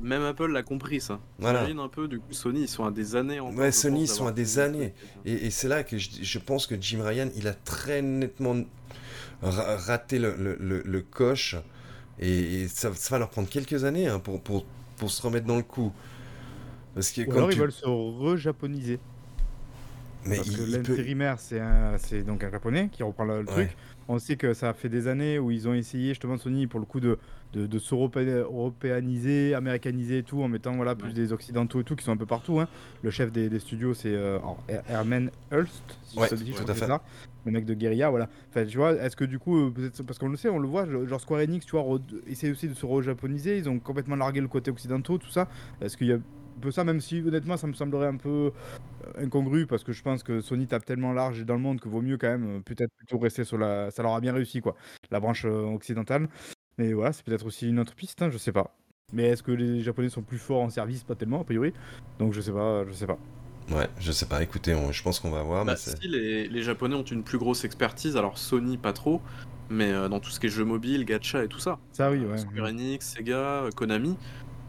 Même 0.00 0.22
Apple 0.22 0.50
l'a 0.50 0.62
compris 0.62 1.00
ça. 1.00 1.20
Voilà. 1.38 1.62
un 1.64 1.88
peu, 1.88 2.08
du 2.08 2.18
coup, 2.18 2.32
Sony, 2.32 2.62
ils 2.62 2.68
sont 2.68 2.84
à 2.84 2.90
des 2.90 3.14
années 3.14 3.38
en 3.38 3.54
Ouais, 3.54 3.70
Sony, 3.70 4.02
ils 4.02 4.08
sont 4.08 4.26
à 4.26 4.32
des 4.32 4.58
années. 4.58 4.92
Et, 5.24 5.50
c'est 5.50 5.68
là 5.68 5.84
que 5.84 5.96
je, 5.98 6.38
pense 6.38 6.66
que 6.66 6.74
Jim 6.80 7.02
Ryan, 7.02 7.28
il 7.36 7.46
a 7.46 7.54
très 7.54 8.02
nettement 8.02 8.56
raté 9.42 10.18
le, 10.18 10.34
le, 10.36 10.82
le, 10.84 11.02
coche. 11.02 11.56
Et, 12.18 12.68
ça, 12.68 12.90
va 12.90 13.18
leur 13.18 13.30
prendre 13.30 13.48
quelques 13.48 13.84
années 13.84 14.06
hein, 14.06 14.18
pour, 14.18 14.40
pour, 14.40 14.64
pour, 14.96 15.10
se 15.10 15.22
remettre 15.22 15.46
dans 15.46 15.56
le 15.56 15.62
coup. 15.62 15.92
Parce 16.94 17.10
que 17.10 17.22
Ou 17.22 17.32
alors 17.32 17.50
ils 17.50 17.58
veulent 17.58 17.72
se 17.72 17.86
re-japoniser. 17.86 19.00
Mais 20.26 20.36
Parce 20.36 20.50
que 20.50 20.62
l'intérimaire, 20.62 21.38
c'est 21.38 22.22
donc 22.22 22.44
un 22.44 22.50
japonais 22.50 22.88
qui 22.90 23.02
reprend 23.02 23.24
le, 23.24 23.44
truc. 23.44 23.76
On 24.08 24.18
sait 24.18 24.36
que 24.36 24.54
ça 24.54 24.70
a 24.70 24.74
fait 24.74 24.88
des 24.88 25.08
années 25.08 25.38
où 25.38 25.50
ils 25.50 25.66
ont 25.68 25.74
essayé, 25.74 26.10
justement, 26.10 26.36
Sony, 26.36 26.66
pour 26.66 26.80
le 26.80 26.86
coup, 26.86 27.00
de, 27.00 27.18
de, 27.52 27.66
de 27.66 27.78
s'européaniser, 27.78 29.54
américaniser 29.54 30.18
et 30.18 30.22
tout, 30.22 30.42
en 30.42 30.48
mettant 30.48 30.74
voilà, 30.76 30.94
plus 30.94 31.12
des 31.12 31.32
occidentaux 31.32 31.80
et 31.80 31.84
tout, 31.84 31.96
qui 31.96 32.04
sont 32.04 32.12
un 32.12 32.16
peu 32.16 32.26
partout. 32.26 32.60
Hein. 32.60 32.68
Le 33.02 33.10
chef 33.10 33.32
des, 33.32 33.48
des 33.48 33.60
studios, 33.60 33.94
c'est 33.94 34.14
euh, 34.14 34.38
Herman 34.88 35.30
Hulst, 35.50 35.98
si 36.04 36.18
je 36.18 36.34
dis, 36.36 36.52
tout 36.52 36.70
à 36.70 36.74
fait. 36.74 36.86
Ça, 36.86 37.02
le 37.44 37.52
mec 37.52 37.64
de 37.64 37.74
Guerilla, 37.74 38.10
voilà. 38.10 38.28
Enfin, 38.50 38.64
tu 38.64 38.76
vois, 38.76 38.92
est-ce 38.92 39.16
que 39.16 39.24
du 39.24 39.38
coup, 39.38 39.56
euh, 39.56 39.90
parce 40.06 40.18
qu'on 40.18 40.28
le 40.28 40.36
sait, 40.36 40.48
on 40.48 40.58
le 40.58 40.68
voit, 40.68 40.86
genre 40.86 41.20
Square 41.20 41.40
Enix, 41.40 41.66
tu 41.66 41.72
vois, 41.76 41.98
essaie 42.26 42.50
aussi 42.50 42.68
de 42.68 42.74
se 42.74 42.86
re-japoniser, 42.86 43.58
ils 43.58 43.68
ont 43.68 43.78
complètement 43.78 44.16
largué 44.16 44.40
le 44.40 44.48
côté 44.48 44.70
occidentaux, 44.70 45.18
tout 45.18 45.30
ça. 45.30 45.48
Est-ce 45.80 45.96
qu'il 45.96 46.08
y 46.08 46.12
a 46.12 46.18
peu 46.60 46.70
ça, 46.70 46.84
même 46.84 47.00
si 47.00 47.20
honnêtement 47.20 47.56
ça 47.56 47.66
me 47.66 47.72
semblerait 47.72 48.06
un 48.06 48.16
peu 48.16 48.52
euh, 49.16 49.24
incongru 49.24 49.66
parce 49.66 49.82
que 49.84 49.92
je 49.92 50.02
pense 50.02 50.22
que 50.22 50.40
Sony 50.40 50.66
tape 50.68 50.84
tellement 50.84 51.12
large 51.12 51.44
dans 51.44 51.54
le 51.54 51.60
monde 51.60 51.80
que 51.80 51.88
vaut 51.88 52.00
mieux 52.00 52.16
quand 52.16 52.28
même 52.28 52.62
peut-être 52.62 52.92
plutôt 52.96 53.18
rester 53.18 53.44
sur 53.44 53.58
la. 53.58 53.90
Ça 53.90 54.02
leur 54.02 54.14
a 54.14 54.20
bien 54.20 54.32
réussi 54.32 54.60
quoi, 54.60 54.76
la 55.10 55.20
branche 55.20 55.44
occidentale. 55.44 56.28
Mais 56.78 56.92
voilà, 56.92 57.12
c'est 57.12 57.24
peut-être 57.24 57.46
aussi 57.46 57.68
une 57.68 57.78
autre 57.78 57.94
piste, 57.94 58.22
hein, 58.22 58.30
je 58.30 58.38
sais 58.38 58.52
pas. 58.52 58.76
Mais 59.12 59.24
est-ce 59.24 59.42
que 59.42 59.52
les 59.52 59.80
Japonais 59.82 60.08
sont 60.08 60.22
plus 60.22 60.38
forts 60.38 60.62
en 60.62 60.70
service? 60.70 61.04
Pas 61.04 61.14
tellement, 61.14 61.40
a 61.42 61.44
priori. 61.44 61.72
Donc 62.18 62.32
je 62.32 62.40
sais 62.40 62.52
pas, 62.52 62.84
je 62.86 62.92
sais 62.92 63.06
pas. 63.06 63.18
Ouais, 63.70 63.88
je 63.98 64.12
sais 64.12 64.26
pas. 64.26 64.42
Écoutez, 64.42 64.76
je 64.90 65.02
pense 65.02 65.20
qu'on 65.20 65.30
va 65.30 65.42
voir. 65.42 65.64
Bah, 65.64 65.76
si 65.76 65.96
les, 66.06 66.48
les, 66.48 66.62
Japonais 66.62 66.94
ont 66.94 67.02
une 67.02 67.22
plus 67.22 67.38
grosse 67.38 67.64
expertise, 67.64 68.16
alors 68.16 68.36
Sony 68.36 68.76
pas 68.76 68.92
trop, 68.92 69.22
mais 69.70 69.90
euh, 69.90 70.08
dans 70.08 70.20
tout 70.20 70.30
ce 70.30 70.38
qui 70.38 70.46
est 70.46 70.50
jeux 70.50 70.64
mobiles, 70.64 71.04
gacha 71.04 71.44
et 71.44 71.48
tout 71.48 71.58
ça. 71.58 71.78
Ça 71.92 72.10
oui, 72.10 72.24
ouais. 72.24 72.38
Square 72.38 72.66
Enix, 72.66 73.14
Sega, 73.14 73.64
Konami. 73.74 74.16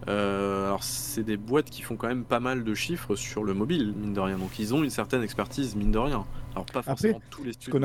Euh, 0.08 0.68
alors 0.68 0.84
c'est 0.84 1.24
des 1.24 1.38
boîtes 1.38 1.70
qui 1.70 1.82
font 1.82 1.96
quand 1.96 2.08
même 2.08 2.26
pas 2.26 2.40
mal 2.40 2.64
de 2.64 2.74
chiffres 2.76 3.16
sur 3.16 3.44
le 3.44 3.54
mobile, 3.54 3.94
mine 3.98 4.14
de 4.14 4.20
rien. 4.20 4.38
Donc 4.38 4.60
ils 4.60 4.74
ont 4.74 4.84
une 4.84 4.90
certaine 4.90 5.24
expertise, 5.24 5.76
mine 5.76 5.92
de 5.92 5.98
rien. 5.98 6.26
Alors 6.56 6.66
pas 6.66 6.82
forcément 6.82 7.22
tous 7.30 7.44
les 7.44 7.52
studios. 7.54 7.80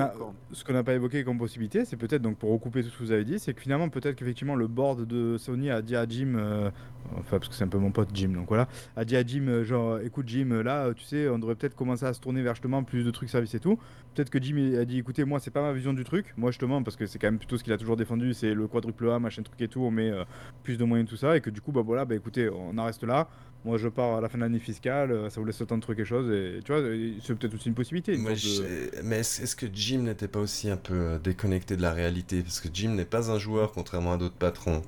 Ce 0.53 0.65
qu'on 0.65 0.73
n'a 0.73 0.85
pas 0.85 0.95
évoqué 0.95 1.25
comme 1.25 1.39
possibilité, 1.39 1.85
c'est 1.85 1.97
peut-être, 1.97 2.23
donc 2.23 2.39
pour 2.39 2.51
recouper 2.53 2.83
tout 2.83 2.89
ce 2.89 2.99
que 2.99 3.03
vous 3.03 3.13
avez 3.13 3.25
dit, 3.25 3.39
c'est 3.41 3.53
que 3.53 3.61
finalement 3.61 3.89
peut-être 3.89 4.15
qu'effectivement 4.15 4.55
le 4.55 4.69
board 4.69 5.07
de 5.07 5.37
Sony 5.39 5.71
a 5.71 5.83
dit 5.83 5.97
à 5.97 6.07
Jim, 6.09 6.35
euh, 6.37 6.71
enfin 7.19 7.39
parce 7.39 7.49
que 7.49 7.55
c'est 7.55 7.65
un 7.65 7.69
peu 7.69 7.79
mon 7.79 7.91
pote 7.91 8.11
Jim, 8.15 8.29
donc 8.29 8.49
voilà, 8.49 8.69
a 8.97 9.05
dit 9.05 9.17
à 9.17 9.27
Jim, 9.27 9.47
euh, 9.49 9.65
genre 9.65 10.01
écoute 10.01 10.29
Jim, 10.29 10.63
là 10.63 10.93
tu 10.95 11.05
sais, 11.05 11.29
on 11.29 11.39
devrait 11.39 11.57
peut-être 11.57 11.75
commencer 11.75 12.05
à 12.05 12.13
se 12.13 12.21
tourner 12.21 12.43
vers 12.43 12.55
justement 12.55 12.85
plus 12.85 13.05
de 13.05 13.11
trucs 13.11 13.29
services 13.29 13.55
et 13.55 13.61
tout. 13.61 13.79
Peut-être 14.15 14.31
que 14.31 14.41
Jim 14.41 14.75
a 14.79 14.85
dit 14.85 14.99
écoutez, 14.99 15.25
moi 15.25 15.41
c'est 15.41 15.51
pas 15.51 15.63
ma 15.63 15.73
vision 15.73 15.93
du 15.93 16.05
truc, 16.05 16.33
moi 16.37 16.51
justement, 16.51 16.83
parce 16.83 16.97
que 16.97 17.07
c'est 17.07 17.19
quand 17.19 17.29
même 17.29 17.39
plutôt 17.39 17.59
ce 17.59 17.65
qu'il 17.65 17.73
a 17.73 17.79
toujours 17.79 17.97
défendu, 17.97 18.35
c'est 18.35 18.55
le 18.55 18.69
quadruple 18.69 19.11
A, 19.11 19.19
machin 19.19 19.43
truc 19.43 19.61
et 19.61 19.69
tout, 19.69 19.81
on 19.81 19.91
met 19.91 20.11
euh, 20.11 20.25
plus 20.63 20.77
de 20.77 20.85
moyens 20.85 21.09
tout 21.09 21.17
ça, 21.17 21.37
et 21.37 21.41
que 21.41 21.51
du 21.51 21.61
coup, 21.61 21.73
bah 21.73 21.83
voilà, 21.85 22.05
bah 22.05 22.15
écoutez, 22.15 22.49
on 22.49 22.77
en 22.79 22.85
reste 22.85 23.05
là. 23.05 23.29
Moi, 23.65 23.77
je 23.77 23.89
pars 23.89 24.17
à 24.17 24.21
la 24.23 24.29
fin 24.31 24.39
de 24.39 24.43
l'année 24.43 24.59
fiscale, 24.59 25.13
euh, 25.13 25.29
ça 25.29 25.39
vous 25.39 25.47
laisse 25.47 25.61
le 25.61 25.67
temps 25.67 25.77
de 25.77 25.85
quelque 25.85 26.05
chose, 26.05 26.31
et 26.33 26.61
tu 26.65 26.73
vois, 26.73 26.81
c'est 27.23 27.35
peut-être 27.35 27.55
aussi 27.55 27.69
une 27.69 27.75
possibilité. 27.75 28.17
Mais 28.17 29.19
est-ce 29.19 29.55
que 29.55 29.67
Jim 29.73 29.99
n'était 29.99 30.29
pas 30.29 30.41
aussi 30.41 30.71
un 30.71 30.79
peu 30.79 30.95
euh, 30.95 31.19
déconnecté 31.19 31.77
de 31.77 31.83
la 31.83 31.93
réalité? 31.93 32.43
Parce 32.43 32.61
que 32.61 32.69
Jim 32.73 32.95
n'est 32.95 33.05
pas 33.05 33.31
un 33.31 33.39
joueur, 33.39 33.73
contrairement 33.73 34.15
à 34.15 34.17
d'autres 34.17 34.35
patrons. 34.35 34.81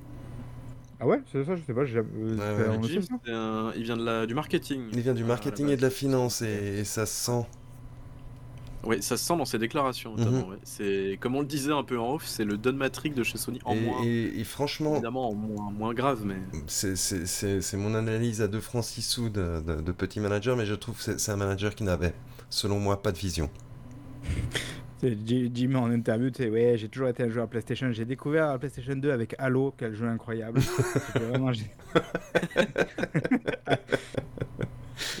Ah 0.99 1.05
ouais, 1.05 1.21
c'est 1.31 1.43
ça, 1.43 1.55
je 1.55 1.61
sais 1.61 1.73
pas. 1.73 1.85
Jim, 1.85 2.03
il 3.75 3.83
vient 3.83 3.97
de 3.97 4.05
la, 4.05 4.25
du 4.25 4.33
marketing. 4.33 4.81
Il 4.91 5.01
vient 5.01 5.13
du 5.13 5.23
marketing 5.23 5.69
et 5.69 5.77
de 5.77 5.81
la 5.83 5.91
finance, 5.91 6.41
et 6.41 6.83
ça 6.83 7.05
se 7.05 7.25
sent. 7.25 7.45
Oui, 8.85 9.01
ça 9.01 9.15
se 9.15 9.23
sent 9.23 9.37
dans 9.37 9.45
ses 9.45 9.57
déclarations 9.57 10.15
notamment. 10.15 10.47
Mhm. 10.47 10.57
C'est 10.63 11.17
comme 11.21 11.35
on 11.35 11.41
le 11.41 11.47
disait 11.47 11.71
un 11.71 11.83
peu 11.83 11.97
en 11.99 12.15
off, 12.15 12.25
c'est 12.25 12.43
le 12.43 12.57
Don 12.57 12.73
Matrix 12.73 13.11
de 13.11 13.23
chez 13.23 13.37
Sony 13.37 13.59
en 13.63 13.75
moins. 13.75 14.03
Et, 14.03 14.43
franchement, 14.43 14.93
évidemment 14.93 15.29
en 15.29 15.33
moins, 15.33 15.71
moins 15.71 15.93
grave, 15.93 16.23
mais 16.25 16.35
c'est 16.67 17.77
mon 17.77 17.95
analyse 17.95 18.41
à 18.41 18.47
deux 18.47 18.59
francs 18.59 18.83
six 18.83 19.01
sous 19.01 19.29
de, 19.29 19.61
de, 19.61 19.91
petit 19.91 20.19
manager, 20.19 20.57
mais 20.57 20.65
je 20.65 20.73
trouve 20.73 20.97
que 20.97 21.17
c'est 21.17 21.31
un 21.31 21.37
manager 21.37 21.75
qui 21.75 21.83
n'avait, 21.83 22.13
selon 22.49 22.79
moi, 22.79 23.01
pas 23.01 23.11
de 23.11 23.17
vision. 23.17 23.49
Jim 25.01 25.75
en 25.75 25.91
interview, 25.91 26.29
tu 26.29 26.43
sais, 26.43 26.49
ouais, 26.49 26.77
j'ai 26.77 26.87
toujours 26.87 27.09
été 27.09 27.23
un 27.23 27.29
joueur 27.29 27.49
PlayStation. 27.49 27.91
J'ai 27.91 28.05
découvert 28.05 28.47
la 28.47 28.57
PlayStation 28.57 28.95
2 28.95 29.11
avec 29.11 29.35
Halo, 29.37 29.73
quel 29.77 29.93
jeu 29.93 30.07
incroyable. 30.07 30.61
vraiment. 31.15 31.51
je 31.53 31.63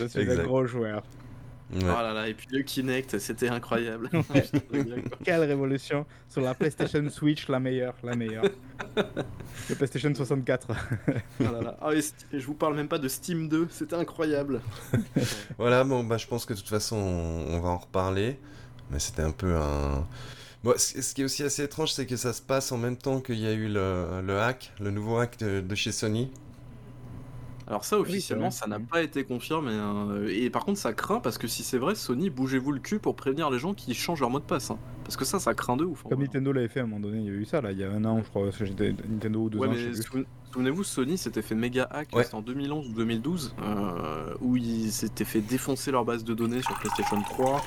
suis 0.07 0.31
un 0.31 0.43
gros 0.43 0.65
joueur. 0.65 1.03
Oh 1.75 1.85
là 1.85 2.13
là, 2.13 2.27
et 2.27 2.33
puis 2.33 2.47
le 2.51 2.61
Kinect, 2.61 3.17
c'était 3.19 3.49
incroyable. 3.49 4.09
Quelle 5.23 5.43
révolution 5.43 6.05
sur 6.29 6.41
la 6.41 6.53
PlayStation 6.53 7.09
Switch, 7.09 7.47
la 7.47 7.59
meilleure, 7.59 7.95
la 8.03 8.15
meilleure. 8.15 8.45
Le 9.69 9.75
PlayStation 9.75 10.13
64. 10.13 10.67
oh 10.69 11.43
là 11.43 11.61
là. 11.61 11.77
Ah, 11.81 11.91
je 12.31 12.45
vous 12.45 12.53
parle 12.53 12.75
même 12.75 12.87
pas 12.87 12.99
de 12.99 13.07
Steam 13.07 13.47
2, 13.47 13.67
c'était 13.71 13.95
incroyable. 13.95 14.61
voilà, 15.57 15.83
bon, 15.83 16.03
bah, 16.03 16.17
je 16.17 16.27
pense 16.27 16.45
que 16.45 16.53
de 16.53 16.59
toute 16.59 16.69
façon, 16.69 16.97
on, 16.97 17.59
va 17.59 17.69
en 17.69 17.77
reparler. 17.77 18.39
Mais 18.91 18.99
c'était 18.99 19.21
un 19.21 19.31
peu 19.31 19.55
un. 19.55 20.05
Bon, 20.63 20.73
ce 20.77 21.13
qui 21.13 21.21
est 21.21 21.25
aussi 21.25 21.43
assez 21.43 21.63
étrange, 21.63 21.91
c'est 21.93 22.05
que 22.05 22.17
ça 22.17 22.33
se 22.33 22.41
passe 22.41 22.71
en 22.71 22.77
même 22.77 22.97
temps 22.97 23.19
qu'il 23.21 23.39
y 23.39 23.47
a 23.47 23.53
eu 23.53 23.67
le, 23.67 24.21
le 24.21 24.39
hack, 24.39 24.73
le 24.79 24.91
nouveau 24.91 25.17
hack 25.17 25.37
de 25.39 25.75
chez 25.75 25.91
Sony. 25.91 26.29
Alors 27.67 27.85
ça, 27.85 27.97
officiellement, 27.99 28.51
ça 28.51 28.67
n'a 28.67 28.79
pas 28.79 29.01
été 29.01 29.23
confirmé. 29.23 29.71
Hein. 29.71 30.25
Et 30.27 30.49
par 30.49 30.65
contre, 30.65 30.79
ça 30.79 30.93
craint 30.93 31.19
parce 31.19 31.37
que 31.37 31.47
si 31.47 31.63
c'est 31.63 31.77
vrai, 31.77 31.95
Sony, 31.95 32.29
bougez-vous 32.29 32.71
le 32.71 32.79
cul 32.79 32.99
pour 32.99 33.15
prévenir 33.15 33.49
les 33.49 33.59
gens 33.59 33.73
qui 33.73 33.93
changent 33.93 34.19
leur 34.21 34.29
mot 34.29 34.39
de 34.39 34.45
passe. 34.45 34.71
Hein. 34.71 34.79
Parce 35.03 35.17
que 35.17 35.25
ça, 35.25 35.39
ça 35.39 35.53
craint 35.53 35.77
de 35.77 35.85
ouf. 35.85 36.03
Comme 36.03 36.21
Nintendo 36.21 36.51
l'avait 36.51 36.67
fait 36.67 36.81
à 36.81 36.83
un 36.83 36.87
moment 36.87 37.01
donné, 37.01 37.19
il 37.19 37.25
y 37.25 37.29
a 37.29 37.33
eu 37.33 37.45
ça 37.45 37.61
là, 37.61 37.71
il 37.71 37.79
y 37.79 37.83
a 37.83 37.91
un 37.91 38.03
an, 38.05 38.21
je 38.23 38.29
crois, 38.29 38.49
Nintendo 39.09 39.39
ou 39.39 39.49
deux 39.49 39.59
ans. 39.59 39.73
Souvenez-vous, 40.53 40.83
Sony 40.83 41.17
s'était 41.17 41.41
fait 41.41 41.55
méga 41.55 41.87
hack 41.89 42.09
en 42.31 42.41
2011 42.41 42.89
ou 42.89 42.93
2012, 42.93 43.55
euh, 43.63 44.35
où 44.39 44.55
ils 44.55 44.91
s'étaient 44.91 45.25
fait 45.25 45.41
défoncer 45.41 45.89
leur 45.89 46.05
base 46.05 46.23
de 46.23 46.35
données 46.35 46.61
sur 46.61 46.77
PlayStation 46.77 47.19
3. 47.23 47.59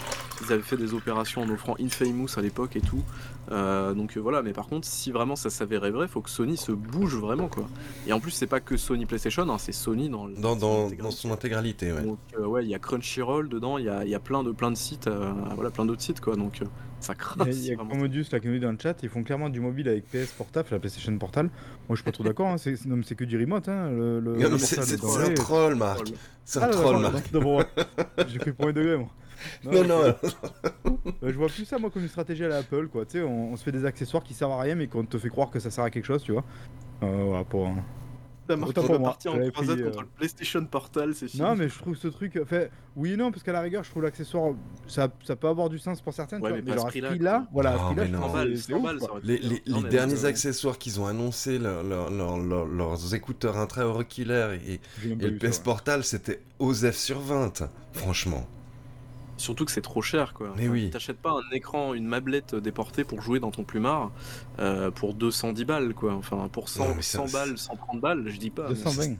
Ils 0.43 0.53
avaient 0.53 0.63
fait 0.63 0.77
des 0.77 0.95
opérations 0.95 1.43
en 1.43 1.49
offrant 1.49 1.75
Infamous 1.81 2.29
à 2.37 2.43
l'époque 2.43 2.77
et 2.77 2.81
tout. 2.81 3.03
Euh, 3.51 3.93
donc 3.93 4.17
euh, 4.17 4.21
voilà, 4.21 4.41
mais 4.41 4.53
par 4.53 4.69
contre, 4.69 4.87
si 4.87 5.11
vraiment 5.11 5.35
ça 5.35 5.51
s'avérait 5.51 5.91
vrai, 5.91 6.07
faut 6.07 6.21
que 6.21 6.31
Sony 6.31 6.57
se 6.57 6.71
bouge 6.71 7.17
vraiment 7.17 7.49
quoi. 7.49 7.67
Et 8.07 8.13
en 8.13 8.21
plus, 8.21 8.31
c'est 8.31 8.47
pas 8.47 8.61
que 8.61 8.77
Sony 8.77 9.05
PlayStation, 9.05 9.51
hein, 9.51 9.59
c'est 9.59 9.73
Sony 9.73 10.09
dans, 10.09 10.29
dans, 10.29 10.55
dans, 10.55 11.11
son 11.11 11.33
intégralité. 11.33 11.93
Ouais. 11.93 12.03
Donc 12.03 12.19
ouais, 12.39 12.65
il 12.65 12.69
y 12.71 12.75
a 12.75 12.79
Crunchyroll 12.79 13.49
dedans, 13.49 13.79
il 13.79 13.87
y 13.87 13.89
a, 13.89 14.05
y 14.05 14.15
a, 14.15 14.21
plein 14.21 14.45
de 14.45 14.53
plein 14.53 14.71
de 14.71 14.77
sites, 14.77 15.11
voilà, 15.57 15.73
plein 15.73 15.87
d'autres 15.87 16.03
sites 16.03 16.21
quoi. 16.21 16.37
Donc 16.37 16.63
ça. 17.07 17.15
Il 17.47 17.65
y 17.65 17.73
a, 17.73 17.77
Commodus 17.77 18.27
là 18.33 18.41
qui 18.41 18.49
nous 18.49 18.55
dit 18.55 18.61
dans 18.61 18.73
le 18.73 18.79
chat, 18.81 18.97
ils 19.03 19.09
font 19.09 19.23
clairement 19.23 19.49
du 19.49 19.61
mobile 19.61 19.89
avec 19.89 20.07
PS 20.11 20.33
Portable, 20.33 20.69
la 20.71 20.79
PlayStation 20.79 21.17
Portal. 21.19 21.47
Moi 21.47 21.53
je 21.91 21.97
suis 21.97 22.05
pas 22.05 22.13
trop 22.13 22.25
d'accord, 22.25 22.49
hein. 22.49 22.57
c'est 22.59 23.15
que 23.15 23.25
du 23.25 23.39
remote. 23.39 23.69
Hein, 23.69 23.91
le, 23.91 24.59
c'est 24.59 24.79
un 24.81 25.35
troll, 25.35 25.75
Marc. 25.75 26.13
C'est 26.45 26.61
un 26.61 26.63
ah, 26.63 26.69
troll, 26.69 26.99
Marc. 26.99 27.31
J'ai 28.29 28.39
pris 28.39 28.53
premier 28.53 28.73
degré, 28.73 28.97
moi. 28.97 29.09
Non, 29.65 29.85
non. 29.85 30.15
je 31.23 31.33
vois 31.33 31.49
plus 31.49 31.65
ça, 31.65 31.79
moi, 31.79 31.91
comme 31.91 32.03
une 32.03 32.09
stratégie 32.09 32.45
à 32.45 32.49
l'Apple, 32.49 32.89
quoi. 32.89 33.05
Tu 33.05 33.19
sais, 33.19 33.23
on, 33.23 33.53
on, 33.53 33.57
se 33.57 33.65
fait 33.65 33.73
des 33.73 33.85
accessoires 33.85 34.23
qui 34.23 34.35
servent 34.35 34.53
à 34.53 34.61
rien, 34.61 34.75
mais 34.75 34.87
qu'on 34.87 35.05
te 35.05 35.19
fait 35.19 35.29
croire 35.29 35.51
que 35.51 35.61
ça 35.61 35.71
sert 35.71 35.85
à 35.85 35.91
quelque 35.91 36.07
chose, 36.07 36.23
tu 36.23 36.33
vois. 36.33 36.45
Euh, 37.03 37.25
voilà, 37.25 37.45
pour. 37.45 37.71
T'as 38.47 38.57
marqué 38.57 38.81
la 38.89 38.99
partie 38.99 39.29
en 39.29 39.33
3 39.33 39.51
contre 39.51 39.71
euh, 39.71 40.01
le 40.01 40.07
PlayStation 40.17 40.65
Portal, 40.65 41.15
c'est 41.15 41.35
Non, 41.35 41.57
mais 41.57 41.69
je 41.69 41.79
trouve 41.79 41.97
ce 41.97 42.09
truc. 42.09 42.41
Fait, 42.47 42.71
oui 42.95 43.13
et 43.13 43.17
non, 43.17 43.31
parce 43.31 43.43
qu'à 43.43 43.53
la 43.53 43.61
rigueur, 43.61 43.85
je 43.85 43.91
trouve 43.91 44.03
l'accessoire. 44.03 44.53
Ça, 44.87 45.09
ça 45.25 45.37
peut 45.37 45.49
avoir 45.49 45.69
du 45.69 45.79
sens 45.79 46.01
pour 46.01 46.15
certains. 46.15 46.41
Ouais, 46.41 46.53
mais, 46.53 46.63
mais 46.63 46.75
genre, 46.75 46.87
à 46.87 46.91
ce 46.91 46.99
prix-là, 46.99 47.47
voilà, 47.53 47.77
non, 47.77 47.95
prix-là, 47.95 48.45
Les, 49.23 49.39
les, 49.39 49.63
les 49.67 49.83
derniers 49.85 50.25
accessoires 50.25 50.79
qu'ils 50.79 51.01
ont 51.01 51.07
annoncés, 51.07 51.59
leur, 51.59 51.83
leur, 51.83 52.11
leur, 52.11 52.67
leurs 52.67 53.15
écouteurs 53.15 53.57
intra-auriculaires 53.57 54.53
et, 54.53 54.81
et 55.05 55.15
le 55.15 55.39
PS 55.39 55.59
Portal, 55.59 56.05
c'était 56.05 56.41
OZEF 56.59 56.97
sur 56.97 57.21
20, 57.21 57.69
franchement. 57.93 58.47
Surtout 59.37 59.67
que 59.67 59.73
c'est 59.73 59.83
trop 59.83 60.01
cher, 60.01 60.33
quoi. 60.33 60.55
Mais 60.57 60.69
oui. 60.69 60.91
T'achètes 60.91 61.19
pas 61.19 61.33
un 61.33 61.55
écran, 61.55 61.93
une 61.95 62.07
mablette 62.07 62.55
déportée 62.55 63.05
pour 63.05 63.21
jouer 63.21 63.39
dans 63.39 63.51
ton 63.51 63.65
plumard 63.65 64.11
euh, 64.59 64.91
pour 64.91 65.15
210 65.15 65.65
balles, 65.65 65.95
quoi. 65.95 66.15
Enfin, 66.15 66.49
pour 66.51 66.69
100, 66.69 67.01
100 67.01 67.27
balles, 67.33 67.59
130 67.59 68.01
balles, 68.01 68.25
je 68.29 68.39
dis 68.39 68.51
pas. 68.51 68.69
220. 68.69 69.17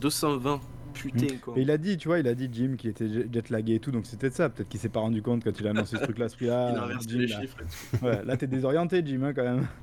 220. 0.00 0.60
Putain, 0.92 1.36
quoi. 1.40 1.54
Et 1.56 1.62
il 1.62 1.70
a 1.70 1.78
dit, 1.78 1.96
tu 1.98 2.08
vois, 2.08 2.18
il 2.18 2.26
a 2.26 2.34
dit 2.34 2.48
Jim 2.52 2.74
qui 2.76 2.88
était 2.88 3.08
jet 3.08 3.48
lagué 3.48 3.74
et 3.74 3.80
tout, 3.80 3.92
donc 3.92 4.06
c'était 4.06 4.30
ça. 4.30 4.48
Peut-être 4.48 4.68
qu'il 4.68 4.80
s'est 4.80 4.88
pas 4.88 5.00
rendu 5.00 5.22
compte 5.22 5.44
quand 5.44 5.58
il 5.58 5.66
a 5.68 5.70
annoncé 5.70 5.96
ce 5.96 6.02
truc-là, 6.02 6.28
ce 6.28 6.34
prix-là. 6.36 6.70
Il 6.72 6.78
a 6.78 6.82
inversé 6.82 7.08
les 7.10 7.28
chiffres. 7.28 7.58
ouais, 8.02 8.24
là, 8.24 8.36
t'es 8.36 8.48
désorienté, 8.48 9.02
Jim, 9.04 9.22
hein, 9.22 9.32
quand 9.32 9.44
même. 9.44 9.66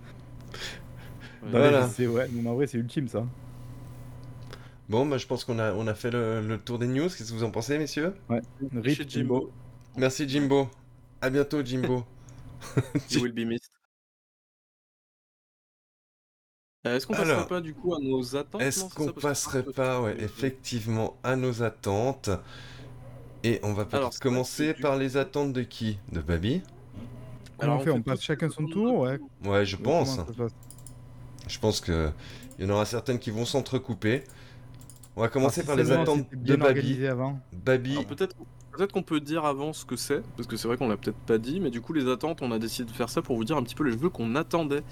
Voilà. 1.49 1.88
C'est 1.88 2.08
ouais, 2.08 2.28
mais 2.34 2.49
en 2.49 2.55
vrai, 2.55 2.68
c'est 2.68 2.78
ultime 2.78 3.08
ça. 3.08 3.26
Bon, 4.89 5.05
bah, 5.05 5.17
je 5.17 5.27
pense 5.27 5.43
qu'on 5.43 5.59
a, 5.59 5.73
on 5.73 5.88
a 5.88 5.93
fait 5.93 6.11
le, 6.11 6.57
tour 6.63 6.79
des 6.79 6.88
news. 6.88 7.09
Qu'est-ce 7.09 7.31
que 7.31 7.38
vous 7.38 7.43
en 7.43 7.51
pensez, 7.51 7.77
messieurs? 7.77 8.13
Ouais. 8.29 8.41
Rip 8.73 9.09
Jimbo. 9.09 9.51
Merci, 9.97 10.27
Jimbo. 10.27 10.69
À 11.21 11.29
bientôt, 11.29 11.63
Jimbo. 11.63 12.05
You 13.11 13.21
will 13.21 13.33
be 13.33 13.45
missed. 13.45 13.69
Est-ce 16.85 17.05
qu'on 17.05 17.13
passerait 17.13 17.47
pas 17.47 17.59
du 17.59 17.73
coup 17.73 17.93
à 17.93 17.99
nos 17.99 18.35
attentes 18.35 18.61
Est-ce 18.61 18.85
qu'on 18.93 19.11
passerait 19.11 19.63
pas, 19.63 20.01
ouais, 20.01 20.15
effectivement, 20.19 21.17
à 21.23 21.35
nos 21.35 21.63
attentes? 21.63 22.29
Et 23.43 23.59
on 23.63 23.73
va 23.73 23.85
peut-être 23.85 24.19
commencer 24.19 24.73
par 24.73 24.95
les 24.95 25.17
attentes 25.17 25.53
de 25.53 25.63
qui? 25.63 25.99
De 26.11 26.21
Baby 26.21 26.61
Comment 27.57 27.77
on 27.77 27.79
fait 27.79 27.91
On 27.91 28.01
passe 28.01 28.21
chacun 28.21 28.49
son 28.49 28.67
tour 28.67 28.99
Ouais, 28.99 29.19
ouais 29.43 29.65
je 29.65 29.75
pense. 29.75 30.19
Je 31.47 31.59
pense 31.59 31.81
que 31.81 32.11
il 32.57 32.65
y 32.65 32.67
en 32.67 32.73
aura 32.73 32.85
certaines 32.85 33.19
qui 33.19 33.31
vont 33.31 33.45
s'entrecouper. 33.45 34.23
On 35.18 35.22
va 35.22 35.30
commencer 35.30 35.63
par 35.63 35.76
les 35.76 35.91
attentes 35.91 36.28
de 36.32 36.55
Baby. 36.55 37.07
Avant. 37.07 37.39
Baby. 37.51 37.97
Peut-être 38.07 38.36
Peut-être 38.78 38.93
qu'on 38.93 39.01
peut 39.01 39.20
dire 39.20 39.43
avant 39.43 39.74
ce 39.74 39.86
que 39.86 39.95
c'est, 39.95 40.22
parce 40.36 40.47
que 40.47 40.55
c'est 40.55 40.68
vrai 40.68 40.78
qu'on 40.78 40.88
l'a 40.88 40.97
peut-être 40.97 41.18
pas 41.18 41.39
dit, 41.39 41.59
mais 41.59 41.72
du 41.72 41.82
coup 41.82 41.93
les 41.93 42.07
attentes, 42.07 42.43
on 42.43 42.51
a 42.51 42.59
décidé 42.59 42.91
de 42.91 42.95
faire 42.95 43.09
ça 43.09 43.24
pour 43.24 43.36
vous 43.36 43.43
dire 43.43 43.57
un 43.57 43.63
petit 43.63 43.74
peu 43.74 43.84
les 43.84 43.97
jeux 43.97 44.09
qu'on 44.09 44.36
attendait 44.36 44.84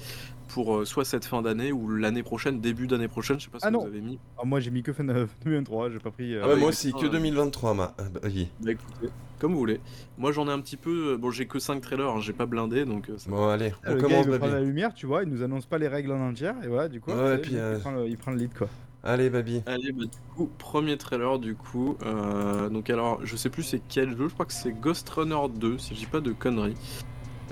pour 0.48 0.78
euh, 0.78 0.86
soit 0.86 1.06
cette 1.06 1.26
fin 1.26 1.44
d'année 1.44 1.72
ou 1.72 1.88
l'année 1.88 2.24
prochaine, 2.24 2.60
début 2.60 2.88
d'année 2.88 3.08
prochaine, 3.08 3.40
je 3.40 3.46
sais 3.46 3.52
pas 3.52 3.60
si 3.60 3.68
ah 3.68 3.70
vous 3.70 3.86
avez 3.86 4.02
mis. 4.02 4.18
Ah, 4.40 4.42
moi 4.44 4.60
j'ai 4.60 4.72
mis 4.72 4.82
que 4.82 4.92
fin 4.92 5.04
2023, 5.04 5.90
j'ai 5.94 6.00
pas 6.00 6.10
pris. 6.10 6.34
Euh, 6.34 6.42
ah 6.44 6.56
moi 6.56 6.70
aussi, 6.70 6.94
que 6.94 7.06
2023, 7.06 7.76
ma... 7.76 7.94
bah, 7.96 8.22
bah, 8.24 8.72
écoutez, 8.72 9.10
comme 9.38 9.54
vous 9.54 9.60
voulez. 9.60 9.80
Moi 10.18 10.32
j'en 10.32 10.48
ai 10.48 10.52
un 10.52 10.62
petit 10.62 10.78
peu, 10.78 11.14
euh, 11.14 11.18
bon 11.18 11.30
j'ai 11.30 11.46
que 11.46 11.60
5 11.60 11.80
trailers, 11.80 12.10
hein, 12.10 12.22
j'ai 12.22 12.34
pas 12.34 12.48
blindé 12.48 12.86
donc. 12.86 13.12
Bon 13.28 13.50
allez, 13.50 13.72
on 13.86 13.92
ah, 13.92 14.02
commence. 14.02 14.26
Gars, 14.26 14.40
il 14.42 14.52
la 14.52 14.62
lumière, 14.62 14.96
tu 14.96 15.06
vois, 15.06 15.22
il 15.22 15.30
nous 15.30 15.44
annonce 15.44 15.68
pas 15.68 15.78
les 15.78 15.88
règles 15.88 16.12
en 16.12 16.28
entière 16.28 16.56
et 16.64 16.68
voilà, 16.68 16.90
du 16.90 17.02
coup, 17.02 17.12
ouais, 17.12 17.38
puis, 17.38 17.52
il, 17.54 17.80
prend 17.82 17.92
le, 17.92 18.08
il 18.08 18.18
prend 18.18 18.32
le 18.32 18.38
lead 18.38 18.54
quoi. 18.58 18.68
Allez, 19.06 19.30
Babi. 19.30 19.62
Allez, 19.68 19.92
bah, 19.92 20.06
du 20.06 20.36
coup, 20.36 20.50
premier 20.58 20.98
trailer, 20.98 21.38
du 21.38 21.56
coup. 21.56 21.96
Euh, 22.04 22.70
donc, 22.70 22.90
alors, 22.90 23.20
je 23.24 23.36
sais 23.36 23.52
plus 23.52 23.62
c'est 23.62 23.82
quel 23.88 24.18
jeu, 24.18 24.28
je 24.28 24.34
crois 24.34 24.48
que 24.48 24.54
c'est 24.54 24.72
Ghost 24.72 25.08
Runner 25.10 25.48
2, 25.54 25.78
si 25.78 25.94
je 25.94 26.00
dis 26.00 26.06
pas 26.08 26.22
de 26.22 26.32
conneries. 26.32 26.76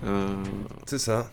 Euh... 0.04 0.28
C'est 0.88 0.98
ça. 0.98 1.30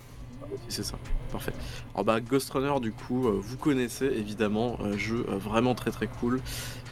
c'est 0.69 0.83
ça, 0.83 0.99
parfait. 1.33 1.55
Alors, 1.95 2.05
bah, 2.05 2.21
Ghost 2.21 2.51
Runner, 2.51 2.79
du 2.81 2.93
coup, 2.93 3.29
euh, 3.29 3.41
vous 3.43 3.57
connaissez 3.57 4.05
évidemment, 4.05 4.79
jeu 4.99 5.25
vraiment 5.29 5.75
très 5.75 5.91
très 5.91 6.07
cool. 6.07 6.43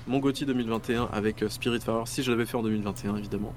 Mon 0.07 0.21
GOTY 0.21 0.47
2021 0.47 1.11
avec 1.13 1.45
Spirit 1.51 1.81
Fire, 1.81 2.09
si 2.09 2.23
je 2.23 2.31
l'avais 2.31 2.47
fait 2.47 2.57
en 2.57 2.63
2021, 2.63 3.17
évidemment. 3.17 3.53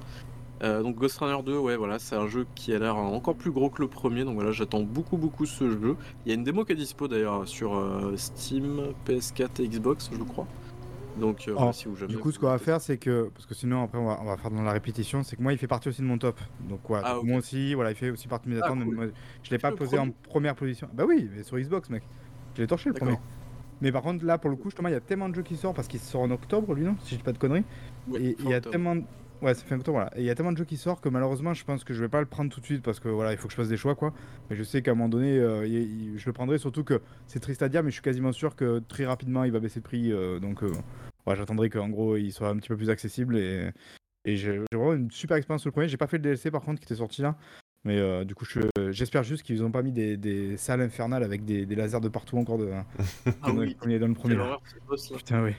Euh, 0.63 0.83
donc 0.83 0.95
Ghost 0.95 1.17
Runner 1.17 1.41
2, 1.43 1.57
ouais, 1.57 1.75
voilà, 1.75 1.97
c'est 1.97 2.15
un 2.15 2.27
jeu 2.27 2.45
qui 2.53 2.73
a 2.73 2.79
l'air 2.79 2.95
encore 2.95 3.35
plus 3.35 3.51
gros 3.51 3.69
que 3.69 3.81
le 3.81 3.87
premier, 3.87 4.23
donc 4.23 4.35
voilà, 4.35 4.51
j'attends 4.51 4.81
beaucoup 4.81 5.17
beaucoup 5.17 5.45
ce 5.45 5.69
jeu. 5.69 5.95
Il 6.25 6.29
y 6.29 6.31
a 6.31 6.35
une 6.35 6.43
démo 6.43 6.65
qui 6.65 6.73
est 6.73 6.75
dispo 6.75 7.07
d'ailleurs 7.07 7.47
sur 7.47 7.75
euh, 7.75 8.15
Steam, 8.15 8.93
PS4 9.07 9.61
et 9.61 9.67
Xbox, 9.67 10.09
je 10.13 10.23
crois. 10.23 10.47
Donc 11.19 11.47
euh, 11.47 11.71
si 11.73 11.85
vous 11.85 12.05
Du 12.05 12.17
coup, 12.17 12.31
ce 12.31 12.39
qu'on 12.39 12.47
va 12.47 12.57
faire, 12.57 12.79
c'est 12.79 12.97
que 12.97 13.29
parce 13.33 13.45
que 13.45 13.53
sinon 13.53 13.83
après 13.83 13.97
on 13.97 14.05
va, 14.05 14.37
faire 14.37 14.51
dans 14.51 14.61
la 14.61 14.71
répétition, 14.71 15.23
c'est 15.23 15.35
que 15.35 15.41
moi 15.41 15.51
il 15.51 15.57
fait 15.57 15.67
partie 15.67 15.89
aussi 15.89 16.01
de 16.01 16.07
mon 16.07 16.17
top. 16.17 16.39
Donc 16.69 16.89
ouais, 16.89 17.01
ah, 17.03 17.17
moi 17.23 17.39
aussi, 17.39 17.73
voilà, 17.73 17.91
il 17.91 17.95
fait 17.95 18.11
aussi 18.11 18.27
partie 18.27 18.47
de 18.47 18.55
mes 18.55 18.61
ah, 18.61 18.67
attentes. 18.67 18.83
je 19.43 19.49
l'ai 19.49 19.57
pas 19.57 19.71
posé 19.71 19.97
en 19.97 20.09
première 20.11 20.55
position. 20.55 20.87
Bah 20.93 21.03
oui, 21.07 21.29
mais 21.35 21.43
sur 21.43 21.57
Xbox, 21.57 21.89
mec. 21.89 22.03
Je 22.55 22.61
l'ai 22.61 22.67
torché 22.67 22.89
le 22.89 22.95
premier. 22.95 23.17
Mais 23.81 23.91
par 23.91 24.03
contre, 24.03 24.23
là, 24.23 24.37
pour 24.37 24.51
le 24.51 24.55
coup, 24.55 24.65
justement, 24.65 24.89
il 24.89 24.91
y 24.91 24.95
a 24.95 25.01
tellement 25.01 25.27
de 25.27 25.33
jeux 25.33 25.41
qui 25.41 25.57
sortent 25.57 25.75
parce 25.75 25.87
qu'il 25.87 25.99
sort 25.99 26.21
en 26.21 26.29
octobre, 26.29 26.75
lui, 26.75 26.83
non? 26.83 26.95
Si 27.03 27.11
je 27.11 27.15
dis 27.15 27.23
pas 27.23 27.31
de 27.31 27.39
conneries. 27.39 27.63
et 28.15 28.35
il 28.39 28.47
y 28.47 28.53
a 28.53 28.61
tellement, 28.61 28.95
Ouais, 29.41 29.55
ça 29.55 29.63
fait 29.63 29.73
un 29.73 29.79
temps, 29.79 29.93
voilà. 29.93 30.11
Et 30.15 30.21
il 30.21 30.25
y 30.25 30.29
a 30.29 30.35
tellement 30.35 30.51
de 30.51 30.57
jeux 30.57 30.65
qui 30.65 30.77
sortent 30.77 31.03
que 31.03 31.09
malheureusement, 31.09 31.53
je 31.55 31.65
pense 31.65 31.83
que 31.83 31.95
je 31.95 32.01
vais 32.01 32.09
pas 32.09 32.19
le 32.19 32.27
prendre 32.27 32.51
tout 32.51 32.59
de 32.59 32.65
suite 32.65 32.83
parce 32.83 32.99
que 32.99 33.09
voilà, 33.09 33.31
il 33.31 33.37
faut 33.37 33.47
que 33.47 33.51
je 33.51 33.57
fasse 33.57 33.69
des 33.69 33.77
choix, 33.77 33.95
quoi. 33.95 34.13
Mais 34.49 34.55
je 34.55 34.61
sais 34.61 34.83
qu'à 34.83 34.91
un 34.91 34.93
moment 34.93 35.09
donné, 35.09 35.31
euh, 35.39 36.15
je 36.15 36.25
le 36.25 36.33
prendrai, 36.33 36.59
surtout 36.59 36.83
que 36.83 37.01
c'est 37.25 37.39
triste 37.39 37.63
à 37.63 37.69
dire, 37.69 37.81
mais 37.81 37.89
je 37.89 37.95
suis 37.95 38.03
quasiment 38.03 38.31
sûr 38.31 38.55
que 38.55 38.79
très 38.87 39.05
rapidement, 39.05 39.43
il 39.43 39.51
va 39.51 39.59
baisser 39.59 39.79
de 39.79 39.85
prix. 39.85 40.11
Euh, 40.11 40.39
donc, 40.39 40.61
euh, 40.63 40.71
j'attendrai 41.27 41.71
qu'en 41.71 41.89
gros, 41.89 42.17
il 42.17 42.31
soit 42.31 42.49
un 42.49 42.57
petit 42.57 42.69
peu 42.69 42.77
plus 42.77 42.91
accessible. 42.91 43.35
Et, 43.35 43.71
et 44.25 44.37
j'ai 44.37 44.61
vraiment 44.71 44.93
une 44.93 45.09
super 45.09 45.37
expérience 45.37 45.61
sur 45.61 45.69
le 45.69 45.73
premier. 45.73 45.87
J'ai 45.87 45.97
pas 45.97 46.07
fait 46.07 46.17
le 46.17 46.23
DLC 46.23 46.51
par 46.51 46.61
contre 46.61 46.79
qui 46.79 46.85
était 46.85 46.95
sorti 46.95 47.23
là. 47.23 47.35
Mais 47.83 48.23
du 48.25 48.35
coup, 48.35 48.45
j'espère 48.91 49.23
juste 49.23 49.41
qu'ils 49.41 49.63
ont 49.63 49.71
pas 49.71 49.81
mis 49.81 49.91
des, 49.91 50.55
salles 50.57 50.81
infernales 50.81 51.23
avec 51.23 51.45
des, 51.45 51.65
lasers 51.65 51.99
de 51.99 52.09
partout 52.09 52.37
encore 52.37 52.59
de, 52.59 52.69
ah 53.41 53.51
oui. 53.51 53.75
dans 53.99 54.07
le 54.07 54.13
premier. 54.13 54.37
Putain, 55.15 55.43
oui. 55.43 55.55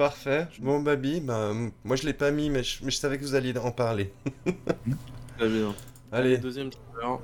Parfait. 0.00 0.48
Bon, 0.60 0.80
Babi, 0.80 1.20
bah, 1.20 1.52
moi 1.84 1.94
je 1.94 2.06
l'ai 2.06 2.14
pas 2.14 2.30
mis, 2.30 2.48
mais 2.48 2.62
je, 2.62 2.88
savais 2.88 3.18
que 3.18 3.22
vous 3.22 3.34
alliez 3.34 3.54
en 3.58 3.70
parler. 3.70 4.14
Très 5.36 5.46
bien. 5.46 5.74
Allez. 6.10 6.38
Deuxième 6.38 6.70
trailer. 6.70 7.18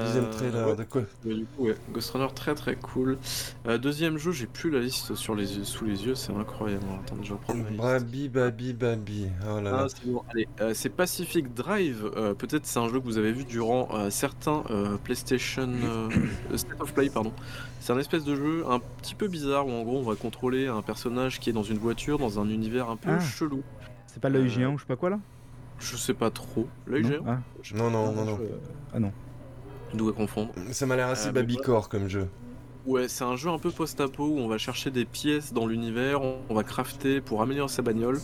Deuxième 0.00 0.24
euh, 0.24 0.32
trailer, 0.32 0.76
de 0.76 0.84
quoi 0.84 1.02
Du 1.24 1.46
coup, 1.46 1.66
ouais. 1.66 1.76
Ghost 1.92 2.10
Runner, 2.10 2.28
très 2.34 2.54
très 2.54 2.76
cool. 2.76 3.18
Euh, 3.66 3.78
deuxième 3.78 4.18
jeu, 4.18 4.32
j'ai 4.32 4.46
plus 4.46 4.70
la 4.70 4.80
liste 4.80 5.14
sur 5.14 5.34
les 5.34 5.46
sous 5.46 5.84
les 5.84 6.06
yeux, 6.06 6.14
c'est 6.14 6.32
incroyable. 6.32 6.84
Attendez, 7.02 7.24
je 7.24 7.28
vais 7.30 7.34
reprendre 7.34 7.64
Babi, 7.76 8.28
Babi, 8.28 8.72
Babi. 8.72 9.26
Oh 9.44 9.60
là 9.60 9.70
là. 9.70 9.80
Ah, 9.84 9.86
c'est 9.88 10.10
bon. 10.10 10.22
Allez, 10.30 10.48
euh, 10.60 10.72
c'est 10.74 10.90
Pacific 10.90 11.54
Drive. 11.54 12.10
Peut-être 12.38 12.66
c'est 12.66 12.78
un 12.78 12.88
jeu 12.88 13.00
que 13.00 13.04
vous 13.04 13.18
avez 13.18 13.32
vu 13.32 13.44
durant 13.44 13.88
certains 14.10 14.62
PlayStation 15.04 15.70
State 16.54 16.80
of 16.80 16.92
Play, 16.94 17.10
pardon. 17.10 17.32
C'est 17.82 17.92
un 17.92 17.98
espèce 17.98 18.22
de 18.22 18.36
jeu 18.36 18.64
un 18.68 18.78
petit 18.78 19.16
peu 19.16 19.26
bizarre 19.26 19.66
où 19.66 19.72
en 19.72 19.82
gros 19.82 19.98
on 19.98 20.02
va 20.02 20.14
contrôler 20.14 20.68
un 20.68 20.82
personnage 20.82 21.40
qui 21.40 21.50
est 21.50 21.52
dans 21.52 21.64
une 21.64 21.78
voiture 21.78 22.16
dans 22.16 22.38
un 22.38 22.48
univers 22.48 22.88
un 22.88 22.96
peu 22.96 23.10
ah. 23.10 23.18
chelou. 23.18 23.64
C'est 24.06 24.20
pas 24.20 24.28
l'œil 24.28 24.44
euh, 24.44 24.48
géant 24.48 24.74
ou 24.74 24.78
je 24.78 24.82
sais 24.82 24.88
pas 24.88 24.94
quoi 24.94 25.10
là? 25.10 25.18
Je 25.80 25.96
sais 25.96 26.14
pas 26.14 26.30
trop. 26.30 26.68
L'œil 26.86 27.04
géant? 27.04 27.24
Ah. 27.26 27.38
Non, 27.74 27.90
non, 27.90 28.12
non, 28.12 28.24
non. 28.24 28.38
Ah 28.94 29.00
non. 29.00 29.12
Doit 29.94 30.12
confondre. 30.12 30.52
Ça 30.70 30.86
m'a 30.86 30.96
l'air 30.96 31.08
assez 31.08 31.28
euh, 31.28 31.32
babycore 31.32 31.88
comme 31.88 32.08
jeu. 32.08 32.28
Ouais, 32.84 33.06
c'est 33.06 33.22
un 33.22 33.36
jeu 33.36 33.48
un 33.48 33.58
peu 33.58 33.70
post-apo 33.70 34.24
où 34.24 34.38
on 34.40 34.48
va 34.48 34.58
chercher 34.58 34.90
des 34.90 35.04
pièces 35.04 35.52
dans 35.52 35.68
l'univers, 35.68 36.20
on 36.22 36.52
va 36.52 36.64
crafter 36.64 37.20
pour 37.20 37.40
améliorer 37.40 37.68
sa 37.68 37.80
bagnole. 37.80 38.18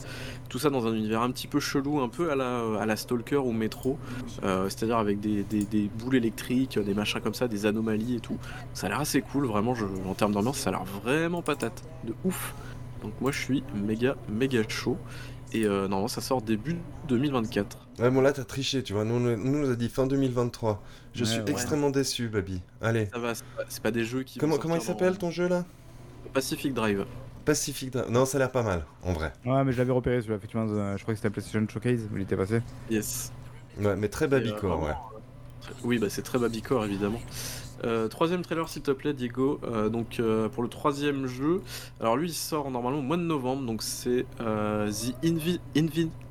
Tout 0.48 0.58
ça 0.58 0.68
dans 0.68 0.84
un 0.88 0.94
univers 0.94 1.22
un 1.22 1.30
petit 1.30 1.46
peu 1.46 1.60
chelou, 1.60 2.00
un 2.00 2.08
peu 2.08 2.32
à 2.32 2.34
la, 2.34 2.80
à 2.80 2.84
la 2.84 2.96
Stalker 2.96 3.36
ou 3.36 3.52
Metro, 3.52 3.98
euh, 4.42 4.64
c'est-à-dire 4.64 4.98
avec 4.98 5.20
des, 5.20 5.90
boules 5.96 6.16
électriques, 6.16 6.76
des 6.76 6.94
machins 6.94 7.20
comme 7.20 7.34
ça, 7.34 7.46
des 7.46 7.66
anomalies 7.66 8.16
et 8.16 8.20
tout. 8.20 8.36
Ça 8.74 8.88
a 8.88 8.90
l'air 8.90 9.00
assez 9.00 9.22
cool, 9.22 9.46
vraiment, 9.46 9.76
je, 9.76 9.84
en 9.84 10.14
termes 10.14 10.32
d'ambiance, 10.32 10.58
ça 10.58 10.70
a 10.70 10.72
l'air 10.72 10.84
vraiment 11.04 11.40
patate, 11.40 11.84
de 12.02 12.14
ouf. 12.24 12.52
Donc 13.02 13.12
moi 13.20 13.30
je 13.30 13.38
suis 13.38 13.62
méga 13.76 14.16
méga 14.28 14.60
chaud. 14.68 14.96
Et 15.52 15.64
euh, 15.64 15.88
normalement 15.88 16.08
ça 16.08 16.20
sort 16.20 16.42
début 16.42 16.76
2024. 17.08 17.88
Ouais, 18.00 18.10
bon 18.10 18.20
là 18.20 18.32
t'as 18.32 18.44
triché, 18.44 18.82
tu 18.82 18.92
vois. 18.92 19.04
Nous, 19.04 19.18
nous, 19.18 19.36
nous 19.36 19.70
a 19.70 19.76
dit 19.76 19.88
fin 19.88 20.06
2023. 20.06 20.82
Je 21.14 21.24
suis 21.24 21.40
extrêmement 21.46 21.90
déçu, 21.90 22.28
Babi. 22.28 22.60
Allez. 22.80 23.06
Ça 23.06 23.18
va, 23.18 23.32
c'est 23.68 23.82
pas, 23.82 23.90
des 23.90 24.04
jeux 24.04 24.22
qui. 24.22 24.38
Comment, 24.38 24.58
comment 24.58 24.76
il 24.76 24.82
s'appelle 24.82 25.18
ton 25.18 25.30
jeu 25.30 25.48
là? 25.48 25.64
Pacific 26.32 26.74
Drive. 26.74 27.06
Pacific 27.44 27.90
Drive. 27.90 28.10
Non, 28.10 28.26
ça 28.26 28.36
a 28.36 28.40
l'air 28.40 28.52
pas 28.52 28.62
mal, 28.62 28.84
en 29.02 29.12
vrai. 29.12 29.32
Ouais, 29.46 29.64
mais 29.64 29.72
je 29.72 29.78
l'avais 29.78 29.92
repéré 29.92 30.20
celui-là, 30.20 30.36
effectivement. 30.36 30.66
Euh, 30.68 30.96
je 30.96 31.02
crois 31.02 31.14
que 31.14 31.18
c'était 31.18 31.30
PlayStation 31.30 31.66
Showcase 31.66 32.08
où 32.12 32.16
il 32.16 32.22
était 32.22 32.36
passé. 32.36 32.60
Yes. 32.90 33.32
Ouais, 33.80 33.96
mais 33.96 34.08
très 34.08 34.28
Babicore, 34.28 34.84
euh, 34.84 34.86
ouais. 34.88 34.94
Oui, 35.82 35.98
bah 35.98 36.08
c'est 36.08 36.22
très 36.22 36.38
Babicore 36.38 36.84
évidemment. 36.84 37.20
Euh, 37.84 38.08
troisième 38.08 38.42
trailer 38.42 38.68
s'il 38.68 38.82
te 38.82 38.90
plaît 38.90 39.14
Diego, 39.14 39.60
euh, 39.64 39.88
donc 39.88 40.18
euh, 40.18 40.48
pour 40.48 40.62
le 40.62 40.68
troisième 40.68 41.26
jeu, 41.26 41.62
alors 42.00 42.16
lui 42.16 42.28
il 42.28 42.34
sort 42.34 42.70
normalement 42.70 42.98
au 42.98 43.02
mois 43.02 43.16
de 43.16 43.22
novembre, 43.22 43.64
donc 43.64 43.82
c'est 43.82 44.26
The 44.38 45.14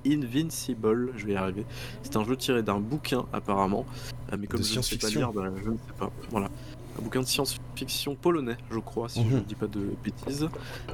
Invincible, 0.06 1.12
je 1.16 1.26
vais 1.26 1.34
y 1.34 1.36
arriver, 1.36 1.66
c'est 2.04 2.18
un 2.18 2.26
jeu 2.26 2.36
tiré 2.36 2.64
d'un 2.64 2.80
bouquin 2.80 3.26
apparemment, 3.32 3.86
mais 4.38 4.48
comme 4.48 4.64
je 4.64 4.78
ne 4.78 4.82
sais 4.82 4.98
pas 4.98 5.10
lire, 5.10 5.32
bah, 5.32 5.46
je 5.64 5.70
ne 5.70 5.78
sais 5.78 5.94
pas, 5.98 6.12
voilà. 6.32 6.50
Un 7.00 7.04
bouquin 7.04 7.20
de 7.20 7.28
science-fiction 7.28 8.16
polonais, 8.16 8.58
je 8.72 8.80
crois, 8.80 9.08
si 9.08 9.24
je 9.24 9.36
ne 9.36 9.40
mhm. 9.40 9.44
dis 9.44 9.54
pas 9.54 9.68
de 9.68 9.92
bêtises. 10.04 10.50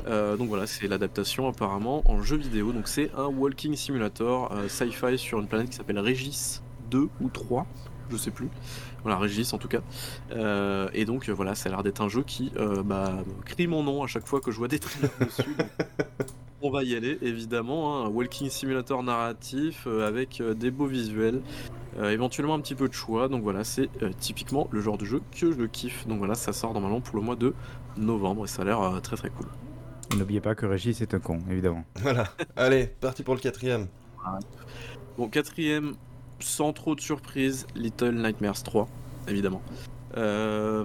donc 0.06 0.50
voilà, 0.50 0.68
c'est 0.68 0.88
l'adaptation 0.88 1.48
apparemment 1.48 2.04
en 2.12 2.22
jeu 2.22 2.36
vidéo. 2.36 2.74
Donc 2.74 2.90
c'est 2.90 3.10
un 3.16 3.28
walking 3.28 3.74
simulator 3.78 4.54
sci-fi 4.68 5.18
sur 5.18 5.40
une 5.40 5.48
planète 5.48 5.70
qui 5.70 5.78
s'appelle 5.78 6.00
Régis 6.00 6.62
2 6.92 7.08
ou 7.22 7.30
3, 7.30 7.66
je 8.12 8.18
sais 8.18 8.32
plus. 8.32 8.50
Voilà, 9.04 9.18
Régis 9.18 9.54
en 9.54 9.58
tout 9.58 9.68
cas. 9.68 9.82
Euh, 10.32 10.90
et 10.94 11.06
donc 11.06 11.30
euh, 11.30 11.34
voilà, 11.34 11.56
ça 11.56 11.70
a 11.70 11.72
l'air 11.72 11.84
d'être 11.84 12.02
un 12.02 12.10
jeu 12.10 12.24
qui 12.24 12.52
euh, 12.58 12.84
bah, 12.84 13.14
crie 13.46 13.68
mon 13.68 13.84
nom 13.84 14.04
à 14.04 14.08
chaque 14.08 14.26
fois 14.26 14.40
que 14.40 14.52
je 14.52 14.58
vois 14.58 14.68
des 14.68 14.80
trailers 14.80 15.12
dessus. 15.20 15.56
on 16.62 16.72
va 16.72 16.84
y 16.84 16.96
aller 16.96 17.18
évidemment, 17.22 17.98
hein. 17.98 18.06
un 18.06 18.10
walking 18.10 18.50
simulator 18.50 19.04
narratif 19.04 19.86
avec 19.88 20.42
des 20.42 20.72
beaux 20.72 20.88
visuels, 20.88 21.42
éventuellement 22.02 22.54
un 22.54 22.62
petit 22.62 22.76
peu 22.76 22.88
de 22.88 22.94
choix. 22.94 23.28
Donc 23.28 23.44
voilà, 23.44 23.66
c'est 23.66 23.90
typiquement 24.18 24.70
le 24.72 24.80
genre 24.80 24.98
de 24.98 25.04
jeu 25.04 25.22
que 25.38 25.52
je 25.52 25.66
kiffe. 25.66 26.08
Donc 26.08 26.20
voilà, 26.20 26.36
ça 26.36 26.54
sort 26.54 26.74
normalement 26.74 27.02
pour 27.02 27.18
le 27.18 27.22
mois 27.22 27.36
de 27.36 27.54
novembre 27.98 28.46
et 28.46 28.48
ça 28.48 28.62
a 28.62 28.66
l'air 28.66 29.02
très 29.02 29.18
très 29.18 29.30
cool. 29.30 29.48
N'oubliez 30.18 30.40
pas 30.40 30.56
que 30.56 30.66
Régis 30.66 31.02
est 31.02 31.14
un 31.14 31.20
con, 31.20 31.40
évidemment. 31.50 31.84
Voilà, 31.96 32.30
allez, 32.56 32.88
parti 32.88 33.24
pour 33.24 33.34
le 33.34 33.42
quatrième. 33.42 33.88
Bon, 35.18 35.28
quatrième, 35.28 35.96
sans 36.44 36.74
trop 36.74 36.96
de 36.96 37.02
surprise, 37.02 37.66
Little 37.76 38.12
Nightmares 38.12 38.62
3, 38.64 38.88
évidemment. 39.28 39.62
Euh, 40.18 40.84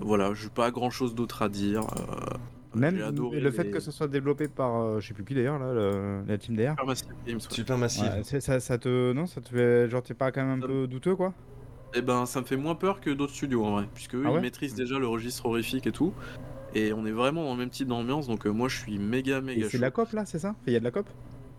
voilà, 0.00 0.34
j'ai 0.34 0.48
pas 0.48 0.70
grand 0.70 0.90
chose 0.90 1.14
d'autre 1.14 1.42
à 1.42 1.48
dire. 1.48 1.82
Euh, 1.82 2.36
Même 2.74 2.96
le 2.96 3.50
fait 3.50 3.70
que 3.70 3.80
ce 3.80 3.90
soit 3.90 4.08
développé 4.08 4.48
par, 4.48 4.80
euh, 4.80 5.00
je 5.00 5.08
sais 5.08 5.14
plus 5.14 5.24
qui 5.24 5.34
d'ailleurs, 5.34 5.58
là, 5.58 6.22
la 6.26 6.38
team 6.38 6.56
d'ailleurs. 6.56 6.76
Supermassive 7.50 8.22
ça, 8.22 8.60
ça, 8.60 8.78
te, 8.78 9.12
non, 9.12 9.26
ça 9.26 9.40
te 9.40 9.50
fait, 9.50 9.88
genre 9.88 10.02
t'es 10.02 10.14
pas 10.14 10.32
quand 10.32 10.44
même 10.44 10.62
un 10.62 10.66
peu 10.66 10.86
douteux 10.86 11.14
quoi? 11.14 11.32
Eh 11.94 12.02
ben, 12.02 12.26
ça 12.26 12.40
me 12.40 12.44
fait 12.44 12.56
moins 12.56 12.74
peur 12.74 13.00
que 13.00 13.10
d'autres 13.10 13.32
studios 13.32 13.64
en 13.64 13.72
vrai, 13.72 13.88
puisque 13.94 14.14
eux, 14.14 14.24
ah 14.26 14.32
ils 14.34 14.40
maîtrisent 14.40 14.74
déjà 14.74 14.98
le 14.98 15.06
registre 15.06 15.46
horrifique 15.46 15.86
et 15.86 15.92
tout. 15.92 16.12
Et 16.74 16.92
on 16.92 17.06
est 17.06 17.12
vraiment 17.12 17.44
dans 17.44 17.52
le 17.52 17.58
même 17.58 17.70
type 17.70 17.88
d'ambiance, 17.88 18.26
donc 18.26 18.44
moi 18.44 18.68
je 18.68 18.76
suis 18.76 18.98
méga 18.98 19.40
méga. 19.40 19.68
C'est 19.70 19.78
la 19.78 19.90
cop 19.90 20.12
là, 20.12 20.26
c'est 20.26 20.38
ça? 20.38 20.54
Il 20.66 20.72
y 20.72 20.76
a 20.76 20.80
de 20.80 20.84
la 20.84 20.90
cop 20.90 21.06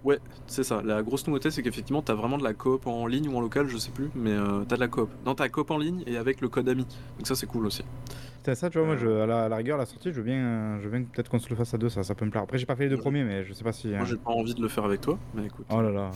Ouais, 0.03 0.19
c'est 0.47 0.63
ça. 0.63 0.81
La 0.81 1.03
grosse 1.03 1.27
nouveauté, 1.27 1.51
c'est 1.51 1.61
qu'effectivement, 1.61 2.01
t'as 2.01 2.13
vraiment 2.13 2.37
de 2.37 2.43
la 2.43 2.53
coop 2.53 2.87
en 2.87 3.05
ligne 3.05 3.27
ou 3.27 3.35
en 3.35 3.41
local, 3.41 3.67
je 3.67 3.77
sais 3.77 3.91
plus, 3.91 4.09
mais 4.15 4.31
euh, 4.31 4.63
t'as 4.67 4.75
de 4.75 4.79
la 4.79 4.87
coop. 4.87 5.09
Non, 5.25 5.35
t'as 5.35 5.43
la 5.45 5.49
coop 5.49 5.71
en 5.71 5.77
ligne 5.77 6.03
et 6.07 6.15
avec 6.15 6.39
le 6.39 6.47
code 6.47 6.69
ami. 6.69 6.85
Donc 7.17 7.27
ça, 7.27 7.35
c'est 7.35 7.47
cool 7.47 7.65
aussi. 7.65 7.83
C'est 8.43 8.55
ça, 8.55 8.69
tu 8.69 8.77
vois, 8.77 8.87
moi, 8.87 8.95
je, 8.95 9.07
à, 9.07 9.25
la, 9.49 9.55
rigueur, 9.55 9.77
la 9.77 9.85
sortie, 9.85 10.11
je 10.11 10.15
veux 10.15 10.23
bien, 10.23 10.79
je 10.81 10.87
veux 10.87 11.03
peut-être 11.03 11.29
qu'on 11.29 11.39
se 11.39 11.49
le 11.49 11.55
fasse 11.57 11.73
à 11.73 11.77
deux, 11.77 11.89
ça, 11.89 12.03
ça 12.03 12.15
peut 12.15 12.25
me 12.25 12.31
plaire. 12.31 12.43
Après, 12.43 12.57
j'ai 12.57 12.65
pas 12.65 12.77
fait 12.77 12.83
les 12.83 12.89
deux 12.89 12.97
premiers, 12.97 13.23
mais 13.23 13.43
je 13.43 13.51
sais 13.53 13.63
pas 13.63 13.73
si. 13.73 13.89
Moi, 13.89 14.05
j'ai 14.05 14.15
pas 14.15 14.31
envie 14.31 14.55
de 14.55 14.61
le 14.61 14.69
faire 14.69 14.85
avec 14.85 15.01
toi, 15.01 15.19
mais 15.33 15.47
écoute. 15.47 15.65
Oh 15.69 15.81
là 15.81 15.91
là. 15.91 16.11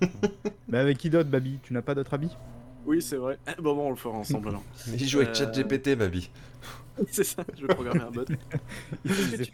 mais 0.68 0.78
avec 0.78 0.98
qui 0.98 1.08
d'autre, 1.08 1.30
Babi? 1.30 1.58
Tu 1.62 1.72
n'as 1.72 1.82
pas 1.82 1.94
d'autre 1.94 2.12
habit 2.12 2.36
Oui, 2.84 3.00
c'est 3.00 3.16
vrai. 3.16 3.38
Bon, 3.58 3.74
bon, 3.74 3.86
on 3.86 3.90
le 3.90 3.96
fera 3.96 4.18
ensemble 4.18 4.50
alors. 4.50 4.62
Il 4.92 5.08
joue 5.08 5.20
avec 5.20 5.34
ChatGPT, 5.34 5.96
Babi. 5.96 6.30
c'est 7.10 7.24
ça, 7.24 7.42
je 7.56 7.66
vais 7.66 7.74
programmer 7.74 8.02
un 8.02 8.10
bot. 8.10 8.26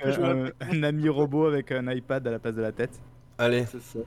un, 0.04 0.50
un 0.60 0.82
ami 0.82 1.08
robot 1.08 1.46
avec 1.46 1.70
un 1.70 1.88
iPad 1.92 2.26
à 2.26 2.32
la 2.32 2.40
place 2.40 2.56
de 2.56 2.62
la 2.62 2.72
tête. 2.72 3.00
Allez. 3.39 3.64
C'est 3.70 3.82
ça. 3.82 4.01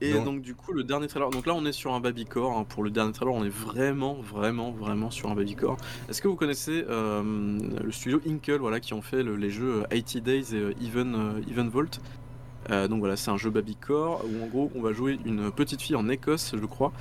Et 0.00 0.12
donc... 0.12 0.42
du 0.42 0.54
coup 0.54 0.72
le 0.72 0.84
dernier 0.84 1.06
trailer, 1.08 1.30
donc 1.30 1.46
là 1.46 1.54
on 1.54 1.64
est 1.64 1.72
sur 1.72 1.94
un 1.94 2.00
babycore, 2.00 2.56
hein. 2.56 2.66
pour 2.68 2.82
le 2.84 2.90
dernier 2.90 3.12
trailer 3.12 3.32
on 3.32 3.44
est 3.44 3.48
vraiment 3.48 4.14
vraiment 4.14 4.70
vraiment 4.70 5.10
sur 5.10 5.30
un 5.30 5.34
babycore. 5.34 5.78
Est-ce 6.10 6.20
que 6.20 6.28
vous 6.28 6.36
connaissez 6.36 6.84
euh, 6.88 7.58
le 7.82 7.92
studio 7.92 8.20
Inkle 8.26 8.58
voilà, 8.58 8.80
qui 8.80 8.92
ont 8.92 9.00
fait 9.00 9.22
les 9.22 9.50
jeux 9.50 9.84
80 9.90 10.20
Days 10.20 10.54
et 10.54 10.56
euh, 10.56 10.74
Even, 10.82 11.14
euh, 11.14 11.50
Even 11.50 11.68
Vault? 11.68 12.00
Donc 12.68 12.98
voilà, 12.98 13.14
c'est 13.14 13.30
un 13.30 13.36
jeu 13.36 13.48
babycore 13.48 14.24
où 14.24 14.42
en 14.42 14.48
gros 14.48 14.72
on 14.74 14.80
va 14.80 14.92
jouer 14.92 15.20
une 15.24 15.52
petite 15.52 15.80
fille 15.80 15.94
en 15.94 16.08
Écosse, 16.08 16.52
je 16.60 16.66
crois. 16.66 16.92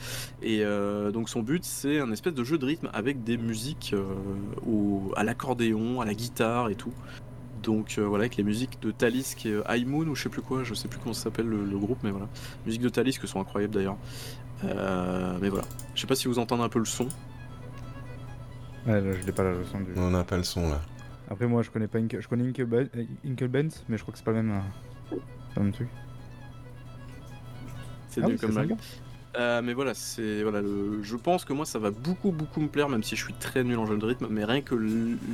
Et 0.44 0.64
donc 1.12 1.28
son 1.28 1.42
but 1.42 1.66
c'est 1.66 2.00
un 2.00 2.12
espèce 2.12 2.36
de 2.36 2.44
jeu 2.44 2.60
de 2.60 2.68
rythme 2.68 2.88
avec 2.94 3.24
des 3.24 3.36
musiques 3.36 3.96
au, 4.64 5.12
à 5.16 5.24
l'accordéon, 5.24 6.02
à 6.02 6.06
la 6.06 6.14
guitare 6.14 6.70
et 6.70 6.76
tout. 6.76 6.94
Donc 7.66 7.96
euh, 7.98 8.04
voilà, 8.04 8.24
avec 8.24 8.38
les 8.38 8.44
musiques 8.44 8.80
de 8.82 8.92
Thalys 8.92 9.34
qui 9.36 9.50
est 9.50 9.54
euh, 9.54 9.64
High 9.68 9.88
Moon 9.88 10.06
ou 10.08 10.16
je 10.16 10.22
sais 10.22 10.30
plus 10.30 10.44
quoi, 10.44 10.64
je 10.64 10.76
sais 10.76 10.88
plus 10.88 11.00
comment 11.00 11.14
ça 11.14 11.24
s'appelle 11.24 11.48
le, 11.48 11.78
groupe, 11.78 11.98
mais 12.04 12.12
voilà. 12.12 12.28
Musiques 12.66 12.84
de 12.84 12.90
Thalys 12.90 13.18
que 13.18 13.26
sont 13.26 13.42
incroyables 13.42 13.74
d'ailleurs. 13.74 13.98
Euh, 14.64 15.38
mais 15.42 15.50
voilà. 15.50 15.66
Je 15.96 16.02
sais 16.02 16.08
pas 16.08 16.16
si 16.16 16.28
vous 16.28 16.38
entendez 16.38 16.62
un 16.62 16.70
peu 16.70 16.78
le 16.78 16.86
son. 16.86 17.08
Ouais, 18.86 19.02
là, 19.02 19.14
je 19.20 19.26
l'ai 19.26 19.32
pas 19.32 19.44
là, 19.44 19.52
le 19.52 19.66
son 19.66 19.80
du. 19.80 19.92
On 19.98 20.12
n'a 20.12 20.24
pas 20.24 20.38
le 20.38 20.44
son 20.44 20.70
là. 20.70 20.80
Après, 21.28 21.48
moi 21.48 21.64
je 21.64 21.72
connais 21.72 21.88
pas 21.88 21.98
je 21.98 22.28
connais 22.28 22.48
Inkle, 22.48 22.68
mais 23.90 23.98
je 23.98 24.02
crois 24.04 24.12
que 24.12 24.20
c'est 24.20 24.24
pas 24.24 24.32
le 24.32 24.44
même, 24.44 24.62
pas 25.10 25.16
le 25.58 25.64
même 25.64 25.74
truc. 25.74 25.90
C'est 28.10 28.22
ah 28.24 28.28
comme 28.40 28.54
ça 28.54 29.62
mais 29.64 29.74
voilà, 29.74 29.96
c'est 29.96 30.44
voilà, 30.44 30.62
je 31.02 31.16
pense 31.16 31.46
que 31.46 31.52
moi 31.52 31.66
ça 31.66 31.80
va 31.80 31.90
beaucoup 31.90 32.32
beaucoup 32.32 32.62
me 32.62 32.68
plaire, 32.68 32.90
même 32.90 33.04
si 33.04 33.16
je 33.16 33.24
suis 33.26 33.34
très 33.34 33.64
nul 33.64 33.80
en 33.80 33.88
jeu 33.88 33.98
de 33.98 34.06
rythme. 34.06 34.28
Mais 34.30 34.46
rien 34.46 34.62
que 34.62 34.76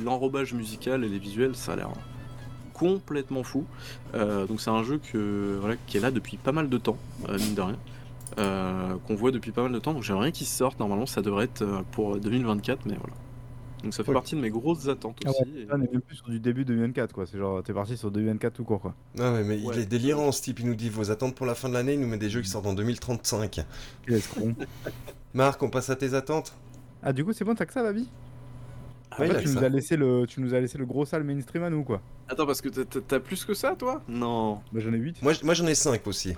l'enrobage 0.02 0.54
musical 0.54 1.04
et 1.04 1.08
les 1.08 1.18
visuels, 1.18 1.54
ça 1.54 1.74
a 1.74 1.76
l'air 1.76 1.90
complètement 2.74 3.42
fou. 3.42 3.64
Euh, 4.14 4.46
donc 4.46 4.60
c'est 4.60 4.70
un 4.70 4.82
jeu 4.82 4.98
que, 4.98 5.58
voilà, 5.60 5.76
qui 5.86 5.96
est 5.96 6.00
là 6.00 6.10
depuis 6.10 6.36
pas 6.36 6.52
mal 6.52 6.68
de 6.68 6.78
temps, 6.78 6.96
euh, 7.28 7.38
mine 7.38 7.54
de 7.54 7.60
rien. 7.60 7.78
Euh, 8.38 8.94
qu'on 9.06 9.14
voit 9.14 9.30
depuis 9.30 9.52
pas 9.52 9.62
mal 9.62 9.72
de 9.72 9.78
temps, 9.78 9.92
donc 9.92 10.02
j'aimerais 10.02 10.32
qu'il 10.32 10.46
sorte. 10.46 10.78
Normalement, 10.80 11.06
ça 11.06 11.20
devrait 11.20 11.44
être 11.44 11.64
pour 11.92 12.16
2024, 12.18 12.86
mais 12.86 12.94
voilà. 12.94 13.14
Donc 13.82 13.92
ça 13.94 14.04
fait 14.04 14.12
partie 14.12 14.36
de 14.36 14.40
mes 14.40 14.50
grosses 14.50 14.86
attentes 14.86 15.18
ah 15.26 15.30
aussi. 15.30 15.66
on 15.70 15.82
est 15.82 15.92
même 15.92 16.00
plus 16.00 16.16
sur 16.16 16.28
du 16.28 16.38
début 16.38 16.64
2024, 16.64 17.12
quoi. 17.12 17.26
C'est 17.26 17.36
genre, 17.36 17.62
t'es 17.62 17.72
parti 17.72 17.96
sur 17.96 18.10
2024 18.10 18.54
tout 18.54 18.64
court, 18.64 18.80
quoi. 18.80 18.94
Non, 19.16 19.32
mais, 19.32 19.42
mais 19.42 19.60
il 19.60 19.78
est 19.78 19.86
délirant 19.86 20.30
ce 20.30 20.40
type. 20.40 20.60
Il 20.60 20.66
nous 20.66 20.76
dit 20.76 20.88
vos 20.88 21.10
attentes 21.10 21.34
pour 21.34 21.46
la 21.46 21.54
fin 21.54 21.68
de 21.68 21.74
l'année, 21.74 21.94
il 21.94 22.00
nous 22.00 22.06
met 22.06 22.16
des 22.16 22.30
jeux 22.30 22.40
qui 22.40 22.48
sortent 22.48 22.66
en 22.66 22.74
2035. 22.74 23.66
Qu'est-ce 24.06 24.28
con. 24.34 24.54
Marc, 25.34 25.62
on 25.62 25.68
passe 25.68 25.90
à 25.90 25.96
tes 25.96 26.14
attentes 26.14 26.54
Ah, 27.02 27.12
du 27.12 27.24
coup, 27.24 27.32
c'est 27.32 27.44
bon, 27.44 27.54
t'as 27.54 27.66
que 27.66 27.72
ça, 27.72 27.90
vie 27.92 28.08
ah, 29.18 29.34
tu, 29.40 29.48
nous 29.48 29.64
as 29.64 29.68
laissé 29.68 29.96
le, 29.96 30.24
tu 30.26 30.40
nous 30.40 30.54
as 30.54 30.60
laissé 30.60 30.78
le 30.78 30.86
gros 30.86 31.04
sale 31.04 31.24
mainstream 31.24 31.62
à 31.62 31.70
nous, 31.70 31.84
quoi. 31.84 32.00
Attends, 32.28 32.46
parce 32.46 32.60
que 32.60 32.68
t'as 32.68 33.20
plus 33.20 33.44
que 33.44 33.54
ça, 33.54 33.74
toi? 33.76 34.02
Non. 34.08 34.60
Bah, 34.72 34.80
j'en 34.80 34.92
ai 34.92 34.98
8. 34.98 35.22
Moi, 35.22 35.32
moi 35.42 35.54
j'en 35.54 35.66
ai 35.66 35.74
5 35.74 36.06
aussi. 36.06 36.34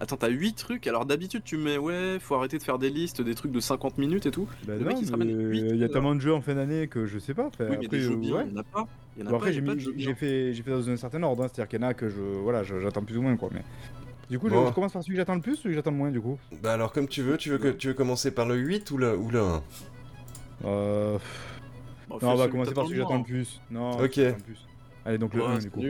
Attends, 0.00 0.16
t'as 0.16 0.28
8 0.28 0.54
trucs? 0.54 0.86
Alors 0.88 1.06
d'habitude, 1.06 1.42
tu 1.44 1.56
mets 1.56 1.78
ouais, 1.78 2.18
faut 2.20 2.34
arrêter 2.34 2.58
de 2.58 2.62
faire 2.62 2.78
des 2.78 2.90
listes, 2.90 3.22
des 3.22 3.34
trucs 3.34 3.52
de 3.52 3.60
50 3.60 3.98
minutes 3.98 4.26
et 4.26 4.30
tout. 4.32 4.48
Bah 4.66 4.74
le 4.76 4.84
mec, 4.84 4.96
il 5.00 5.06
se 5.06 5.12
ramène 5.12 5.50
8. 5.50 5.58
Il 5.70 5.76
y 5.76 5.84
a 5.84 5.88
tellement 5.88 6.14
de 6.14 6.20
jeux 6.20 6.34
en 6.34 6.40
fin 6.40 6.54
d'année 6.54 6.88
que 6.88 7.06
je 7.06 7.18
sais 7.18 7.34
pas. 7.34 7.50
Oui, 7.60 7.66
après, 7.74 7.86
des 7.86 8.00
jeux 8.00 8.16
bien, 8.16 8.42
il 8.42 8.52
y 8.52 8.58
en 8.58 8.60
a 8.60 8.64
pas. 8.64 8.88
Y 9.16 9.22
en 9.22 9.26
a 9.26 9.36
après, 9.36 9.52
j'ai 9.52 10.14
fait, 10.14 10.52
fait 10.52 10.70
dans 10.70 10.90
un 10.90 10.96
certain 10.96 11.22
ordre, 11.22 11.44
hein, 11.44 11.46
c'est-à-dire 11.46 11.68
qu'il 11.68 11.80
y 11.80 11.84
en 11.84 11.88
a 11.88 11.94
que 11.94 12.08
je, 12.08 12.20
voilà, 12.20 12.64
j'attends 12.64 13.04
plus 13.04 13.16
ou 13.16 13.22
moins 13.22 13.36
quoi. 13.36 13.50
Mais 13.52 13.62
du 14.28 14.40
coup, 14.40 14.48
je, 14.48 14.72
commence 14.72 14.92
par 14.92 15.02
celui 15.02 15.14
que 15.14 15.20
j'attends 15.20 15.36
le 15.36 15.40
plus 15.40 15.52
ou 15.52 15.56
celui 15.56 15.70
que 15.70 15.76
j'attends 15.76 15.92
le 15.92 15.96
moins 15.96 16.10
du 16.10 16.20
coup? 16.20 16.38
Bah 16.60 16.72
alors 16.72 16.92
comme 16.92 17.06
tu 17.06 17.22
veux, 17.22 17.36
tu 17.36 17.50
veux 17.50 17.58
que 17.58 17.68
tu 17.68 17.88
veux 17.88 17.94
commencer 17.94 18.32
par 18.32 18.46
le 18.46 18.56
8 18.56 18.90
ou 18.90 18.98
le 18.98 19.16
ou 19.16 19.30
le 19.30 19.40
1 19.40 19.62
Euh. 20.64 21.18
Non, 22.22 22.30
on 22.30 22.34
va 22.36 22.48
commencer 22.48 22.74
par 22.74 22.84
celui 22.84 22.96
que 22.96 23.02
j'attends 23.02 23.18
le 23.18 23.24
plus. 23.24 23.60
Non. 23.70 23.92
Ok. 23.92 24.20
Allez 25.04 25.18
donc 25.18 25.34
le 25.34 25.44
1 25.44 25.58
du 25.58 25.70
coup. 25.70 25.82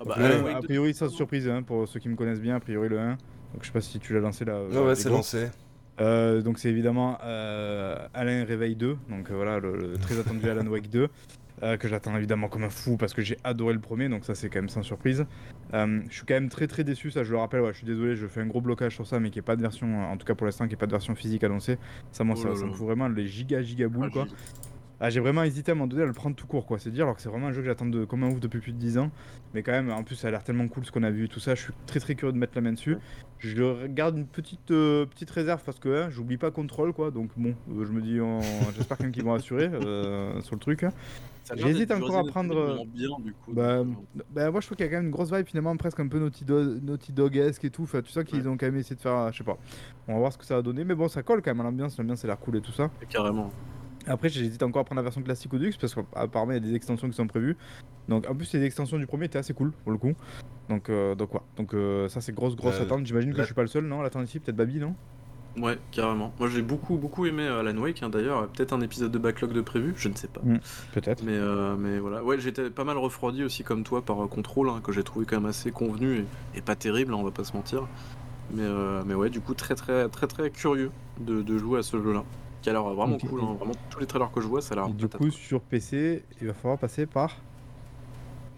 Ah 0.00 0.04
bah, 0.06 0.14
a 0.56 0.62
priori, 0.62 0.94
sans 0.94 1.08
surprise, 1.08 1.48
hein, 1.48 1.62
pour 1.62 1.88
ceux 1.88 1.98
qui 1.98 2.08
me 2.08 2.14
connaissent 2.14 2.40
bien, 2.40 2.56
a 2.56 2.60
priori 2.60 2.88
le 2.88 3.00
1. 3.00 3.10
Donc 3.10 3.18
je 3.62 3.66
sais 3.66 3.72
pas 3.72 3.80
si 3.80 3.98
tu 3.98 4.14
l'as 4.14 4.20
lancé 4.20 4.44
là. 4.44 4.62
Ouais, 4.62 4.78
ouais 4.78 4.94
c'est 4.94 5.08
lancé. 5.08 5.48
Euh, 6.00 6.42
donc 6.42 6.58
c'est 6.58 6.68
évidemment 6.68 7.18
euh, 7.24 7.96
Alain 8.14 8.44
Réveil 8.44 8.76
2, 8.76 8.96
donc 9.10 9.30
euh, 9.30 9.34
voilà 9.34 9.58
le, 9.58 9.94
très 9.98 10.18
attendu 10.18 10.48
Alan 10.48 10.66
Wake 10.70 10.90
2, 10.90 11.08
que 11.76 11.88
j'attends 11.88 12.16
évidemment 12.16 12.48
comme 12.48 12.62
un 12.62 12.70
fou 12.70 12.96
parce 12.96 13.14
que 13.14 13.22
j'ai 13.22 13.36
adoré 13.42 13.74
le 13.74 13.80
premier, 13.80 14.08
donc 14.08 14.24
ça 14.24 14.36
c'est 14.36 14.48
quand 14.48 14.60
même 14.60 14.68
sans 14.68 14.84
surprise. 14.84 15.26
je 15.72 16.00
suis 16.10 16.24
quand 16.24 16.34
même 16.34 16.50
très 16.50 16.68
très 16.68 16.84
déçu, 16.84 17.10
ça 17.10 17.24
je 17.24 17.32
le 17.32 17.38
rappelle, 17.38 17.62
ouais, 17.62 17.72
je 17.72 17.78
suis 17.78 17.86
désolé, 17.86 18.14
je 18.14 18.28
fais 18.28 18.40
un 18.40 18.46
gros 18.46 18.60
blocage 18.60 18.94
sur 18.94 19.08
ça, 19.08 19.18
mais 19.18 19.30
qui 19.30 19.40
est 19.40 19.42
pas 19.42 19.56
de 19.56 19.62
version, 19.62 20.08
en 20.08 20.16
tout 20.16 20.24
cas 20.24 20.36
pour 20.36 20.44
l'instant, 20.44 20.68
qui 20.68 20.74
est 20.74 20.78
pas 20.78 20.86
de 20.86 20.92
version 20.92 21.16
physique 21.16 21.42
annoncée. 21.42 21.78
Ça, 22.12 22.22
moi, 22.22 22.36
oh 22.38 22.54
ça, 22.54 22.64
me 22.64 22.72
fout 22.72 22.86
vraiment 22.86 23.08
les 23.08 23.26
giga 23.26 23.60
giga 23.60 23.88
boules 23.88 24.06
ah, 24.06 24.12
quoi. 24.12 24.26
Ah, 25.00 25.10
j'ai 25.10 25.20
vraiment 25.20 25.44
hésité 25.44 25.70
à 25.70 25.74
un 25.74 25.76
moment 25.76 25.86
donné 25.86 26.02
à 26.02 26.06
le 26.06 26.12
prendre 26.12 26.34
tout 26.34 26.48
court, 26.48 26.66
quoi. 26.66 26.78
C'est 26.78 26.90
dire, 26.90 27.04
alors 27.04 27.14
que 27.14 27.22
c'est 27.22 27.28
vraiment 27.28 27.46
un 27.46 27.52
jeu 27.52 27.60
que 27.60 27.66
j'attends 27.66 27.86
de, 27.86 28.04
comme 28.04 28.24
un 28.24 28.30
ouf 28.30 28.40
depuis 28.40 28.58
plus 28.58 28.72
de 28.72 28.78
10 28.78 28.98
ans. 28.98 29.10
Mais 29.54 29.62
quand 29.62 29.70
même, 29.70 29.90
en 29.90 30.02
plus, 30.02 30.16
ça 30.16 30.28
a 30.28 30.30
l'air 30.32 30.42
tellement 30.42 30.66
cool 30.66 30.84
ce 30.84 30.90
qu'on 30.90 31.04
a 31.04 31.10
vu, 31.10 31.28
tout 31.28 31.38
ça. 31.38 31.54
Je 31.54 31.62
suis 31.62 31.72
très 31.86 32.00
très 32.00 32.16
curieux 32.16 32.32
de 32.32 32.38
mettre 32.38 32.54
la 32.56 32.62
main 32.62 32.72
dessus. 32.72 32.96
Je 33.38 33.86
garde 33.86 34.16
une 34.16 34.26
petite, 34.26 34.72
euh, 34.72 35.06
petite 35.06 35.30
réserve 35.30 35.62
parce 35.64 35.78
que 35.78 36.06
hein, 36.06 36.10
j'oublie 36.10 36.36
pas 36.36 36.50
contrôle, 36.50 36.92
quoi. 36.92 37.12
Donc 37.12 37.30
bon, 37.36 37.54
euh, 37.70 37.86
je 37.86 37.92
me 37.92 38.02
dis, 38.02 38.18
j'espère 38.76 38.98
qu'ils 38.98 39.22
vont 39.22 39.34
assurer 39.34 39.66
euh, 39.66 40.40
sur 40.40 40.56
le 40.56 40.60
truc. 40.60 40.84
J'hésite 41.54 41.92
encore 41.92 42.18
à 42.18 42.24
prendre. 42.24 42.84
Bien, 42.86 43.08
du 43.20 43.32
coup, 43.32 43.52
bah, 43.52 43.84
bah, 44.30 44.50
moi 44.50 44.60
je 44.60 44.66
trouve 44.66 44.76
qu'il 44.76 44.84
y 44.84 44.88
a 44.88 44.90
quand 44.90 44.98
même 44.98 45.06
une 45.06 45.12
grosse 45.12 45.32
vibe 45.32 45.46
finalement, 45.46 45.76
presque 45.76 46.00
un 46.00 46.08
peu 46.08 46.18
Naughty, 46.18 46.44
Do 46.44 46.80
Naughty 46.80 47.12
Dog-esque 47.12 47.64
et 47.64 47.70
tout. 47.70 47.84
Enfin, 47.84 48.02
tu 48.02 48.10
sens 48.10 48.24
qu'ils 48.24 48.48
ont 48.48 48.56
quand 48.56 48.66
même 48.66 48.76
essayé 48.76 48.96
de 48.96 49.00
faire, 49.00 49.32
je 49.32 49.38
sais 49.38 49.44
pas. 49.44 49.56
On 50.08 50.14
va 50.14 50.18
voir 50.18 50.32
ce 50.32 50.38
que 50.38 50.44
ça 50.44 50.56
va 50.56 50.62
donner. 50.62 50.84
Mais 50.84 50.96
bon, 50.96 51.06
ça 51.06 51.22
colle 51.22 51.40
quand 51.40 51.50
même 51.50 51.60
à 51.60 51.64
l'ambiance. 51.64 51.96
L'ambiance, 51.96 52.24
a 52.24 52.26
l'air 52.26 52.38
cool 52.38 52.56
et 52.56 52.60
tout 52.60 52.72
ça. 52.72 52.90
carrément. 53.08 53.50
Après, 54.08 54.28
j'hésite 54.28 54.62
encore 54.62 54.80
à 54.80 54.84
prendre 54.84 54.98
la 54.98 55.02
version 55.02 55.22
classique 55.22 55.52
au 55.52 55.58
Dux 55.58 55.76
parce 55.80 55.94
qu'apparemment, 55.94 56.52
il 56.52 56.54
y 56.54 56.58
a 56.58 56.60
des 56.60 56.74
extensions 56.74 57.08
qui 57.08 57.14
sont 57.14 57.26
prévues. 57.26 57.56
Donc, 58.08 58.28
en 58.28 58.34
plus, 58.34 58.52
les 58.54 58.64
extensions 58.64 58.98
du 58.98 59.06
premier 59.06 59.26
étaient 59.26 59.38
assez 59.38 59.54
cool 59.54 59.72
pour 59.72 59.92
le 59.92 59.98
coup. 59.98 60.14
Donc, 60.68 60.88
euh, 60.88 61.14
donc 61.14 61.74
euh, 61.74 62.08
ça, 62.08 62.20
c'est 62.20 62.34
grosse, 62.34 62.56
grosse 62.56 62.80
attente. 62.80 63.06
J'imagine 63.06 63.32
que 63.32 63.40
je 63.40 63.46
suis 63.46 63.54
pas 63.54 63.62
le 63.62 63.68
seul, 63.68 63.84
non? 63.84 64.02
L'attente 64.02 64.26
ici, 64.26 64.40
peut-être 64.40 64.56
Babi, 64.56 64.78
non? 64.78 64.94
Ouais, 65.58 65.76
carrément. 65.90 66.32
Moi, 66.38 66.48
j'ai 66.48 66.62
beaucoup, 66.62 66.96
beaucoup 66.96 67.26
aimé 67.26 67.42
euh, 67.42 67.60
Alan 67.60 67.76
Wake. 67.78 68.02
Hein, 68.02 68.10
D'ailleurs, 68.10 68.48
peut-être 68.48 68.72
un 68.72 68.80
épisode 68.80 69.10
de 69.10 69.18
backlog 69.18 69.52
de 69.52 69.60
prévu, 69.60 69.92
je 69.96 70.08
ne 70.08 70.14
sais 70.14 70.28
pas. 70.28 70.40
Hmm, 70.42 70.58
peut-être. 70.94 71.22
Mais, 71.22 71.38
mais 71.78 71.98
voilà. 71.98 72.22
Ouais, 72.22 72.38
j'étais 72.38 72.70
pas 72.70 72.84
mal 72.84 72.96
refroidi 72.96 73.44
aussi, 73.44 73.62
comme 73.62 73.82
toi, 73.82 74.02
par 74.02 74.16
Control, 74.28 74.70
hein, 74.70 74.80
que 74.82 74.92
j'ai 74.92 75.02
trouvé 75.02 75.26
quand 75.26 75.36
même 75.36 75.50
assez 75.50 75.70
convenu 75.70 76.24
et, 76.54 76.60
pas 76.62 76.76
terrible, 76.76 77.12
hein, 77.12 77.18
on 77.18 77.24
va 77.24 77.30
pas 77.30 77.44
se 77.44 77.54
mentir. 77.54 77.86
Mais, 78.54 78.66
mais 79.04 79.14
ouais, 79.14 79.28
du 79.28 79.40
coup, 79.40 79.52
très, 79.52 79.74
très, 79.74 80.08
très, 80.08 80.26
très 80.26 80.50
curieux 80.50 80.90
de, 81.20 81.42
de 81.42 81.58
jouer 81.58 81.80
à 81.80 81.82
ce 81.82 82.00
jeu-là 82.00 82.24
qui 82.62 82.70
a 82.70 82.72
l'air 82.72 82.82
vraiment 82.82 83.18
cool. 83.18 83.40
Hein. 83.40 83.54
Vraiment, 83.58 83.74
tous 83.90 84.00
les 84.00 84.06
trailers 84.06 84.30
que 84.30 84.40
je 84.40 84.46
vois, 84.46 84.60
ça 84.60 84.74
a 84.74 84.76
l'air. 84.76 84.88
Du 84.88 85.08
coup, 85.08 85.30
sur 85.30 85.60
PC, 85.60 86.24
il 86.40 86.46
va 86.46 86.54
falloir 86.54 86.78
passer 86.78 87.06
par. 87.06 87.36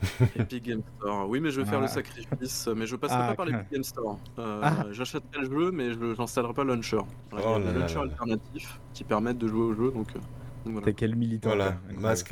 Epic 0.36 0.64
Game 0.64 0.82
Store. 0.96 1.28
Oui, 1.28 1.40
mais 1.40 1.50
je 1.50 1.60
vais 1.60 1.66
faire 1.68 1.80
le 1.80 1.86
sacrifice. 1.86 2.68
Mais 2.74 2.86
je 2.86 2.96
passerai 2.96 3.20
ah, 3.22 3.28
pas 3.28 3.34
par 3.34 3.46
l'Epic 3.46 3.70
Game 3.72 3.84
Store. 3.84 4.18
Euh, 4.38 4.60
ah. 4.62 4.86
J'achèterai 4.92 5.42
le 5.42 5.50
jeu, 5.50 5.70
mais 5.72 5.92
je 5.92 6.18
n'installerai 6.18 6.54
pas 6.54 6.64
le 6.64 6.74
launcher. 6.74 7.00
Oh 7.32 7.58
le 7.58 7.78
launcher 7.78 7.98
alternatif 7.98 8.80
qui 8.94 9.04
permettent 9.04 9.38
de 9.38 9.48
jouer 9.48 9.62
au 9.62 9.74
jeu. 9.74 9.90
Donc, 9.90 10.08
euh, 10.16 10.80
T'es 10.82 10.92
quel 10.92 11.16
militant 11.16 11.50
Voilà. 11.50 11.76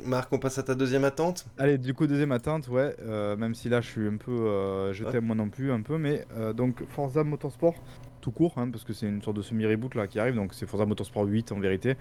Marc, 0.04 0.32
on 0.32 0.38
passe 0.38 0.58
à 0.58 0.62
ta 0.62 0.74
deuxième 0.74 1.04
attente? 1.04 1.46
Allez, 1.58 1.78
du 1.78 1.94
coup, 1.94 2.06
deuxième 2.06 2.32
attente, 2.32 2.68
ouais. 2.68 2.94
Euh, 3.00 3.36
même 3.36 3.54
si 3.54 3.68
là, 3.68 3.80
je 3.80 3.88
suis 3.88 4.06
un 4.06 4.16
peu. 4.16 4.92
je 4.92 5.04
t'aime 5.04 5.26
moi 5.26 5.36
non 5.36 5.48
plus, 5.48 5.72
un 5.72 5.82
peu. 5.82 5.98
Mais 5.98 6.26
donc, 6.54 6.84
Forza 6.88 7.24
Motorsport, 7.24 7.74
tout 8.20 8.30
court, 8.30 8.54
hein, 8.56 8.70
parce 8.70 8.84
que 8.84 8.92
c'est 8.92 9.06
une 9.06 9.22
sorte 9.22 9.36
de 9.36 9.42
semi-reboot 9.42 9.94
là 9.94 10.06
qui 10.06 10.18
arrive, 10.18 10.34
donc 10.34 10.54
c'est 10.54 10.66
Forza 10.66 10.86
Motorsport 10.86 11.24
8 11.24 11.52
en 11.52 11.60
vérité. 11.60 11.96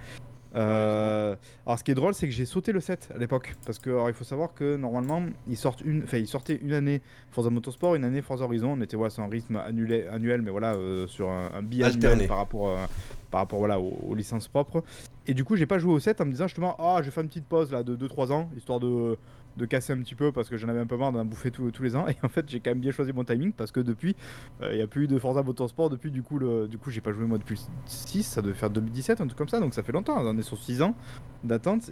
Euh, 0.56 1.36
alors 1.66 1.78
ce 1.78 1.84
qui 1.84 1.92
est 1.92 1.96
drôle, 1.96 2.14
c'est 2.14 2.28
que 2.28 2.34
j'ai 2.34 2.46
sauté 2.46 2.72
le 2.72 2.80
7 2.80 3.12
à 3.14 3.18
l'époque, 3.18 3.56
parce 3.66 3.80
que 3.80 4.08
il 4.08 4.14
faut 4.14 4.24
savoir 4.24 4.54
que 4.54 4.76
normalement 4.76 5.24
ils 5.48 5.58
sortent 5.58 5.82
une, 5.82 6.04
enfin 6.04 6.18
ils 6.18 6.28
sortaient 6.28 6.60
une 6.62 6.74
année 6.74 7.02
Forza 7.32 7.50
Motorsport, 7.50 7.96
une 7.96 8.06
année 8.06 8.22
Forza 8.22 8.46
Horizon. 8.46 8.76
On 8.78 8.82
était 8.82 8.98
voilà 8.98 9.10
sur 9.10 9.24
un 9.24 9.30
rythme 9.30 9.58
annuel, 9.58 10.08
annuel 10.12 10.42
mais 10.42 10.52
voilà 10.52 10.74
euh, 10.74 11.06
sur 11.08 11.30
un, 11.30 11.52
un 11.54 11.62
biannuel 11.62 12.28
par 12.28 12.38
rapport 12.38 12.70
euh, 12.70 12.86
par 13.30 13.42
rapport 13.42 13.60
voilà 13.60 13.80
aux, 13.80 14.16
licences 14.16 14.48
propres. 14.48 14.84
Et 15.28 15.34
du 15.34 15.44
coup 15.44 15.56
j'ai 15.56 15.66
pas 15.66 15.80
joué 15.80 15.94
au 15.94 16.00
7 16.00 16.22
en 16.22 16.26
me 16.26 16.32
disant 16.32 16.48
justement 16.48 16.76
ah 16.80 16.98
je 17.00 17.06
vais 17.06 17.12
faire 17.12 17.24
une 17.24 17.30
petite 17.30 17.46
pause 17.48 17.72
là 17.72 17.84
de 17.84 17.96
2-3 17.96 18.32
ans 18.32 18.50
histoire 18.56 18.80
de 18.80 19.18
de 19.58 19.66
casser 19.66 19.94
un 19.94 19.98
petit 19.98 20.16
peu 20.16 20.32
parce 20.32 20.50
que 20.50 20.58
j'en 20.58 20.70
avais 20.70 20.80
un 20.80 20.86
peu 20.86 20.98
marre 20.98 21.12
d'en 21.12 21.26
bouffer 21.26 21.52
tous 21.52 21.72
les 21.82 21.96
ans. 21.96 22.08
Et 22.08 22.16
en 22.24 22.30
fait, 22.30 22.50
j'ai 22.50 22.60
quand 22.60 22.72
même 22.72 22.80
bien 22.80 22.92
choisi 22.92 23.12
mon 23.12 23.24
timing 23.24 23.52
parce 23.52 23.72
que 23.72 23.80
depuis, 23.80 24.16
il 24.62 24.76
n'y 24.76 24.82
a 24.82 24.88
plus 24.88 25.06
eu 25.06 25.08
de 25.08 25.20
Forza 25.20 25.44
Motorsport. 25.44 25.90
Depuis, 25.90 26.12
du 26.12 26.24
coup, 26.24 26.40
le, 26.40 26.68
du 26.68 26.78
coup 26.78 26.92
j'ai 26.92 27.02
pas 27.02 27.12
joué 27.12 27.26
moi 27.26 27.38
depuis 27.38 27.62
6, 27.86 28.24
ça 28.24 28.42
devait 28.42 28.54
faire 28.54 28.70
2017, 28.70 29.22
un 29.22 29.28
truc 29.28 29.38
comme 29.38 29.50
ça. 29.50 29.60
Donc 29.60 29.74
ça 29.74 29.84
fait 29.84 29.92
longtemps, 29.92 30.18
on 30.20 30.38
est 30.38 30.44
sur 30.44 30.58
6 30.58 30.82
ans 30.82 30.96
d'attente. 31.44 31.90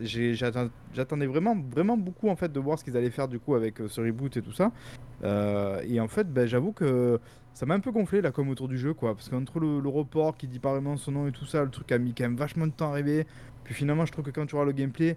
J'attendais 0.93 1.27
vraiment, 1.27 1.55
vraiment 1.55 1.97
beaucoup 1.97 2.29
en 2.29 2.35
fait 2.35 2.51
de 2.51 2.59
voir 2.59 2.79
ce 2.79 2.83
qu'ils 2.83 2.95
allaient 2.97 3.09
faire 3.09 3.27
du 3.27 3.39
coup 3.39 3.55
avec 3.55 3.79
ce 3.87 4.01
reboot 4.01 4.37
et 4.37 4.41
tout 4.41 4.53
ça. 4.53 4.71
et 5.23 5.99
en 5.99 6.07
fait, 6.07 6.31
ben, 6.31 6.45
j'avoue 6.45 6.71
que 6.71 7.19
ça 7.55 7.65
m'a 7.65 7.73
un 7.73 7.79
peu 7.79 7.91
gonflé 7.91 8.21
la 8.21 8.31
com 8.31 8.49
autour 8.49 8.67
du 8.67 8.77
jeu 8.77 8.93
quoi 8.93 9.15
parce 9.15 9.29
qu'entre 9.29 9.61
le, 9.61 9.79
le, 9.79 9.87
report 9.87 10.35
qui 10.35 10.45
dit 10.45 10.59
pas 10.59 10.71
vraiment 10.71 10.97
son 10.97 11.13
nom 11.13 11.27
et 11.27 11.31
tout 11.31 11.45
ça 11.45 11.63
le 11.63 11.69
truc 11.69 11.89
a 11.93 11.97
mis 11.97 12.13
quand 12.13 12.25
même 12.25 12.35
vachement 12.35 12.67
de 12.67 12.73
temps 12.73 12.89
à 12.89 12.91
arriver 12.91 13.25
puis 13.63 13.73
finalement 13.73 14.05
je 14.05 14.11
trouve 14.11 14.25
que 14.25 14.29
quand 14.29 14.45
tu 14.45 14.57
vois 14.57 14.65
le 14.65 14.73
gameplay 14.73 15.15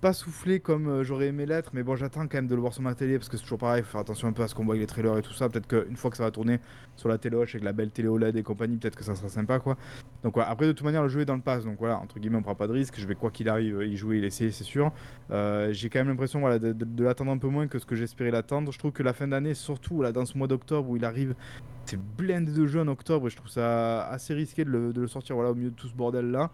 pas 0.00 0.12
soufflé 0.12 0.60
comme 0.60 0.88
euh, 0.88 1.04
j'aurais 1.04 1.26
aimé 1.26 1.44
l'être, 1.46 1.70
mais 1.74 1.82
bon, 1.82 1.94
j'attends 1.94 2.22
quand 2.22 2.34
même 2.34 2.46
de 2.46 2.54
le 2.54 2.60
voir 2.60 2.72
sur 2.72 2.82
ma 2.82 2.94
télé 2.94 3.18
parce 3.18 3.28
que 3.28 3.36
c'est 3.36 3.42
toujours 3.42 3.58
pareil, 3.58 3.82
faut 3.82 3.90
faire 3.90 4.00
attention 4.00 4.28
un 4.28 4.32
peu 4.32 4.42
à 4.42 4.48
ce 4.48 4.54
qu'on 4.54 4.64
voit 4.64 4.74
avec 4.74 4.80
les 4.80 4.86
trailers 4.86 5.18
et 5.18 5.22
tout 5.22 5.32
ça. 5.32 5.48
Peut-être 5.48 5.66
qu'une 5.66 5.96
fois 5.96 6.10
que 6.10 6.16
ça 6.16 6.24
va 6.24 6.30
tourner 6.30 6.58
sur 6.96 7.08
la 7.08 7.18
téloche 7.18 7.54
avec 7.54 7.64
la 7.64 7.72
belle 7.72 7.90
télé 7.90 8.08
OLED 8.08 8.36
et 8.36 8.42
compagnie, 8.42 8.76
peut-être 8.78 8.96
que 8.96 9.04
ça 9.04 9.14
sera 9.14 9.28
sympa 9.28 9.58
quoi. 9.58 9.76
Donc 10.22 10.34
voilà, 10.34 10.50
après 10.50 10.66
de 10.66 10.72
toute 10.72 10.84
manière, 10.84 11.02
le 11.02 11.08
jeu 11.08 11.20
est 11.20 11.24
dans 11.26 11.34
le 11.34 11.42
pass, 11.42 11.64
donc 11.64 11.78
voilà, 11.78 11.98
entre 11.98 12.18
guillemets, 12.18 12.38
on 12.38 12.42
prend 12.42 12.54
pas 12.54 12.66
de 12.66 12.72
risque. 12.72 12.94
Je 12.98 13.06
vais 13.06 13.14
quoi 13.14 13.30
qu'il 13.30 13.48
arrive 13.48 13.82
y 13.82 13.96
jouer 13.96 14.18
et 14.18 14.20
l'essayer, 14.20 14.50
c'est 14.50 14.64
sûr. 14.64 14.92
Euh, 15.30 15.72
j'ai 15.72 15.90
quand 15.90 15.98
même 15.98 16.08
l'impression 16.08 16.40
de, 16.58 17.04
l'attendre 17.04 17.32
un 17.32 17.38
peu 17.38 17.48
moins 17.48 17.68
que 17.68 17.78
ce 17.78 17.86
que 17.86 17.94
j'espérais 17.94 18.30
l'attendre. 18.30 18.72
Je 18.72 18.78
trouve 18.78 18.92
que 18.92 19.02
la 19.02 19.12
fin 19.12 19.28
d'année, 19.28 19.54
surtout 19.54 20.02
là, 20.02 20.12
dans 20.12 20.24
ce 20.24 20.36
mois 20.36 20.48
d'octobre 20.48 20.88
où 20.88 20.96
il 20.96 21.04
arrive, 21.04 21.34
c'est 21.84 21.98
blindé 21.98 22.52
de 22.52 22.66
jeux 22.66 22.80
en 22.80 22.88
octobre 22.88 23.26
et 23.26 23.30
je 23.30 23.36
trouve 23.36 23.50
ça 23.50 24.06
assez 24.08 24.32
risqué 24.32 24.64
de 24.64 24.70
le, 24.70 24.92
de 24.92 25.00
le 25.00 25.08
sortir 25.08 25.34
voilà, 25.34 25.50
au 25.50 25.54
milieu 25.54 25.70
de 25.70 25.74
tout 25.74 25.88
ce 25.88 25.94
bordel 25.94 26.30
là 26.30 26.50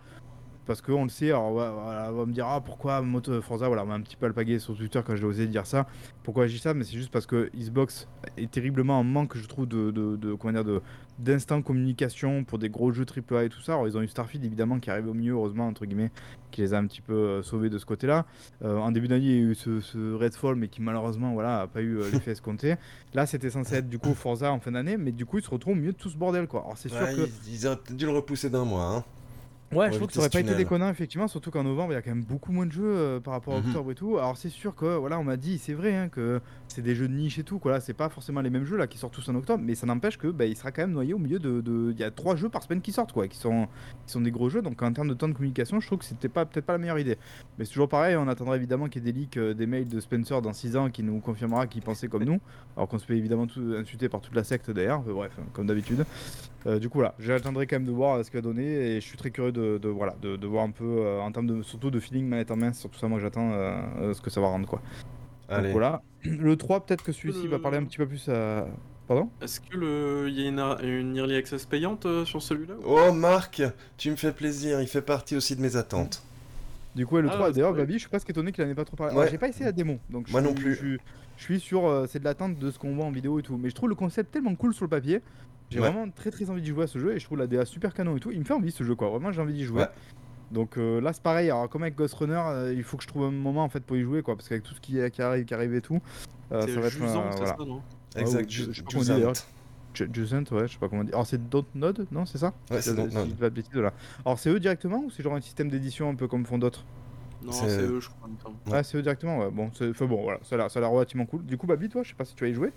parce 0.66 0.82
qu'on 0.82 1.04
le 1.04 1.08
sait, 1.08 1.30
alors 1.30 1.44
on 1.44 1.54
va, 1.54 2.26
me 2.26 2.32
dire 2.32 2.46
ah 2.46 2.60
pourquoi 2.60 3.00
Moto 3.02 3.40
Forza, 3.40 3.68
voilà, 3.68 3.84
on 3.84 3.86
m'a 3.86 3.94
un 3.94 4.00
petit 4.00 4.16
peu 4.16 4.26
alpagué 4.26 4.58
sur 4.58 4.76
Twitter 4.76 5.00
quand 5.04 5.16
j'ai 5.16 5.24
osé 5.24 5.46
dire 5.46 5.66
ça. 5.66 5.86
Pourquoi 6.22 6.46
je 6.46 6.54
dis 6.54 6.58
ça? 6.58 6.74
Mais 6.74 6.84
c'est 6.84 6.96
juste 6.96 7.10
parce 7.10 7.26
que 7.26 7.50
Xbox 7.56 8.08
est 8.36 8.50
terriblement 8.50 8.98
en 8.98 9.04
manque, 9.04 9.36
je 9.36 9.46
trouve, 9.46 9.66
de, 9.66 9.90
de, 9.90 10.34
comment 10.34 10.52
dire, 10.52 10.64
de 10.64 10.82
d'instant 11.18 11.62
communication 11.62 12.44
pour 12.44 12.58
des 12.58 12.68
gros 12.68 12.92
jeux 12.92 13.06
AAA 13.06 13.44
et 13.44 13.48
tout 13.48 13.62
ça. 13.62 13.72
Alors 13.72 13.88
ils 13.88 13.96
ont 13.96 14.02
eu 14.02 14.08
Starfield 14.08 14.44
évidemment 14.44 14.78
qui 14.78 14.90
arrive 14.90 15.08
au 15.08 15.14
mieux, 15.14 15.32
heureusement 15.32 15.66
entre 15.66 15.86
guillemets, 15.86 16.10
qui 16.50 16.60
les 16.60 16.74
a 16.74 16.78
un 16.78 16.86
petit 16.86 17.00
peu 17.00 17.14
euh, 17.14 17.42
sauvés 17.42 17.70
de 17.70 17.78
ce 17.78 17.86
côté-là. 17.86 18.26
Euh, 18.62 18.76
en 18.76 18.90
début 18.90 19.08
d'année, 19.08 19.24
il 19.24 19.30
y 19.30 19.38
a 19.38 19.50
eu 19.50 19.54
ce, 19.54 20.14
Redfall, 20.14 20.56
mais 20.56 20.68
qui 20.68 20.82
malheureusement, 20.82 21.32
voilà, 21.32 21.60
a 21.62 21.66
pas 21.66 21.80
eu 21.80 21.98
euh, 21.98 22.10
l'effet 22.12 22.32
escompté. 22.32 22.76
Là, 23.14 23.26
c'était 23.26 23.50
censé 23.50 23.76
être 23.76 23.88
du 23.88 23.98
coup 23.98 24.14
Forza 24.14 24.52
en 24.52 24.60
fin 24.60 24.72
d'année, 24.72 24.96
mais 24.96 25.12
du 25.12 25.24
coup, 25.24 25.38
ils 25.38 25.44
se 25.44 25.50
retrouvent 25.50 25.72
au 25.72 25.76
milieu 25.76 25.92
de 25.92 25.96
tout 25.96 26.10
ce 26.10 26.16
bordel, 26.16 26.46
quoi. 26.46 26.60
Alors 26.60 26.76
c'est 26.76 26.88
sûr 26.88 27.00
que 27.00 27.28
ils, 27.46 27.54
ils 27.54 27.66
auraient 27.66 27.78
dû 27.90 28.04
le 28.04 28.12
repousser 28.12 28.50
d'un 28.50 28.64
mois. 28.64 28.96
Hein. 28.96 29.04
Ouais, 29.72 29.90
je 29.90 29.96
trouve 29.96 30.06
que 30.06 30.12
ça 30.12 30.20
aurait 30.20 30.30
pas 30.30 30.40
été 30.40 30.54
déconnant, 30.54 30.88
effectivement, 30.90 31.26
surtout 31.26 31.50
qu'en 31.50 31.64
novembre, 31.64 31.92
il 31.92 31.94
y 31.94 31.98
a 31.98 32.02
quand 32.02 32.10
même 32.10 32.24
beaucoup 32.24 32.52
moins 32.52 32.66
de 32.66 32.72
jeux 32.72 32.84
euh, 32.84 33.20
par 33.20 33.34
rapport 33.34 33.54
à 33.54 33.60
mhm. 33.60 33.66
octobre 33.66 33.90
et 33.90 33.94
tout. 33.94 34.18
Alors, 34.18 34.36
c'est 34.36 34.48
sûr 34.48 34.74
que, 34.74 34.96
voilà, 34.96 35.18
on 35.18 35.24
m'a 35.24 35.36
dit, 35.36 35.58
c'est 35.58 35.74
vrai, 35.74 35.94
hein, 35.94 36.08
que 36.08 36.40
c'est 36.68 36.82
des 36.82 36.94
jeux 36.94 37.08
de 37.08 37.14
niche 37.14 37.38
et 37.38 37.42
tout, 37.42 37.58
quoi. 37.58 37.72
Là, 37.72 37.80
c'est 37.80 37.92
pas 37.92 38.08
forcément 38.08 38.40
les 38.40 38.50
mêmes 38.50 38.64
jeux 38.64 38.76
là 38.76 38.86
qui 38.86 38.96
sortent 38.96 39.14
tous 39.14 39.28
en 39.28 39.34
octobre, 39.34 39.62
mais 39.64 39.74
ça 39.74 39.86
n'empêche 39.86 40.18
que, 40.18 40.28
bah, 40.28 40.46
il 40.46 40.56
sera 40.56 40.70
quand 40.70 40.82
même 40.82 40.92
noyé 40.92 41.14
au 41.14 41.18
milieu 41.18 41.38
de. 41.38 41.90
Il 41.90 41.98
y 41.98 42.04
a 42.04 42.10
trois 42.10 42.36
jeux 42.36 42.48
par 42.48 42.62
semaine 42.62 42.80
qui 42.80 42.92
sortent, 42.92 43.12
quoi, 43.12 43.26
qui 43.26 43.38
sont, 43.38 43.66
qui 44.06 44.12
sont 44.12 44.20
des 44.20 44.30
gros 44.30 44.48
jeux. 44.48 44.62
Donc, 44.62 44.80
en 44.82 44.92
termes 44.92 45.08
de 45.08 45.14
temps 45.14 45.28
de 45.28 45.34
communication, 45.34 45.80
je 45.80 45.86
trouve 45.86 45.98
que 45.98 46.04
c'était 46.04 46.28
pas 46.28 46.44
peut-être 46.44 46.66
pas 46.66 46.74
la 46.74 46.78
meilleure 46.78 46.98
idée. 46.98 47.18
Mais 47.58 47.64
c'est 47.64 47.72
toujours 47.72 47.88
pareil, 47.88 48.16
on 48.16 48.28
attendra 48.28 48.56
évidemment 48.56 48.88
qu'il 48.88 49.04
y 49.04 49.08
ait 49.08 49.12
des 49.12 49.18
leaks, 49.18 49.36
euh, 49.36 49.54
des 49.54 49.66
mails 49.66 49.88
de 49.88 50.00
Spencer 50.00 50.40
dans 50.42 50.52
6 50.52 50.76
ans 50.76 50.90
qui 50.90 51.02
nous 51.02 51.18
confirmera 51.18 51.66
qu'il 51.66 51.82
pensait 51.82 52.08
comme 52.08 52.24
nous. 52.24 52.40
Alors 52.76 52.88
qu'on 52.88 52.98
se 52.98 53.06
fait 53.06 53.16
évidemment 53.16 53.46
tout, 53.46 53.74
insulter 53.76 54.08
par 54.08 54.20
toute 54.20 54.34
la 54.34 54.44
secte 54.44 54.70
d'ailleurs, 54.70 55.00
bref, 55.00 55.32
comme 55.52 55.66
d'habitude. 55.66 56.04
Euh, 56.66 56.78
du 56.78 56.88
coup, 56.88 57.00
là, 57.00 57.14
j'attendrai 57.18 57.66
quand 57.66 57.76
même 57.76 57.86
de 57.86 57.92
voir 57.92 58.24
ce 58.24 58.30
qu'il 58.30 58.38
va 58.38 58.42
donner 58.42 58.64
et 58.64 59.00
je 59.00 59.06
suis 59.06 59.16
très 59.16 59.30
curieux 59.30 59.52
de, 59.52 59.55
voilà, 59.58 60.16
de, 60.20 60.46
voir 60.46 60.64
un 60.64 60.70
peu 60.70 60.84
euh, 60.84 61.20
en 61.20 61.32
termes 61.32 61.46
de 61.46 61.62
surtout 61.62 61.90
de 61.90 62.00
feeling 62.00 62.26
manette 62.26 62.50
en 62.50 62.56
main, 62.56 62.72
surtout 62.72 62.98
ça, 62.98 63.08
moi 63.08 63.18
j'attends 63.18 63.50
euh, 63.52 64.14
ce 64.14 64.20
que 64.20 64.30
ça 64.30 64.40
va 64.40 64.48
rendre 64.48 64.66
quoi. 64.66 64.80
Allez. 65.48 65.64
Donc, 65.64 65.72
voilà. 65.72 66.02
Le 66.22 66.56
3, 66.56 66.86
peut-être 66.86 67.04
que 67.04 67.12
celui-ci 67.12 67.46
va 67.46 67.58
parler 67.58 67.78
un 67.78 67.84
petit 67.84 67.98
peu 67.98 68.06
plus 68.06 68.28
à. 68.28 68.66
Pardon? 69.06 69.30
Est-ce 69.40 69.60
que 69.60 69.76
le... 69.76 70.28
y 70.30 70.44
a 70.44 70.48
une, 70.48 71.16
Early 71.16 71.36
Access 71.36 71.64
payante 71.64 72.08
sur 72.24 72.42
celui-là 72.42 72.74
Oh 72.84 73.12
Marc, 73.12 73.62
tu 73.96 74.10
me 74.10 74.16
fais 74.16 74.32
plaisir, 74.32 74.80
il 74.80 74.88
fait 74.88 75.02
partie 75.02 75.36
aussi 75.36 75.54
de 75.54 75.62
mes 75.62 75.76
attentes. 75.76 76.24
Du 76.96 77.06
coup, 77.06 77.16
le 77.18 77.28
3, 77.28 77.46
ah, 77.46 77.52
d'ailleurs, 77.52 77.72
Babi, 77.72 77.92
je 77.94 77.98
suis 78.00 78.08
presque 78.08 78.30
étonné 78.30 78.50
qu'il 78.50 78.64
en 78.64 78.68
ait 78.68 78.74
pas 78.74 78.84
trop 78.84 78.96
parlé. 78.96 79.28
J'ai 79.30 79.38
pas 79.38 79.48
essayé 79.48 79.66
la 79.66 79.72
démon, 79.72 80.00
donc 80.10 80.28
moi 80.30 80.40
non 80.40 80.54
plus. 80.54 80.74
Je, 80.74 80.96
je 81.36 81.42
suis 81.42 81.60
sur, 81.60 82.06
c'est 82.08 82.18
de 82.18 82.24
l'attente 82.24 82.58
de 82.58 82.70
ce 82.72 82.80
qu'on 82.80 82.96
voit 82.96 83.04
en 83.04 83.12
vidéo 83.12 83.38
et 83.38 83.42
tout. 83.42 83.56
Mais 83.56 83.70
je 83.70 83.74
trouve 83.76 83.90
le 83.90 83.94
concept 83.94 84.32
tellement 84.32 84.56
cool 84.56 84.74
sur 84.74 84.84
le 84.84 84.90
papier 84.90 85.20
j'ai 85.70 85.80
vraiment 85.80 86.08
très 86.10 86.30
très 86.30 86.50
envie 86.50 86.62
d'y 86.62 86.68
jouer 86.68 86.84
à 86.84 86.86
ce 86.86 86.98
jeu 86.98 87.14
et 87.14 87.18
je 87.18 87.24
trouve 87.24 87.38
la 87.38 87.46
DA 87.46 87.64
super 87.64 87.94
canon 87.94 88.16
et 88.16 88.20
tout. 88.20 88.30
Il 88.30 88.38
me 88.38 88.44
fait 88.44 88.54
envie 88.54 88.70
ce 88.70 88.84
jeu 88.84 88.94
quoi, 88.94 89.08
vraiment 89.10 89.32
j'ai 89.32 89.40
envie 89.40 89.54
d'y 89.54 89.64
jouer. 89.64 89.84
Donc 90.52 90.78
euh, 90.78 91.00
là 91.00 91.12
c'est 91.12 91.22
pareil, 91.22 91.50
alors 91.50 91.68
comme 91.68 91.82
avec 91.82 91.96
Ghost 91.96 92.14
Runner, 92.14 92.40
euh, 92.46 92.74
il 92.74 92.84
faut 92.84 92.96
que 92.96 93.02
je 93.02 93.08
trouve 93.08 93.24
un 93.24 93.32
moment 93.32 93.64
en 93.64 93.68
fait 93.68 93.80
pour 93.80 93.96
y 93.96 94.02
jouer 94.02 94.22
quoi, 94.22 94.36
parce 94.36 94.48
qu'avec 94.48 94.62
tout 94.62 94.74
ce 94.74 94.80
qui, 94.80 94.98
qui, 95.10 95.22
arrive, 95.22 95.44
qui 95.44 95.54
arrive 95.54 95.74
et 95.74 95.80
tout, 95.80 96.00
euh, 96.52 96.60
ça 96.62 96.80
va 96.80 96.86
être 96.86 97.02
un. 97.02 97.30
Voilà. 97.30 97.46
Ça, 97.46 97.56
non 97.66 97.82
exact, 98.14 98.48
je, 98.50 98.72
je, 98.72 98.82
je 98.88 98.96
ouais, 100.54 100.68
je 100.68 100.72
sais 100.72 100.78
pas 100.78 100.88
comment 100.88 101.02
dire. 101.02 101.14
Alors 101.14 101.26
c'est 101.26 101.48
Dontnod, 101.48 102.06
non 102.12 102.26
c'est 102.26 102.38
ça 102.38 102.52
Ouais, 102.70 102.80
c'est 102.80 102.94
Dontnod. 102.94 103.34
Alors 104.24 104.38
c'est 104.38 104.50
eux 104.50 104.60
directement 104.60 104.98
ou 104.98 105.10
c'est 105.10 105.22
genre 105.22 105.34
un 105.34 105.40
système 105.40 105.68
d'édition 105.68 106.10
un 106.10 106.14
peu 106.14 106.28
comme 106.28 106.46
font 106.46 106.58
d'autres 106.58 106.84
non, 107.42 107.52
c'est 107.52 107.80
eux, 107.80 108.00
je 108.00 108.08
crois. 108.08 108.28
Ouais, 108.66 108.82
c'est 108.82 108.96
eux 108.96 109.02
directement, 109.02 109.38
ouais. 109.38 109.50
Bon, 109.50 109.70
bon 110.00 110.22
voilà, 110.22 110.38
ça 110.42 110.56
a 110.56 110.80
l'air 110.80 110.90
relativement 110.90 111.26
cool. 111.26 111.44
Du 111.44 111.56
coup, 111.56 111.66
Babi, 111.66 111.88
toi, 111.88 112.02
je 112.02 112.08
sais 112.08 112.14
pas 112.14 112.24
si 112.24 112.34
tu 112.34 112.42
vas 112.42 112.50
y 112.50 112.54
jouer 112.54 112.72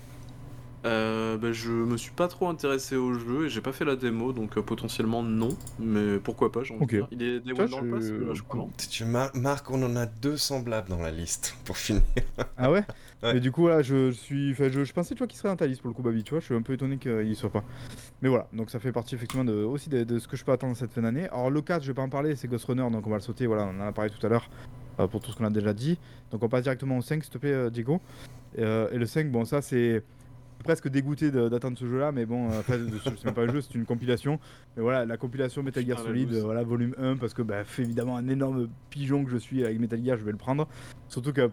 euh, 0.85 1.37
bah, 1.37 1.51
je 1.51 1.71
me 1.71 1.97
suis 1.97 2.11
pas 2.11 2.29
trop 2.29 2.47
intéressé 2.47 2.95
au 2.95 3.13
jeu 3.13 3.45
et 3.45 3.49
j'ai 3.49 3.59
pas 3.59 3.73
fait 3.73 3.83
la 3.83 3.97
démo 3.97 4.31
donc 4.31 4.57
euh, 4.57 4.61
potentiellement 4.61 5.23
non 5.23 5.49
mais 5.77 6.19
pourquoi 6.19 6.53
pas 6.53 6.63
j'en 6.63 6.77
okay. 6.77 7.01
Il 7.11 7.21
est 7.21 7.41
des 7.41 7.53
dans 7.53 7.81
le 7.81 7.91
pass 7.91 8.05
je 8.05 8.41
crois 8.43 8.65
tu 8.89 9.03
Marc 9.03 9.69
on 9.71 9.83
en 9.83 9.97
a 9.97 10.05
deux 10.05 10.37
semblables 10.37 10.87
dans 10.87 11.01
la 11.01 11.11
liste 11.11 11.57
pour 11.65 11.75
finir. 11.75 12.01
ah 12.57 12.71
ouais, 12.71 12.85
Mais 13.23 13.41
du 13.41 13.51
coup 13.51 13.67
là 13.67 13.81
je 13.81 14.11
suis 14.11 14.53
je, 14.53 14.85
je, 14.85 14.93
pensais 14.93 15.15
tu 15.15 15.17
vois 15.17 15.27
qu'il 15.27 15.37
serait 15.37 15.49
dans 15.49 15.57
ta 15.57 15.67
liste 15.67 15.81
pour 15.81 15.89
le 15.89 15.93
coup 15.93 16.01
Babi 16.01 16.23
tu 16.23 16.29
vois 16.29 16.39
je 16.39 16.45
suis 16.45 16.55
un 16.55 16.61
peu 16.61 16.71
étonné 16.71 16.97
qu'il 16.97 17.27
y 17.27 17.35
soit 17.35 17.49
pas. 17.49 17.65
Mais 18.21 18.29
voilà 18.29 18.47
donc 18.53 18.69
ça 18.69 18.79
fait 18.79 18.93
partie 18.93 19.15
effectivement 19.15 19.43
de, 19.43 19.65
aussi 19.65 19.89
de, 19.89 20.17
ce 20.17 20.29
que 20.29 20.37
je 20.37 20.45
peux 20.45 20.53
attendre 20.53 20.77
cette 20.77 20.93
fin 20.93 21.01
d'année. 21.01 21.27
Alors 21.27 21.49
le 21.49 21.61
4 21.61 21.83
je 21.83 21.87
vais 21.87 21.93
pas 21.93 22.03
en 22.03 22.09
parler 22.09 22.37
c'est 22.37 22.47
Ghost 22.47 22.63
Runner 22.63 22.89
donc 22.89 23.05
on 23.05 23.09
va 23.09 23.17
le 23.17 23.21
sauter 23.21 23.47
voilà 23.47 23.65
on 23.65 23.81
en 23.81 23.87
a 23.87 23.91
parlé 23.91 24.11
tout 24.11 24.25
à 24.25 24.29
l'heure 24.29 24.49
euh, 25.01 25.07
pour 25.07 25.19
tout 25.19 25.31
ce 25.31 25.35
qu'on 25.35 25.45
a 25.45 25.49
déjà 25.49 25.73
dit. 25.73 25.97
Donc 26.31 26.41
on 26.41 26.47
passe 26.47 26.63
directement 26.63 26.97
au 26.97 27.01
5 27.01 27.21
s'il 27.21 27.33
te 27.33 27.37
plaît 27.37 27.69
Diego. 27.69 27.99
et 28.57 28.61
le 28.97 29.05
5 29.05 29.29
bon 29.29 29.43
ça 29.43 29.61
c'est 29.61 30.03
presque 30.63 30.89
dégoûté 30.89 31.31
d'attendre 31.31 31.77
ce 31.77 31.85
jeu-là, 31.85 32.11
mais 32.11 32.25
bon, 32.25 32.49
euh, 32.51 32.61
c'est 32.67 33.25
même 33.25 33.33
pas 33.33 33.43
un 33.43 33.51
jeu, 33.51 33.61
c'est 33.61 33.75
une 33.75 33.85
compilation. 33.85 34.39
Mais 34.75 34.83
voilà, 34.83 35.05
la 35.05 35.17
compilation 35.17 35.63
Metal 35.63 35.85
Gear 35.85 35.99
Solid, 35.99 36.31
voilà, 36.33 36.63
volume 36.63 36.93
1, 36.97 37.17
parce 37.17 37.33
que 37.33 37.41
bah, 37.41 37.63
évidemment 37.77 38.17
un 38.17 38.27
énorme 38.27 38.69
pigeon 38.89 39.23
que 39.23 39.31
je 39.31 39.37
suis 39.37 39.63
avec 39.63 39.79
Metal 39.79 40.03
Gear, 40.03 40.17
je 40.17 40.23
vais 40.23 40.31
le 40.31 40.37
prendre. 40.37 40.67
Surtout 41.07 41.33
que, 41.33 41.49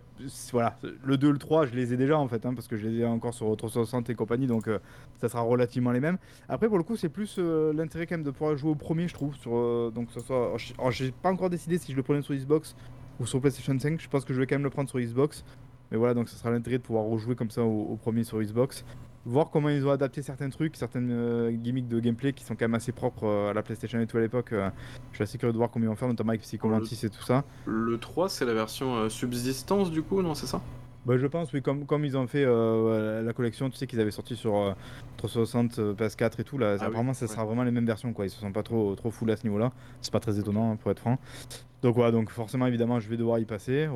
voilà, 0.52 0.78
le 1.04 1.16
2, 1.16 1.30
le 1.30 1.38
3, 1.38 1.66
je 1.66 1.74
les 1.74 1.92
ai 1.92 1.96
déjà 1.96 2.18
en 2.18 2.28
fait, 2.28 2.44
hein, 2.44 2.54
parce 2.54 2.68
que 2.68 2.76
je 2.76 2.86
les 2.86 3.00
ai 3.00 3.06
encore 3.06 3.34
sur 3.34 3.56
360 3.56 4.10
et 4.10 4.14
compagnie, 4.14 4.46
donc 4.46 4.68
euh, 4.68 4.78
ça 5.20 5.28
sera 5.28 5.42
relativement 5.42 5.92
les 5.92 6.00
mêmes. 6.00 6.18
Après, 6.48 6.68
pour 6.68 6.78
le 6.78 6.84
coup, 6.84 6.96
c'est 6.96 7.08
plus 7.08 7.36
euh, 7.38 7.72
l'intérêt 7.72 8.06
quand 8.06 8.16
même 8.16 8.24
de 8.24 8.30
pouvoir 8.30 8.56
jouer 8.56 8.70
au 8.70 8.74
premier, 8.74 9.08
je 9.08 9.14
trouve. 9.14 9.34
Sur, 9.36 9.92
donc, 9.92 10.10
ça 10.12 10.20
soit. 10.20 10.56
Alors, 10.78 10.90
j'ai 10.90 11.12
pas 11.12 11.30
encore 11.30 11.50
décidé 11.50 11.78
si 11.78 11.92
je 11.92 11.96
le 11.96 12.02
prenais 12.02 12.22
sur 12.22 12.34
Xbox 12.34 12.74
ou 13.20 13.26
sur 13.26 13.40
PlayStation 13.40 13.78
5. 13.78 14.00
Je 14.00 14.08
pense 14.08 14.24
que 14.24 14.34
je 14.34 14.40
vais 14.40 14.46
quand 14.46 14.56
même 14.56 14.64
le 14.64 14.70
prendre 14.70 14.88
sur 14.88 14.98
Xbox. 14.98 15.44
Mais 15.90 15.96
voilà, 15.96 16.14
donc 16.14 16.28
ce 16.28 16.36
sera 16.36 16.50
l'intérêt 16.50 16.78
de 16.78 16.82
pouvoir 16.82 17.04
rejouer 17.04 17.34
comme 17.34 17.50
ça 17.50 17.62
au, 17.62 17.96
premier 17.96 18.24
sur 18.24 18.40
Xbox. 18.40 18.84
Voir 19.24 19.50
comment 19.50 19.68
ils 19.68 19.84
ont 19.84 19.90
adapté 19.90 20.22
certains 20.22 20.48
trucs, 20.50 20.76
certaines 20.76 21.10
euh, 21.10 21.50
gimmicks 21.50 21.88
de 21.88 21.98
gameplay 21.98 22.32
qui 22.32 22.44
sont 22.44 22.54
quand 22.54 22.64
même 22.64 22.74
assez 22.74 22.92
propres 22.92 23.24
euh, 23.24 23.50
à 23.50 23.54
la 23.54 23.62
PlayStation 23.62 23.98
et 23.98 24.06
tout 24.06 24.16
à 24.16 24.20
l'époque. 24.20 24.52
Euh, 24.52 24.70
je 25.10 25.16
suis 25.16 25.24
assez 25.24 25.38
curieux 25.38 25.52
de 25.52 25.58
voir 25.58 25.70
comment 25.70 25.84
ils 25.84 25.88
vont 25.88 25.96
faire, 25.96 26.08
notamment 26.08 26.30
avec 26.30 26.42
Psychomantis 26.42 27.04
et 27.04 27.10
tout 27.10 27.22
ça. 27.22 27.44
Le 27.66 27.98
3, 27.98 28.28
c'est 28.28 28.44
la 28.44 28.54
version 28.54 29.08
subsistance 29.08 29.90
du 29.90 30.02
coup, 30.02 30.22
non 30.22 30.34
C'est 30.34 30.46
ça? 30.46 30.60
Bah, 31.06 31.18
je 31.18 31.26
pense, 31.26 31.52
oui, 31.52 31.62
comme, 31.62 31.86
comme 31.86 32.04
ils 32.04 32.16
ont 32.16 32.26
fait 32.26 32.44
la 32.44 33.32
collection, 33.32 33.70
tu 33.70 33.76
sais 33.76 33.86
qu'ils 33.86 34.00
avaient 34.00 34.10
sorti 34.10 34.34
sur 34.34 34.74
360, 35.18 35.78
PS4 35.78 36.40
et 36.40 36.44
tout, 36.44 36.58
là, 36.58 36.76
ah 36.80 36.84
apparemment, 36.84 37.14
ça 37.14 37.28
sera 37.28 37.44
vraiment 37.44 37.62
les 37.62 37.70
mêmes 37.70 37.86
versions, 37.86 38.12
quoi. 38.12 38.26
Ils 38.26 38.30
se 38.30 38.40
sont 38.40 38.50
pas 38.50 38.64
trop, 38.64 38.96
trop 38.96 39.12
full 39.12 39.30
à 39.30 39.36
ce 39.36 39.44
niveau-là. 39.44 39.72
C'est 40.00 40.12
pas 40.12 40.18
très 40.18 40.40
étonnant, 40.40 40.72
hein, 40.72 40.76
pour 40.76 40.90
être 40.90 40.98
franc. 40.98 41.18
Donc, 41.82 41.94
voilà, 41.94 42.10
donc 42.10 42.30
forcément, 42.30 42.66
évidemment, 42.66 42.98
je 42.98 43.08
vais 43.08 43.16
devoir 43.16 43.38
y 43.38 43.44
passer. 43.44 43.88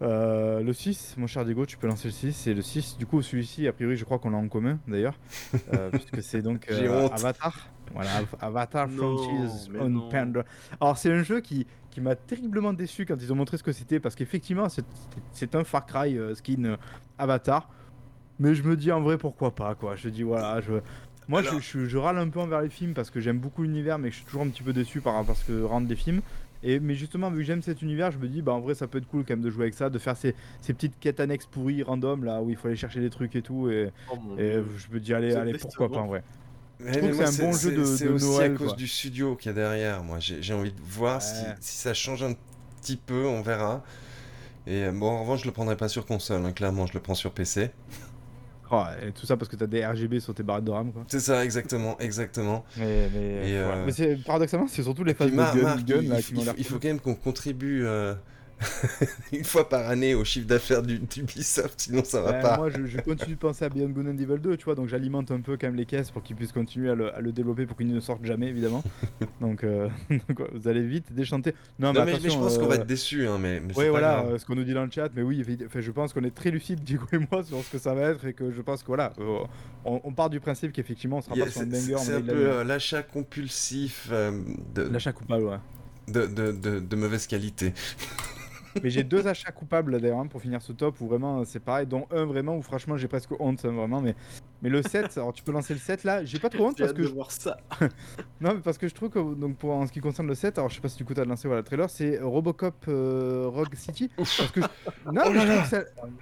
Euh, 0.00 0.62
le 0.62 0.72
6, 0.72 1.16
mon 1.16 1.26
cher 1.26 1.44
Diego, 1.44 1.66
tu 1.66 1.76
peux 1.76 1.86
lancer 1.86 2.08
le 2.08 2.12
6. 2.12 2.46
Et 2.46 2.54
le 2.54 2.62
6, 2.62 2.98
du 2.98 3.06
coup, 3.06 3.22
celui-ci, 3.22 3.66
a 3.66 3.72
priori, 3.72 3.96
je 3.96 4.04
crois 4.04 4.18
qu'on 4.18 4.30
l'a 4.30 4.38
en 4.38 4.48
commun 4.48 4.78
d'ailleurs. 4.86 5.18
euh, 5.74 5.90
puisque 5.90 6.22
c'est 6.22 6.42
donc 6.42 6.66
euh, 6.70 7.08
Avatar. 7.08 7.68
Voilà, 7.92 8.10
Avatar 8.40 8.88
Frontiers 8.90 9.70
on 9.80 10.08
Pandora. 10.10 10.44
Alors, 10.80 10.98
c'est 10.98 11.10
un 11.10 11.22
jeu 11.22 11.40
qui, 11.40 11.66
qui 11.90 12.00
m'a 12.00 12.14
terriblement 12.14 12.72
déçu 12.72 13.06
quand 13.06 13.16
ils 13.20 13.32
ont 13.32 13.36
montré 13.36 13.56
ce 13.56 13.62
que 13.62 13.72
c'était. 13.72 13.98
Parce 13.98 14.14
qu'effectivement, 14.14 14.66
c'est 15.32 15.54
un 15.54 15.64
Far 15.64 15.86
Cry 15.86 16.18
skin 16.34 16.76
Avatar. 17.18 17.68
Mais 18.38 18.54
je 18.54 18.62
me 18.62 18.76
dis 18.76 18.92
en 18.92 19.00
vrai, 19.00 19.18
pourquoi 19.18 19.52
pas, 19.52 19.74
quoi. 19.74 19.96
Je 19.96 20.08
dis, 20.08 20.22
voilà, 20.22 20.60
je. 20.60 20.74
Moi, 21.28 21.42
je, 21.42 21.58
je, 21.60 21.84
je, 21.84 21.98
râle 21.98 22.16
un 22.16 22.28
peu 22.28 22.40
envers 22.40 22.62
les 22.62 22.70
films 22.70 22.94
parce 22.94 23.10
que 23.10 23.20
j'aime 23.20 23.38
beaucoup 23.38 23.62
l'univers, 23.62 23.98
mais 23.98 24.10
je 24.10 24.16
suis 24.16 24.24
toujours 24.24 24.42
un 24.42 24.48
petit 24.48 24.62
peu 24.62 24.72
déçu 24.72 25.02
par, 25.02 25.22
parce 25.24 25.44
que 25.44 25.62
rendent 25.62 25.86
des 25.86 25.96
films. 25.96 26.22
Et, 26.62 26.80
mais 26.80 26.94
justement, 26.94 27.30
vu 27.30 27.38
que 27.38 27.44
j'aime 27.44 27.62
cet 27.62 27.82
univers, 27.82 28.10
je 28.10 28.18
me 28.18 28.28
dis, 28.28 28.42
bah 28.42 28.52
en 28.52 28.60
vrai, 28.60 28.74
ça 28.74 28.86
peut 28.86 28.98
être 28.98 29.06
cool 29.06 29.24
quand 29.24 29.34
même 29.34 29.44
de 29.44 29.50
jouer 29.50 29.64
avec 29.64 29.74
ça, 29.74 29.90
de 29.90 29.98
faire 29.98 30.16
ces, 30.16 30.34
ces 30.60 30.74
petites 30.74 30.98
quêtes 30.98 31.20
annexes 31.20 31.46
pourries, 31.46 31.82
random, 31.82 32.24
là, 32.24 32.42
où 32.42 32.50
il 32.50 32.56
faut 32.56 32.68
aller 32.68 32.76
chercher 32.76 33.00
des 33.00 33.10
trucs 33.10 33.36
et 33.36 33.42
tout. 33.42 33.70
Et, 33.70 33.90
oh 34.12 34.16
je 34.36 34.92
me 34.92 34.98
dis, 34.98 35.14
allez, 35.14 35.34
allez, 35.34 35.56
pourquoi 35.58 35.90
pas 35.90 36.00
en 36.00 36.06
vrai. 36.06 36.24
je 36.80 36.98
trouve 36.98 37.10
que 37.10 37.26
c'est 37.26 37.42
un 37.42 37.46
bon 37.46 37.52
jeu 37.52 37.70
de, 37.70 37.76
de 37.76 37.82
aussi 37.82 38.24
Noël, 38.24 38.52
à 38.52 38.56
cause 38.56 38.76
du 38.76 38.88
studio 38.88 39.36
qu'il 39.36 39.50
y 39.50 39.52
a 39.52 39.54
derrière. 39.54 40.02
Moi, 40.02 40.18
j'ai 40.18 40.54
envie 40.54 40.72
de 40.72 40.80
voir 40.82 41.22
si, 41.22 41.44
si, 41.60 41.76
ça 41.76 41.94
change 41.94 42.22
un 42.22 42.34
petit 42.80 42.96
peu, 42.96 43.26
on 43.26 43.42
verra. 43.42 43.84
Et 44.66 44.90
bon, 44.90 45.08
en 45.08 45.22
revanche, 45.22 45.42
je 45.42 45.46
le 45.46 45.52
prendrai 45.52 45.76
pas 45.76 45.88
sur 45.88 46.04
console, 46.06 46.44
hein, 46.44 46.52
clairement, 46.52 46.86
je 46.86 46.92
le 46.92 47.00
prends 47.00 47.14
sur 47.14 47.32
PC. 47.32 47.70
Oh, 48.70 48.84
et 49.02 49.12
tout 49.12 49.26
ça 49.26 49.36
parce 49.36 49.48
que 49.48 49.56
t'as 49.56 49.66
des 49.66 49.84
RGB 49.84 50.20
sur 50.20 50.34
tes 50.34 50.42
barrettes 50.42 50.64
de 50.64 50.70
RAM, 50.70 50.92
quoi. 50.92 51.04
C'est 51.08 51.20
ça, 51.20 51.44
exactement, 51.44 51.96
exactement. 51.98 52.64
Mais, 52.76 53.08
mais, 53.14 54.16
paradoxalement, 54.26 54.66
c'est 54.68 54.82
surtout 54.82 55.04
les 55.04 55.14
fans 55.14 55.26
de 55.26 55.30
gun, 55.30 56.02
là, 56.02 56.20
qui 56.20 56.34
il, 56.34 56.52
il, 56.58 56.64
faut 56.64 56.78
quand 56.78 56.88
même 56.88 57.00
qu'on 57.00 57.14
contribue 57.14 57.86
une 59.32 59.44
fois 59.44 59.68
par 59.68 59.88
année 59.88 60.14
au 60.14 60.24
chiffre 60.24 60.46
d'affaires 60.46 60.82
d'Ubisoft, 60.82 61.80
sinon 61.80 62.02
ça 62.04 62.20
va 62.20 62.34
pas. 62.34 62.56
Moi, 62.56 62.70
je, 62.70 62.98
continue 63.00 63.34
de 63.34 63.38
penser 63.38 63.64
à 63.64 63.68
Beyond 63.68 63.90
Good 63.90 64.08
and 64.08 64.18
Evil 64.18 64.38
2, 64.38 64.56
tu 64.56 64.64
vois, 64.64 64.74
donc 64.74 64.88
j'alimente 64.88 65.30
un 65.30 65.40
peu 65.40 65.56
quand 65.56 65.68
même 65.68 65.76
les 65.76 65.86
caisses 65.86 66.10
pour 66.10 66.22
qu'ils 66.22 66.36
puissent 66.36 66.52
continuer 66.52 66.90
à 66.90 66.94
le, 66.94 67.32
développer 67.32 67.66
pour 67.66 67.76
qu'ils 67.76 67.92
ne 67.92 68.00
sortent 68.00 68.24
jamais, 68.24 68.48
évidemment. 68.48 68.82
donc, 69.40 69.64
euh, 69.64 69.88
vous 70.52 70.68
allez 70.68 70.86
vite 70.86 71.12
déchanter. 71.12 71.54
Non, 71.78 71.92
mais, 71.92 72.18
je 72.18 72.28
pense 72.28 72.58
qu'on 72.58 72.66
va 72.66 72.74
euh, 72.74 72.78
être 72.78 72.86
déçus, 72.86 73.26
hein, 73.26 73.38
mais, 73.40 73.62
Oui, 73.76 73.88
voilà, 73.88 74.24
ce 74.38 74.44
qu'on 74.44 74.54
nous 74.54 74.64
dit 74.64 74.74
dans 74.74 74.84
le 74.84 74.90
chat, 74.90 75.10
mais 75.14 75.22
oui, 75.22 75.44
je 75.74 75.90
pense 75.90 76.12
qu'on 76.12 76.24
est 76.24 76.34
très 76.34 76.50
lucide, 76.50 76.82
Diego 76.82 77.06
et 77.12 77.18
moi, 77.30 77.42
sur 77.44 77.62
ce 77.62 77.70
que 77.70 77.78
ça 77.78 77.94
va 77.94 78.02
être 78.10 78.26
et 78.26 78.32
que 78.32 78.50
je 78.50 78.62
pense 78.62 78.82
que 78.82 78.88
voilà, 78.88 79.12
euh, 79.20 79.38
on, 79.84 80.12
part 80.12 80.30
du 80.30 80.40
principe 80.40 80.72
qu'effectivement, 80.72 81.18
on 81.18 81.22
sera 81.22 81.36
pas 81.36 81.48
sur 81.50 81.60
un 81.62 81.66
banger. 81.66 81.96
C'est 81.98 82.14
un 82.14 82.20
peu 82.20 82.62
l'achat 82.62 83.02
compulsif 83.02 84.10
de. 84.74 84.82
L'achat 84.82 85.12
coupable, 85.12 85.44
ouais. 85.44 85.58
De, 86.08 86.26
de, 86.26 86.52
de, 86.52 86.80
de, 86.80 86.96
mauvaise 86.96 87.26
qualité. 87.26 87.74
Mais 88.82 88.90
j'ai 88.90 89.04
deux 89.04 89.26
achats 89.26 89.52
coupables 89.52 90.00
d'ailleurs 90.00 90.18
hein, 90.18 90.26
pour 90.26 90.40
finir 90.40 90.62
ce 90.62 90.72
top 90.72 91.00
où 91.00 91.06
vraiment 91.06 91.44
c'est 91.44 91.60
pareil, 91.60 91.86
dont 91.86 92.06
un 92.10 92.24
vraiment 92.24 92.56
où 92.56 92.62
franchement 92.62 92.96
j'ai 92.96 93.08
presque 93.08 93.32
honte 93.40 93.64
hein, 93.64 93.72
vraiment. 93.72 94.00
Mais, 94.00 94.14
mais 94.62 94.68
le 94.68 94.82
7, 94.82 95.18
alors 95.18 95.32
tu 95.32 95.42
peux 95.42 95.52
lancer 95.52 95.74
le 95.74 95.80
7 95.80 96.04
là, 96.04 96.24
j'ai 96.24 96.38
pas 96.38 96.48
trop 96.48 96.66
honte 96.66 96.78
parce 96.78 96.92
que. 96.92 97.02
je... 97.02 97.08
voir 97.08 97.30
ça. 97.30 97.58
non, 98.40 98.54
mais 98.54 98.60
parce 98.60 98.78
que 98.78 98.88
je 98.88 98.94
trouve 98.94 99.10
que 99.10 99.34
donc 99.34 99.56
pour 99.56 99.72
en 99.72 99.86
ce 99.86 99.92
qui 99.92 100.00
concerne 100.00 100.28
le 100.28 100.34
7, 100.34 100.58
alors 100.58 100.70
je 100.70 100.76
sais 100.76 100.80
pas 100.80 100.88
si 100.88 100.98
du 100.98 101.04
coup 101.04 101.14
t'as 101.14 101.24
lancé 101.24 101.48
voilà, 101.48 101.60
le 101.60 101.66
trailer, 101.66 101.90
c'est 101.90 102.18
Robocop 102.20 102.84
euh, 102.88 103.46
Rogue 103.46 103.74
City. 103.74 104.10
Parce 104.16 104.50
que 104.52 104.60
non, 104.60 105.22
oh 105.26 105.30
mais 105.32 105.40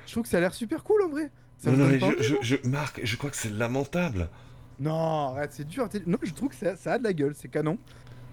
je, 0.07 0.13
trouve 0.13 0.23
que 0.23 0.29
ça... 0.29 0.39
a 0.39 0.41
l'air 0.41 0.55
super 0.55 0.85
cool 0.85 1.03
en 1.03 1.09
vrai. 1.09 1.31
non, 1.65 1.73
non, 1.73 1.87
mais 1.87 1.99
je, 2.21 2.35
je, 2.43 2.57
Marc, 2.69 3.01
je 3.03 3.17
crois 3.17 3.31
que 3.31 3.37
c'est 3.37 3.53
lamentable. 3.53 4.29
Non, 4.79 5.31
arrête, 5.31 5.53
c'est 5.53 5.67
dur. 5.67 5.89
Non, 6.07 6.19
je 6.23 6.33
trouve 6.33 6.51
que 6.51 6.55
ça, 6.55 6.77
ça 6.77 6.95
a 6.95 6.99
de 6.99 7.05
la 7.05 7.13
gueule, 7.13 7.35
c'est 7.35 7.49
canon. 7.49 7.79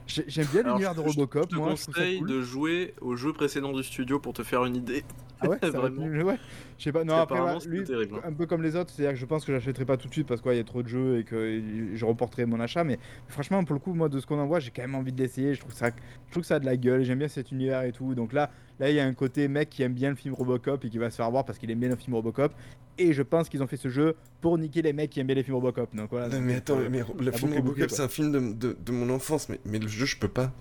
J'aime 0.07 0.47
bien 0.47 0.63
l'univers 0.63 0.95
de 0.95 1.01
Robocop. 1.01 1.47
Je 1.51 1.55
te 1.55 1.61
conseille 1.61 2.21
de 2.21 2.41
jouer 2.41 2.93
au 3.01 3.15
jeu 3.15 3.33
précédent 3.33 3.71
du 3.73 3.83
studio 3.83 4.19
pour 4.19 4.33
te 4.33 4.43
faire 4.43 4.65
une 4.65 4.75
idée. 4.75 5.03
Ah 5.39 5.49
ouais, 5.49 5.57
vraiment. 5.61 6.03
ouais. 6.03 6.39
Je 6.77 6.83
sais 6.83 6.91
pas. 6.91 7.03
Non, 7.03 7.15
après, 7.15 7.39
lui, 7.67 7.83
terrible, 7.83 8.15
hein. 8.15 8.27
un 8.27 8.33
peu 8.33 8.45
comme 8.45 8.61
les 8.61 8.75
autres, 8.75 8.91
c'est-à-dire 8.91 9.13
que 9.13 9.19
je 9.19 9.25
pense 9.25 9.45
que 9.45 9.51
j'achèterai 9.51 9.85
pas 9.85 9.97
tout 9.97 10.07
de 10.07 10.13
suite 10.13 10.27
parce 10.27 10.41
qu'il 10.41 10.53
y 10.53 10.59
a 10.59 10.63
trop 10.63 10.83
de 10.83 10.87
jeux 10.87 11.19
et 11.19 11.23
que 11.23 11.61
je 11.93 12.05
reporterai 12.05 12.45
mon 12.45 12.59
achat. 12.59 12.83
Mais 12.83 12.99
franchement, 13.27 13.63
pour 13.63 13.73
le 13.73 13.79
coup, 13.79 13.93
moi, 13.93 14.09
de 14.09 14.19
ce 14.19 14.25
qu'on 14.25 14.39
en 14.39 14.47
voit, 14.47 14.59
j'ai 14.59 14.71
quand 14.71 14.81
même 14.81 14.95
envie 14.95 15.11
de 15.11 15.21
l'essayer. 15.21 15.53
Je 15.53 15.59
trouve 15.59 15.73
ça, 15.73 15.89
je 16.27 16.31
trouve 16.31 16.43
que 16.43 16.47
ça 16.47 16.55
a 16.55 16.59
de 16.59 16.65
la 16.65 16.77
gueule. 16.77 17.03
J'aime 17.03 17.19
bien 17.19 17.27
cet 17.27 17.51
univers 17.51 17.83
et 17.83 17.91
tout. 17.91 18.15
Donc 18.15 18.33
là, 18.33 18.49
là, 18.79 18.89
il 18.89 18.95
y 18.95 18.99
a 18.99 19.05
un 19.05 19.13
côté 19.13 19.47
mec 19.47 19.69
qui 19.69 19.83
aime 19.83 19.93
bien 19.93 20.09
le 20.09 20.15
film 20.15 20.33
Robocop 20.33 20.83
et 20.85 20.89
qui 20.89 20.97
va 20.97 21.09
se 21.09 21.17
faire 21.17 21.29
voir 21.31 21.45
parce 21.45 21.57
qu'il 21.57 21.69
aime 21.71 21.79
bien 21.79 21.89
le 21.89 21.95
film 21.95 22.15
Robocop. 22.15 22.53
Et 22.97 23.13
je 23.13 23.23
pense 23.23 23.49
qu'ils 23.49 23.63
ont 23.63 23.67
fait 23.67 23.77
ce 23.77 23.89
jeu 23.89 24.15
pour 24.41 24.57
niquer 24.57 24.81
les 24.81 24.93
mecs 24.93 25.09
qui 25.09 25.19
aiment 25.19 25.27
bien 25.27 25.35
les 25.35 25.43
films 25.43 25.55
Robocop. 25.55 25.95
Donc 25.95 26.09
voilà. 26.11 26.39
mais 26.39 26.55
attends, 26.55 26.77
mais 26.89 27.01
le 27.19 27.31
film 27.31 27.53
Robocop, 27.53 27.89
c'est 27.89 28.03
un 28.03 28.07
film 28.07 28.31
de, 28.31 28.53
de, 28.53 28.77
de, 28.79 28.91
mon 28.91 29.09
enfance, 29.09 29.49
mais, 29.49 29.59
mais 29.65 29.79
le 29.79 29.87
jeu, 29.87 30.05
je 30.05 30.17
peux 30.17 30.27
pas. 30.27 30.51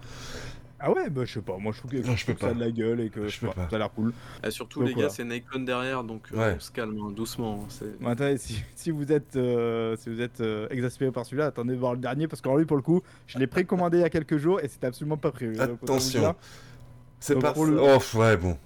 Ah 0.85 0.91
ouais, 0.91 1.09
bah 1.11 1.23
je 1.25 1.35
sais 1.35 1.43
pas, 1.43 1.57
moi 1.59 1.73
je 1.73 1.79
trouve 1.79 1.93
que, 1.93 2.03
je 2.03 2.27
peux 2.27 2.35
ça 2.37 2.49
a 2.49 2.55
de 2.55 2.59
la 2.59 2.73
gueule 2.73 3.01
et 3.03 3.09
que 3.09 3.29
je 3.29 3.39
ça 3.39 3.53
a 3.71 3.79
l'air 3.79 3.93
cool. 3.93 4.13
Et 4.45 4.51
surtout 4.51 4.83
les 4.83 4.95
gars, 4.95 5.09
c'est 5.09 5.25
Nikon 5.25 5.61
derrière, 5.61 6.03
donc 6.03 6.27
euh, 6.35 6.57
on 6.57 6.61
se 6.61 6.73
calme 6.73 6.99
hein, 6.99 7.13
doucement. 7.15 7.69
Hein, 7.81 8.07
attendez, 8.07 8.37
si, 8.37 8.65
si, 8.75 8.91
vous 8.91 9.13
êtes, 9.13 9.37
euh, 9.37 9.97
si 9.97 10.11
vous 10.11 10.21
êtes 10.21 10.41
euh, 10.41 10.67
exaspéré 10.71 11.13
par 11.13 11.25
celui-là, 11.25 11.47
attendez 11.47 11.75
de 11.75 11.79
voir 11.79 11.93
le 11.93 12.01
dernier 12.01 12.27
parce 12.27 12.43
qu'en 12.43 12.57
lui 12.57 12.65
pour 12.65 12.77
le 12.77 12.83
coup, 12.83 13.01
je 13.29 13.39
l'ai 13.39 13.47
précommandé 13.47 13.99
il 13.99 14.01
y 14.01 14.05
a 14.05 14.11
quelques 14.11 14.39
jours 14.39 14.59
et 14.61 14.67
c'était 14.67 14.89
absolument 14.89 15.17
pas 15.17 15.31
prévu. 15.31 15.57
Attention, 15.61 16.35
c'est 17.21 17.39
pas 17.39 17.55
le... 17.57 17.81
Oh 17.81 18.19
ouais 18.19 18.37
bon. 18.37 18.59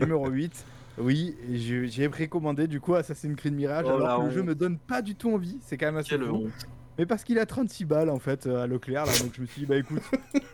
Numéro 0.00 0.30
8. 0.30 0.64
Oui, 0.96 1.36
j'ai 1.52 2.08
précommandé 2.08 2.68
du 2.68 2.80
coup 2.80 2.94
Assassin's 2.94 3.36
Creed 3.36 3.52
Mirage 3.52 3.84
oh 3.86 3.96
alors 3.96 4.20
que 4.20 4.26
le 4.26 4.30
jeu 4.30 4.42
me 4.42 4.54
donne 4.54 4.78
pas 4.78 5.02
du 5.02 5.14
tout 5.14 5.34
envie, 5.34 5.58
c'est 5.62 5.76
quand 5.76 5.86
même 5.86 5.96
assez 5.98 6.16
long. 6.16 6.50
Mais 6.98 7.06
parce 7.06 7.24
qu'il 7.24 7.38
a 7.38 7.46
36 7.46 7.84
balles 7.84 8.10
en 8.10 8.18
fait 8.18 8.46
à 8.46 8.66
Leclerc 8.66 9.06
là, 9.06 9.12
donc 9.18 9.32
je 9.34 9.40
me 9.40 9.46
suis 9.46 9.62
dit 9.62 9.66
bah 9.66 9.76
écoute. 9.76 10.02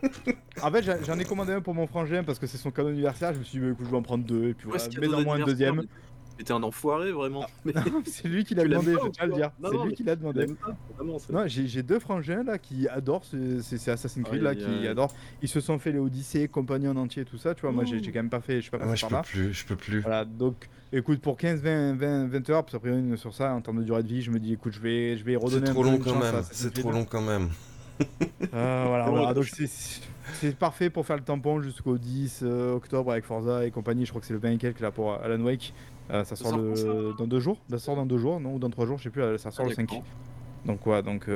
en 0.63 0.71
fait 0.71 1.05
j'en 1.05 1.19
ai 1.19 1.25
commandé 1.25 1.53
un 1.53 1.61
pour 1.61 1.75
mon 1.75 1.87
frangin 1.87 2.25
parce 2.25 2.39
que 2.39 2.47
c'est 2.47 2.59
son 2.59 2.71
cadeau 2.71 2.89
anniversaire, 2.89 3.35
je 3.35 3.39
me 3.39 3.45
suis 3.45 3.59
dit 3.59 3.65
bah 3.65 3.73
écoute 3.73 3.87
je 3.87 3.91
vais 3.91 3.97
en 3.97 4.03
prendre 4.03 4.25
deux 4.25 4.49
et 4.49 4.55
puis 4.55 4.69
voilà, 4.69 4.85
mais 5.01 5.15
en 5.15 5.23
moins 5.23 5.41
un 5.41 5.45
deuxième. 5.45 5.83
T'es 6.45 6.53
un 6.53 6.63
enfoiré 6.63 7.13
vraiment. 7.13 7.47
Ah, 7.75 7.83
c'est 8.07 8.29
lui 8.29 8.45
qui 8.45 8.55
l'a 8.55 8.65
demandé, 8.65 8.95
je 8.95 9.21
vais 9.21 9.27
le 9.27 9.35
dire. 9.35 9.51
C'est 9.63 9.85
lui 9.85 9.95
qui 9.95 10.03
l'a 10.03 10.17
demandé. 10.17 10.47
non, 11.31 11.45
j'ai 11.47 11.83
deux 11.83 11.99
frangins 11.99 12.43
là 12.43 12.59
qui 12.59 12.89
adorent 12.89 13.25
c'est 13.25 13.91
Assassin's 13.91 14.27
Creed 14.27 14.43
là, 14.43 14.55
qui 14.55 14.87
adorent. 14.87 15.13
Ils 15.43 15.49
se 15.49 15.61
sont 15.61 15.79
fait 15.79 15.93
les 15.93 15.99
Odyssées, 15.99 16.49
compagnie 16.49 16.89
en 16.89 16.97
entier, 16.97 17.25
tout 17.25 17.39
ça. 17.39 17.55
Tu 17.55 17.63
vois, 17.63 17.73
moi 17.73 17.85
j'ai 17.85 18.01
quand 18.01 18.15
même 18.15 18.31
pas 18.31 18.41
fait, 18.41 18.61
je 18.61 18.67
sais 18.67 18.71
pas. 18.71 18.79
Ah, 18.81 18.87
moi 18.87 18.95
je 18.95 19.07
peux 19.07 19.23
plus, 19.23 19.55
je 19.55 19.65
peux 19.65 19.77
plus. 19.77 20.01
Voilà, 20.01 20.25
donc 20.25 20.69
écoute 20.93 21.21
pour 21.21 21.37
15, 21.37 21.61
20, 21.61 21.95
20, 21.95 22.27
20 22.29 22.51
heures, 22.51 22.65
parce 22.65 22.73
qu'après 22.73 23.17
sur 23.17 23.35
ça 23.35 23.53
en 23.53 23.61
termes 23.61 23.79
de 23.79 23.85
durée 23.85 24.03
de 24.03 24.09
vie, 24.09 24.23
je 24.23 24.31
me 24.31 24.39
dis 24.39 24.55
écoute 24.55 24.73
je 24.73 24.81
vais, 24.81 25.17
je 25.17 25.25
vais 25.25 25.37
redonner. 25.37 25.67
C'est 25.67 25.73
trop 25.73 25.85
long 25.85 25.99
quand 25.99 26.19
même. 26.19 26.43
C'est 26.53 26.75
trop 26.75 26.91
long 26.91 27.05
quand 27.05 27.23
même. 27.23 27.49
voilà, 28.53 29.11
voilà. 29.11 29.35
donc 29.35 29.45
c'est 30.35 30.57
parfait 30.57 30.91
pour 30.91 31.07
faire 31.07 31.17
le 31.17 31.23
tampon 31.23 31.61
jusqu'au 31.61 31.99
10 31.99 32.41
euh, 32.43 32.75
octobre 32.75 33.13
avec 33.13 33.25
Forza 33.25 33.67
et 33.67 33.71
compagnie. 33.71 34.05
Je 34.05 34.11
crois 34.11 34.21
que 34.21 34.27
c'est 34.27 34.33
le 34.33 34.39
20 34.39 34.53
et 34.53 34.57
quelques 34.59 34.81
là 34.81 34.91
pour 34.91 35.15
Alan 35.15 35.41
Wake. 35.41 35.73
Euh, 36.11 36.25
ça, 36.25 36.37
sort, 36.37 36.53
dans 36.53 37.27
deux 37.27 37.41
jours. 37.41 37.59
Ça 37.71 37.79
sort 37.79 37.97
dans 37.97 38.07
deux 38.07 38.19
jours, 38.19 38.41
non 38.41 38.55
Ou 38.55 38.59
dans 38.59 38.71
trois 38.71 38.87
jours, 38.87 38.99
je 38.99 39.05
sais 39.05 39.11
plus. 39.11 39.23
Euh, 39.23 39.39
ça 39.39 39.51
sort 39.51 39.67
le 39.67 39.75
5. 39.75 39.89
Donc 40.67 40.81
quoi, 40.81 41.01
donc 41.01 41.27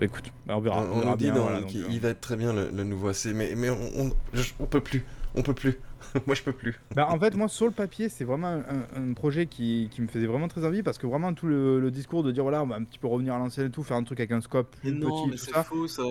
écoute, 0.00 0.32
bah, 0.46 0.54
on 0.56 0.60
verra. 0.60 0.84
On, 0.92 1.16
dit 1.16 1.30
qu'il 1.66 2.00
va 2.00 2.10
être 2.10 2.20
très 2.20 2.36
bien 2.36 2.52
le, 2.52 2.84
nouveau 2.84 3.08
AC, 3.08 3.26
mais, 3.34 3.54
mais 3.56 3.70
on, 3.70 4.12
on 4.60 4.66
peut 4.66 4.80
plus 4.80 5.04
on 5.34 5.42
peut 5.42 5.54
plus. 5.54 5.78
moi, 6.26 6.34
je 6.34 6.42
peux 6.42 6.52
plus. 6.52 6.80
bah, 6.94 7.08
en 7.10 7.18
fait, 7.18 7.34
moi, 7.34 7.48
sur 7.48 7.66
le 7.66 7.72
papier, 7.72 8.08
c'est 8.08 8.24
vraiment 8.24 8.62
un, 8.96 9.12
projet 9.14 9.46
qui, 9.46 9.88
qui, 9.90 10.02
me 10.02 10.06
faisait 10.06 10.26
vraiment 10.26 10.48
très 10.48 10.64
envie 10.64 10.82
parce 10.82 10.98
que 10.98 11.06
vraiment 11.06 11.34
tout 11.34 11.46
le, 11.46 11.90
discours 11.90 12.22
de 12.22 12.30
dire 12.30 12.42
voilà, 12.42 12.62
on 12.62 12.66
va 12.66 12.76
un 12.76 12.84
petit 12.84 12.98
peu 12.98 13.08
revenir 13.08 13.34
à 13.34 13.38
l'ancienne 13.38 13.66
et 13.66 13.70
tout, 13.70 13.82
faire 13.82 13.96
un 13.96 14.04
truc 14.04 14.20
avec 14.20 14.30
un 14.30 14.40
scope 14.40 14.74
plus 14.76 14.94
petit, 14.94 15.30
tout 15.30 15.36
ça, 15.36 15.64
faux, 15.64 15.88
ça. 15.88 16.02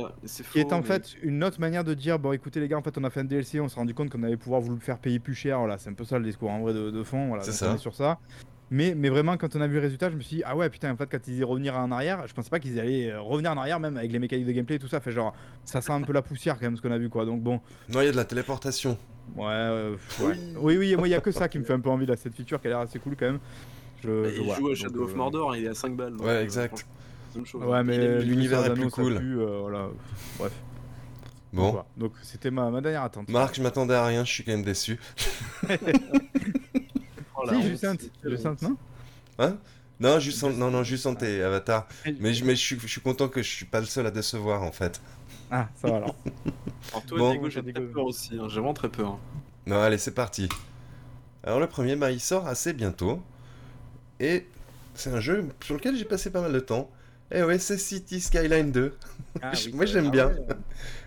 qui 0.52 0.60
est 0.60 0.74
en 0.74 0.84
fait 0.84 1.16
une 1.22 1.44
autre 1.44 1.60
manière 1.60 1.84
de 1.84 1.94
dire 1.94 2.20
bon, 2.20 2.34
écoutez 2.34 2.60
les 2.60 2.68
gars, 2.68 2.78
en 2.78 2.82
fait, 2.82 2.98
on 2.98 3.04
a 3.04 3.10
fait 3.10 3.22
un 3.22 3.26
DLC, 3.26 3.60
on 3.60 3.68
s'est 3.68 3.80
rendu 3.80 3.94
compte 3.94 4.10
qu'on 4.10 4.24
allait 4.24 4.38
pouvoir 4.38 4.62
vous 4.62 4.74
le 4.74 4.80
faire 4.80 5.00
payer 5.00 5.20
plus 5.20 5.36
cher. 5.36 5.60
Voilà, 5.60 5.78
c'est 5.78 5.90
un 5.90 5.94
peu 5.94 6.04
ça 6.04 6.20
le 6.20 6.26
discours 6.26 6.52
en 6.52 6.60
vrai 6.60 6.74
de, 6.74 7.04
fond. 7.04 7.28
Voilà, 7.30 7.44
c'est 7.44 7.52
ça. 7.52 7.78
sur 7.78 7.94
ça. 7.96 8.20
Mais, 8.72 8.94
mais 8.96 9.10
vraiment, 9.10 9.36
quand 9.38 9.56
on 9.56 9.62
a 9.62 9.68
vu 9.68 9.76
le 9.76 9.82
résultat, 9.82 10.12
je 10.12 10.16
me 10.16 10.22
suis 10.22 10.38
dit, 10.38 10.44
ah 10.46 10.56
ouais, 10.56 10.70
putain, 10.70 10.92
en 10.92 10.96
fait, 10.96 11.10
quand 11.10 11.18
ils 11.28 11.32
disaient 11.32 11.44
revenir 11.44 11.76
en 11.76 11.92
arrière, 11.92 12.28
je 12.28 12.34
pensais 12.34 12.50
pas 12.50 12.60
qu'ils 12.60 12.80
allaient 12.80 13.12
euh, 13.12 13.22
revenir 13.22 13.52
en 13.52 13.58
arrière, 13.58 13.80
même 13.80 13.98
avec 13.98 14.12
les 14.12 14.20
mécaniques 14.20 14.46
de 14.46 14.52
gameplay 14.52 14.76
et 14.76 14.80
tout 14.80 14.88
ça. 14.88 15.00
Fait 15.00 15.12
genre, 15.12 15.34
ça 15.66 15.82
sent 15.82 15.92
un 15.92 16.02
peu 16.02 16.14
la 16.14 16.22
poussière 16.22 16.56
quand 16.60 16.66
même 16.66 16.78
ce 16.78 16.82
qu'on 16.82 16.92
a 16.92 16.98
vu, 16.98 17.10
quoi. 17.10 17.26
Donc 17.26 17.42
bon. 17.42 17.62
Non, 17.90 18.02
il 18.02 18.06
y 18.06 18.10
a 18.10 18.12
de 18.12 18.18
la 18.18 18.26
téléportation. 18.26 18.98
Ouais, 19.36 19.46
ouais. 20.22 20.36
Oui, 20.58 20.78
oui, 20.78 20.96
moi, 20.96 21.08
il 21.08 21.12
y 21.12 21.16
a 21.16 21.22
que 21.22 21.32
ça 21.32 21.48
qui 21.48 21.58
me 21.58 21.64
fait 21.64 21.74
un 21.74 21.80
peu 21.80 21.90
envie, 21.90 22.06
là, 22.06 22.16
cette 22.16 22.36
feature 22.36 22.62
qui 22.62 22.68
a 22.68 22.72
l'air 22.72 22.80
assez 22.80 23.00
cool 23.00 23.16
quand 23.16 23.26
même. 23.26 23.40
Je, 24.04 24.24
bah, 24.24 24.30
il 24.30 24.56
joue 24.56 24.70
à 24.70 24.76
Shadow 24.76 25.04
of 25.04 25.12
euh, 25.12 25.16
Mordor, 25.16 25.56
il 25.56 25.66
est 25.66 25.70
à 25.70 25.74
5 25.74 25.96
balles. 25.96 26.16
ouais, 26.18 26.30
euh, 26.30 26.44
exact. 26.44 26.86
Ouais, 27.54 27.84
mais 27.84 28.22
l'univers 28.22 28.66
est 28.66 28.74
plus 28.74 28.90
cool. 28.90 29.20
voilà. 29.62 29.90
Bref. 30.38 30.52
Bon. 31.52 31.84
Donc, 31.98 32.14
c'était 32.22 32.52
ma, 32.52 32.70
ma, 32.70 32.80
dernière 32.82 33.04
attente. 33.04 33.28
Marc, 33.30 33.56
je 33.56 33.64
m'attendais 33.64 33.96
à 33.96 34.06
rien, 34.06 34.24
je 34.24 34.32
suis 34.32 34.44
quand 34.44 34.52
même 34.52 34.64
déçu. 34.64 35.00
oh, 37.44 37.50
si, 37.50 37.70
Justinte, 37.70 38.62
non 38.62 38.78
Hein 39.38 39.58
non, 40.00 40.18
juste 40.20 40.44
en, 40.44 40.52
non, 40.52 40.72
non, 40.72 40.84
juste 40.84 41.06
en 41.06 41.16
tes 41.16 41.44
Avatar. 41.44 41.88
Mais, 42.20 42.34
je, 42.34 42.46
mais 42.46 42.56
je, 42.56 42.62
suis, 42.62 42.80
je 42.80 42.88
suis 42.88 43.02
content 43.02 43.28
que 43.28 43.42
je 43.42 43.50
suis 43.50 43.66
pas 43.66 43.82
le 43.82 43.86
seul 43.86 44.06
à 44.06 44.12
décevoir 44.12 44.64
en 44.64 44.72
fait. 44.72 45.02
Ah, 45.52 45.68
ça 45.76 45.90
va 45.90 45.98
alors. 45.98 46.16
alors 46.92 47.06
toi, 47.06 47.18
bon. 47.18 47.32
Diego, 47.32 47.50
j'ai 47.50 47.62
très 47.62 47.82
peur 47.82 48.06
aussi. 48.06 48.38
Hein. 48.40 48.48
J'ai 48.48 48.56
vraiment 48.56 48.74
très 48.74 48.90
peur. 48.90 49.10
Hein. 49.10 49.20
Non, 49.68 49.82
allez, 49.82 49.98
c'est 49.98 50.14
parti. 50.14 50.48
Alors 51.44 51.60
le 51.60 51.68
premier, 51.68 51.96
bah, 51.98 52.12
il 52.12 52.22
sort 52.22 52.48
assez 52.48 52.72
bientôt. 52.72 53.22
Et 54.22 54.48
c'est 54.96 55.12
un 55.12 55.20
jeu 55.20 55.48
sur 55.64 55.76
lequel 55.76 55.96
j'ai 55.98 56.06
passé 56.06 56.30
pas 56.30 56.42
mal 56.42 56.54
de 56.54 56.60
temps. 56.60 56.90
Eh 57.32 57.44
ouais, 57.44 57.60
c'est 57.60 57.78
City 57.78 58.22
Skyline 58.22 58.72
2. 58.72 58.98
Ah 59.42 59.52
moi 59.74 59.86
j'aime 59.86 60.12
bien. 60.12 60.28
Ouais, 60.28 60.56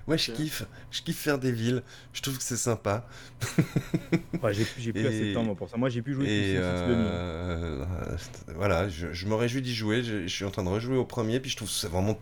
je 0.08 0.32
kiffe. 0.32 0.64
Je 0.90 1.02
kiffe 1.02 1.18
faire 1.18 1.38
des 1.38 1.52
villes. 1.52 1.82
Je 2.12 2.22
trouve 2.22 2.36
que 2.36 2.42
c'est 2.42 2.56
sympa. 2.56 3.06
ouais, 4.42 4.52
j'ai 4.52 4.92
plus 4.92 5.06
assez 5.06 5.28
de 5.28 5.34
temps 5.34 5.54
pour 5.54 5.68
ça. 5.68 5.76
Moi 5.76 5.88
j'ai 5.88 6.02
pu 6.02 6.14
jouer 6.14 6.26
et 6.26 6.54
euh... 6.56 7.84
Voilà, 8.56 8.88
je, 8.88 9.12
je 9.12 9.26
me 9.26 9.34
réjouis 9.34 9.62
d'y 9.62 9.74
jouer. 9.74 10.02
Je, 10.02 10.26
suis 10.26 10.44
en 10.44 10.50
train 10.50 10.64
de 10.64 10.68
rejouer 10.68 10.96
au 10.96 11.04
premier, 11.04 11.40
puis 11.40 11.50
je 11.50 11.56
trouve 11.56 11.68
que 11.68 11.74
c'est 11.74 11.90
vraiment 11.90 12.18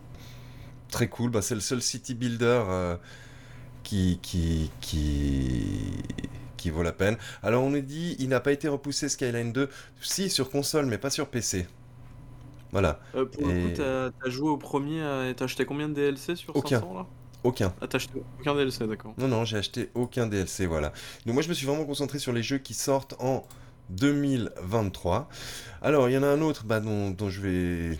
très 0.90 1.08
cool. 1.08 1.30
Bah, 1.30 1.42
c'est 1.42 1.54
le 1.54 1.60
seul 1.60 1.80
city 1.80 2.14
builder 2.14 2.62
euh, 2.68 2.96
qui, 3.82 4.18
qui, 4.22 4.70
qui, 4.80 5.64
qui 6.56 6.70
vaut 6.70 6.82
la 6.82 6.92
peine. 6.92 7.16
Alors 7.42 7.64
on 7.64 7.74
est 7.74 7.82
dit, 7.82 8.16
il 8.18 8.28
n'a 8.28 8.40
pas 8.40 8.52
été 8.52 8.68
repoussé 8.68 9.08
Skyline 9.08 9.52
2. 9.52 9.68
Si, 10.02 10.28
sur 10.28 10.50
console, 10.50 10.86
mais 10.86 10.98
pas 10.98 11.10
sur 11.10 11.28
PC. 11.28 11.66
Voilà. 12.72 13.00
Euh, 13.16 13.24
pour 13.24 13.48
le 13.48 13.68
coup, 13.68 13.74
t'as 13.74 14.30
joué 14.30 14.50
au 14.50 14.58
premier 14.58 15.00
et 15.28 15.34
t'as 15.34 15.46
acheté 15.46 15.64
combien 15.64 15.88
de 15.88 15.94
DLC 15.94 16.36
sur 16.36 16.54
aucun. 16.54 16.80
500 16.80 16.94
là? 16.94 17.06
Aucun. 17.42 17.72
Ah, 17.80 17.86
t'as 17.86 17.96
acheté 17.96 18.22
aucun 18.38 18.54
DLC, 18.54 18.86
d'accord. 18.86 19.14
Non, 19.16 19.28
non, 19.28 19.44
j'ai 19.44 19.56
acheté 19.56 19.90
aucun 19.94 20.26
DLC, 20.26 20.66
voilà. 20.66 20.92
Donc 21.24 21.34
moi, 21.34 21.42
je 21.42 21.48
me 21.48 21.54
suis 21.54 21.66
vraiment 21.66 21.84
concentré 21.84 22.18
sur 22.18 22.32
les 22.32 22.42
jeux 22.42 22.58
qui 22.58 22.74
sortent 22.74 23.14
en 23.18 23.46
2023. 23.90 25.28
Alors, 25.82 26.08
il 26.08 26.12
y 26.12 26.18
en 26.18 26.22
a 26.22 26.26
un 26.26 26.40
autre 26.42 26.64
bah, 26.64 26.80
dont, 26.80 27.14
je 27.28 27.40
vais 27.40 27.98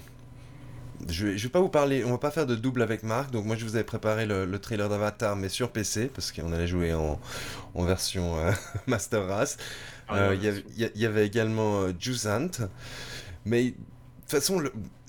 je 1.09 1.27
vais, 1.27 1.39
je 1.39 1.45
vais 1.45 1.51
pas 1.51 1.61
vous 1.61 1.71
parler, 1.71 2.05
on 2.05 2.11
va 2.11 2.19
pas 2.19 2.31
faire 2.31 2.45
de 2.45 2.55
double 2.55 2.83
avec 2.83 3.03
Marc, 3.03 3.31
donc 3.31 3.47
moi 3.47 3.57
je 3.57 3.65
vous 3.65 3.75
avais 3.75 3.85
préparé 3.85 4.27
le, 4.27 4.59
trailer 4.59 4.87
d'Avatar, 4.87 5.35
mais 5.35 5.49
sur 5.49 5.71
PC, 5.71 6.11
parce 6.15 6.31
qu'on 6.31 6.53
allait 6.53 6.67
jouer 6.67 6.93
en, 6.93 7.19
en 7.75 7.85
version 7.85 8.37
euh, 8.37 8.53
Master 8.87 9.27
Race. 9.27 9.57
Ah, 10.09 10.35
il 10.35 10.91
y, 10.97 11.07
avait 11.07 11.25
également 11.25 11.87
Jusant, 11.99 12.51
mais 13.45 13.71
de 13.71 13.71
toute 13.71 14.31
façon, 14.31 14.63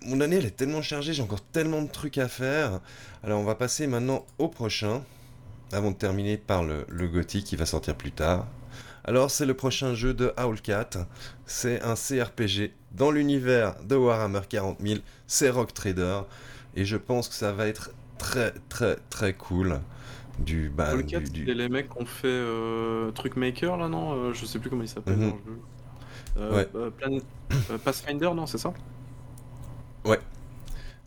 mon 0.06 0.22
année 0.22 0.38
elle 0.38 0.45
est 0.45 0.56
tellement 0.57 0.82
chargée, 0.82 1.14
j'ai 1.14 1.23
encore 1.23 1.41
tellement 1.41 1.82
de 1.82 1.90
trucs 1.90 2.18
à 2.18 2.28
faire. 2.28 2.80
Alors 3.23 3.40
on 3.40 3.44
va 3.44 3.56
passer 3.56 3.88
maintenant 3.88 4.26
au 4.38 4.48
prochain, 4.48 5.03
avant 5.72 5.91
de 5.91 5.95
terminer 5.95 6.38
par 6.38 6.64
le, 6.64 6.86
le 6.90 7.07
Gothic 7.07 7.45
qui 7.45 7.56
va 7.56 7.65
sortir 7.65 7.95
plus 7.95 8.11
tard. 8.11 8.48
Alors 9.03 9.32
c'est 9.32 9.45
le 9.45 9.56
prochain 9.56 9.95
jeu 9.95 10.14
de 10.14 10.32
Owlcat, 10.38 10.90
c'est 11.45 11.82
un 11.82 11.95
CRPG 11.95 12.72
dans 12.91 13.10
l'univers 13.11 13.76
de 13.84 13.95
Warhammer 13.95 14.41
40 14.48 14.80
000, 14.80 14.99
c'est 15.28 15.49
Rock 15.49 15.73
Trader, 15.73 16.22
et 16.76 16.86
je 16.86 16.98
pense 16.98 17.28
que 17.28 17.34
ça 17.34 17.52
va 17.52 17.68
être 17.68 17.91
très 18.18 18.53
très 18.69 18.98
très 19.10 19.34
cool. 19.34 19.82
Du, 20.40 20.69
bah, 20.69 20.94
Owlcat, 20.94 21.19
du, 21.22 21.45
les 21.45 21.69
mecs 21.69 21.90
qui 21.90 22.02
ont 22.02 22.06
fait 22.06 22.28
euh, 22.28 23.11
Truc 23.11 23.36
Maker 23.36 23.78
là 23.78 23.90
non? 23.90 24.14
Euh, 24.14 24.34
Je 24.34 24.45
sais 24.45 24.60
plus 24.60 24.69
comment 24.69 24.84
il 24.84 24.88
s'appelle 24.88 25.18
mhm. 25.18 25.34
euh, 26.38 26.90
Pathfinder 27.84 28.32
non 28.36 28.45
c'est 28.45 28.57
ça? 28.57 28.73
Ouais. 30.06 30.19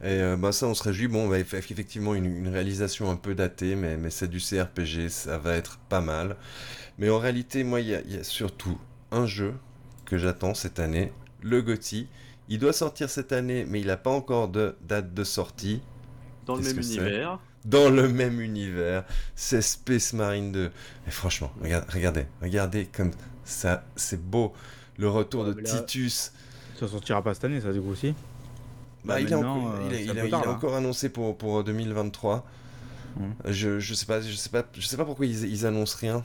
Et 0.02 0.36
bah 0.36 0.52
ça, 0.52 0.66
on 0.66 0.74
se 0.74 0.82
réjouit. 0.82 1.08
Bon, 1.08 1.24
on 1.24 1.28
va 1.28 1.42
faire 1.44 1.58
effectivement 1.58 2.14
une, 2.14 2.26
une 2.26 2.48
réalisation 2.48 3.10
un 3.10 3.16
peu 3.16 3.34
datée, 3.34 3.74
mais, 3.74 3.96
mais 3.96 4.10
c'est 4.10 4.28
du 4.28 4.38
CRPG, 4.38 5.08
ça 5.08 5.38
va 5.38 5.54
être 5.54 5.78
pas 5.88 6.00
mal. 6.02 6.36
Mais 6.98 7.10
en 7.10 7.18
réalité, 7.18 7.64
moi, 7.64 7.80
il 7.80 7.88
y, 7.88 8.16
a 8.16 8.24
surtout 8.24 8.78
un 9.10 9.26
jeu 9.26 9.54
que 10.04 10.16
j'attends 10.16 10.54
cette 10.54 10.78
année, 10.78 11.12
le 11.42 11.62
GOTY. 11.62 12.08
Il 12.48 12.58
doit 12.58 12.72
sortir 12.72 13.08
cette 13.08 13.32
année, 13.32 13.64
mais 13.68 13.80
il 13.80 13.86
n'a 13.86 13.96
pas 13.96 14.10
encore 14.10 14.48
de 14.48 14.76
date 14.82 15.14
de 15.14 15.24
sortie. 15.24 15.80
Dans 16.46 16.56
le 16.56 16.62
même 16.62 16.78
univers. 16.78 17.38
Dans 17.64 17.88
le 17.88 18.08
même 18.08 18.40
univers. 18.40 19.04
C'est 19.34 19.62
Space 19.62 20.12
Marine 20.12 20.52
2. 20.52 20.70
Et 21.06 21.10
franchement, 21.10 21.50
regardez, 21.62 22.26
regardez 22.42 22.86
comme 22.86 23.12
ça, 23.44 23.84
c'est 23.96 24.20
beau. 24.20 24.52
Le 24.98 25.08
retour 25.08 25.44
de 25.44 25.54
Titus. 25.54 26.32
Ça 26.78 26.86
sortira 26.86 27.22
pas 27.22 27.34
cette 27.34 27.44
année, 27.44 27.60
ça, 27.60 27.72
du 27.72 27.80
coup, 27.80 27.90
aussi 27.90 28.14
bah, 29.04 29.20
il, 29.20 29.30
est, 29.30 29.34
hein. 29.34 30.42
encore 30.46 30.74
annoncé 30.74 31.08
pour, 31.08 31.36
pour 31.36 31.62
2023. 31.64 32.44
Hum. 33.16 33.34
Je, 33.44 33.78
je 33.78 33.94
sais 33.94 34.06
pas, 34.06 34.20
je 34.20 34.34
sais 34.34 34.48
pas, 34.50 34.64
je 34.72 34.86
sais 34.86 34.96
pas 34.96 35.04
pourquoi 35.04 35.26
ils, 35.26 35.44
ils 35.44 35.66
annoncent 35.66 35.98
rien. 36.00 36.24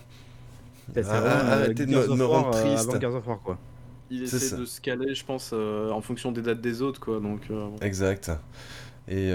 Ah, 1.07 1.53
arrêtez 1.53 1.85
de 1.85 1.91
me, 1.91 2.25
rendre 2.25 2.55
euh, 2.55 2.75
triste. 2.75 2.99
quoi. 3.43 3.57
Il 4.09 4.23
essaie 4.23 4.57
de 4.57 4.65
se 4.65 4.81
caler, 4.81 5.13
je 5.13 5.23
pense, 5.23 5.51
euh, 5.53 5.91
en 5.91 6.01
fonction 6.01 6.31
des 6.31 6.41
dates 6.41 6.61
des 6.61 6.81
autres, 6.81 6.99
quoi. 6.99 7.19
Donc, 7.19 7.41
euh, 7.51 7.69
Exact. 7.81 8.31
Et 9.07 9.31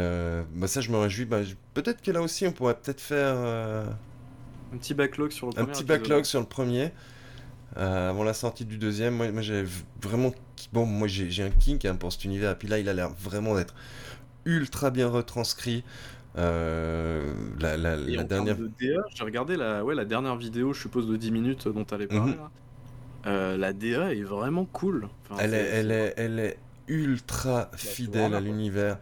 bah 0.55 0.67
ça, 0.67 0.81
je 0.81 0.91
me 0.91 0.99
réjouis. 0.99 1.25
Bah, 1.25 1.41
peut-être 1.75 2.03
que 2.03 2.11
là 2.11 2.23
aussi, 2.23 2.47
on 2.47 2.53
pourrait 2.53 2.75
peut-être 2.75 3.01
faire 3.01 3.37
un 3.37 4.77
petit 4.77 4.95
backlog 4.95 5.31
sur 5.31 5.47
le 5.47 5.53
premier. 5.53 5.69
Un 5.69 5.73
petit 5.73 5.85
backlog 5.85 6.25
sur 6.25 6.41
le 6.41 6.47
premier. 6.47 6.93
Avant 7.77 8.25
la 8.25 8.35
sortie 8.35 8.65
du 8.65 8.79
deuxième, 8.79 9.15
moi, 9.17 9.31
moi 9.33 9.43
j'ai 9.43 9.65
vraiment. 10.03 10.33
Bon, 10.73 10.87
moi 10.87 11.09
j'ai 11.09 11.43
un 11.43 11.51
kink 11.51 11.85
hein, 11.85 11.97
pour 11.97 12.13
cet 12.13 12.25
univers, 12.25 12.53
et 12.53 12.55
puis 12.57 12.69
là 12.69 12.79
il 12.79 12.89
a 12.89 12.95
l'air 12.95 13.11
vraiment 13.11 13.55
d'être 13.55 13.75
ultra 14.45 14.91
bien 14.91 15.09
retranscrit. 15.09 15.85
Euh, 16.37 17.33
la, 17.61 17.77
la, 17.77 17.97
la 17.97 18.25
dernière. 18.25 18.57
J'ai 18.79 19.25
regardé 19.25 19.57
la, 19.57 19.85
ouais, 19.85 19.95
la 19.95 20.05
dernière 20.05 20.37
vidéo, 20.37 20.73
je 20.73 20.81
suppose, 20.81 21.07
de 21.07 21.17
10 21.17 21.31
minutes 21.31 21.69
dont 21.69 21.85
tu 21.85 21.95
allais 21.95 22.09
parler. 22.09 22.33
Mhm. 22.33 22.49
Euh, 23.27 23.57
la 23.57 23.73
DA 23.73 24.13
est 24.13 24.23
vraiment 24.23 24.67
cool. 24.67 25.09
elle, 25.39 25.55
est, 25.55 25.57
elle, 25.57 25.91
est, 25.91 26.15
elle 26.17 26.39
est 26.39 26.59
ultra 26.89 27.71
fidèle 27.75 28.35
à 28.35 28.41
l'univers. 28.41 28.99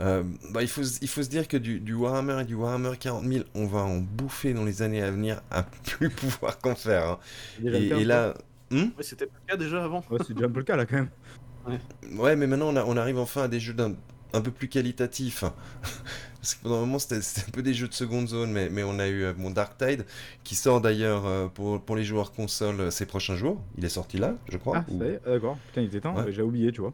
Euh, 0.00 0.22
bah, 0.50 0.62
il, 0.62 0.68
faut, 0.68 0.82
il 0.82 1.08
faut 1.08 1.22
se 1.22 1.28
dire 1.28 1.48
que 1.48 1.56
du, 1.56 1.80
du, 1.80 1.94
Warhammer 1.94 2.42
et 2.42 2.44
du 2.44 2.54
Warhammer 2.54 2.92
40 2.98 3.24
000, 3.24 3.44
on 3.54 3.66
va 3.66 3.80
en 3.80 3.98
bouffer 3.98 4.52
dans 4.52 4.64
les 4.64 4.82
années 4.82 5.02
à 5.02 5.10
venir 5.10 5.40
à 5.50 5.62
plus 5.84 6.10
pouvoir 6.10 6.58
qu'en 6.58 6.74
faire. 6.74 7.08
Hein. 7.08 7.18
Et, 7.64 8.04
là. 8.04 8.34
Hmm? 8.70 8.86
C'était 9.00 9.26
pas 9.26 9.38
le 9.46 9.52
cas 9.52 9.56
déjà 9.56 9.84
avant. 9.84 10.04
Ouais, 10.10 10.18
c'est 10.26 10.34
déjà 10.34 10.46
un 10.46 10.50
peu 10.50 10.58
le 10.58 10.64
cas 10.64 10.76
là 10.76 10.86
quand 10.86 10.96
même. 10.96 11.10
Ouais, 11.66 11.80
ouais 12.16 12.36
mais 12.36 12.46
maintenant 12.46 12.68
on, 12.68 12.76
a, 12.76 12.84
on 12.84 12.96
arrive 12.96 13.18
enfin 13.18 13.42
à 13.42 13.48
des 13.48 13.58
jeux 13.58 13.72
d'un 13.72 13.96
un 14.32 14.40
peu 14.40 14.50
plus 14.50 14.68
qualitatifs. 14.68 15.44
Parce 16.40 16.54
que 16.54 16.62
pendant 16.62 16.76
un 16.76 16.80
moment, 16.80 17.00
c'était 17.00 17.16
un 17.16 17.50
peu 17.50 17.62
des 17.62 17.74
jeux 17.74 17.88
de 17.88 17.94
seconde 17.94 18.28
zone, 18.28 18.52
mais, 18.52 18.68
mais 18.68 18.84
on 18.84 19.00
a 19.00 19.08
eu 19.08 19.24
euh, 19.24 19.32
mon 19.36 19.50
Dark 19.50 19.76
Tide, 19.78 20.04
qui 20.44 20.54
sort 20.54 20.80
d'ailleurs 20.80 21.26
euh, 21.26 21.48
pour, 21.48 21.80
pour 21.80 21.96
les 21.96 22.04
joueurs 22.04 22.30
console 22.30 22.92
ces 22.92 23.04
prochains 23.04 23.34
jours. 23.34 23.60
Il 23.76 23.84
est 23.84 23.88
sorti 23.88 24.18
là, 24.18 24.36
je 24.48 24.56
crois. 24.56 24.84
Ah, 24.88 25.06
d'accord. 25.26 25.58
Putain, 25.68 25.80
il 25.80 25.86
était 25.88 26.00
temps, 26.00 26.14
j'ai 26.30 26.42
oublié, 26.42 26.70
tu 26.70 26.82
vois. 26.82 26.92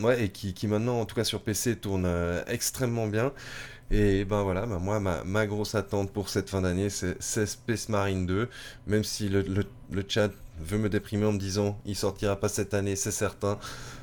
Ouais, 0.00 0.24
et 0.24 0.28
qui, 0.28 0.52
qui, 0.52 0.66
maintenant, 0.66 1.00
en 1.00 1.06
tout 1.06 1.14
cas 1.14 1.24
sur 1.24 1.40
PC, 1.40 1.76
tourne 1.76 2.06
extrêmement 2.48 3.06
bien. 3.06 3.32
Et 3.90 4.24
ben 4.24 4.42
voilà, 4.42 4.66
ben 4.66 4.78
moi, 4.78 4.98
ma, 4.98 5.22
ma, 5.22 5.46
grosse 5.46 5.74
attente 5.76 6.10
pour 6.10 6.28
cette 6.28 6.50
fin 6.50 6.62
d'année, 6.62 6.88
c'est 6.90 7.46
Space 7.46 7.88
Marine 7.88 8.26
2. 8.26 8.48
Même 8.88 9.04
si 9.04 9.28
le, 9.28 9.42
le, 9.42 9.64
le, 9.92 10.04
chat 10.08 10.30
veut 10.60 10.78
me 10.78 10.88
déprimer 10.88 11.26
en 11.26 11.32
me 11.32 11.38
disant 11.38 11.78
il 11.86 11.94
sortira 11.94 12.36
pas 12.36 12.48
cette 12.48 12.74
année, 12.74 12.96
c'est 12.96 13.12
certain. 13.12 13.58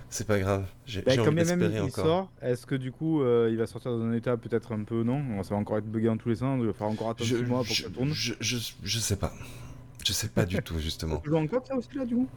C'est 0.10 0.28
pas 0.28 0.38
grave, 0.38 0.66
j'ai 0.86 1.02
bah, 1.02 1.14
envie 1.20 1.36
d'espérer 1.36 1.80
encore. 1.80 2.32
Est-ce 2.42 2.68
que 2.68 2.76
du 2.76 2.92
coup 2.92 3.24
euh, 3.24 3.50
il 3.52 3.58
va 3.58 3.66
sortir 3.66 3.92
dans 3.92 4.04
un 4.04 4.14
état 4.14 4.38
peut-être 4.38 4.72
un 4.72 4.84
peu 4.84 5.02
non? 5.02 5.42
Ça 5.42 5.56
va 5.56 5.60
encore 5.60 5.80
être 5.80 5.92
bugué 5.92 6.08
en 6.08 6.18
tous 6.18 6.30
les 6.30 6.36
sens, 6.36 6.60
il 6.62 6.68
va 6.68 6.74
falloir 6.74 6.92
encore 6.92 7.10
attendre 7.10 7.28
6 7.28 7.44
mois 7.46 7.64
pour 7.64 7.76
que 7.76 7.82
ça 7.82 7.90
tourne 7.90 8.12
je, 8.14 8.34
je, 8.40 8.58
je, 8.84 9.00
sais 9.00 9.16
pas. 9.16 9.34
Je 10.06 10.14
sais 10.14 10.28
pas 10.28 10.46
du 10.46 10.58
tout 10.64 10.78
justement. 10.78 11.18
Tu 11.18 11.24
peux 11.24 11.30
jouer 11.32 11.40
en 11.40 11.48
coop 11.48 11.66
ça 11.68 11.76
aussi 11.76 11.90
là 11.96 12.06
du 12.06 12.14
coup? 12.14 12.30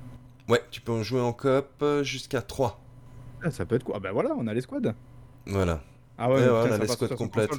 Ouais, 0.48 0.62
tu 0.70 0.80
peux 0.80 0.92
en 0.92 1.02
jouer 1.02 1.20
en 1.20 1.34
coop 1.34 1.66
euh, 1.82 2.02
jusqu'à 2.02 2.40
3. 2.40 2.80
Ah, 3.46 3.50
ça 3.50 3.64
peut 3.64 3.76
être 3.76 3.84
quoi 3.84 3.96
Ah 3.98 4.00
bah 4.00 4.12
voilà, 4.12 4.30
on 4.36 4.46
a 4.46 4.54
les 4.54 4.60
squads. 4.60 4.94
Voilà. 5.46 5.82
Ah 6.18 6.30
ouais, 6.30 6.48
on 6.48 6.72
a 6.72 6.78
les 6.78 6.88
squads 6.88 7.14
complètes. 7.14 7.50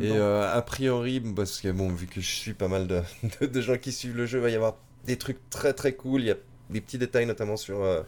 Et 0.00 0.12
euh, 0.12 0.52
a 0.52 0.60
priori, 0.62 1.20
parce 1.20 1.60
que 1.60 1.68
bon, 1.70 1.88
vu 1.88 2.06
que 2.06 2.20
je 2.20 2.26
suis 2.26 2.52
pas 2.52 2.68
mal 2.68 2.86
de, 2.86 3.00
de, 3.40 3.46
de 3.46 3.60
gens 3.60 3.78
qui 3.78 3.92
suivent 3.92 4.16
le 4.16 4.26
jeu, 4.26 4.38
il 4.38 4.42
va 4.42 4.50
y 4.50 4.54
avoir 4.54 4.76
des 5.06 5.16
trucs 5.16 5.38
très 5.50 5.72
très 5.72 5.92
cool. 5.92 6.22
Il 6.22 6.26
y 6.26 6.30
a 6.30 6.36
des 6.70 6.80
petits 6.80 6.98
détails 6.98 7.26
notamment 7.26 7.56
sur 7.56 7.82
euh, 7.82 8.02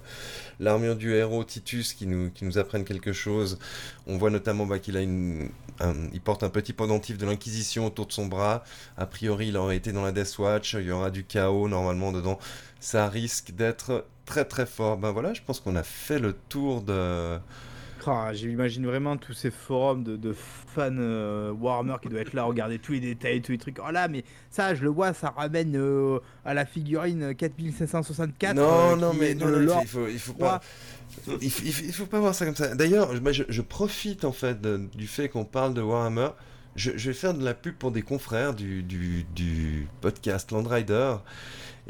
l'armure 0.58 0.96
du 0.96 1.14
héros 1.14 1.44
Titus 1.44 1.94
qui 1.94 2.06
nous, 2.06 2.30
qui 2.30 2.44
nous 2.44 2.58
apprennent 2.58 2.84
quelque 2.84 3.12
chose. 3.12 3.58
On 4.06 4.18
voit 4.18 4.30
notamment 4.30 4.66
bah, 4.66 4.78
qu'il 4.78 4.96
a 4.96 5.00
une, 5.00 5.48
il 6.12 6.20
porte 6.20 6.42
un 6.42 6.50
petit 6.50 6.72
pendentif 6.72 7.16
de 7.16 7.26
l'Inquisition 7.26 7.86
autour 7.86 8.06
de 8.06 8.12
son 8.12 8.26
bras. 8.26 8.64
A 8.96 9.06
priori, 9.06 9.48
il 9.48 9.56
aurait 9.56 9.76
été 9.76 9.92
dans 9.92 10.02
la 10.02 10.12
Death 10.12 10.38
Watch. 10.38 10.74
Il 10.74 10.86
y 10.86 10.90
aura 10.90 11.10
du 11.10 11.24
chaos 11.24 11.68
normalement 11.68 12.12
dedans. 12.12 12.38
Ça 12.80 13.08
risque 13.08 13.52
d'être 13.52 14.06
très 14.24 14.44
très 14.44 14.66
fort. 14.66 14.96
Ben 14.96 15.12
voilà, 15.12 15.34
je 15.34 15.42
pense 15.42 15.60
qu'on 15.60 15.76
a 15.76 15.82
fait 15.82 16.18
le 16.18 16.32
tour 16.32 16.82
de 16.82 17.38
ah, 18.06 18.32
J'imagine 18.32 18.86
vraiment 18.86 19.16
tous 19.16 19.34
ces 19.34 19.50
forums 19.50 20.04
de, 20.04 20.32
fans 20.32 20.90
euh, 20.98 21.52
Warhammer 21.52 21.96
qui 22.00 22.08
doivent 22.08 22.22
être 22.22 22.32
là, 22.32 22.44
regarder 22.44 22.78
tous 22.78 22.92
les 22.92 23.00
détails, 23.00 23.42
tous 23.42 23.52
les 23.52 23.58
trucs. 23.58 23.78
Oh 23.86 23.90
là, 23.90 24.08
mais 24.08 24.24
ça, 24.50 24.74
je 24.74 24.82
le 24.82 24.88
vois, 24.88 25.12
ça 25.12 25.30
ramène 25.30 25.76
euh, 25.76 26.18
à 26.44 26.54
la 26.54 26.64
figurine 26.64 27.34
4564. 27.34 28.54
Non, 28.54 28.62
euh, 28.62 28.96
non, 28.96 29.12
mais 29.12 29.34
non, 29.34 29.80
il, 29.80 29.86
faut, 29.86 30.06
il 30.08 30.18
faut 30.18 30.32
pas. 30.32 30.60
Il, 31.40 31.50
faut 31.50 32.06
pas 32.06 32.20
voir 32.20 32.34
ça 32.34 32.46
comme 32.46 32.56
ça. 32.56 32.74
D'ailleurs, 32.74 33.10
je, 33.32 33.62
profite 33.62 34.24
en 34.24 34.32
fait 34.32 34.60
du 34.60 35.06
fait 35.06 35.28
qu'on 35.28 35.44
parle 35.44 35.74
de 35.74 35.82
Warhammer. 35.82 36.28
Je, 36.76 36.90
vais 36.92 37.12
faire 37.12 37.34
de 37.34 37.44
la 37.44 37.52
pub 37.52 37.74
pour 37.74 37.90
des 37.90 38.02
confrères 38.02 38.54
du, 38.54 38.82
du, 38.82 39.24
du 39.34 39.88
podcast 40.00 40.52
Landrider. 40.52 41.16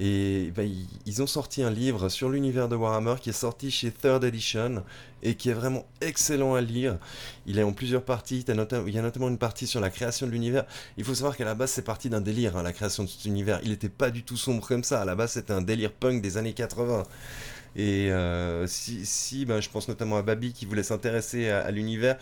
Et 0.02 0.50
bah, 0.56 0.62
ils 1.04 1.22
ont 1.22 1.26
sorti 1.26 1.62
un 1.62 1.70
livre 1.70 2.08
sur 2.08 2.30
l'univers 2.30 2.70
de 2.70 2.74
Warhammer 2.74 3.16
qui 3.20 3.28
est 3.28 3.34
sorti 3.34 3.70
chez 3.70 3.90
Third 3.90 4.24
Edition 4.24 4.82
et 5.22 5.34
qui 5.34 5.50
est 5.50 5.52
vraiment 5.52 5.84
excellent 6.00 6.54
à 6.54 6.62
lire. 6.62 6.96
Il 7.44 7.58
est 7.58 7.62
en 7.62 7.74
plusieurs 7.74 8.02
parties. 8.02 8.42
Il 8.48 8.94
y 8.94 8.98
a 8.98 9.02
notamment 9.02 9.28
une 9.28 9.36
partie 9.36 9.66
sur 9.66 9.78
la 9.78 9.90
création 9.90 10.26
de 10.26 10.32
l'univers. 10.32 10.64
Il 10.96 11.04
faut 11.04 11.14
savoir 11.14 11.36
qu'à 11.36 11.44
la 11.44 11.54
base, 11.54 11.72
c'est 11.72 11.84
parti 11.84 12.08
d'un 12.08 12.22
délire, 12.22 12.56
hein, 12.56 12.62
la 12.62 12.72
création 12.72 13.04
de 13.04 13.10
cet 13.10 13.26
univers. 13.26 13.60
Il 13.62 13.72
n'était 13.72 13.90
pas 13.90 14.10
du 14.10 14.22
tout 14.22 14.38
sombre 14.38 14.66
comme 14.66 14.84
ça. 14.84 15.02
À 15.02 15.04
la 15.04 15.14
base, 15.14 15.32
c'était 15.32 15.52
un 15.52 15.60
délire 15.60 15.92
punk 15.92 16.22
des 16.22 16.38
années 16.38 16.54
80. 16.54 17.02
Et 17.76 18.10
euh, 18.10 18.66
si, 18.66 19.04
si 19.04 19.44
ben, 19.44 19.60
je 19.60 19.68
pense 19.68 19.86
notamment 19.86 20.16
à 20.16 20.22
Babi 20.22 20.54
qui 20.54 20.64
voulait 20.64 20.82
s'intéresser 20.82 21.50
à, 21.50 21.70
l'univers, 21.70 22.16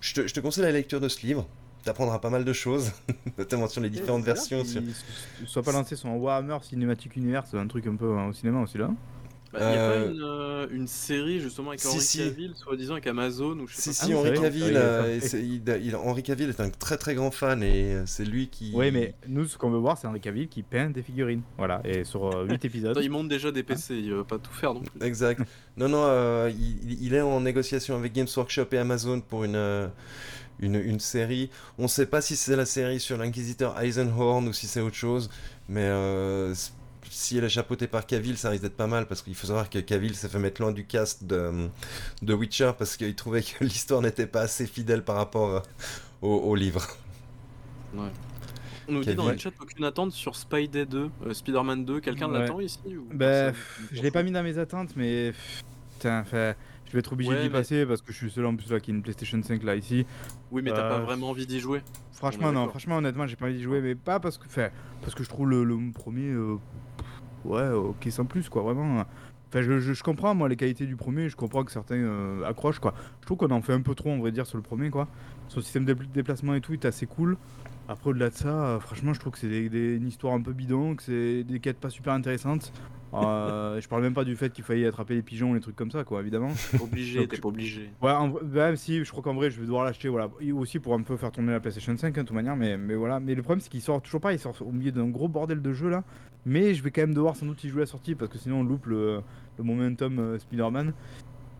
je 0.00 0.22
te 0.22 0.40
conseille 0.40 0.64
la 0.64 0.72
lecture 0.72 1.00
de 1.00 1.08
ce 1.08 1.26
livre 1.26 1.46
apprendras 1.86 2.18
pas 2.18 2.30
mal 2.30 2.44
de 2.44 2.52
choses, 2.52 2.92
notamment 3.38 3.68
sur 3.68 3.80
les 3.80 3.90
différentes 3.90 4.24
versions. 4.24 4.64
Sur... 4.64 4.82
Soit 5.46 5.62
pas 5.62 5.72
lancé 5.72 5.96
son 5.96 6.10
Warhammer 6.16 6.58
Cinematic 6.62 7.16
Universe, 7.16 7.54
un 7.54 7.66
truc 7.66 7.86
un 7.86 7.96
peu 7.96 8.16
hein, 8.16 8.28
au 8.28 8.32
cinéma 8.32 8.60
aussi 8.60 8.78
là. 8.78 8.90
Il 9.54 9.58
bah, 9.60 9.70
n'y 9.70 9.76
a 9.76 9.78
pas 9.78 9.82
euh, 9.94 10.10
une, 10.10 10.22
euh, 10.22 10.66
une, 10.70 10.86
série 10.86 11.40
justement 11.40 11.70
avec 11.70 11.84
Henri 11.86 12.06
Cavill, 12.06 12.52
soi-disant 12.54 12.92
avec 12.92 13.06
Amazon 13.06 13.58
ou 13.58 13.66
je 13.66 13.76
sais 13.76 13.94
si, 13.94 14.00
pas. 14.00 14.06
Si, 14.06 14.14
Henri 14.14 14.38
Cavill, 14.38 14.74
euh, 14.76 15.18
il, 15.82 15.96
Henri 15.96 16.22
Cavill 16.22 16.50
est 16.50 16.60
un 16.60 16.68
très 16.68 16.98
très 16.98 17.14
grand 17.14 17.30
fan 17.30 17.62
et 17.62 17.96
c'est 18.04 18.26
lui 18.26 18.48
qui. 18.48 18.72
Oui, 18.74 18.90
mais 18.90 19.14
nous, 19.26 19.46
ce 19.46 19.56
qu'on 19.56 19.70
veut 19.70 19.78
voir, 19.78 19.96
c'est 19.96 20.06
Henri 20.06 20.20
Cavill 20.20 20.48
qui 20.48 20.62
peint 20.62 20.90
des 20.90 21.02
figurines. 21.02 21.40
Voilà, 21.56 21.80
et 21.84 22.04
sur 22.04 22.46
8 22.46 22.62
épisodes. 22.66 22.98
il 23.00 23.10
monte 23.10 23.28
déjà 23.28 23.50
des 23.50 23.62
PC, 23.62 23.94
il 23.94 24.12
va 24.12 24.24
pas 24.24 24.38
tout 24.38 24.52
faire 24.52 24.74
non 24.74 24.82
plus. 24.82 25.06
Exact. 25.06 25.40
non, 25.78 25.88
non, 25.88 26.46
il, 26.48 27.02
il, 27.02 27.14
est 27.14 27.22
en 27.22 27.40
négociation 27.40 27.96
avec 27.96 28.12
Games 28.12 28.28
Workshop 28.36 28.66
et 28.72 28.78
Amazon 28.78 29.22
pour 29.22 29.44
une 29.44 29.88
une, 30.60 30.76
une 30.76 31.00
série. 31.00 31.50
On 31.78 31.84
ne 31.84 31.88
sait 31.88 32.06
pas 32.06 32.20
si 32.20 32.36
c'est 32.36 32.56
la 32.56 32.66
série 32.66 33.00
sur 33.00 33.16
l'inquisiteur 33.16 33.80
Eisenhorn 33.80 34.46
ou 34.48 34.52
si 34.52 34.66
c'est 34.66 34.80
autre 34.80 34.96
chose, 34.96 35.30
mais 35.68 35.84
euh, 35.84 36.54
si 37.10 37.38
elle 37.38 37.44
est 37.44 37.48
chapeautée 37.48 37.86
par 37.86 38.06
Cavill, 38.06 38.36
ça 38.36 38.50
risque 38.50 38.62
d'être 38.62 38.76
pas 38.76 38.86
mal 38.86 39.06
parce 39.06 39.22
qu'il 39.22 39.34
faut 39.34 39.46
savoir 39.46 39.70
que 39.70 39.78
Cavill 39.78 40.14
s'est 40.14 40.28
fait 40.28 40.38
mettre 40.38 40.60
loin 40.60 40.72
du 40.72 40.86
cast 40.86 41.24
de, 41.24 41.68
de 42.22 42.34
Witcher 42.34 42.72
parce 42.78 42.96
qu'il 42.96 43.14
trouvait 43.14 43.42
que 43.42 43.64
l'histoire 43.64 44.02
n'était 44.02 44.26
pas 44.26 44.42
assez 44.42 44.66
fidèle 44.66 45.02
par 45.02 45.16
rapport 45.16 45.62
au, 46.22 46.34
au 46.34 46.54
livre. 46.54 46.86
Ouais. 47.94 48.10
On 48.88 48.92
nous 48.92 49.04
dit 49.04 49.14
dans 49.14 49.28
le 49.28 49.36
chat 49.36 49.52
aucune 49.60 49.84
attente 49.84 50.12
sur 50.12 50.34
Spidey 50.34 50.86
2, 50.86 51.10
euh, 51.26 51.34
Spider-Man 51.34 51.84
2. 51.84 52.00
Quelqu'un 52.00 52.28
l'attend 52.28 52.60
ici 52.60 52.78
ou 52.86 53.06
Bah, 53.12 53.52
je 53.92 54.00
l'ai 54.00 54.10
pas 54.10 54.22
mis 54.22 54.30
dans 54.30 54.42
mes 54.42 54.56
attentes, 54.56 54.96
mais 54.96 55.34
putain, 55.94 56.24
je 56.88 56.92
vais 56.94 57.00
être 57.00 57.12
obligé 57.12 57.42
d'y 57.42 57.50
passer 57.50 57.84
parce 57.84 58.00
que 58.00 58.12
je 58.12 58.16
suis 58.16 58.30
seul 58.30 58.46
en 58.46 58.56
plus 58.56 58.70
là 58.70 58.80
qui 58.80 58.90
a 58.90 58.94
une 58.94 59.02
PlayStation 59.02 59.40
5 59.42 59.62
là 59.62 59.76
ici. 59.76 60.06
Oui, 60.50 60.62
mais 60.62 60.70
t'as 60.70 60.88
pas 60.88 60.98
euh, 60.98 61.04
vraiment 61.04 61.30
envie 61.30 61.46
d'y 61.46 61.60
jouer. 61.60 61.82
Franchement, 62.12 62.50
non. 62.50 62.68
Franchement, 62.68 62.96
honnêtement, 62.96 63.26
j'ai 63.26 63.36
pas 63.36 63.46
envie 63.46 63.56
d'y 63.56 63.62
jouer, 63.62 63.80
mais 63.80 63.94
pas 63.94 64.20
parce 64.20 64.38
que, 64.38 64.46
parce 65.02 65.14
que 65.14 65.22
je 65.22 65.28
trouve 65.28 65.48
le, 65.48 65.78
premier, 65.92 66.30
euh, 66.30 66.56
ouais, 67.44 67.68
ok 67.68 68.08
sans 68.10 68.24
plus 68.24 68.48
quoi, 68.48 68.62
vraiment. 68.62 69.04
Enfin, 69.48 69.62
je, 69.62 69.78
je, 69.80 70.02
comprends 70.02 70.34
moi 70.34 70.48
les 70.48 70.56
qualités 70.56 70.84
du 70.84 70.96
premier, 70.96 71.28
je 71.28 71.36
comprends 71.36 71.64
que 71.64 71.72
certains 71.72 72.42
accrochent 72.42 72.80
quoi. 72.80 72.94
Je 73.20 73.26
trouve 73.26 73.38
qu'on 73.38 73.50
en 73.50 73.62
fait 73.62 73.72
un 73.72 73.80
peu 73.80 73.94
trop, 73.94 74.10
on 74.10 74.18
vrai 74.18 74.32
dire, 74.32 74.46
sur 74.46 74.56
le 74.56 74.62
premier 74.62 74.90
quoi. 74.90 75.08
Son 75.48 75.60
système 75.60 75.84
de 75.84 75.94
déplacement 75.94 76.54
et 76.54 76.60
tout 76.60 76.72
est 76.74 76.84
assez 76.84 77.06
cool. 77.06 77.36
Après, 77.88 78.10
au-delà 78.10 78.28
de 78.28 78.34
ça, 78.34 78.48
euh, 78.48 78.80
franchement, 78.80 79.14
je 79.14 79.20
trouve 79.20 79.32
que 79.32 79.38
c'est 79.38 79.48
des, 79.48 79.96
une 79.96 80.06
histoire 80.06 80.34
un 80.34 80.42
peu 80.42 80.52
bidon, 80.52 80.94
que 80.94 81.02
c'est 81.02 81.42
des 81.42 81.58
quêtes 81.58 81.78
pas 81.78 81.88
super 81.88 82.12
intéressantes. 82.12 82.70
Euh, 83.14 83.80
je 83.80 83.88
parle 83.88 84.02
même 84.02 84.12
pas 84.12 84.24
du 84.24 84.36
fait 84.36 84.52
qu'il 84.52 84.62
fallait 84.62 84.86
attraper 84.86 85.14
les 85.14 85.22
pigeons, 85.22 85.54
les 85.54 85.60
trucs 85.60 85.74
comme 85.74 85.90
ça, 85.90 86.04
quoi, 86.04 86.20
évidemment. 86.20 86.52
Obligé, 86.82 87.26
t'es 87.26 87.38
pas 87.38 87.48
obligé. 87.48 87.90
Ouais, 88.02 88.12
même 88.42 88.76
si 88.76 89.02
je 89.02 89.10
crois 89.10 89.22
qu'en 89.22 89.32
vrai, 89.32 89.50
je 89.50 89.58
vais 89.58 89.64
devoir 89.64 89.84
l'acheter, 89.84 90.08
voilà. 90.08 90.28
aussi 90.54 90.78
pour 90.78 90.92
un 90.92 91.02
peu 91.02 91.16
faire 91.16 91.32
tourner 91.32 91.52
la 91.52 91.60
PlayStation 91.60 91.96
5, 91.96 92.08
hein, 92.08 92.22
de 92.22 92.26
toute 92.26 92.36
manière, 92.36 92.56
mais, 92.56 92.76
mais 92.76 92.94
voilà. 92.94 93.20
Mais 93.20 93.34
le 93.34 93.42
problème, 93.42 93.60
c'est 93.60 93.70
qu'il 93.70 93.80
sort 93.80 94.02
toujours 94.02 94.20
pas, 94.20 94.34
il 94.34 94.38
sort 94.38 94.54
au 94.60 94.70
milieu 94.70 94.92
d'un 94.92 95.08
gros 95.08 95.28
bordel 95.28 95.62
de 95.62 95.72
jeu 95.72 95.88
là. 95.88 96.04
Mais 96.44 96.74
je 96.74 96.82
vais 96.82 96.90
quand 96.90 97.02
même 97.02 97.14
devoir 97.14 97.36
sans 97.36 97.46
doute 97.46 97.62
y 97.64 97.68
jouer 97.68 97.80
à 97.80 97.84
la 97.84 97.90
sortie 97.90 98.14
parce 98.14 98.30
que 98.30 98.38
sinon 98.38 98.60
on 98.60 98.64
loupe 98.64 98.86
le, 98.86 99.20
le 99.58 99.64
momentum 99.64 100.18
euh, 100.18 100.38
Spider-Man. 100.38 100.92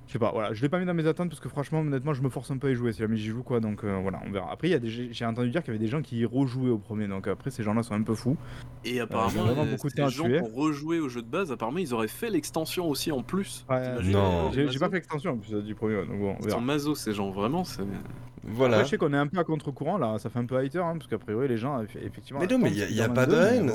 Je 0.08 0.14
sais 0.14 0.18
pas, 0.18 0.30
voilà, 0.32 0.54
je 0.54 0.62
l'ai 0.62 0.70
pas 0.70 0.78
mis 0.78 0.86
dans 0.86 0.94
mes 0.94 1.06
attentes 1.06 1.28
parce 1.28 1.40
que 1.40 1.50
franchement, 1.50 1.80
honnêtement, 1.80 2.14
je 2.14 2.22
me 2.22 2.30
force 2.30 2.50
un 2.50 2.56
peu 2.56 2.68
à 2.68 2.70
y 2.70 2.74
jouer 2.74 2.92
si 2.92 3.00
jamais 3.00 3.18
j'y 3.18 3.28
joue 3.28 3.42
quoi, 3.42 3.60
donc 3.60 3.84
euh, 3.84 3.98
voilà, 4.00 4.20
on 4.26 4.30
verra. 4.30 4.50
Après, 4.50 4.80
j'ai 4.82 5.24
entendu 5.26 5.50
dire 5.50 5.62
qu'il 5.62 5.74
y 5.74 5.76
avait 5.76 5.84
des 5.84 5.90
gens 5.90 6.00
qui 6.00 6.24
rejouaient 6.24 6.70
au 6.70 6.78
premier, 6.78 7.06
donc 7.06 7.28
après, 7.28 7.50
ces 7.50 7.62
gens-là 7.62 7.82
sont 7.82 7.92
un 7.92 8.02
peu 8.02 8.14
fous. 8.14 8.38
Et 8.86 9.00
euh, 9.00 9.04
apparemment, 9.04 9.46
euh, 9.48 9.70
beaucoup 9.70 9.90
de 9.90 10.08
gens 10.08 10.24
pour 10.38 10.54
rejouer 10.54 10.98
au 10.98 11.10
jeu 11.10 11.20
de 11.20 11.26
base, 11.26 11.52
apparemment, 11.52 11.76
ils 11.76 11.92
auraient 11.92 12.08
fait 12.08 12.30
l'extension 12.30 12.88
aussi 12.88 13.12
en 13.12 13.22
plus. 13.22 13.66
non, 14.02 14.50
j'ai 14.50 14.78
pas 14.78 14.88
fait 14.88 14.94
l'extension 14.94 15.32
en 15.32 15.36
plus 15.36 15.62
du 15.62 15.74
premier, 15.74 15.96
donc 16.06 16.18
bon, 16.18 16.36
on 16.38 16.42
verra. 16.42 16.46
Ils 16.46 16.50
sont 16.52 16.60
maso 16.62 16.94
ces 16.94 17.12
gens, 17.12 17.30
vraiment, 17.30 17.64
c'est. 17.64 17.82
Voilà. 18.50 18.82
je 18.84 18.88
sais 18.88 18.96
qu'on 18.96 19.12
est 19.12 19.18
un 19.18 19.26
peu 19.26 19.38
à 19.38 19.44
contre-courant 19.44 19.98
là, 19.98 20.18
ça 20.18 20.30
fait 20.30 20.38
un 20.38 20.46
peu 20.46 20.56
hater, 20.56 20.78
hein, 20.78 20.94
parce 20.96 21.06
qu'après 21.06 21.26
priori 21.26 21.48
les 21.48 21.58
gens, 21.58 21.82
effectivement. 21.82 22.40
Mais 22.40 22.46
non, 22.46 22.58
mais 22.58 22.72
il 22.72 22.94
n'y 22.94 23.02
a, 23.02 23.08
pas 23.10 23.26
de 23.26 23.36
haine. 23.36 23.72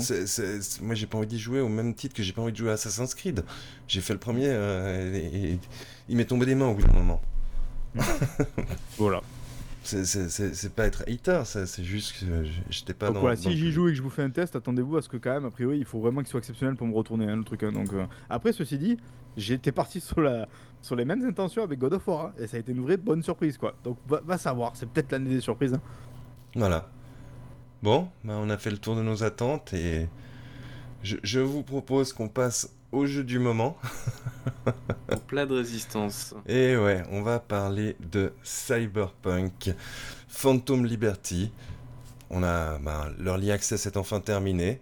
Moi, 0.81 0.95
j'ai 0.95 1.05
pas 1.05 1.19
envie 1.19 1.27
d'y 1.27 1.37
jouer 1.37 1.59
au 1.59 1.69
même 1.69 1.93
titre 1.93 2.15
que 2.15 2.23
j'ai 2.23 2.33
pas 2.33 2.41
envie 2.41 2.53
de 2.53 2.57
jouer 2.57 2.71
à 2.71 2.73
Assassin's 2.73 3.13
Creed. 3.13 3.45
J'ai 3.87 4.01
fait 4.01 4.13
le 4.13 4.19
premier 4.19 4.47
et 4.47 5.59
il 6.09 6.17
m'est 6.17 6.25
tombé 6.25 6.45
des 6.45 6.55
mains 6.55 6.67
au 6.67 6.73
bout 6.73 6.83
d'un 6.83 6.93
moment. 6.93 7.21
voilà. 8.97 9.21
C'est 9.83 10.73
pas 10.73 10.85
être 10.85 11.03
hater, 11.07 11.41
c'est 11.45 11.83
juste 11.83 12.19
que 12.19 12.45
j'étais 12.69 12.93
pas 12.93 13.07
donc 13.07 13.17
Voilà, 13.17 13.35
si 13.35 13.51
j'y 13.55 13.71
joue 13.71 13.89
et 13.89 13.91
que 13.91 13.97
je 13.97 14.01
vous 14.01 14.09
fais 14.09 14.23
un 14.23 14.29
test, 14.29 14.55
attendez-vous 14.55 14.97
à 14.97 15.01
ce 15.01 15.09
que 15.09 15.17
quand 15.17 15.33
même, 15.33 15.45
a 15.45 15.51
priori, 15.51 15.77
il 15.77 15.85
faut 15.85 15.99
vraiment 15.99 16.21
qu'il 16.21 16.29
soit 16.29 16.39
exceptionnel 16.39 16.75
pour 16.75 16.87
me 16.87 16.93
retourner 16.93 17.27
hein, 17.27 17.35
le 17.35 17.43
truc. 17.43 17.63
Hein, 17.63 17.73
donc, 17.73 17.91
euh. 17.91 18.05
Après, 18.29 18.53
ceci 18.53 18.77
dit, 18.77 18.97
j'étais 19.35 19.73
parti 19.73 19.99
sur, 19.99 20.21
la, 20.21 20.47
sur 20.81 20.95
les 20.95 21.03
mêmes 21.03 21.23
intentions 21.25 21.63
avec 21.63 21.79
God 21.79 21.93
of 21.93 22.07
War, 22.07 22.27
hein, 22.27 22.33
et 22.39 22.47
ça 22.47 22.57
a 22.57 22.61
été 22.61 22.71
une 22.71 22.81
vraie 22.81 22.97
bonne 22.97 23.23
surprise, 23.23 23.57
quoi. 23.57 23.75
Donc 23.83 23.97
va, 24.07 24.37
savoir, 24.37 24.71
c'est 24.75 24.87
peut-être 24.87 25.11
l'année 25.11 25.31
des 25.31 25.41
surprises. 25.41 25.77
Voilà. 26.55 26.89
Bon, 27.81 28.07
bah, 28.23 28.35
on 28.37 28.49
a 28.49 28.57
fait 28.57 28.71
le 28.71 28.77
tour 28.77 28.95
de 28.95 29.01
nos 29.01 29.23
attentes 29.23 29.73
et 29.73 30.07
je, 31.03 31.17
je 31.23 31.41
vous 31.41 31.63
propose 31.63 32.13
qu'on 32.13 32.29
passe 32.29 32.69
au 32.93 33.05
jeu 33.05 33.23
du 33.23 33.39
moment. 33.39 33.75
Au 35.11 35.17
plat 35.17 35.45
de 35.45 35.55
résistance. 35.55 36.33
Et 36.47 36.77
ouais, 36.77 37.03
on 37.11 37.21
va 37.23 37.39
parler 37.39 37.97
de 37.99 38.33
Cyberpunk 38.43 39.71
Phantom 40.27 40.85
Liberty. 40.85 41.51
On 42.29 42.43
a 42.43 42.77
ben, 42.79 43.11
l'early 43.19 43.51
access 43.51 43.85
est 43.85 43.97
enfin 43.97 44.19
terminé. 44.19 44.79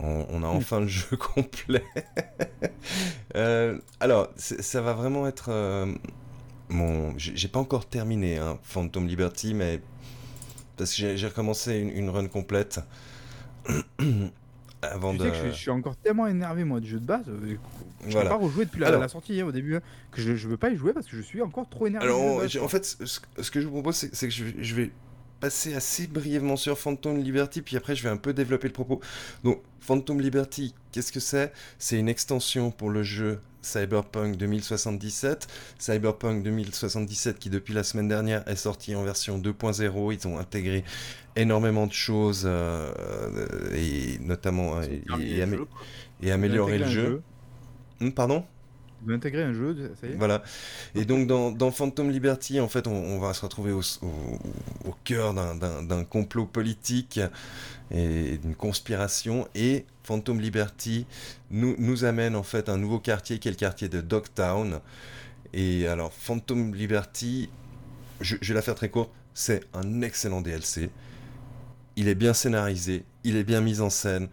On, 0.00 0.42
a 0.42 0.48
enfin 0.48 0.80
le 0.80 0.88
jeu 0.88 1.16
complet. 1.34 1.84
Euh, 3.34 3.78
alors, 4.00 4.28
ça 4.36 4.82
va 4.82 4.92
vraiment 4.92 5.26
être 5.26 5.46
euh, 5.48 5.86
mon. 6.68 7.14
J'ai 7.16 7.48
pas 7.48 7.60
encore 7.60 7.86
terminé 7.86 8.36
hein, 8.36 8.58
Phantom 8.62 9.06
Liberty, 9.06 9.54
mais 9.54 9.80
parce 10.76 10.94
que 10.94 11.16
j'ai 11.16 11.26
recommencé 11.26 11.78
une, 11.78 11.88
une 11.88 12.10
run 12.10 12.28
complète. 12.28 12.80
Avant 14.82 15.12
tu 15.12 15.20
sais 15.20 15.30
que 15.30 15.36
je, 15.46 15.50
suis 15.50 15.70
encore 15.70 15.96
tellement 15.96 16.26
énervé 16.26 16.64
moi 16.64 16.80
du 16.80 16.88
jeu 16.88 16.98
de 16.98 17.06
base. 17.06 17.28
Euh, 17.28 17.56
je 18.08 18.18
ne 18.18 18.24
pas 18.24 18.34
rejouer 18.34 18.64
depuis 18.64 18.80
la, 18.80 19.08
sortie 19.08 19.40
hein, 19.40 19.46
au 19.46 19.52
début. 19.52 19.76
Hein, 19.76 19.80
que 20.10 20.20
je, 20.20 20.32
ne 20.32 20.50
veux 20.50 20.56
pas 20.56 20.70
y 20.70 20.76
jouer 20.76 20.92
parce 20.92 21.06
que 21.06 21.16
je 21.16 21.22
suis 21.22 21.40
encore 21.40 21.68
trop 21.68 21.86
énervé. 21.86 22.06
Alors, 22.06 22.42
en 22.42 22.68
fait, 22.68 22.84
ce, 22.84 23.50
que 23.50 23.60
je 23.60 23.66
vous 23.66 23.74
propose, 23.74 23.94
c'est 23.94 24.28
que 24.28 24.34
je, 24.34 24.74
vais 24.74 24.90
passer 25.42 25.74
assez 25.74 26.06
brièvement 26.06 26.56
sur 26.56 26.78
Phantom 26.78 27.18
Liberty, 27.18 27.62
puis 27.62 27.76
après 27.76 27.96
je 27.96 28.04
vais 28.04 28.08
un 28.08 28.16
peu 28.16 28.32
développer 28.32 28.68
le 28.68 28.72
propos. 28.72 29.00
Donc, 29.42 29.60
Phantom 29.80 30.20
Liberty, 30.20 30.72
qu'est-ce 30.92 31.10
que 31.10 31.18
c'est? 31.18 31.52
C'est 31.80 31.98
une 31.98 32.08
extension 32.08 32.70
pour 32.70 32.90
le 32.90 33.02
jeu 33.02 33.40
Cyberpunk 33.60 34.36
2077. 34.36 35.48
Cyberpunk 35.80 36.44
2077 36.44 37.40
qui 37.40 37.50
depuis 37.50 37.74
la 37.74 37.82
semaine 37.82 38.06
dernière 38.06 38.46
est 38.46 38.54
sorti 38.54 38.94
en 38.94 39.02
version 39.02 39.36
2.0. 39.36 40.14
Ils 40.14 40.28
ont 40.28 40.38
intégré 40.38 40.84
énormément 41.34 41.88
de 41.88 41.92
choses 41.92 42.44
euh, 42.46 42.92
et 43.74 44.20
notamment 44.20 44.80
et, 44.80 45.42
améliorer 46.30 46.78
le 46.78 46.86
jeu. 46.86 47.22
Hmm, 47.98 48.10
pardon? 48.10 48.44
Vous 49.04 49.12
intégrez 49.12 49.42
un 49.42 49.52
jeu, 49.52 49.92
ça 50.00 50.06
y 50.06 50.10
est 50.10 50.14
Voilà. 50.14 50.42
Et 50.94 51.04
donc 51.04 51.26
dans, 51.26 51.70
Phantom 51.70 52.10
Liberty, 52.10 52.60
en 52.60 52.68
fait, 52.68 52.86
on, 52.86 53.18
va 53.18 53.34
se 53.34 53.42
retrouver 53.42 53.72
au, 53.72 53.82
cœur 55.04 55.34
d'un 55.34 56.04
complot 56.04 56.46
politique 56.46 57.20
et 57.90 58.38
d'une 58.38 58.54
conspiration. 58.54 59.48
Et 59.54 59.84
Phantom 60.04 60.40
Liberty 60.40 61.06
nous, 61.50 62.04
amène 62.04 62.36
en 62.36 62.42
fait 62.42 62.68
un 62.68 62.78
nouveau 62.78 62.98
quartier 62.98 63.38
qui 63.38 63.48
est 63.48 63.52
le 63.52 63.56
quartier 63.56 63.88
de 63.88 64.00
Dogtown. 64.00 64.80
Et 65.52 65.86
alors 65.86 66.12
Phantom 66.12 66.74
Liberty, 66.74 67.50
je 68.20 68.36
vais 68.36 68.54
la 68.54 68.62
faire 68.62 68.74
très 68.74 68.88
courte, 68.88 69.10
c'est 69.34 69.62
un 69.74 70.02
excellent 70.02 70.40
DLC 70.40 70.90
il 71.96 72.08
est 72.08 72.14
bien 72.14 72.34
scénarisé, 72.34 73.04
il 73.24 73.36
est 73.36 73.44
bien 73.44 73.60
mis 73.60 73.80
en 73.80 73.90
scène. 73.90 74.28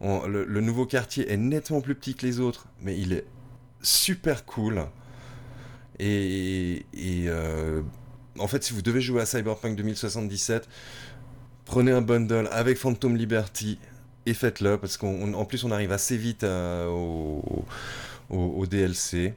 le, 0.00 0.60
nouveau 0.60 0.86
quartier 0.86 1.30
est 1.30 1.36
nettement 1.36 1.80
plus 1.80 1.94
petit 1.94 2.14
que 2.14 2.26
les 2.26 2.40
autres, 2.40 2.66
mais 2.82 2.98
il 2.98 3.12
est 3.12 3.24
super 3.82 4.44
cool. 4.44 4.86
Et, 5.98 6.84
euh, 7.26 7.82
en 8.38 8.48
fait, 8.48 8.62
si 8.62 8.74
vous 8.74 8.82
devez 8.82 9.00
jouer 9.00 9.22
à 9.22 9.26
Cyberpunk 9.26 9.76
2077, 9.76 10.68
prenez 11.64 11.92
un 11.92 12.02
bundle 12.02 12.48
avec 12.52 12.78
Phantom 12.78 13.16
Liberty 13.16 13.78
et 14.26 14.34
faites-le, 14.34 14.76
parce 14.76 14.96
qu'en 14.96 15.44
plus 15.44 15.64
on 15.64 15.70
arrive 15.70 15.92
assez 15.92 16.16
vite 16.16 16.44
euh, 16.44 16.88
au, 18.28 18.66
DLC. 18.66 19.34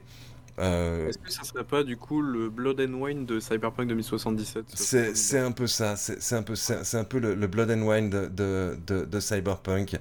Euh, 0.58 1.08
Est-ce 1.08 1.18
que 1.18 1.30
ça 1.30 1.44
serait 1.44 1.64
pas 1.64 1.84
du 1.84 1.96
coup 1.96 2.20
le 2.20 2.50
Blood 2.50 2.80
and 2.80 2.92
Wine 2.94 3.24
de 3.24 3.40
Cyberpunk 3.40 3.88
2077 3.88 4.64
C'est 4.74 5.38
un 5.38 5.52
peu 5.52 5.66
ça, 5.66 5.96
c'est 5.96 6.34
un 6.34 6.42
peu 6.42 6.54
c'est 6.56 6.96
un 6.96 7.04
peu 7.04 7.18
le, 7.18 7.46
Blood 7.46 7.70
and 7.70 7.82
Wine 7.82 8.10
de, 8.10 8.26
de, 8.26 9.04
de, 9.04 9.20
Cyberpunk. 9.20 9.94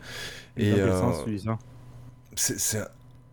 Et 0.58 0.74
euh, 0.74 1.14
c'est 2.36 2.84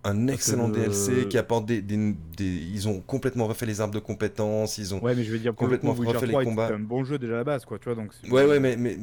un 0.07 0.29
excellent 0.29 0.69
DLC 0.69 1.27
qui 1.29 1.37
apporte 1.37 1.67
des, 1.67 1.83
des, 1.83 2.15
Ils 2.39 2.89
ont 2.89 3.01
complètement 3.01 3.47
refait 3.47 3.67
les 3.67 3.81
arbres 3.81 3.95
de 3.95 3.99
compétences, 3.99 4.79
ils 4.79 4.95
ont 4.95 5.03
ouais, 5.03 5.15
mais 5.15 5.25
je 5.25 5.33
veux 5.33 5.39
dire, 5.39 5.55
complètement 5.55 5.95
refait 5.95 6.27
les 6.27 6.33
combats. 6.33 6.69
C'est 6.69 6.75
un 6.75 6.79
bon 6.79 7.05
jeu 7.05 7.19
déjà 7.19 7.35
à 7.35 7.37
la 7.39 7.45
base, 7.45 7.65
quoi, 7.65 7.79
tu 7.79 7.87
vois. 7.87 7.95
Donc 7.95 8.13
ouais, 8.31 8.45
ouais, 8.45 8.61
mais, 8.61 8.77
mais, 8.77 8.99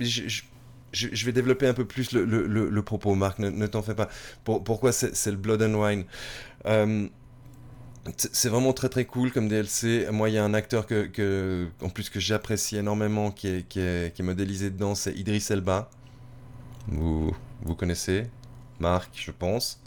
je, 0.00 0.42
je, 0.92 1.26
vais 1.26 1.32
développer 1.32 1.66
un 1.66 1.74
peu 1.74 1.84
plus 1.84 2.12
le, 2.12 2.24
le, 2.24 2.46
le, 2.68 2.82
propos, 2.82 3.14
Marc, 3.14 3.38
ne, 3.38 3.66
t'en 3.66 3.82
fais 3.82 3.94
pas. 3.94 4.08
Pour, 4.44 4.64
pourquoi 4.64 4.92
c'est 4.92 5.30
le 5.30 5.36
Blood 5.36 5.62
and 5.62 5.74
Wine? 5.74 6.04
Euh, 6.66 7.08
c'est 8.16 8.48
vraiment 8.48 8.72
très 8.72 8.88
très 8.88 9.04
cool 9.04 9.30
comme 9.30 9.48
DLC. 9.48 10.08
Moi, 10.10 10.28
il 10.28 10.34
y 10.34 10.38
a 10.38 10.44
un 10.44 10.54
acteur 10.54 10.86
que, 10.86 11.68
en 11.80 11.88
plus 11.88 12.10
que 12.10 12.18
j'apprécie 12.18 12.76
énormément 12.76 13.30
qui 13.30 13.48
est, 13.48 13.68
qui, 13.68 13.78
est, 13.78 14.12
qui 14.12 14.22
est 14.22 14.24
modélisé 14.24 14.70
dedans, 14.70 14.96
c'est 14.96 15.12
Idris 15.12 15.46
Elba. 15.50 15.88
Vous, 16.88 17.32
vous 17.62 17.74
connaissez 17.76 18.26
Marc, 18.80 19.10
je 19.14 19.30
pense. 19.30 19.81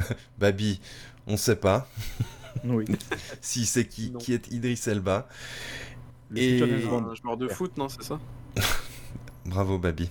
Babi, 0.38 0.80
on 1.26 1.36
sait 1.36 1.56
pas. 1.56 1.88
Oui. 2.64 2.84
si 3.40 3.66
c'est 3.66 3.86
qui, 3.86 4.12
qui 4.18 4.32
est 4.32 4.50
Idris 4.50 4.80
Elba. 4.86 5.28
Et... 6.34 6.62
Un 6.62 7.14
joueur 7.14 7.36
de 7.36 7.48
foot, 7.48 7.76
non, 7.76 7.88
c'est 7.88 8.02
ça? 8.02 8.20
Bravo, 9.46 9.78
Babi. 9.78 10.10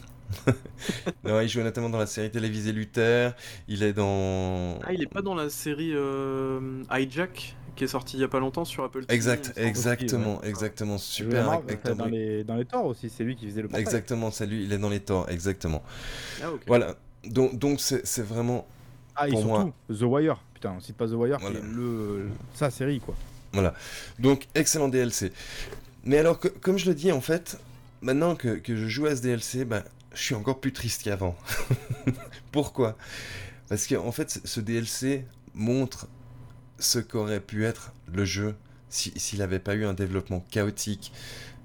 non, 1.24 1.40
il 1.42 1.50
joue 1.50 1.62
notamment 1.62 1.90
dans 1.90 1.98
la 1.98 2.06
série 2.06 2.30
télévisée 2.30 2.72
Luther. 2.72 3.36
Il 3.68 3.84
est 3.84 3.94
dans. 3.94 4.80
Ah, 4.84 4.94
il 4.94 5.02
est 5.02 5.12
pas 5.12 5.22
dans 5.22 5.34
la 5.34 5.50
série 5.50 5.92
euh, 5.94 6.84
Hijack 6.92 7.56
qui 7.80 7.86
est 7.86 7.88
sortie 7.88 8.18
il 8.18 8.20
y 8.20 8.24
a 8.26 8.28
pas 8.28 8.42
longtemps 8.42 8.66
sur 8.66 8.84
Apple 8.84 9.06
TV. 9.06 9.16
Exact, 9.16 9.54
exactement, 9.56 10.42
exactement, 10.44 10.98
super 10.98 11.50
acteur. 11.50 11.96
Dans 11.96 12.06
les, 12.06 12.44
dans 12.44 12.56
les 12.56 12.66
torts 12.66 12.86
aussi, 12.86 13.10
c'est 13.10 13.24
lui 13.24 13.38
qui 13.38 13.48
faisait 13.48 13.62
le 13.62 13.70
Exactement, 13.74 14.32
c'est 14.32 14.46
lui, 14.46 14.66
il 14.66 14.74
est 14.74 14.78
dans 14.78 14.90
les 14.90 15.00
torts, 15.00 15.30
exactement. 15.30 15.82
Ah, 16.44 16.48
Voilà. 16.68 16.96
Donc, 17.26 17.58
donc 17.58 17.80
c'est 17.80 18.22
vraiment. 18.22 18.68
Ah, 19.20 19.28
et 19.28 19.32
surtout, 19.32 19.74
The 19.90 20.02
Wire. 20.04 20.42
Putain, 20.54 20.76
on 20.78 20.80
cite 20.80 20.96
pas 20.96 21.08
The 21.08 21.14
Wire, 21.14 21.40
le, 21.64 22.30
sa 22.54 22.70
série, 22.70 23.00
quoi. 23.00 23.16
Voilà. 23.52 23.74
Donc, 24.20 24.48
excellent 24.56 24.88
DLC. 24.88 25.32
Mais 26.06 26.18
alors, 26.18 26.40
comme 26.62 26.78
je 26.78 26.88
le 26.88 26.96
dis, 26.96 27.12
en 27.12 27.22
fait, 27.22 27.60
maintenant 28.02 28.36
que, 28.36 28.50
que 28.56 28.76
je 28.76 28.88
joue 28.88 29.08
à 29.08 29.16
ce 29.16 29.22
DLC, 29.22 29.66
bah, 29.66 29.84
je 30.14 30.22
suis 30.22 30.36
encore 30.36 30.60
plus 30.60 30.72
triste 30.72 31.04
qu'avant. 31.04 31.36
Pourquoi? 32.52 32.96
Parce 33.68 33.88
qu'en 33.88 34.06
en 34.06 34.12
fait, 34.12 34.40
ce 34.44 34.60
DLC 34.60 35.26
montre 35.54 36.08
ce 36.80 37.00
qu'aurait 37.00 37.42
pu 37.42 37.66
être 37.66 37.92
le 38.12 38.24
jeu 38.26 38.56
s'il 38.90 39.40
n'avait 39.40 39.60
pas 39.60 39.76
eu 39.76 39.86
un 39.86 39.94
développement 39.94 40.44
chaotique, 40.50 41.12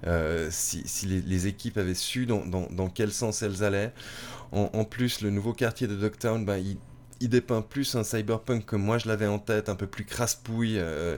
euh, 0.05 0.49
si, 0.51 0.83
les, 1.05 1.47
équipes 1.47 1.77
avaient 1.77 1.95
su 1.95 2.25
dans, 2.25 2.45
dans, 2.45 2.89
quel 2.89 3.11
sens 3.11 3.41
elles 3.41 3.63
allaient. 3.63 3.93
En, 4.51 4.85
plus, 4.85 5.21
le 5.21 5.31
nouveau 5.31 5.53
quartier 5.53 5.87
de 5.87 5.95
Dogtown, 5.95 6.45
bah, 6.45 6.59
il, 6.59 6.77
il, 7.19 7.29
dépeint 7.29 7.61
plus 7.61 7.95
un 7.95 8.03
cyberpunk 8.03 8.65
que 8.65 8.75
moi 8.75 8.97
je 8.97 9.07
l'avais 9.07 9.27
en 9.27 9.39
tête, 9.39 9.69
un 9.69 9.75
peu 9.75 9.87
plus 9.87 10.05
crasse-pouille, 10.05 10.77
euh, 10.79 11.17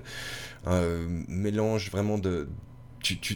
un 0.66 1.08
mélange 1.28 1.92
vraiment 1.92 2.18
de... 2.18 2.48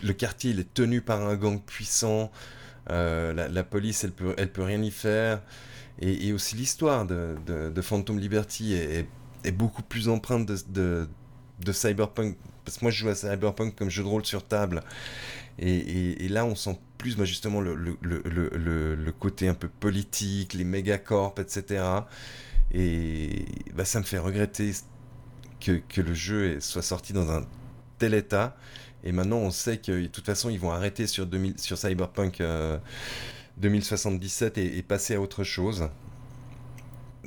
le 0.03 0.13
quartier, 0.13 0.51
il 0.51 0.59
est 0.59 0.73
tenu 0.73 1.01
par 1.01 1.21
un 1.21 1.35
gang 1.35 1.61
puissant, 1.61 2.31
euh, 2.89 3.49
la, 3.49 3.63
police, 3.63 4.03
elle 4.03 4.11
peut, 4.11 4.33
elle 4.37 4.51
peut 4.51 4.63
rien 4.63 4.81
y 4.81 4.91
faire. 4.91 5.41
Et, 5.99 6.33
aussi 6.33 6.55
l'histoire 6.55 7.05
de, 7.05 7.35
de, 7.45 7.81
Phantom 7.81 8.17
Liberty 8.17 8.73
est, 8.73 9.05
est, 9.43 9.51
beaucoup 9.51 9.83
plus 9.83 10.09
empreinte 10.09 10.47
de, 10.69 11.07
de, 11.59 11.71
cyberpunk. 11.71 12.37
Parce 12.65 12.77
que 12.77 12.85
moi, 12.85 12.91
je 12.91 12.97
joue 12.97 13.09
à 13.09 13.15
cyberpunk 13.15 13.75
comme 13.75 13.89
jeu 13.89 14.03
de 14.03 14.07
rôle 14.07 14.25
sur 14.25 14.43
table. 14.43 14.81
Et, 15.59 16.25
et, 16.25 16.29
là, 16.29 16.45
on 16.45 16.55
sent 16.55 16.79
plus 16.97 17.15
bah, 17.17 17.25
justement 17.25 17.61
le, 17.61 17.75
le, 17.75 17.97
le, 18.01 18.95
le, 18.95 19.11
côté 19.11 19.47
un 19.47 19.53
peu 19.53 19.67
politique, 19.67 20.53
les 20.53 20.63
mégacorps, 20.63 21.35
etc. 21.37 21.83
Et 22.73 23.45
bah, 23.73 23.85
ça 23.85 23.99
me 23.99 24.05
fait 24.05 24.17
regretter 24.17 24.71
que, 25.59 25.81
que, 25.89 26.01
le 26.01 26.13
jeu 26.13 26.59
soit 26.59 26.81
sorti 26.81 27.13
dans 27.13 27.31
un 27.31 27.45
tel 27.97 28.13
état. 28.13 28.55
Et 29.03 29.11
maintenant, 29.11 29.37
on 29.37 29.51
sait 29.51 29.77
que 29.77 30.03
de 30.03 30.07
toute 30.07 30.25
façon, 30.25 30.49
ils 30.49 30.59
vont 30.59 30.71
arrêter 30.71 31.07
sur, 31.07 31.25
2000, 31.25 31.59
sur 31.59 31.77
Cyberpunk 31.77 32.41
2077 33.57 34.57
euh, 34.57 34.61
et, 34.77 34.81
passer 34.83 35.15
à 35.15 35.21
autre 35.21 35.43
chose. 35.43 35.89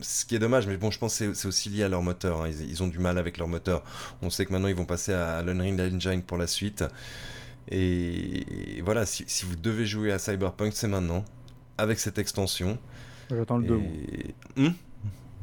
Ce 0.01 0.25
qui 0.25 0.35
est 0.35 0.39
dommage, 0.39 0.67
mais 0.67 0.77
bon, 0.77 0.91
je 0.91 0.99
pense 0.99 1.19
que 1.19 1.35
c'est 1.35 1.49
aussi 1.49 1.69
lié 1.69 1.85
à 1.85 1.89
leur 1.89 2.03
moteur. 2.03 2.43
Hein. 2.43 2.51
Ils, 2.51 2.83
ont 2.83 2.89
du 2.89 2.99
mal 2.99 3.19
avec 3.19 3.39
leur 3.39 3.49
moteur. 3.49 3.83
On 4.23 4.31
sait 4.31 4.45
que 4.45 4.53
maintenant, 4.53 4.69
ils 4.69 4.75
vont 4.75 4.87
passer 4.87 5.13
à, 5.13 5.43
l'Unreal 5.43 5.95
Engine 5.95 6.23
pour 6.23 6.37
la 6.37 6.47
suite. 6.47 6.85
Et, 7.71 8.83
voilà, 8.85 9.07
si, 9.07 9.25
vous 9.45 9.57
devez 9.57 9.87
jouer 9.87 10.13
à 10.13 10.19
Cyberpunk, 10.19 10.73
c'est 10.75 10.89
maintenant, 10.89 11.25
avec 11.79 11.99
cette 11.99 12.19
extension. 12.19 12.79
J'attends 13.31 13.59
le 13.59 13.67
2. 13.67 13.81
Hmm 14.57 14.71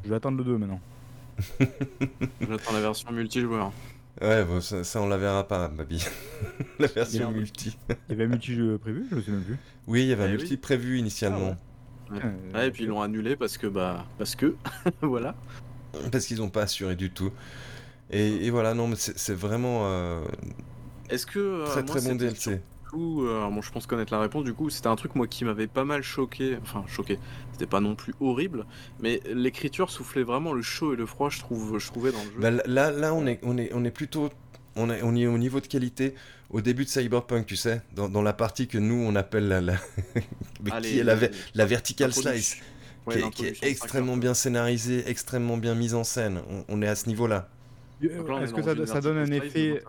je 0.03 0.10
vais 0.10 0.15
attendre 0.15 0.38
le 0.38 0.44
2 0.44 0.57
maintenant. 0.57 0.82
J'attends 1.60 2.73
la 2.73 2.82
version 2.82 3.11
multijoueur. 3.11 3.72
Ouais, 4.22 4.45
ça, 4.61 5.02
on 5.02 5.07
la 5.07 5.18
verra 5.18 5.48
pas, 5.48 5.68
Babi. 5.68 6.06
la 6.80 6.88
version 6.88 7.32
multi. 7.32 7.78
Il 7.90 7.95
y 8.10 8.14
avait 8.14 8.26
un 8.26 8.28
multi-jeu 8.28 8.78
prévu, 8.78 9.06
je 9.10 9.15
me 9.15 9.22
souviens 9.22 9.41
plus. 9.41 9.57
Oui, 9.88 10.03
il 10.03 10.07
y 10.10 10.14
avait 10.14 10.26
un 10.26 10.34
eh 10.34 10.38
multi 10.38 10.57
prévu 10.57 10.99
initialement. 10.99 11.57
Ah 12.11 12.15
ouais. 12.53 12.68
et 12.68 12.72
puis 12.72 12.84
ils 12.84 12.88
l'ont 12.88 13.02
annulé 13.02 13.36
parce 13.36 13.57
que, 13.57 13.68
bah, 13.68 14.06
parce 14.18 14.36
que, 14.36 14.56
voilà. 15.02 15.36
Parce 16.11 16.26
qu'ils 16.26 16.38
n'ont 16.38 16.49
pas 16.49 16.64
assuré 16.64 16.95
du 16.95 17.10
tout. 17.10 17.32
Et, 18.11 18.49
voilà, 18.49 18.73
non, 18.73 18.88
mais 18.88 18.98
c'est 18.98 19.34
vraiment. 19.34 19.84
Euh, 19.86 20.22
Est-ce 21.10 21.26
que. 21.26 21.40
Euh, 21.40 21.65
très 21.65 21.84
très 21.84 22.02
bon 22.02 22.15
DLC. 22.15 22.61
Euh, 22.93 23.49
bon, 23.49 23.61
je 23.61 23.72
pense 23.72 23.88
connaître 23.88 24.13
la 24.13 24.19
réponse. 24.19 24.43
Du 24.43 24.53
coup, 24.53 24.69
c'était 24.69 24.88
un 24.88 24.95
truc 24.95 25.15
moi 25.15 25.27
qui 25.27 25.45
m'avait 25.45 25.68
pas 25.68 25.85
mal 25.85 26.01
choqué. 26.01 26.57
Enfin, 26.61 26.84
choqué. 26.88 27.19
C'était 27.51 27.65
pas 27.65 27.80
non 27.80 27.95
plus 27.95 28.13
horrible, 28.19 28.65
mais 28.99 29.22
l'écriture 29.26 29.89
soufflait 29.89 30.23
vraiment 30.23 30.53
le 30.53 30.61
chaud 30.61 30.93
et 30.93 30.95
le 30.95 31.05
froid. 31.05 31.30
Je 31.30 31.39
trouve, 31.39 31.77
je 31.77 31.88
trouvais 31.88 32.11
dans 32.11 32.23
le 32.23 32.31
jeu. 32.31 32.39
Bah, 32.39 32.51
là, 32.65 32.91
là, 32.91 33.13
on 33.13 33.26
est, 33.26 33.39
on 33.43 33.57
est, 33.57 33.72
on 33.73 33.84
est 33.85 33.91
plutôt, 33.91 34.30
on 34.76 34.89
est, 34.89 35.01
on 35.03 35.15
est 35.15 35.27
au 35.27 35.38
niveau 35.38 35.59
de 35.59 35.68
qualité 35.68 36.15
au 36.49 36.59
début 36.59 36.84
de 36.84 36.89
Cyberpunk, 36.89 37.45
tu 37.45 37.55
sais, 37.55 37.81
dans, 37.95 38.22
la 38.22 38.34
partie 38.34 38.68
que 38.68 38.77
nous 38.77 38.95
on 38.95 39.15
appelle 39.15 39.47
la, 39.47 39.61
la... 39.61 39.76
Qui 40.81 40.99
est 40.99 41.03
la, 41.03 41.15
la 41.55 41.65
vertical 41.65 42.13
slice. 42.13 42.57
qui, 43.34 43.45
est, 43.45 43.63
extrêmement 43.63 44.18
bien 44.18 44.34
scénarisée, 44.34 45.03
extrêmement 45.07 45.55
bien 45.55 45.76
mise 45.76 45.95
en 45.95 46.03
scène. 46.03 46.41
On, 46.68 46.81
est 46.81 46.88
à 46.88 46.95
ce 46.95 47.07
niveau-là. 47.07 47.47
Est-ce 48.03 48.53
que 48.53 48.61
ça, 48.61 48.85
ça 48.85 48.99
donne 49.01 49.18
un 49.18 49.31
effet 49.31 49.81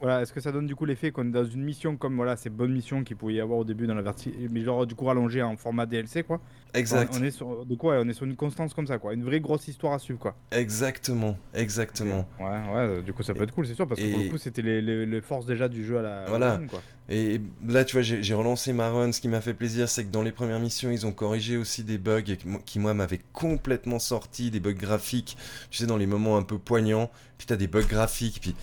voilà, 0.00 0.22
est-ce 0.22 0.32
que 0.32 0.40
ça 0.40 0.52
donne 0.52 0.66
du 0.66 0.76
coup 0.76 0.84
l'effet 0.84 1.10
qu'on 1.10 1.26
est 1.26 1.32
dans 1.32 1.44
une 1.44 1.62
mission 1.62 1.96
comme 1.96 2.14
voilà 2.16 2.36
ces 2.36 2.50
bonnes 2.50 2.72
missions 2.72 3.02
qu'il 3.02 3.16
pouvait 3.16 3.34
y 3.34 3.40
avoir 3.40 3.58
au 3.58 3.64
début 3.64 3.86
dans 3.86 3.94
la 3.94 4.02
verti, 4.02 4.32
mais 4.50 4.62
genre 4.62 4.86
du 4.86 4.94
coup 4.94 5.06
rallongée 5.06 5.42
en 5.42 5.56
format 5.56 5.86
DLC 5.86 6.22
quoi. 6.22 6.40
Exact. 6.74 7.16
On, 7.18 7.24
est 7.24 7.30
sur 7.30 7.66
de 7.66 7.74
quoi 7.74 7.98
On 7.98 8.08
est 8.08 8.12
sur 8.12 8.26
une 8.26 8.36
constance 8.36 8.74
comme 8.74 8.86
ça 8.86 8.98
quoi, 8.98 9.12
une 9.14 9.24
vraie 9.24 9.40
grosse 9.40 9.66
histoire 9.66 9.94
à 9.94 9.98
suivre 9.98 10.20
quoi. 10.20 10.36
Exactement, 10.52 11.36
exactement. 11.52 12.28
Ouais, 12.38 12.74
ouais, 12.74 13.02
du 13.02 13.12
coup 13.12 13.24
ça 13.24 13.34
peut 13.34 13.42
être 13.42 13.54
cool 13.54 13.66
c'est 13.66 13.74
sûr 13.74 13.88
parce 13.88 14.00
que 14.00 14.10
pour 14.12 14.22
le 14.22 14.30
coup 14.30 14.38
c'était 14.38 14.62
les, 14.62 15.06
les, 15.06 15.20
forces 15.20 15.46
déjà 15.46 15.68
du 15.68 15.84
jeu 15.84 15.98
à 15.98 16.02
la. 16.02 16.24
Voilà. 16.28 16.60
quoi. 16.70 16.80
Et 17.08 17.40
là 17.66 17.84
tu 17.84 17.96
vois 17.96 18.02
j'ai 18.02 18.34
relancé 18.34 18.72
ma 18.72 18.90
run, 18.90 19.10
ce 19.10 19.20
qui 19.20 19.28
m'a 19.28 19.40
fait 19.40 19.54
plaisir 19.54 19.88
c'est 19.88 20.04
que 20.04 20.12
dans 20.12 20.22
les 20.22 20.32
premières 20.32 20.60
missions 20.60 20.90
ils 20.90 21.06
ont 21.06 21.12
corrigé 21.12 21.56
aussi 21.56 21.82
des 21.82 21.98
bugs 21.98 22.22
qui 22.64 22.78
moi 22.78 22.94
m'avaient 22.94 23.20
complètement 23.32 23.98
sorti, 23.98 24.52
des 24.52 24.60
bugs 24.60 24.74
graphiques, 24.74 25.36
tu 25.70 25.78
sais 25.78 25.86
dans 25.86 25.96
les 25.96 26.06
moments 26.06 26.36
un 26.36 26.42
peu 26.42 26.58
poignants, 26.58 27.10
puis 27.36 27.48
t'as 27.48 27.56
des 27.56 27.66
bugs 27.66 27.82
graphiques 27.82 28.38
puis 28.40 28.54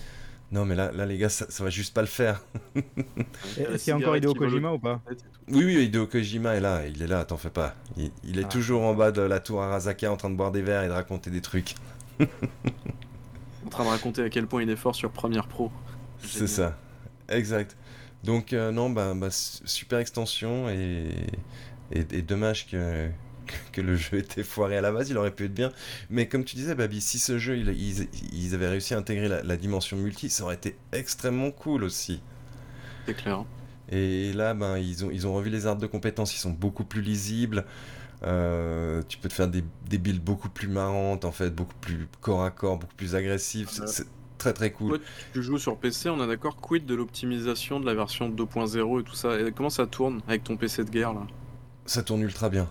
non, 0.52 0.64
mais 0.64 0.76
là, 0.76 0.92
là 0.92 1.06
les 1.06 1.18
gars, 1.18 1.28
ça, 1.28 1.46
va 1.62 1.70
juste 1.70 1.92
pas 1.92 2.02
le 2.02 2.06
faire. 2.06 2.40
Est-ce 3.58 3.84
qu'il 3.84 3.90
y 3.90 3.90
a 3.90 3.96
encore 3.96 4.16
Hideo 4.16 4.32
Kojima 4.32 4.72
ou 4.72 4.78
pas 4.78 5.02
Oui, 5.48 5.64
oui, 5.64 5.84
Hideo 5.84 6.06
Kojima 6.06 6.54
est 6.54 6.60
là, 6.60 6.86
il 6.86 7.02
est 7.02 7.08
là, 7.08 7.24
t'en 7.24 7.36
fais 7.36 7.50
pas. 7.50 7.74
Il, 7.96 8.38
est 8.38 8.44
ah. 8.44 8.48
toujours 8.48 8.82
en 8.82 8.94
bas 8.94 9.10
de 9.10 9.22
la 9.22 9.40
tour 9.40 9.62
Arasaka 9.62 10.10
en 10.10 10.16
train 10.16 10.30
de 10.30 10.36
boire 10.36 10.52
des 10.52 10.62
verres 10.62 10.84
et 10.84 10.88
de 10.88 10.92
raconter 10.92 11.30
des 11.30 11.40
trucs. 11.40 11.74
en 12.20 13.68
train 13.70 13.84
de 13.84 13.88
raconter 13.88 14.22
à 14.22 14.30
quel 14.30 14.46
point 14.46 14.62
il 14.62 14.70
est 14.70 14.76
fort 14.76 14.94
sur 14.94 15.10
Premiere 15.10 15.48
Pro. 15.48 15.72
C'est 16.22 16.46
ça, 16.46 16.78
exact. 17.28 17.76
Donc, 18.22 18.52
euh, 18.52 18.70
non, 18.70 18.90
bah, 18.90 19.14
bah, 19.14 19.28
super 19.30 19.98
extension 19.98 20.68
et, 20.68 21.08
et 21.92 22.22
dommage 22.22 22.68
que, 22.68 23.10
que 23.72 23.80
le 23.80 23.96
jeu 23.96 24.18
était 24.18 24.42
foiré 24.42 24.76
à 24.76 24.80
la 24.80 24.92
base, 24.92 25.10
il 25.10 25.18
aurait 25.18 25.30
pu 25.30 25.44
être 25.44 25.54
bien. 25.54 25.72
Mais 26.10 26.28
comme 26.28 26.44
tu 26.44 26.56
disais, 26.56 26.74
Babi, 26.74 27.00
si 27.00 27.18
ce 27.18 27.38
jeu, 27.38 27.56
ils, 27.56 28.54
avaient 28.54 28.68
réussi 28.68 28.94
à 28.94 28.98
intégrer 28.98 29.28
la, 29.28 29.56
dimension 29.56 29.96
multi, 29.96 30.30
ça 30.30 30.44
aurait 30.44 30.54
été 30.54 30.76
extrêmement 30.92 31.50
cool 31.50 31.84
aussi. 31.84 32.20
C'est 33.06 33.14
clair. 33.14 33.44
Et 33.90 34.32
là, 34.32 34.54
ben, 34.54 34.78
ils, 34.78 35.04
ont, 35.04 35.10
ils 35.10 35.26
ont 35.26 35.34
revu 35.34 35.50
les 35.50 35.66
arbres 35.66 35.80
de 35.80 35.86
compétences, 35.86 36.34
ils 36.34 36.40
sont 36.40 36.50
beaucoup 36.50 36.84
plus 36.84 37.02
lisibles. 37.02 37.64
Euh, 38.22 39.02
tu 39.08 39.18
peux 39.18 39.28
te 39.28 39.34
faire 39.34 39.48
des, 39.48 39.62
des, 39.88 39.98
builds 39.98 40.22
beaucoup 40.22 40.48
plus 40.48 40.68
marrantes, 40.68 41.24
en 41.24 41.32
fait, 41.32 41.50
beaucoup 41.50 41.76
plus 41.80 42.08
corps 42.20 42.42
à 42.42 42.50
corps, 42.50 42.78
beaucoup 42.78 42.94
plus 42.94 43.14
agressifs. 43.14 43.68
C'est 43.86 44.06
très 44.38 44.52
très 44.52 44.72
cool. 44.72 45.00
tu 45.32 45.42
joues 45.42 45.58
sur 45.58 45.76
PC, 45.76 46.08
on 46.08 46.20
a 46.20 46.26
d'accord, 46.26 46.56
quid 46.56 46.86
de 46.86 46.94
l'optimisation 46.94 47.78
de 47.78 47.86
la 47.86 47.94
version 47.94 48.30
2.0 48.30 49.00
et 49.00 49.04
tout 49.04 49.14
ça? 49.14 49.38
Et 49.40 49.52
comment 49.52 49.70
ça 49.70 49.86
tourne 49.86 50.20
avec 50.26 50.44
ton 50.44 50.56
PC 50.56 50.84
de 50.84 50.90
guerre 50.90 51.12
là? 51.12 51.26
Ça 51.84 52.02
tourne 52.02 52.22
ultra 52.22 52.48
bien 52.48 52.68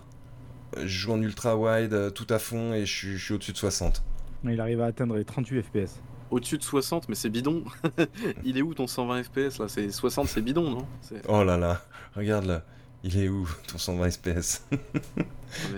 je 0.82 0.86
joue 0.86 1.12
en 1.12 1.20
ultra 1.20 1.56
wide 1.56 1.92
euh, 1.92 2.10
tout 2.10 2.26
à 2.30 2.38
fond 2.38 2.72
et 2.72 2.86
je 2.86 3.16
suis, 3.16 3.34
au-dessus 3.34 3.52
de 3.52 3.56
60. 3.56 4.02
Il 4.44 4.60
arrive 4.60 4.80
à 4.80 4.86
atteindre 4.86 5.16
les 5.16 5.24
38 5.24 5.62
FPS. 5.62 6.00
Au-dessus 6.30 6.58
de 6.58 6.62
60, 6.62 7.08
mais 7.08 7.14
c'est 7.14 7.30
bidon. 7.30 7.64
il 8.44 8.58
est 8.58 8.62
où 8.62 8.74
ton 8.74 8.86
120 8.86 9.24
FPS 9.24 9.58
là? 9.58 9.68
C'est 9.68 9.90
60, 9.90 10.28
c'est 10.28 10.42
bidon, 10.42 10.70
non? 10.70 10.86
Oh 11.28 11.44
là 11.44 11.56
là, 11.56 11.82
regarde 12.14 12.46
là. 12.46 12.62
Il 13.04 13.18
est 13.18 13.28
où 13.28 13.48
ton 13.68 13.78
120 13.78 14.10
FPS 14.10 14.62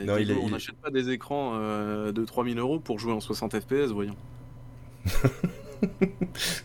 non, 0.07 0.17
il 0.17 0.31
est, 0.31 0.35
On 0.35 0.49
n'achète 0.49 0.77
pas 0.77 0.91
des 0.91 1.11
écrans 1.11 1.53
euh, 1.55 2.13
de 2.13 2.25
3000 2.25 2.59
euros 2.59 2.81
pour 2.81 2.99
jouer 2.99 3.13
en 3.13 3.21
60 3.21 3.61
FPS, 3.61 3.91
voyons. 3.93 4.17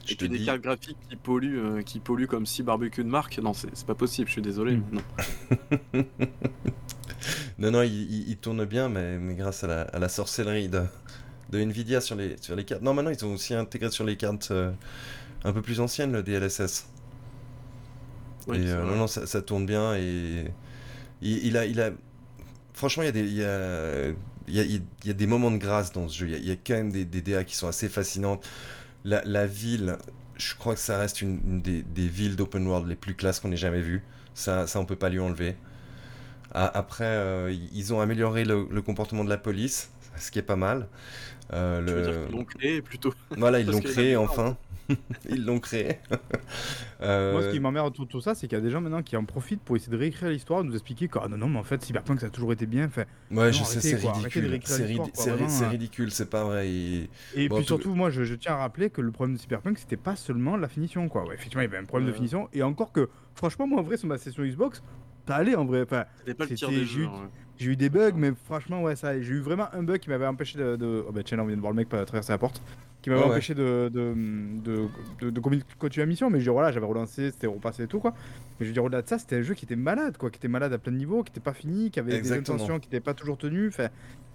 Et 0.09 0.15
puis 0.15 0.29
des 0.29 0.43
cartes 0.43 0.61
graphiques 0.61 0.97
qui 1.09 1.15
polluent, 1.15 1.59
euh, 1.59 1.81
qui 1.81 1.99
polluent 1.99 2.27
comme 2.27 2.45
si 2.45 2.63
barbecue 2.63 3.03
de 3.03 3.09
marque. 3.09 3.37
Non, 3.39 3.53
c'est 3.53 3.85
pas 3.85 3.95
possible, 3.95 4.27
je 4.27 4.33
suis 4.33 4.41
désolé. 4.41 4.77
Hmm. 4.77 4.83
Non. 4.91 5.01
non, 7.57 7.71
non, 7.71 7.81
il, 7.83 8.37
tourne 8.37 8.65
bien, 8.65 8.89
mais, 8.89 9.17
mais 9.17 9.35
grâce 9.35 9.63
à 9.63 9.87
la, 9.97 10.09
sorcellerie 10.09 10.69
de, 10.69 10.83
de, 11.49 11.59
Nvidia 11.59 12.01
sur 12.01 12.15
les, 12.15 12.35
sur 12.41 12.55
les 12.55 12.65
cartes. 12.65 12.81
Non, 12.81 12.93
maintenant, 12.93 13.11
ils 13.11 13.25
ont 13.25 13.33
aussi 13.33 13.53
intégré 13.53 13.91
sur 13.91 14.03
les 14.03 14.17
cartes 14.17 14.49
euh, 14.51 14.71
un 15.43 15.53
peu 15.53 15.61
plus 15.61 15.79
anciennes 15.79 16.11
le 16.11 16.23
DLSS. 16.23 16.87
et 18.47 18.51
euh, 18.51 18.83
non, 18.83 18.95
non, 18.95 19.07
ça, 19.07 19.41
tourne 19.41 19.65
bien 19.65 19.95
et 19.95 20.45
il, 21.21 21.57
a, 21.57 21.65
il 21.65 21.79
a. 21.81 21.91
Franchement, 22.73 23.03
il 23.03 23.07
y 23.07 23.09
a 23.09 23.11
des. 23.11 23.21
Il 23.25 23.33
y 23.35 23.43
a, 24.59 24.63
il 24.63 24.81
y, 25.05 25.09
a, 25.09 25.13
des 25.13 25.27
moments 25.27 25.51
de 25.51 25.57
grâce 25.57 25.93
dans 25.93 26.09
ce 26.09 26.19
jeu. 26.19 26.27
Il 26.27 26.45
y 26.45 26.51
a, 26.51 26.55
quand 26.55 26.73
même 26.73 26.91
des, 26.91 27.05
des 27.05 27.21
DA 27.21 27.45
qui 27.45 27.55
sont 27.55 27.67
assez 27.67 27.87
fascinantes. 27.87 28.45
La, 29.05 29.21
la, 29.23 29.47
ville, 29.47 29.95
je 30.35 30.53
crois 30.55 30.73
que 30.73 30.81
ça 30.81 30.97
reste 30.97 31.21
une, 31.21 31.61
des, 31.61 31.81
des, 31.81 32.07
villes 32.07 32.35
d'open 32.35 32.67
world 32.67 32.87
les 32.87 32.95
plus 32.95 33.15
classes 33.15 33.39
qu'on 33.39 33.53
ait 33.53 33.57
jamais 33.57 33.81
vues. 33.81 34.03
Ça, 34.33 34.67
ça, 34.67 34.81
on 34.81 34.85
peut 34.85 34.97
pas 34.97 35.07
lui 35.07 35.19
enlever. 35.19 35.55
Après, 36.53 37.05
euh, 37.05 37.55
ils 37.73 37.93
ont 37.93 37.99
amélioré 37.99 38.45
le, 38.45 38.81
comportement 38.81 39.23
de 39.23 39.29
la 39.29 39.37
police. 39.37 39.91
ce 40.17 40.31
qui 40.31 40.39
est 40.39 40.43
pas 40.43 40.55
mal. 40.55 40.87
Euh, 41.51 41.81
le... 41.81 42.31
l'ont 42.31 42.45
créé 42.45 42.81
plutôt? 42.81 43.13
Voilà, 43.37 43.59
ils 43.61 43.67
l'ont 43.67 43.81
créé 43.81 44.15
enfin. 44.15 44.57
Ils 45.29 45.45
l'ont 45.45 45.59
créé. 45.59 45.99
Moi, 47.01 47.41
ce 47.41 47.51
qui 47.51 47.59
m'emmerde 47.59 47.87
autour 47.87 48.05
de 48.05 48.11
tout 48.11 48.21
ça, 48.21 48.35
c'est 48.35 48.47
qu'il 48.47 48.57
y 48.57 48.61
a 48.61 48.63
des 48.63 48.69
gens 48.69 48.81
maintenant 48.81 49.01
qui 49.01 49.15
en 49.17 49.23
profitent 49.23 49.61
pour 49.61 49.75
essayer 49.75 49.91
de 49.91 49.97
réécrire 49.97 50.29
l'histoire, 50.29 50.63
nous 50.63 50.73
expliquer 50.73 51.07
que 51.07 51.19
ah, 51.21 51.27
non, 51.27 51.37
non, 51.37 51.47
mais 51.47 51.59
en 51.59 51.63
fait, 51.63 51.81
Cyberpunk, 51.81 52.19
ça 52.19 52.27
a 52.27 52.29
toujours 52.29 52.53
été 52.53 52.65
bien 52.65 52.89
fait. 52.89 53.07
Ouais, 53.31 53.51
je 53.51 53.63
sais, 53.63 53.79
c'est 53.79 53.95
ridicule. 53.95 54.59
C'est 55.47 55.67
ridicule, 55.67 56.11
c'est 56.11 56.29
pas 56.29 56.43
vrai. 56.43 56.69
Et, 56.69 57.09
puis 57.49 57.63
surtout, 57.63 57.95
moi, 57.95 58.09
je, 58.09 58.35
tiens 58.35 58.53
à 58.53 58.57
rappeler 58.57 58.89
que 58.89 59.01
le 59.01 59.11
problème 59.11 59.35
de 59.35 59.41
Cyberpunk, 59.41 59.79
c'était 59.79 59.97
pas 59.97 60.15
seulement 60.15 60.57
la 60.57 60.67
finition, 60.67 61.07
quoi. 61.09 61.25
effectivement, 61.33 61.61
il 61.61 61.65
y 61.65 61.67
avait 61.67 61.77
un 61.77 61.85
problème 61.85 62.09
de 62.09 62.13
finition. 62.13 62.49
Et 62.53 62.61
encore 62.61 62.91
que, 62.91 63.09
franchement, 63.35 63.67
moi, 63.67 63.79
en 63.79 63.83
vrai, 63.83 63.97
sur 63.97 64.07
ma 64.07 64.17
session 64.17 64.43
Xbox, 64.43 64.83
ça 65.27 65.35
allait 65.35 65.55
en 65.55 65.65
vrai. 65.65 65.81
Enfin, 65.83 66.05
pas 66.37 66.45
le 66.45 66.69
des 66.69 66.85
jeux. 66.85 67.07
J'ai 67.57 67.71
eu 67.71 67.75
des 67.75 67.89
bugs, 67.89 68.13
mais 68.15 68.31
franchement, 68.45 68.81
ouais, 68.81 68.95
ça. 68.95 69.19
J'ai 69.21 69.33
eu 69.33 69.39
vraiment 69.39 69.67
un 69.73 69.83
bug 69.83 69.99
qui 69.99 70.09
m'avait 70.09 70.25
empêché 70.25 70.57
de. 70.57 70.75
de... 70.75 71.05
Oh 71.07 71.11
bah 71.11 71.21
tiens, 71.23 71.39
on 71.39 71.45
vient 71.45 71.55
de 71.55 71.61
voir 71.61 71.71
le 71.71 71.77
mec 71.77 71.89
traverser 71.89 72.31
la 72.31 72.37
porte. 72.37 72.61
Qui 73.03 73.09
m'avait 73.09 73.23
empêché 73.23 73.53
de, 73.53 73.91
de, 73.93 74.15
de, 75.21 75.29
de, 75.29 75.39
continuer 75.39 76.05
la 76.05 76.09
mission. 76.09 76.29
Mais 76.29 76.39
je 76.39 76.49
voilà, 76.49 76.71
j'avais 76.71 76.85
relancé, 76.85 77.31
c'était 77.31 77.47
repassé 77.47 77.83
et 77.83 77.87
tout, 77.87 77.99
quoi. 77.99 78.13
Mais 78.59 78.65
je 78.65 78.67
veux 78.67 78.73
dire, 78.73 78.83
au-delà 78.83 79.01
de 79.01 79.07
ça, 79.09 79.19
c'était 79.19 79.35
un 79.35 79.41
jeu 79.41 79.53
qui 79.53 79.65
était 79.65 79.75
malade, 79.75 80.17
quoi. 80.17 80.29
Qui 80.31 80.37
était 80.37 80.47
malade 80.47 80.71
à 80.71 80.77
plein 80.77 80.93
de 80.93 80.97
niveaux, 80.97 81.21
qui 81.21 81.31
était 81.31 81.41
pas 81.41 81.53
fini, 81.53 81.91
qui 81.91 81.99
avait 81.99 82.21
des 82.21 82.31
intentions 82.31 82.79
qui 82.79 82.87
n'étaient 82.87 83.01
pas 83.01 83.13
toujours 83.13 83.37
tenues. 83.37 83.67
Enfin, 83.67 83.89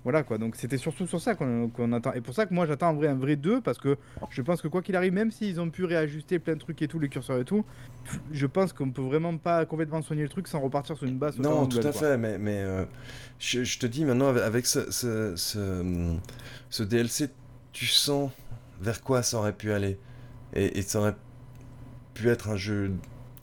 voilà, 0.05 0.23
quoi. 0.23 0.39
Donc 0.39 0.55
c'était 0.57 0.77
surtout 0.77 1.07
sur 1.07 1.21
ça 1.21 1.35
qu'on 1.35 1.93
attend. 1.93 2.13
Et 2.13 2.21
pour 2.21 2.35
ça 2.35 2.47
que 2.47 2.55
moi, 2.55 2.67
j'attends 2.67 2.91
en 2.91 2.95
vrai 2.95 3.09
un 3.09 3.15
vrai 3.15 3.37
2, 3.37 3.61
parce 3.61 3.79
que 3.79 3.97
je 4.31 4.43
pense 4.43 4.63
que 4.63 4.69
quoi 4.69 4.83
qu'il 4.83 4.97
arrive, 4.97 5.13
même 5.13 5.31
s'ils 5.31 5.61
ont 5.61 5.71
pu 5.71 5.85
réajuster 5.85 6.39
plein 6.39 6.55
de 6.55 6.61
trucs 6.61 6.81
et 6.83 6.89
tout, 6.89 6.99
les 6.99 7.09
curseurs 7.09 7.39
et 7.39 7.45
tout, 7.45 7.65
je 8.33 8.47
pense 8.47 8.73
qu'on 8.73 8.91
peut 8.91 9.03
vraiment 9.03 9.37
pas 9.37 9.67
complètement 9.67 10.03
soigner 10.03 10.23
le 10.23 10.29
truc 10.29 10.47
sans 10.47 10.61
repartir 10.61 10.97
sur 10.97 11.07
une 11.07 11.19
base. 11.19 11.39
Non, 11.39 11.67
tout 11.67 11.79
à 11.79 11.93
fait, 11.93 12.17
mais, 12.17 12.39
mais 12.39 12.59
euh, 12.59 12.85
je, 13.39 13.79
te 13.79 13.87
dis 13.87 14.05
maintenant, 14.05 14.29
avec 14.29 14.67
ce, 14.67 14.91
ce, 14.91 15.35
ce, 15.37 16.83
DLC, 16.83 17.31
tu 17.79 17.87
sens 17.87 18.33
vers 18.81 19.03
quoi 19.03 19.23
ça 19.23 19.39
aurait 19.39 19.53
pu 19.53 19.73
aller. 19.73 20.01
Et, 20.53 20.83
ça 20.83 20.99
aurait 20.99 21.15
pu 22.13 22.29
être 22.29 22.49
un 22.49 22.57
jeu 22.57 22.93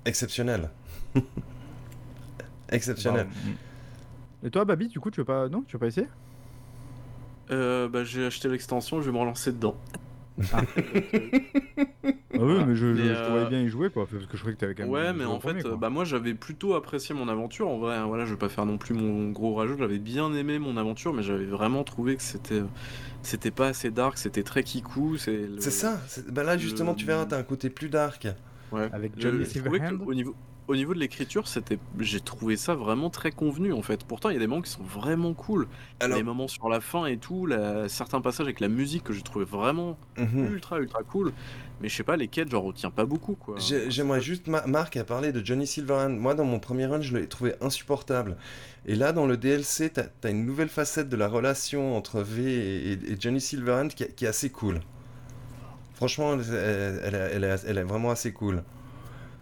exceptionnel. 0.04 0.72
exceptionnel. 2.70 3.28
Et 4.44 4.50
toi, 4.50 4.66
Babi, 4.66 4.90
du 4.90 5.00
coup, 5.00 5.10
tu 5.10 5.22
veux 5.22 5.26
pas, 5.26 5.48
non, 5.48 5.62
tu 5.62 5.74
veux 5.74 5.80
pas 5.80 5.88
essayer? 5.88 6.08
Euh, 7.50 7.88
bah, 7.88 8.04
j'ai 8.04 8.26
acheté 8.26 8.50
l'extension, 8.50 9.00
je 9.00 9.06
vais 9.06 9.14
me 9.14 9.20
relancer 9.22 9.54
dedans. 9.54 9.78
Ah. 10.54 10.62
ah 10.62 12.40
oui, 12.40 12.64
mais 12.68 12.76
je, 12.76 12.88
te 12.88 13.30
voyais 13.30 13.46
euh, 13.46 13.50
bien 13.50 13.62
y 13.62 13.70
jouer, 13.70 13.90
quoi, 13.90 14.06
parce 14.06 14.26
que 14.26 14.34
je 14.34 14.40
croyais 14.40 14.56
que 14.56 14.60
t'avais 14.60 14.76
quand 14.76 14.84
même. 14.84 14.92
Ouais, 14.92 15.14
mais 15.14 15.26
en 15.26 15.40
fait, 15.40 15.66
bah 15.80 15.90
moi 15.90 16.04
j'avais 16.04 16.34
plutôt 16.34 16.74
apprécié 16.74 17.16
mon 17.16 17.28
aventure. 17.28 17.70
En 17.70 17.78
vrai, 17.78 17.96
hein, 17.96 18.06
voilà, 18.06 18.26
je 18.26 18.32
vais 18.32 18.40
pas 18.40 18.50
faire 18.50 18.66
non 18.66 18.78
plus 18.78 18.94
mon 18.94 19.30
gros 19.32 19.56
rajout. 19.56 19.78
J'avais 19.78 20.00
bien 20.00 20.34
aimé 20.34 20.60
mon 20.60 20.78
aventure, 20.78 21.14
mais 21.14 21.24
j'avais 21.24 21.46
vraiment 21.46 21.84
trouvé 21.84 22.16
que 22.16 22.24
c'était 22.24 22.64
c'était 23.22 23.52
pas 23.52 23.68
assez 23.68 23.92
dark, 23.92 24.18
c'était 24.18 24.44
très 24.44 24.64
kikou. 24.64 25.18
C'est 25.18 25.60
ça. 25.62 26.00
Bah 26.32 26.44
là 26.44 26.58
justement, 26.58 26.94
tu 26.94 27.06
verras, 27.06 27.26
t'as 27.26 27.38
un 27.38 27.44
côté 27.44 27.70
plus 27.70 27.90
dark. 27.90 28.28
Ouais. 28.72 28.90
Avec 28.92 29.14
Johnny 29.18 29.46
Silverhand. 29.46 30.00
Au 30.06 30.14
niveau 30.14 30.36
au 30.68 30.76
niveau 30.76 30.94
de 30.94 31.00
l'écriture, 31.00 31.48
c'était, 31.48 31.78
j'ai 32.00 32.20
trouvé 32.20 32.58
ça 32.58 32.74
vraiment 32.74 33.10
très 33.10 33.32
convenu 33.32 33.72
en 33.72 33.82
fait. 33.82 34.04
Pourtant, 34.04 34.30
il 34.30 34.34
y 34.34 34.36
a 34.38 34.40
des 34.40 34.48
moments 34.48 34.62
qui 34.62 34.72
sont 34.72 34.84
vraiment 34.84 35.34
cool. 35.34 35.68
Alors... 36.00 36.18
Les 36.18 36.24
moments 36.24 36.48
sur 36.48 36.70
la 36.70 36.82
fin 36.82 37.06
et 37.06 37.18
tout, 37.18 37.48
certains 37.88 38.22
passages 38.22 38.46
avec 38.46 38.60
la 38.60 38.68
musique 38.68 39.04
que 39.04 39.14
j'ai 39.14 39.22
trouvé 39.22 39.46
vraiment 39.46 39.98
mhm. 40.18 40.54
ultra 40.54 40.80
ultra 40.80 41.04
cool. 41.04 41.34
Mais 41.82 41.90
je 41.90 41.96
sais 41.96 42.04
pas, 42.04 42.16
les 42.16 42.28
quêtes, 42.28 42.50
j'en 42.50 42.62
retiens 42.62 42.90
pas 42.90 43.06
beaucoup 43.06 43.36
quoi. 43.36 43.56
J'aimerais 43.60 44.22
juste, 44.22 44.48
Marc 44.48 44.98
a 44.98 45.04
parlé 45.04 45.32
de 45.32 45.46
Johnny 45.46 45.68
Silverhand. 45.68 46.10
Moi, 46.10 46.34
dans 46.34 46.46
mon 46.46 46.60
premier 46.60 46.86
run, 46.86 47.02
je 47.02 47.16
l'ai 47.16 47.28
trouvé 47.28 47.54
insupportable. 47.62 48.38
Et 48.86 48.96
là, 48.96 49.12
dans 49.12 49.28
le 49.28 49.38
DLC, 49.38 49.90
t'as 49.90 50.06
as 50.24 50.30
une 50.30 50.46
nouvelle 50.46 50.70
facette 50.70 51.10
de 51.10 51.16
la 51.16 51.28
relation 51.28 51.98
entre 51.98 52.22
V 52.22 52.92
et, 52.92 53.18
Johnny 53.20 53.42
Silverhand 53.42 53.90
qui, 53.90 54.04
est 54.04 54.28
assez 54.28 54.50
cool. 54.50 54.80
Franchement, 55.94 56.34
elle 56.34 57.78
est 57.78 57.84
vraiment 57.84 58.10
assez 58.10 58.32
cool. 58.32 58.64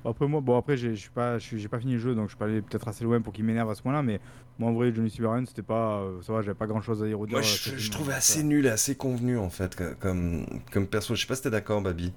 Après 0.05 0.27
moi, 0.27 0.41
bon 0.41 0.57
après 0.57 0.75
j'ai 0.75 0.95
pas, 1.13 1.39
j'ai 1.39 1.67
pas 1.67 1.79
fini 1.79 1.93
le 1.93 1.99
jeu 1.99 2.13
donc 2.13 2.25
je 2.25 2.29
suis 2.31 2.37
pas 2.37 2.45
allé 2.45 2.61
peut-être 2.61 2.87
assez 2.87 3.03
loin 3.05 3.21
pour 3.21 3.31
qu'il 3.31 3.45
m'énerve 3.45 3.69
à 3.69 3.75
ce 3.75 3.81
moment-là, 3.85 4.03
mais 4.03 4.19
moi 4.59 4.69
en 4.69 4.73
vrai 4.73 4.93
Johnny 4.93 5.09
Silverhand 5.09 5.45
c'était 5.45 5.61
pas, 5.61 5.99
euh, 5.99 6.21
ça 6.21 6.33
va, 6.33 6.41
j'avais 6.41 6.57
pas 6.57 6.67
grand 6.67 6.81
chose 6.81 7.01
à 7.01 7.07
dire 7.07 7.19
au 7.19 7.25
Moi 7.25 7.41
je, 7.41 7.77
je 7.77 7.91
trouvais 7.91 8.13
assez 8.13 8.43
nul 8.43 8.65
et 8.65 8.69
assez 8.69 8.95
convenu 8.95 9.37
en 9.37 9.49
fait 9.49 9.77
comme, 9.99 10.45
comme 10.71 10.87
perso. 10.87 11.15
Je 11.15 11.21
sais 11.21 11.27
pas 11.27 11.35
si 11.35 11.43
t'es 11.43 11.49
d'accord, 11.49 11.81
Babi. 11.81 12.11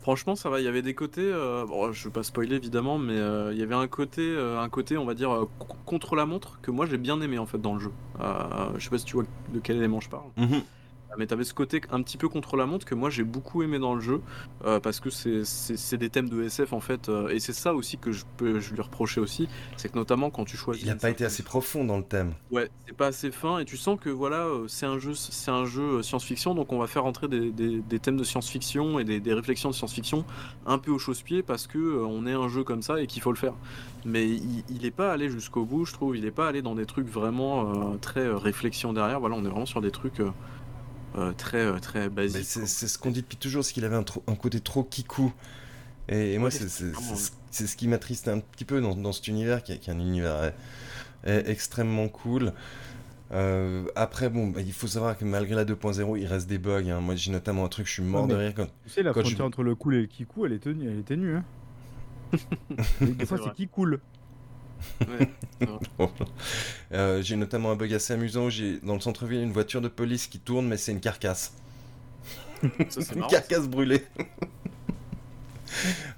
Franchement, 0.00 0.34
ça 0.34 0.50
va. 0.50 0.58
Il 0.58 0.64
y 0.64 0.68
avait 0.68 0.82
des 0.82 0.94
côtés. 0.94 1.20
Euh, 1.22 1.64
bon, 1.64 1.92
je 1.92 2.04
veux 2.04 2.10
pas 2.10 2.24
spoiler 2.24 2.56
évidemment, 2.56 2.98
mais 2.98 3.16
euh, 3.16 3.52
il 3.52 3.58
y 3.60 3.62
avait 3.62 3.76
un 3.76 3.86
côté, 3.86 4.36
un 4.36 4.68
côté, 4.68 4.96
on 4.96 5.04
va 5.04 5.14
dire, 5.14 5.46
contre 5.86 6.16
la 6.16 6.26
montre 6.26 6.60
que 6.60 6.72
moi 6.72 6.86
j'ai 6.86 6.98
bien 6.98 7.20
aimé 7.20 7.38
en 7.38 7.46
fait 7.46 7.60
dans 7.60 7.74
le 7.74 7.80
jeu. 7.80 7.92
je 8.18 8.82
sais 8.82 8.90
pas 8.90 8.98
si 8.98 9.04
tu 9.04 9.14
vois 9.14 9.24
de 9.52 9.60
quel 9.60 9.76
élément 9.76 10.00
je 10.00 10.08
parle. 10.08 10.30
Mhm. 10.36 10.62
Mais 11.18 11.26
t'avais 11.26 11.44
ce 11.44 11.54
côté 11.54 11.80
un 11.90 12.02
petit 12.02 12.16
peu 12.16 12.28
contre 12.28 12.56
la 12.56 12.66
montre 12.66 12.86
que 12.86 12.94
moi 12.94 13.10
j'ai 13.10 13.24
beaucoup 13.24 13.62
aimé 13.62 13.78
dans 13.78 13.94
le 13.94 14.00
jeu 14.00 14.20
euh, 14.64 14.80
parce 14.80 15.00
que 15.00 15.10
c'est 15.10 15.96
des 15.96 16.10
thèmes 16.10 16.28
de 16.28 16.42
SF 16.42 16.72
en 16.72 16.80
fait 16.80 17.08
euh, 17.08 17.28
et 17.28 17.40
c'est 17.40 17.52
ça 17.52 17.74
aussi 17.74 17.98
que 17.98 18.12
je 18.12 18.24
peux 18.36 18.60
je 18.60 18.74
lui 18.74 18.80
reprocher 18.80 19.20
aussi 19.20 19.48
c'est 19.76 19.90
que 19.90 19.98
notamment 19.98 20.30
quand 20.30 20.44
tu 20.44 20.56
choisis 20.56 20.82
il 20.82 20.88
n'a 20.88 20.96
pas 20.96 21.10
été 21.10 21.24
assez 21.24 21.42
profond 21.42 21.84
dans 21.84 21.98
le 21.98 22.04
thème. 22.04 22.34
Ouais 22.50 22.70
c'est 22.86 22.96
pas 22.96 23.08
assez 23.08 23.30
fin 23.30 23.58
et 23.58 23.64
tu 23.64 23.76
sens 23.76 23.98
que 24.00 24.10
voilà 24.10 24.46
euh, 24.46 24.68
c'est 24.68 24.86
un 24.86 24.98
jeu 24.98 25.14
c'est 25.14 25.50
un 25.50 25.64
jeu 25.64 26.02
science-fiction 26.02 26.54
donc 26.54 26.72
on 26.72 26.78
va 26.78 26.86
faire 26.86 27.04
entrer 27.04 27.28
des, 27.28 27.50
des, 27.50 27.98
thèmes 27.98 28.16
de 28.16 28.24
science-fiction 28.24 28.98
et 28.98 29.04
des, 29.04 29.20
des, 29.20 29.34
réflexions 29.34 29.70
de 29.70 29.74
science-fiction 29.74 30.24
un 30.66 30.78
peu 30.78 30.90
au 30.90 30.98
chausse-pied 30.98 31.42
parce 31.42 31.66
que 31.66 32.02
on 32.04 32.26
est 32.26 32.32
un 32.32 32.48
jeu 32.48 32.64
comme 32.64 32.82
ça 32.82 33.00
et 33.00 33.06
qu'il 33.06 33.22
faut 33.22 33.32
le 33.32 33.38
faire. 33.38 33.54
Mais 34.04 34.28
il, 34.28 34.64
il 34.68 34.84
est 34.84 34.90
pas 34.90 35.12
allé 35.12 35.28
jusqu'au 35.28 35.64
bout 35.64 35.84
je 35.84 35.92
trouve. 35.92 36.16
Il 36.16 36.24
est 36.24 36.32
pas 36.32 36.48
allé 36.48 36.62
dans 36.62 36.74
des 36.74 36.86
trucs 36.86 37.08
vraiment 37.08 37.96
très 37.98 38.28
réflexion 38.28 38.92
derrière. 38.92 39.20
Voilà 39.20 39.36
on 39.36 39.44
est 39.44 39.48
vraiment 39.48 39.66
sur 39.66 39.80
des 39.80 39.90
trucs 39.90 40.20
euh, 41.16 41.32
très, 41.32 41.58
euh, 41.58 41.78
très 41.78 42.08
basique. 42.08 42.44
C'est 42.44 42.66
ce 42.66 42.98
qu'on 42.98 43.10
dit 43.10 43.22
depuis 43.22 43.36
toujours, 43.36 43.64
c'est 43.64 43.72
qu'il 43.72 43.84
avait 43.84 43.96
un, 43.96 44.04
un, 44.26 44.34
côté 44.34 44.60
trop 44.60 44.82
kikou. 44.82 45.32
Et, 46.08 46.38
moi, 46.38 46.50
c'est 46.50 46.68
ce 46.68 47.76
qui 47.76 47.88
m'attriste 47.88 48.28
un 48.28 48.40
petit 48.40 48.64
peu 48.64 48.80
dans, 48.80 48.94
dans 48.94 49.12
cet 49.12 49.28
univers, 49.28 49.62
qui, 49.62 49.72
est 49.72 49.88
un 49.88 49.98
univers 49.98 50.52
extrêmement 51.24 52.08
cool. 52.08 52.52
Euh, 53.32 53.84
après, 53.96 54.28
bon, 54.28 54.48
bah, 54.48 54.60
il 54.60 54.72
faut 54.72 54.86
savoir 54.86 55.16
que 55.16 55.24
malgré 55.24 55.54
la 55.54 55.64
2.0, 55.64 56.18
il 56.18 56.26
reste 56.26 56.48
des 56.48 56.58
bugs. 56.58 56.88
Hein. 56.88 57.00
Moi, 57.00 57.14
j'ai 57.14 57.32
notamment 57.32 57.64
un 57.64 57.68
truc, 57.68 57.86
je 57.86 57.92
suis 57.92 58.02
mort 58.02 58.26
de 58.26 58.34
rire. 58.34 58.52
Quand, 58.54 58.66
tu 58.84 58.90
sais, 58.90 59.02
la 59.02 59.12
frontière 59.12 59.46
entre 59.46 59.62
le 59.62 59.74
cool 59.74 59.94
et 59.94 60.00
le 60.02 60.06
kikou, 60.06 60.44
elle 60.44 60.52
est 60.52 60.58
tenue. 60.58 60.90
Elle 60.90 60.98
est 60.98 61.02
tenue 61.02 61.36
hein. 61.36 61.44
des 63.00 63.26
fois, 63.26 63.38
c'est 63.42 63.52
qui 63.54 63.68
cool. 63.68 64.00
Euh, 66.92 67.22
j'ai 67.22 67.36
notamment 67.36 67.70
un 67.70 67.76
bug 67.76 67.94
assez 67.94 68.12
amusant. 68.12 68.50
J'ai 68.50 68.78
dans 68.80 68.94
le 68.94 69.00
centre-ville 69.00 69.40
une 69.40 69.52
voiture 69.52 69.80
de 69.80 69.88
police 69.88 70.26
qui 70.26 70.38
tourne, 70.38 70.66
mais 70.66 70.76
c'est 70.76 70.92
une 70.92 71.00
carcasse. 71.00 71.54
une 72.62 73.26
carcasse 73.30 73.68
brûlée. 73.68 74.04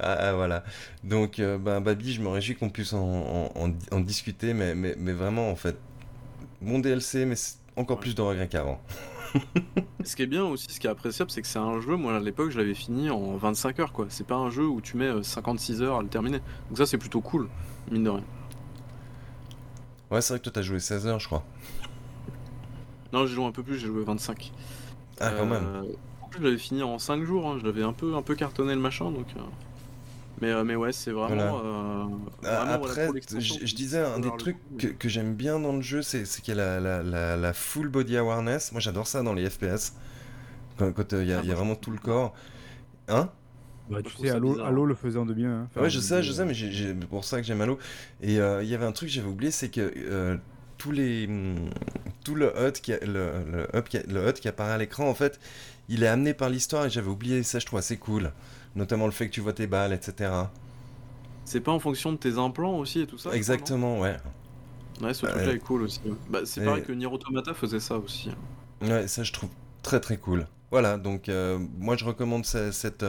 Ah, 0.00 0.16
ah, 0.18 0.32
voilà. 0.32 0.64
Donc, 1.04 1.38
euh, 1.38 1.58
bah, 1.58 1.78
Babi, 1.78 2.12
je 2.12 2.20
me 2.20 2.28
réjouis 2.28 2.56
qu'on 2.56 2.70
puisse 2.70 2.92
en, 2.92 3.52
en, 3.54 4.00
discuter, 4.00 4.52
mais, 4.52 4.74
mais, 4.74 4.96
mais, 4.98 5.12
vraiment, 5.12 5.48
en 5.48 5.54
fait, 5.54 5.76
mon 6.60 6.80
DLC, 6.80 7.24
mais 7.24 7.36
encore 7.76 8.00
plus 8.00 8.14
de 8.14 8.22
regrets 8.22 8.48
qu'avant. 8.48 8.80
ce 10.04 10.16
qui 10.16 10.22
est 10.22 10.26
bien 10.26 10.44
aussi, 10.44 10.66
ce 10.70 10.78
qui 10.78 10.86
est 10.86 10.90
appréciable, 10.90 11.30
c'est 11.30 11.42
que 11.42 11.48
c'est 11.48 11.58
un 11.58 11.80
jeu, 11.80 11.96
moi 11.96 12.16
à 12.16 12.20
l'époque 12.20 12.50
je 12.50 12.58
l'avais 12.58 12.74
fini 12.74 13.10
en 13.10 13.36
25 13.36 13.80
heures 13.80 13.92
quoi. 13.92 14.06
C'est 14.08 14.26
pas 14.26 14.36
un 14.36 14.48
jeu 14.48 14.64
où 14.64 14.80
tu 14.80 14.96
mets 14.96 15.10
56 15.22 15.82
euh, 15.82 15.84
heures 15.84 15.96
à 15.98 16.02
le 16.02 16.08
terminer. 16.08 16.38
Donc 16.68 16.78
ça 16.78 16.86
c'est 16.86 16.98
plutôt 16.98 17.20
cool, 17.20 17.48
mine 17.90 18.04
de 18.04 18.10
rien. 18.10 18.24
Ouais, 20.10 20.20
c'est 20.20 20.34
vrai 20.34 20.38
que 20.38 20.44
toi 20.44 20.52
t'as 20.52 20.62
joué 20.62 20.78
16 20.78 21.06
heures, 21.06 21.20
je 21.20 21.26
crois. 21.26 21.44
Non, 23.12 23.26
j'ai 23.26 23.34
joué 23.34 23.44
un 23.44 23.52
peu 23.52 23.62
plus, 23.62 23.78
j'ai 23.78 23.86
joué 23.86 24.02
25. 24.02 24.52
Ah, 25.20 25.30
quand 25.36 25.46
même. 25.46 25.62
Euh, 25.64 25.82
en 26.20 26.28
plus, 26.28 26.40
je 26.40 26.44
l'avais 26.44 26.58
fini 26.58 26.82
en 26.82 26.98
5 26.98 27.22
jours, 27.24 27.48
hein. 27.48 27.58
je 27.60 27.64
l'avais 27.64 27.84
un 27.84 27.92
peu, 27.92 28.14
un 28.16 28.22
peu 28.22 28.34
cartonné 28.34 28.74
le 28.74 28.80
machin, 28.80 29.10
donc. 29.10 29.26
Euh. 29.36 29.40
Mais, 30.40 30.50
euh, 30.50 30.64
mais 30.64 30.74
ouais, 30.74 30.92
c'est 30.92 31.12
vraiment. 31.12 32.10
Après, 32.42 33.08
je, 33.38 33.74
disais, 33.74 34.00
un 34.00 34.18
des 34.18 34.30
trucs 34.36 34.58
que, 34.98 35.08
j'aime 35.08 35.34
bien 35.34 35.60
dans 35.60 35.72
le 35.72 35.82
jeu, 35.82 36.02
c'est 36.02 36.24
qu'il 36.24 36.56
y 36.56 36.60
a 36.60 36.80
la, 36.80 37.02
la, 37.02 37.36
la, 37.36 37.52
full 37.52 37.88
body 37.88 38.16
awareness. 38.16 38.72
Moi, 38.72 38.80
j'adore 38.80 39.06
ça 39.06 39.22
dans 39.22 39.32
les 39.32 39.48
FPS. 39.48 39.94
Quand 40.76 41.12
il 41.12 41.28
y, 41.28 41.32
a, 41.32 41.38
ah, 41.38 41.44
y 41.44 41.52
a 41.52 41.54
vraiment 41.54 41.76
tout 41.76 41.92
le 41.92 41.98
corps. 41.98 42.34
Hein? 43.06 43.30
Bah, 43.90 43.98
tu 44.02 44.16
sais, 44.16 44.30
Halo, 44.30 44.86
le 44.86 44.94
faisait 44.94 45.18
en 45.18 45.26
2001. 45.26 45.50
Hein. 45.50 45.68
ouais, 45.76 45.90
je 45.90 46.00
sais, 46.00 46.22
je 46.22 46.32
sais, 46.32 46.44
mais 46.44 46.54
c'est 46.54 46.94
pour 47.06 47.24
ça 47.24 47.40
que 47.40 47.46
j'aime 47.46 47.60
Halo. 47.60 47.78
Et 48.22 48.40
euh, 48.40 48.62
il 48.62 48.68
y 48.68 48.74
avait 48.74 48.86
un 48.86 48.92
truc 48.92 49.08
que 49.08 49.14
j'avais 49.14 49.28
oublié, 49.28 49.50
c'est 49.50 49.68
que 49.68 49.92
euh, 49.96 50.36
tous 50.78 50.90
les, 50.90 51.26
mm, 51.26 51.70
tout 52.24 52.34
le 52.34 52.52
HUD 52.56 52.74
qui, 52.74 52.92
le, 52.92 53.66
le, 53.72 53.80
qui, 53.82 53.98
le 54.08 54.28
HUD 54.28 54.34
qui 54.34 54.48
apparaît 54.48 54.72
à 54.72 54.78
l'écran, 54.78 55.08
en 55.08 55.14
fait, 55.14 55.38
il 55.88 56.02
est 56.02 56.08
amené 56.08 56.32
par 56.32 56.48
l'histoire 56.48 56.86
et 56.86 56.90
j'avais 56.90 57.10
oublié 57.10 57.42
ça, 57.42 57.58
je 57.58 57.66
trouve 57.66 57.78
assez 57.78 57.96
cool. 57.96 58.32
Notamment 58.74 59.06
le 59.06 59.12
fait 59.12 59.28
que 59.28 59.32
tu 59.32 59.40
vois 59.40 59.52
tes 59.52 59.66
balles, 59.66 59.92
etc. 59.92 60.32
C'est 61.44 61.60
pas 61.60 61.72
en 61.72 61.78
fonction 61.78 62.12
de 62.12 62.16
tes 62.16 62.38
implants 62.38 62.78
aussi 62.78 63.00
et 63.00 63.06
tout 63.06 63.18
ça 63.18 63.32
Exactement, 63.32 64.00
ouais. 64.00 64.16
Ouais, 65.02 65.12
ce 65.12 65.26
truc-là 65.26 65.52
est 65.52 65.58
cool 65.58 65.82
aussi. 65.82 66.00
Bah, 66.30 66.40
c'est 66.44 66.64
pareil 66.64 66.82
que 66.82 66.92
Nier 66.92 67.06
Automata 67.06 67.52
faisait 67.52 67.80
ça 67.80 67.98
aussi. 67.98 68.30
Ouais, 68.80 69.06
ça 69.08 69.22
je 69.22 69.32
trouve 69.32 69.50
très 69.82 70.00
très 70.00 70.16
cool. 70.16 70.46
Voilà, 70.70 70.96
donc 70.96 71.28
euh, 71.28 71.58
moi 71.78 71.96
je 71.96 72.04
recommande 72.04 72.44
cette, 72.46 72.72
cette 72.72 73.04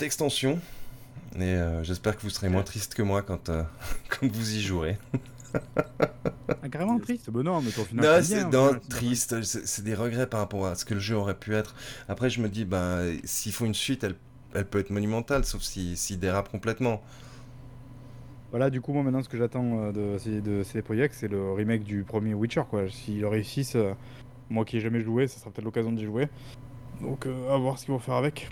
extension. 0.00 0.58
Et 1.36 1.42
euh, 1.42 1.82
j'espère 1.82 2.16
que 2.16 2.22
vous 2.22 2.30
serez 2.30 2.48
moins 2.48 2.62
triste 2.62 2.94
que 2.94 3.02
moi 3.02 3.22
quand, 3.22 3.48
euh, 3.48 3.62
quand 4.08 4.30
vous 4.30 4.54
y 4.54 4.60
jouerez. 4.60 4.98
ah, 5.54 6.68
carrément 6.70 6.98
triste 6.98 7.30
Bon 7.30 7.42
non, 7.42 7.60
mais 7.60 7.68
au 7.68 7.84
final. 7.84 8.04
Non, 8.04 8.22
c'est 8.22 8.48
bien, 8.48 8.80
triste, 8.88 9.42
c'est 9.42 9.84
des 9.84 9.94
regrets 9.94 10.26
par 10.26 10.40
rapport 10.40 10.66
à 10.66 10.74
ce 10.74 10.84
que 10.84 10.94
le 10.94 11.00
jeu 11.00 11.16
aurait 11.16 11.38
pu 11.38 11.54
être. 11.54 11.74
Après, 12.08 12.30
je 12.30 12.40
me 12.40 12.48
dis, 12.48 12.64
bah, 12.64 13.00
s'il 13.24 13.52
faut 13.52 13.64
une 13.64 13.74
suite, 13.74 14.04
elle, 14.04 14.14
elle 14.54 14.66
peut 14.66 14.78
être 14.78 14.90
monumentale, 14.90 15.44
sauf 15.44 15.62
s'il 15.62 15.96
si, 15.96 16.16
dérape 16.16 16.50
complètement. 16.50 17.02
Voilà, 18.50 18.68
du 18.68 18.82
coup, 18.82 18.92
moi 18.92 19.02
maintenant, 19.02 19.22
ce 19.22 19.30
que 19.30 19.38
j'attends 19.38 19.78
euh, 19.78 19.92
de, 19.92 20.40
de 20.40 20.62
CD 20.62 20.82
Projekt, 20.82 21.14
c'est 21.14 21.28
le 21.28 21.52
remake 21.52 21.84
du 21.84 22.04
premier 22.04 22.34
Witcher, 22.34 22.62
quoi. 22.68 22.88
S'ils 22.90 23.24
réussissent, 23.24 23.76
euh, 23.76 23.94
moi 24.50 24.66
qui 24.66 24.76
ai 24.76 24.80
jamais 24.80 25.00
joué, 25.00 25.26
ça 25.26 25.40
sera 25.40 25.50
peut-être 25.50 25.64
l'occasion 25.64 25.90
d'y 25.90 26.04
jouer. 26.04 26.28
Donc, 27.00 27.24
euh, 27.24 27.54
à 27.54 27.56
voir 27.56 27.78
ce 27.78 27.86
qu'ils 27.86 27.94
vont 27.94 27.98
faire 27.98 28.16
avec. 28.16 28.50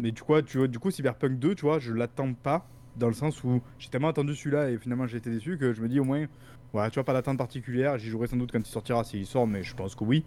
Mais 0.00 0.10
du 0.10 0.22
coup, 0.22 0.40
du 0.40 0.78
coup, 0.78 0.90
Cyberpunk 0.90 1.38
2, 1.38 1.54
tu 1.54 1.62
vois, 1.62 1.78
je 1.78 1.92
l'attends 1.92 2.32
pas 2.32 2.66
dans 2.96 3.08
le 3.08 3.14
sens 3.14 3.42
où 3.44 3.60
j'ai 3.78 3.88
tellement 3.88 4.08
attendu 4.08 4.34
celui-là 4.34 4.70
et 4.70 4.78
finalement 4.78 5.06
j'ai 5.06 5.18
été 5.18 5.30
déçu 5.30 5.56
que 5.56 5.72
je 5.72 5.80
me 5.80 5.88
dis 5.88 6.00
au 6.00 6.04
moins, 6.04 6.26
voilà, 6.72 6.90
tu 6.90 6.94
vois, 6.94 7.04
pas 7.04 7.12
d'attente 7.12 7.38
particulière. 7.38 7.98
J'y 7.98 8.08
jouerai 8.08 8.26
sans 8.26 8.36
doute 8.36 8.52
quand 8.52 8.58
il 8.58 8.66
sortira 8.66 9.04
s'il 9.04 9.26
sort, 9.26 9.46
mais 9.46 9.62
je 9.62 9.74
pense 9.74 9.94
que 9.94 10.04
oui. 10.04 10.24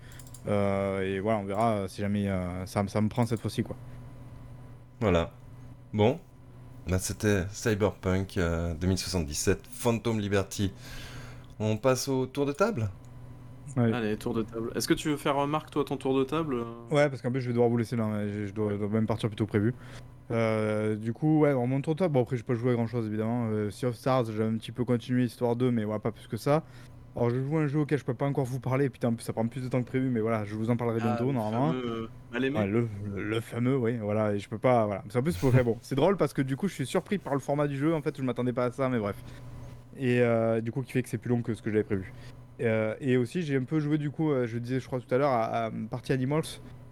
Euh, 0.48 1.02
et 1.02 1.20
voilà, 1.20 1.40
on 1.40 1.46
verra 1.46 1.88
si 1.88 2.02
jamais 2.02 2.28
euh, 2.28 2.66
ça, 2.66 2.84
ça, 2.88 3.02
me 3.02 3.08
prend 3.08 3.26
cette 3.26 3.40
fois-ci, 3.40 3.64
quoi. 3.64 3.76
Voilà. 5.00 5.32
Bon, 5.94 6.20
bah, 6.88 7.00
c'était 7.00 7.46
Cyberpunk 7.52 8.40
2077, 8.80 9.60
Phantom 9.72 10.20
Liberty. 10.20 10.72
On 11.60 11.78
passe 11.78 12.08
au 12.08 12.26
tour 12.26 12.46
de 12.46 12.52
table? 12.52 12.90
Allez, 13.76 14.18
tour 14.18 14.34
de 14.34 14.44
table. 14.44 14.72
Est-ce 14.76 14.88
que 14.88 14.94
tu 14.94 15.10
veux 15.10 15.18
faire, 15.18 15.38
euh, 15.38 15.48
Marc, 15.48 15.72
toi, 15.72 15.84
ton 15.84 15.98
tour 15.98 16.18
de 16.18 16.24
table 16.24 16.58
Ouais, 16.92 17.10
parce 17.10 17.22
qu'en 17.22 17.32
plus, 17.32 17.42
je 17.42 17.48
vais 17.48 17.54
devoir 17.54 17.70
vous 17.70 17.78
laisser 17.78 17.96
là. 17.96 18.08
Je 18.28 18.52
dois, 18.52 18.74
même 18.90 19.08
partir 19.08 19.30
plus 19.30 19.36
tôt 19.36 19.46
prévu. 19.46 19.74
Euh, 20.32 20.96
du 20.96 21.14
coup, 21.14 21.40
ouais, 21.40 21.54
on 21.54 21.68
monte 21.68 21.84
tour 21.84 21.96
de 21.96 22.00
table. 22.00 22.14
Bon, 22.14 22.22
après, 22.22 22.38
je 22.38 22.44
peux 22.44 22.56
jouer 22.56 22.72
à 22.72 22.76
grand 22.76 22.88
chose, 22.88 23.08
évidemment. 23.08 23.48
Euh, 23.52 23.70
sea 23.70 23.88
of 23.88 23.96
Stars, 23.96 24.26
j'ai 24.26 24.44
un 24.44 24.58
petit 24.58 24.72
peu 24.72 24.86
continué 24.86 25.26
Histoire 25.26 25.56
2, 25.56 25.72
mais 25.72 25.84
voilà, 25.84 26.00
pas 26.00 26.12
plus 26.12 26.28
que 26.28 26.38
ça. 26.38 26.64
Alors, 27.16 27.30
je 27.30 27.40
joue 27.40 27.58
un 27.58 27.68
jeu 27.68 27.80
auquel 27.80 28.00
je 28.00 28.06
peux 28.06 28.16
pas 28.16 28.26
encore 28.26 28.46
vous 28.46 28.60
parler, 28.60 28.90
putain, 28.90 29.14
ça 29.20 29.34
prend 29.34 29.48
plus 29.48 29.62
de 29.62 29.68
temps 29.68 29.82
que 29.82 29.88
prévu, 29.88 30.10
mais 30.10 30.20
voilà, 30.20 30.46
je 30.46 30.56
vous 30.56 30.72
en 30.72 30.78
parlerai 30.78 31.00
ah, 31.04 31.06
bientôt, 31.06 31.32
normalement. 31.32 31.72
Fameux... 31.72 32.10
le, 32.66 32.88
le, 33.16 33.40
fameux, 33.40 33.78
oui, 33.78 33.98
voilà, 33.98 34.34
et 34.34 34.40
je 34.40 34.50
peux 34.50 34.58
pas, 34.58 34.88
voilà. 34.88 35.04
C'est 35.10 35.20
en 35.20 35.22
plus, 35.22 35.38
bon, 35.64 35.78
c'est 35.82 35.94
drôle 35.94 36.18
parce 36.18 36.34
que 36.34 36.42
du 36.42 36.58
coup, 36.58 36.68
je 36.68 36.74
suis 36.74 36.88
surpris 36.88 37.20
par 37.20 37.34
le 37.36 37.40
format 37.40 37.68
du 37.68 37.78
jeu, 37.78 37.94
en 37.94 38.02
fait, 38.02 38.18
je 38.18 38.24
m'attendais 38.24 38.54
pas 38.54 38.66
à 38.66 38.72
ça, 38.72 38.90
mais 38.90 38.98
bref. 38.98 39.16
Et 40.00 40.22
du 40.62 40.72
coup, 40.72 40.82
qui 40.82 40.92
fait 40.92 41.04
que 41.04 41.10
c'est 41.10 41.18
plus 41.18 41.30
long 41.30 41.42
que 41.42 41.54
ce 41.54 41.62
que 41.62 41.72
j'avais 41.72 41.84
prévu. 41.84 42.14
Euh, 42.62 42.96
et 43.00 43.18
aussi, 43.18 43.42
j'ai 43.42 43.56
un 43.56 43.64
peu 43.64 43.80
joué, 43.80 43.98
du 43.98 44.10
coup, 44.10 44.32
euh, 44.32 44.46
je 44.48 44.58
disais, 44.58 44.80
je 44.80 44.86
crois 44.86 45.00
tout 45.00 45.14
à 45.14 45.18
l'heure, 45.18 45.32
à, 45.32 45.72
Party 45.90 46.14
Animals, 46.14 46.44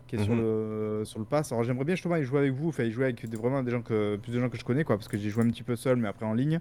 qui 0.08 0.16
est 0.16 0.24
sur, 0.24 0.34
mhm. 0.34 0.42
le, 0.42 1.02
sur 1.06 1.20
le 1.20 1.26
pass. 1.26 1.52
Alors, 1.52 1.64
j'aimerais 1.64 1.86
bien 1.86 1.96
justement 1.96 2.18
y 2.18 2.24
jouer 2.24 2.40
avec 2.40 2.54
vous, 2.54 2.70
enfin, 2.70 2.84
y 2.84 2.92
jouer 2.92 3.06
avec 3.06 3.24
vraiment 3.36 3.64
des 3.64 3.72
gens 3.72 3.82
que, 3.82 4.18
plus 4.18 4.34
de 4.34 4.40
gens 4.40 4.50
que 4.50 4.58
je 4.58 4.66
connais, 4.66 4.84
quoi, 4.84 4.98
parce 4.98 5.08
que 5.08 5.18
j'ai 5.18 5.30
joué 5.30 5.44
un 5.44 5.50
petit 5.50 5.64
peu 5.64 5.76
seul, 5.76 5.98
mais 5.98 6.08
après 6.08 6.26
en 6.26 6.34
ligne. 6.34 6.60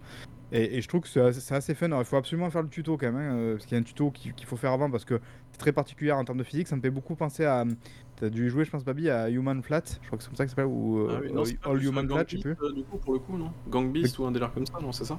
Et, 0.52 0.80
je 0.80 0.88
trouve 0.88 1.02
que 1.02 1.08
c'est 1.08 1.54
assez, 1.54 1.74
fun. 1.74 1.86
Alors, 1.86 2.00
il 2.00 2.04
faut 2.04 2.16
absolument 2.16 2.50
faire 2.50 2.62
le 2.62 2.68
tuto 2.68 2.96
quand 2.96 3.06
même, 3.06 3.16
hein, 3.16 3.34
euh, 3.36 3.52
parce 3.54 3.66
qu'il 3.66 3.76
y 3.76 3.78
a 3.78 3.80
un 3.80 3.84
tuto 3.84 4.10
qu'il 4.10 4.46
faut 4.46 4.56
faire 4.56 4.72
avant, 4.72 4.90
parce 4.90 5.04
que 5.04 5.20
très 5.60 5.72
particulier 5.72 6.10
en 6.10 6.24
termes 6.24 6.38
de 6.38 6.44
physique. 6.44 6.66
Ça 6.66 6.76
me 6.76 6.80
fait 6.80 6.90
beaucoup 6.90 7.14
penser 7.14 7.44
à. 7.44 7.64
T'as 8.16 8.28
dû 8.28 8.50
jouer, 8.50 8.64
je 8.64 8.70
pense, 8.70 8.84
Babi, 8.84 9.08
à 9.08 9.30
Human 9.30 9.62
Flat, 9.62 9.82
je 10.02 10.06
crois 10.06 10.18
que 10.18 10.24
c'est 10.24 10.28
comme 10.28 10.36
ça 10.36 10.44
que 10.44 10.50
ça 10.50 10.56
s'appelle, 10.56 10.70
ou 10.70 11.08
ah 11.08 11.70
All 11.70 11.82
Human 11.82 12.08
Flat, 12.08 12.24
je 12.28 12.36
sais 12.36 12.42
plus. 12.42 12.56
du 12.74 12.82
coup, 12.84 12.98
pour 12.98 13.14
le 13.14 13.18
coup, 13.20 13.38
non? 13.38 13.50
Gang 13.68 13.90
Beast 13.90 14.18
ou 14.18 14.24
un 14.26 14.32
délire 14.32 14.52
comme 14.52 14.66
ça, 14.66 14.78
non, 14.82 14.92
c'est 14.92 15.04
ça? 15.04 15.18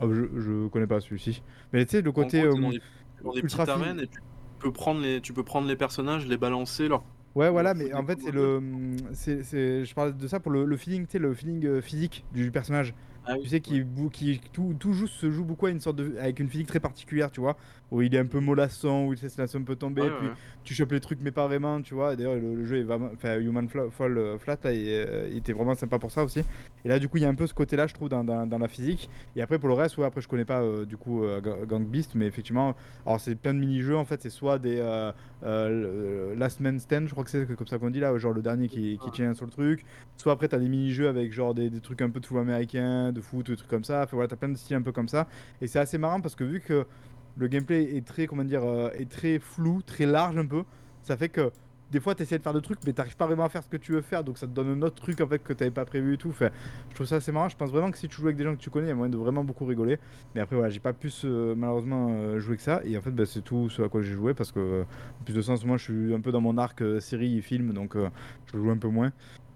Ah, 0.00 0.06
je, 0.10 0.24
je 0.40 0.66
connais 0.68 0.86
pas 0.86 1.00
celui-ci. 1.00 1.42
Mais 1.72 1.84
tu 1.86 1.92
sais, 1.92 2.02
le 2.02 2.12
côté 2.12 2.42
dans 3.22 3.32
des 3.32 3.42
petites 3.42 3.68
arènes 3.68 4.00
et 4.00 4.08
tu 4.08 4.20
peux 4.58 4.72
prendre 4.72 5.00
les, 5.00 5.20
tu 5.20 5.32
peux 5.32 5.44
prendre 5.44 5.68
les 5.68 5.76
personnages, 5.76 6.26
les 6.26 6.36
balancer, 6.36 6.88
leur 6.88 7.04
Ouais, 7.34 7.48
voilà, 7.48 7.72
mais 7.72 7.94
en 7.94 8.04
fait, 8.04 8.18
c'est 8.22 8.30
le. 8.30 8.60
c'est 9.14 9.84
je 9.84 9.94
parle 9.94 10.16
de 10.16 10.28
ça 10.28 10.38
pour 10.38 10.52
le, 10.52 10.64
le 10.64 10.76
feeling, 10.76 11.06
tu 11.06 11.12
sais, 11.12 11.18
le 11.18 11.32
feeling 11.32 11.64
euh, 11.64 11.80
physique 11.80 12.24
du 12.32 12.50
personnage. 12.50 12.94
Ah 13.24 13.36
tu 13.38 13.48
sais, 13.48 13.60
qui, 13.60 13.84
qui 14.12 14.40
tout, 14.52 14.74
tout 14.78 14.92
juste 14.92 15.14
se 15.14 15.30
joue 15.30 15.44
beaucoup 15.44 15.66
à 15.66 15.70
une 15.70 15.80
sorte 15.80 15.96
de, 15.96 16.16
avec 16.18 16.40
une 16.40 16.48
physique 16.48 16.66
très 16.66 16.80
particulière, 16.80 17.30
tu 17.30 17.40
vois, 17.40 17.56
où 17.92 18.02
il 18.02 18.14
est 18.14 18.18
un 18.18 18.26
peu 18.26 18.40
mollasson, 18.40 19.06
où 19.06 19.12
il 19.12 19.18
se 19.18 19.40
laisse 19.40 19.54
un 19.54 19.62
peu 19.62 19.76
tomber, 19.76 20.02
puis 20.18 20.28
tu 20.64 20.74
chopes 20.74 20.92
les 20.92 21.00
trucs, 21.00 21.20
mais 21.20 21.30
pas 21.30 21.46
vraiment, 21.46 21.82
tu 21.82 21.94
vois. 21.94 22.16
D'ailleurs, 22.16 22.36
le, 22.36 22.64
jeu 22.64 22.78
est 22.78 22.82
vraiment. 22.82 23.10
Enfin, 23.12 23.38
Human 23.38 23.68
Fall 23.68 24.18
euh, 24.18 24.38
Flat, 24.38 24.56
euh, 24.64 25.28
il, 25.30 25.36
était 25.36 25.52
vraiment 25.52 25.74
sympa 25.74 25.98
pour 25.98 26.10
ça 26.10 26.24
aussi. 26.24 26.40
Et 26.84 26.88
là, 26.88 26.98
du 26.98 27.08
coup, 27.08 27.18
il 27.18 27.22
y 27.22 27.26
a 27.26 27.28
un 27.28 27.34
peu 27.34 27.46
ce 27.46 27.54
côté-là, 27.54 27.86
je 27.86 27.94
trouve, 27.94 28.08
dans, 28.08 28.24
dans, 28.24 28.58
la 28.58 28.68
physique. 28.68 29.10
Et 29.36 29.42
après, 29.42 29.58
pour 29.58 29.68
le 29.68 29.74
reste, 29.74 29.98
ouais, 29.98 30.06
après, 30.06 30.20
je 30.20 30.28
connais 30.28 30.44
pas, 30.44 30.62
euh, 30.62 30.84
du 30.86 30.96
coup, 30.96 31.22
Gang 31.68 31.84
Beast, 31.86 32.14
mais 32.14 32.26
effectivement, 32.26 32.74
alors 33.06 33.20
c'est 33.20 33.34
plein 33.34 33.54
de 33.54 33.58
mini-jeux, 33.58 33.96
en 33.96 34.04
fait, 34.04 34.22
c'est 34.22 34.30
soit 34.30 34.58
des 34.58 34.78
Last 35.42 36.60
Man 36.60 36.80
Stand, 36.80 37.06
je 37.06 37.12
crois 37.12 37.24
que 37.24 37.30
c'est 37.30 37.46
comme 37.54 37.66
ça 37.66 37.78
qu'on 37.78 37.90
dit 37.90 38.00
là, 38.00 38.16
genre 38.16 38.32
le 38.32 38.42
dernier 38.42 38.68
qui, 38.68 38.98
qui 39.02 39.10
tient 39.10 39.34
sur 39.34 39.44
le 39.44 39.50
truc, 39.50 39.84
soit 40.16 40.32
après, 40.32 40.48
t'as 40.48 40.58
des 40.58 40.68
mini-jeux 40.68 41.08
avec 41.08 41.32
genre 41.32 41.54
des, 41.54 41.70
des, 41.70 41.80
trucs 41.80 42.00
un 42.02 42.10
peu 42.10 42.20
de 42.20 42.26
fou 42.26 42.38
américain, 42.38 43.11
de 43.12 43.20
foot, 43.20 43.46
des 43.46 43.56
trucs 43.56 43.70
comme 43.70 43.84
ça. 43.84 44.02
Enfin, 44.02 44.16
voilà, 44.16 44.28
t'as 44.28 44.36
plein 44.36 44.48
de 44.48 44.56
styles 44.56 44.76
un 44.76 44.82
peu 44.82 44.92
comme 44.92 45.08
ça. 45.08 45.26
Et 45.60 45.66
c'est 45.66 45.78
assez 45.78 45.98
marrant 45.98 46.20
parce 46.20 46.34
que 46.34 46.44
vu 46.44 46.60
que 46.60 46.86
le 47.36 47.48
gameplay 47.48 47.96
est 47.96 48.06
très, 48.06 48.26
comment 48.26 48.44
dire, 48.44 48.64
euh, 48.64 48.90
est 48.98 49.10
très 49.10 49.38
flou, 49.38 49.82
très 49.82 50.06
large 50.06 50.36
un 50.36 50.46
peu. 50.46 50.64
Ça 51.02 51.16
fait 51.16 51.28
que 51.28 51.50
des 51.90 52.00
fois, 52.00 52.14
tu 52.14 52.22
essaies 52.22 52.38
de 52.38 52.42
faire 52.42 52.54
des 52.54 52.62
trucs, 52.62 52.78
mais 52.86 52.94
t'arrives 52.94 53.16
pas 53.16 53.26
vraiment 53.26 53.44
à 53.44 53.50
faire 53.50 53.62
ce 53.62 53.68
que 53.68 53.76
tu 53.76 53.92
veux 53.92 54.00
faire, 54.00 54.24
donc 54.24 54.38
ça 54.38 54.46
te 54.46 54.52
donne 54.52 54.68
un 54.70 54.82
autre 54.82 54.94
truc 54.94 55.20
en 55.20 55.26
fait 55.26 55.40
que 55.40 55.52
t'avais 55.52 55.70
pas 55.70 55.84
prévu 55.84 56.14
et 56.14 56.16
tout. 56.16 56.32
Fait, 56.32 56.50
je 56.88 56.94
trouve 56.94 57.06
ça 57.06 57.16
assez 57.16 57.32
marrant. 57.32 57.50
Je 57.50 57.56
pense 57.56 57.70
vraiment 57.70 57.90
que 57.90 57.98
si 57.98 58.08
tu 58.08 58.16
joues 58.16 58.28
avec 58.28 58.36
des 58.36 58.44
gens 58.44 58.54
que 58.54 58.60
tu 58.60 58.70
connais, 58.70 58.86
il 58.86 58.88
y 58.88 58.92
a 58.92 58.94
moyen 58.94 59.10
de 59.10 59.18
vraiment 59.18 59.44
beaucoup 59.44 59.66
rigoler. 59.66 59.98
Mais 60.34 60.40
après, 60.40 60.56
voilà, 60.56 60.70
j'ai 60.70 60.80
pas 60.80 60.94
pu 60.94 61.10
malheureusement 61.54 62.08
euh, 62.10 62.40
jouer 62.40 62.56
que 62.56 62.62
ça. 62.62 62.80
Et 62.84 62.96
en 62.96 63.02
fait, 63.02 63.10
bah, 63.10 63.26
c'est 63.26 63.42
tout 63.42 63.68
ce 63.68 63.82
à 63.82 63.90
quoi 63.90 64.00
j'ai 64.00 64.12
joué 64.12 64.32
parce 64.32 64.52
que, 64.52 64.84
en 65.20 65.24
plus 65.24 65.34
de 65.34 65.42
ça, 65.42 65.52
en 65.52 65.56
ce 65.56 65.66
moment, 65.66 65.76
je 65.76 65.84
suis 65.84 66.14
un 66.14 66.20
peu 66.20 66.32
dans 66.32 66.40
mon 66.40 66.56
arc 66.56 66.80
euh, 66.80 66.98
série 66.98 67.36
et 67.36 67.42
film, 67.42 67.74
donc 67.74 67.94
je 67.94 68.58
joue 68.58 68.70
un 68.70 68.78
peu 68.78 68.88
moins. 68.88 69.12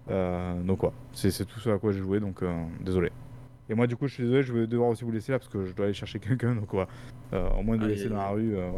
donc, 0.07 0.77
quoi, 0.77 0.93
c'est 1.13 1.31
tout 1.45 1.59
ce 1.59 1.71
à 1.71 1.79
quoi 1.79 1.91
j'ai 1.91 2.01
joué, 2.01 2.19
donc 2.19 2.43
désolé. 2.81 3.11
Et 3.69 3.75
moi, 3.75 3.87
du 3.87 3.95
coup, 3.95 4.07
je 4.07 4.13
suis 4.13 4.23
désolé, 4.23 4.43
je 4.43 4.53
vais 4.53 4.67
devoir 4.67 4.89
aussi 4.89 5.03
vous 5.03 5.11
laisser 5.11 5.31
là 5.31 5.39
parce 5.39 5.51
que 5.51 5.65
je 5.65 5.73
dois 5.73 5.85
aller 5.85 5.93
chercher 5.93 6.19
quelqu'un. 6.27 6.55
Donc, 6.55 6.73
ouais, 6.73 6.87
euh, 7.33 7.49
au 7.51 7.63
moins 7.63 7.77
de 7.77 7.85
laisser 7.85 8.09
dans 8.09 8.17
la 8.17 8.29
rue, 8.29 8.55
euh, 8.55 8.71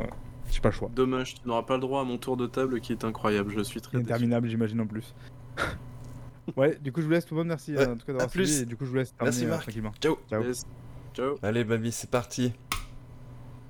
j'ai 0.51 0.61
pas 0.61 0.69
le 0.69 0.75
choix. 0.75 0.89
Dommage, 0.93 1.35
tu 1.35 1.47
n'auras 1.47 1.63
pas 1.63 1.75
le 1.75 1.81
droit 1.81 2.01
à 2.01 2.03
mon 2.03 2.17
tour 2.17 2.37
de 2.37 2.47
table 2.47 2.81
qui 2.81 2.93
est 2.93 3.03
incroyable. 3.03 3.51
Je 3.55 3.61
suis 3.61 3.81
très 3.81 3.97
Interminable, 3.97 4.47
j'imagine 4.47 4.81
en 4.81 4.87
plus. 4.87 5.13
ouais, 6.57 6.77
du 6.81 6.91
coup, 6.91 7.01
je 7.01 7.05
vous 7.05 7.11
laisse 7.11 7.25
tout 7.25 7.35
le 7.35 7.41
monde. 7.41 7.49
Merci 7.49 7.77
en 7.77 7.95
tout 7.95 8.05
cas 8.05 8.13
d'avoir 8.13 8.29
suivi. 8.29 8.61
Et 8.61 8.65
du 8.65 8.75
coup, 8.75 8.85
je 8.85 8.89
vous 8.89 8.95
laisse 8.95 9.13
Merci 9.21 9.45
euh, 9.45 9.49
Marc. 9.49 9.63
tranquillement. 9.63 9.91
Ciao. 10.01 10.17
Ciao. 11.13 11.35
Allez, 11.43 11.63
Baby, 11.63 11.91
c'est 11.91 12.09
parti. 12.09 12.53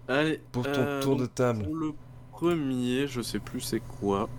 Allez. 0.08 0.42
Pour 0.52 0.72
ton 0.72 1.00
tour 1.02 1.16
de 1.18 1.26
table. 1.26 1.64
Pour 1.64 1.76
le 1.76 1.92
premier, 2.32 3.08
je 3.08 3.22
sais 3.22 3.40
plus 3.40 3.60
c'est 3.60 3.82
quoi. 3.82 4.30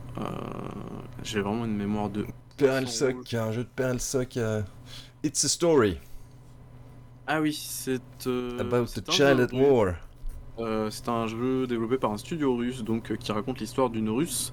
J'ai 1.23 1.43
vraiment 1.43 1.66
une 1.66 1.77
mémoire 1.77 2.09
de. 2.09 2.24
Perlsock, 2.57 3.32
un 3.35 3.52
jeu 3.52 3.65
de 3.65 3.69
Perlsock. 3.69 4.39
It's 5.23 5.44
a 5.44 5.48
story. 5.48 5.98
Ah 7.32 7.40
oui, 7.40 7.52
c'est. 7.52 8.02
Euh, 8.27 8.59
About 8.59 8.86
the 8.86 9.09
Child 9.09 9.39
at 9.39 9.55
War. 9.57 9.94
Euh, 10.59 10.90
c'est 10.90 11.09
un 11.09 11.28
jeu 11.28 11.65
développé 11.69 11.97
par 11.97 12.11
un 12.11 12.16
studio 12.16 12.57
russe, 12.57 12.82
donc 12.82 13.12
euh, 13.12 13.15
qui 13.15 13.31
raconte 13.31 13.61
l'histoire 13.61 13.89
d'une 13.89 14.11
russe 14.11 14.52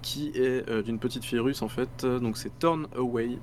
qui 0.00 0.32
est 0.34 0.70
d'une 0.82 0.98
petite 0.98 1.24
fille 1.24 1.38
russe 1.38 1.62
en 1.62 1.68
fait. 1.68 2.04
Donc 2.04 2.36
c'est 2.36 2.58
Turn 2.58 2.88
Away. 2.94 3.38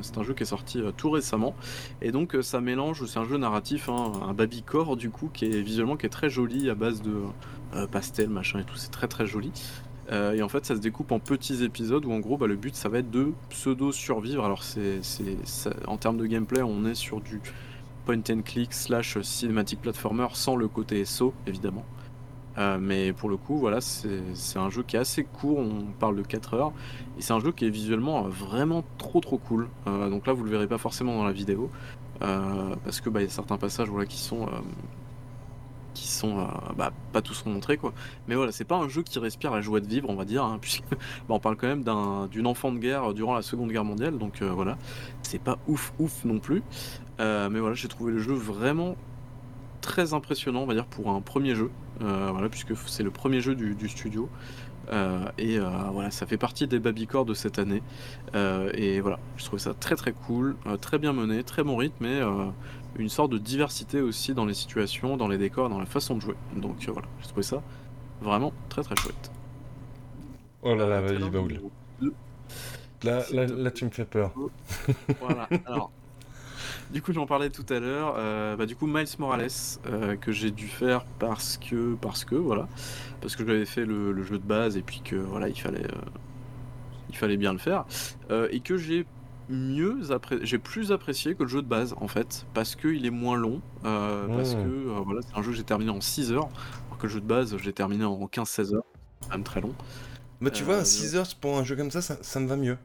c'est 0.00 0.16
un 0.16 0.22
jeu 0.22 0.32
qui 0.32 0.44
est 0.44 0.46
sorti 0.46 0.80
tout 0.96 1.10
récemment 1.10 1.54
et 2.00 2.10
donc 2.10 2.34
ça 2.40 2.62
mélange. 2.62 3.04
C'est 3.04 3.18
un 3.18 3.26
jeu 3.26 3.36
narratif, 3.36 3.90
hein, 3.90 4.12
un 4.26 4.32
babycore 4.32 4.96
du 4.96 5.10
coup 5.10 5.28
qui 5.30 5.44
est 5.44 5.60
visuellement 5.60 5.98
qui 5.98 6.06
est 6.06 6.10
très 6.10 6.30
joli 6.30 6.70
à 6.70 6.74
base 6.74 7.02
de 7.02 7.20
pastel 7.92 8.30
machin 8.30 8.60
et 8.60 8.64
tout. 8.64 8.76
C'est 8.76 8.90
très 8.90 9.08
très 9.08 9.26
joli. 9.26 9.52
et 10.10 10.42
en 10.42 10.48
fait, 10.48 10.64
ça 10.64 10.74
se 10.74 10.80
découpe 10.80 11.12
en 11.12 11.18
petits 11.18 11.62
épisodes 11.62 12.06
où 12.06 12.12
en 12.12 12.18
gros, 12.18 12.38
bah, 12.38 12.46
le 12.46 12.56
but 12.56 12.74
ça 12.74 12.88
va 12.88 13.00
être 13.00 13.10
de 13.10 13.32
pseudo 13.50 13.92
survivre. 13.92 14.42
Alors 14.42 14.62
c'est, 14.62 15.02
en 15.86 15.98
termes 15.98 16.16
de 16.16 16.24
gameplay, 16.24 16.62
on 16.62 16.86
est 16.86 16.94
sur 16.94 17.20
du 17.20 17.42
point 18.06 18.22
and 18.30 18.42
click 18.42 18.72
slash 18.72 19.20
cinématique 19.20 19.82
platformer 19.82 20.28
sans 20.32 20.56
le 20.56 20.68
côté 20.68 21.04
SO 21.04 21.34
évidemment. 21.46 21.84
Euh, 22.58 22.78
mais 22.80 23.12
pour 23.12 23.28
le 23.28 23.36
coup, 23.36 23.58
voilà, 23.58 23.80
c'est 23.80 24.58
un 24.58 24.70
jeu 24.70 24.82
qui 24.82 24.96
est 24.96 24.98
assez 24.98 25.24
court, 25.24 25.58
on 25.58 25.92
parle 25.98 26.16
de 26.16 26.22
4 26.22 26.54
heures, 26.54 26.72
et 27.18 27.22
c'est 27.22 27.34
un 27.34 27.40
jeu 27.40 27.52
qui 27.52 27.66
est 27.66 27.70
visuellement 27.70 28.22
vraiment 28.22 28.82
trop 28.96 29.20
trop 29.20 29.36
cool. 29.36 29.68
Euh, 29.86 30.08
donc 30.08 30.26
là, 30.26 30.32
vous 30.32 30.44
le 30.44 30.50
verrez 30.50 30.66
pas 30.66 30.78
forcément 30.78 31.16
dans 31.16 31.24
la 31.24 31.32
vidéo, 31.32 31.70
euh, 32.22 32.74
parce 32.84 33.00
que 33.00 33.10
bah, 33.10 33.20
y 33.20 33.26
a 33.26 33.28
certains 33.28 33.58
passages 33.58 33.88
voilà, 33.88 34.06
qui 34.06 34.18
sont 34.18 34.48
qui 35.92 36.08
sont 36.08 36.46
bah, 36.76 36.92
pas 37.14 37.22
tous 37.22 37.46
montrés 37.46 37.78
quoi. 37.78 37.94
Mais 38.28 38.34
voilà, 38.34 38.52
c'est 38.52 38.66
pas 38.66 38.76
un 38.76 38.86
jeu 38.86 39.02
qui 39.02 39.18
respire 39.18 39.50
la 39.50 39.62
joie 39.62 39.80
de 39.80 39.86
vivre, 39.86 40.10
on 40.10 40.14
va 40.14 40.26
dire, 40.26 40.44
hein, 40.44 40.58
puisque 40.60 40.88
bah, 40.90 40.96
on 41.30 41.38
parle 41.38 41.56
quand 41.56 41.68
même 41.68 41.84
d'une 42.30 42.46
enfant 42.46 42.72
de 42.72 42.78
guerre 42.78 43.12
durant 43.12 43.34
la 43.34 43.42
Seconde 43.42 43.70
Guerre 43.70 43.84
mondiale, 43.84 44.16
donc 44.16 44.42
voilà, 44.42 44.78
c'est 45.22 45.40
pas 45.40 45.58
ouf 45.68 45.92
ouf 45.98 46.24
non 46.24 46.38
plus. 46.38 46.62
Euh, 47.20 47.48
mais 47.50 47.60
voilà, 47.60 47.74
j'ai 47.74 47.88
trouvé 47.88 48.12
le 48.12 48.18
jeu 48.18 48.34
vraiment 48.34 48.96
très 49.80 50.14
impressionnant, 50.14 50.62
on 50.62 50.66
va 50.66 50.74
dire, 50.74 50.86
pour 50.86 51.10
un 51.10 51.20
premier 51.20 51.54
jeu. 51.54 51.70
Euh, 52.02 52.28
voilà, 52.30 52.48
puisque 52.48 52.76
c'est 52.86 53.02
le 53.02 53.10
premier 53.10 53.40
jeu 53.40 53.54
du, 53.54 53.88
studio. 53.88 54.28
Euh, 54.92 55.26
et 55.38 55.58
voilà, 55.58 56.10
ça 56.10 56.26
fait 56.26 56.36
partie 56.36 56.66
des 56.66 56.78
Babycore 56.78 57.24
de 57.24 57.34
cette 57.34 57.58
année. 57.58 57.82
et 58.34 59.00
voilà, 59.00 59.18
je 59.36 59.44
trouve 59.44 59.58
ça 59.58 59.74
très 59.74 59.96
très 59.96 60.12
cool, 60.12 60.56
très 60.80 60.98
bien 60.98 61.12
mené, 61.12 61.42
très 61.42 61.62
bon 61.62 61.76
rythme, 61.76 62.04
et 62.04 62.22
une 62.98 63.08
sorte 63.08 63.30
de 63.30 63.38
diversité 63.38 64.00
aussi 64.00 64.34
dans 64.34 64.46
les 64.46 64.54
situations, 64.54 65.16
dans 65.16 65.28
les 65.28 65.38
décors, 65.38 65.68
dans 65.68 65.78
la 65.78 65.86
façon 65.86 66.16
de 66.16 66.20
jouer. 66.20 66.36
Donc 66.56 66.84
voilà, 66.88 67.08
j'ai 67.20 67.28
trouvé 67.28 67.42
ça 67.42 67.62
vraiment 68.22 68.52
très 68.68 68.82
très 68.82 68.96
chouette. 68.96 69.30
Oh 70.62 70.74
là 70.74 70.86
là, 70.86 71.00
vas-y, 71.00 71.20
Là, 73.02 73.22
là, 73.30 73.46
là, 73.46 73.70
tu 73.70 73.84
me 73.84 73.90
fais 73.90 74.06
peur. 74.06 74.32
Voilà, 75.20 75.48
alors 75.66 75.92
du 76.92 77.02
coup, 77.02 77.12
j'en 77.12 77.26
parlais 77.26 77.50
tout 77.50 77.66
à 77.68 77.78
l'heure. 77.78 78.14
Euh, 78.16 78.56
bah, 78.56 78.66
du 78.66 78.76
coup, 78.76 78.86
Miles 78.86 79.06
Morales, 79.18 79.48
euh, 79.86 80.16
que 80.16 80.32
j'ai 80.32 80.50
dû 80.50 80.68
faire 80.68 81.04
parce 81.18 81.58
que, 81.58 81.94
parce 82.00 82.24
que, 82.24 82.34
voilà, 82.34 82.68
parce 83.20 83.36
que 83.36 83.46
j'avais 83.46 83.66
fait 83.66 83.84
le, 83.84 84.22
jeu 84.22 84.38
de 84.38 84.44
base 84.44 84.76
et 84.76 84.82
puis 84.82 85.00
que, 85.04 85.16
voilà, 85.16 85.48
il 85.48 85.58
fallait, 85.58 85.86
il 87.10 87.16
fallait 87.16 87.36
bien 87.36 87.52
le 87.52 87.58
faire, 87.58 87.84
et 88.50 88.60
que 88.60 88.76
j'ai 88.76 89.06
mieux 89.48 90.00
j'ai 90.42 90.58
plus 90.58 90.90
apprécié 90.90 91.36
que 91.36 91.44
le 91.44 91.48
jeu 91.48 91.62
de 91.62 91.68
base 91.68 91.94
en 92.00 92.08
fait 92.08 92.46
parce 92.52 92.74
qu'il 92.74 93.06
est 93.06 93.10
moins 93.10 93.36
long 93.36 93.60
parce 93.84 94.56
mmh. 94.56 94.64
que 94.64 95.02
voilà 95.04 95.20
c'est 95.22 95.38
un 95.38 95.42
jeu 95.42 95.52
que 95.52 95.56
j'ai 95.56 95.62
terminé 95.62 95.92
en 95.92 96.00
6 96.00 96.32
heures 96.32 96.48
alors 96.88 96.98
que 96.98 97.06
le 97.06 97.12
jeu 97.12 97.20
de 97.20 97.26
base 97.26 97.56
j'ai 97.58 97.72
terminé 97.72 98.04
en 98.04 98.26
15-16 98.26 98.74
heures 98.74 98.82
même 99.30 99.44
très 99.44 99.60
long 99.60 99.72
bah 100.40 100.50
tu 100.50 100.64
vois 100.64 100.84
6 100.84 101.14
heures 101.14 101.28
pour 101.40 101.56
un 101.58 101.62
jeu 101.62 101.76
comme 101.76 101.92
ça, 101.92 102.00
ça 102.02 102.40
me 102.40 102.48
va 102.48 102.56
mieux 102.56 102.76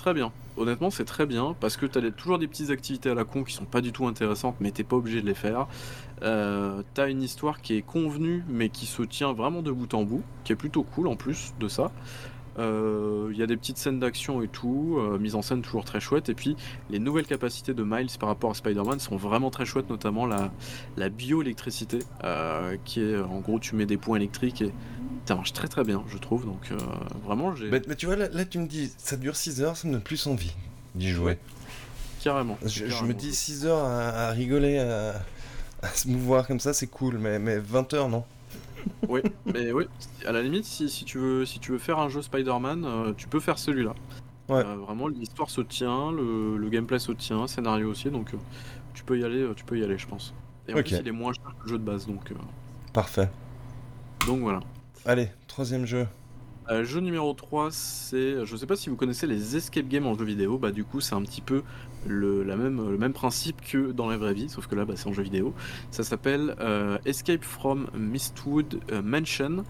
Très 0.00 0.14
bien. 0.14 0.32
Honnêtement, 0.56 0.88
c'est 0.88 1.04
très 1.04 1.26
bien 1.26 1.54
parce 1.60 1.76
que 1.76 1.84
tu 1.84 1.98
as 1.98 2.10
toujours 2.10 2.38
des 2.38 2.48
petites 2.48 2.70
activités 2.70 3.10
à 3.10 3.14
la 3.14 3.24
con 3.24 3.44
qui 3.44 3.52
sont 3.52 3.66
pas 3.66 3.82
du 3.82 3.92
tout 3.92 4.06
intéressantes, 4.06 4.56
mais 4.58 4.70
t'es 4.70 4.82
pas 4.82 4.96
obligé 4.96 5.20
de 5.20 5.26
les 5.26 5.34
faire. 5.34 5.66
Euh, 6.22 6.82
t'as 6.94 7.10
une 7.10 7.22
histoire 7.22 7.60
qui 7.60 7.74
est 7.74 7.82
convenue, 7.82 8.42
mais 8.48 8.70
qui 8.70 8.86
se 8.86 9.02
tient 9.02 9.34
vraiment 9.34 9.60
de 9.60 9.70
bout 9.70 9.92
en 9.92 10.04
bout, 10.04 10.22
qui 10.42 10.52
est 10.54 10.56
plutôt 10.56 10.84
cool 10.84 11.06
en 11.06 11.16
plus 11.16 11.52
de 11.60 11.68
ça. 11.68 11.92
Il 12.56 12.62
euh, 12.62 13.32
y 13.34 13.42
a 13.42 13.46
des 13.46 13.56
petites 13.56 13.78
scènes 13.78 14.00
d'action 14.00 14.42
et 14.42 14.48
tout, 14.48 14.98
euh, 14.98 15.18
mise 15.18 15.34
en 15.34 15.42
scène 15.42 15.62
toujours 15.62 15.84
très 15.84 16.00
chouette. 16.00 16.28
Et 16.28 16.34
puis 16.34 16.56
les 16.90 16.98
nouvelles 16.98 17.26
capacités 17.26 17.74
de 17.74 17.82
Miles 17.82 18.10
par 18.18 18.28
rapport 18.28 18.50
à 18.50 18.54
Spider-Man 18.54 18.98
sont 19.00 19.16
vraiment 19.16 19.50
très 19.50 19.64
chouettes, 19.64 19.88
notamment 19.88 20.26
la, 20.26 20.52
la 20.96 21.08
bioélectricité, 21.08 22.00
qui 22.84 23.00
est 23.00 23.18
en 23.18 23.40
gros 23.40 23.58
tu 23.58 23.76
mets 23.76 23.86
des 23.86 23.96
points 23.96 24.16
électriques 24.16 24.62
et 24.62 24.72
ça 25.30 25.36
marche 25.36 25.52
très 25.52 25.68
très 25.68 25.84
bien, 25.84 26.02
je 26.08 26.18
trouve. 26.18 26.44
Donc 26.44 26.72
euh, 26.72 26.76
vraiment, 27.24 27.54
j'ai. 27.54 27.70
Mais, 27.70 27.80
tu 27.94 28.06
vois, 28.06 28.16
là, 28.16 28.44
tu 28.44 28.58
me 28.58 28.66
dis, 28.66 28.92
ça 28.98 29.16
dure 29.16 29.36
6 29.36 29.62
heures, 29.62 29.76
ça 29.76 29.86
me 29.86 29.92
donne 29.92 30.02
plus 30.02 30.26
envie 30.26 30.52
d'y 30.96 31.10
jouer. 31.10 31.38
Carrément. 32.22 32.58
Je, 32.66 32.84
me 33.04 33.14
dis 33.14 33.34
6 33.34 33.64
heures 33.66 33.84
à, 33.84 34.30
rigoler, 34.30 34.78
à, 34.78 35.88
se 35.94 36.08
mouvoir 36.08 36.46
comme 36.46 36.60
ça, 36.60 36.72
c'est 36.72 36.88
cool, 36.88 37.18
mais, 37.18 37.38
mais 37.38 37.58
20 37.58 37.94
heures, 37.94 38.08
non? 38.08 38.24
Oui, 39.08 39.20
mais 39.52 39.72
oui, 39.72 39.86
à 40.26 40.32
la 40.32 40.42
limite, 40.42 40.64
si, 40.64 40.88
si, 40.88 41.04
tu, 41.04 41.18
veux, 41.18 41.44
si 41.44 41.58
tu 41.58 41.72
veux 41.72 41.78
faire 41.78 41.98
un 41.98 42.08
jeu 42.08 42.22
Spider-Man, 42.22 42.84
euh, 42.84 43.12
tu 43.16 43.28
peux 43.28 43.40
faire 43.40 43.58
celui-là. 43.58 43.94
Ouais. 44.48 44.64
Euh, 44.64 44.76
vraiment, 44.76 45.08
l'histoire 45.08 45.50
se 45.50 45.60
tient, 45.60 46.10
le, 46.12 46.56
le, 46.56 46.68
gameplay 46.68 46.98
se 46.98 47.12
tient, 47.12 47.46
scénario 47.46 47.88
aussi, 47.90 48.10
donc 48.10 48.32
tu 48.94 49.04
peux 49.04 49.18
y 49.18 49.24
aller, 49.24 49.48
tu 49.54 49.64
peux 49.64 49.78
y 49.78 49.84
aller, 49.84 49.98
je 49.98 50.06
pense. 50.06 50.34
Et 50.68 50.72
en 50.72 50.76
plus, 50.76 50.98
il 51.00 51.08
est 51.08 51.12
moins 51.12 51.32
cher 51.32 51.54
que 51.58 51.64
le 51.64 51.68
jeu 51.68 51.78
de 51.78 51.84
base, 51.84 52.06
donc. 52.06 52.32
Parfait. 52.92 53.30
Donc 54.26 54.40
voilà. 54.40 54.60
Allez, 55.04 55.28
troisième 55.46 55.86
jeu. 55.86 56.06
Euh, 56.70 56.84
jeu 56.84 57.00
numéro 57.00 57.34
3, 57.34 57.70
c'est. 57.72 58.46
Je 58.46 58.56
sais 58.56 58.66
pas 58.66 58.76
si 58.76 58.90
vous 58.90 58.96
connaissez 58.96 59.26
les 59.26 59.56
escape 59.56 59.88
games 59.88 60.06
en 60.06 60.14
jeu 60.16 60.24
vidéo. 60.24 60.56
Bah, 60.56 60.70
du 60.70 60.84
coup, 60.84 61.00
c'est 61.00 61.16
un 61.16 61.22
petit 61.22 61.40
peu 61.40 61.62
le, 62.06 62.44
même, 62.44 63.12
principe 63.12 63.60
que 63.60 63.90
dans 63.90 64.08
la 64.08 64.16
vraie 64.16 64.34
vie, 64.34 64.48
sauf 64.48 64.68
que 64.68 64.76
là, 64.76 64.84
bah, 64.84 64.94
c'est 64.96 65.08
en 65.08 65.12
jeu 65.12 65.24
vidéo. 65.24 65.52
Ça 65.90 66.04
s'appelle 66.04 66.54
euh, 66.60 66.98
Escape 67.04 67.42
from 67.42 67.88
Mistwood 67.94 68.80
euh, 68.92 69.02
Mansion. 69.02 69.64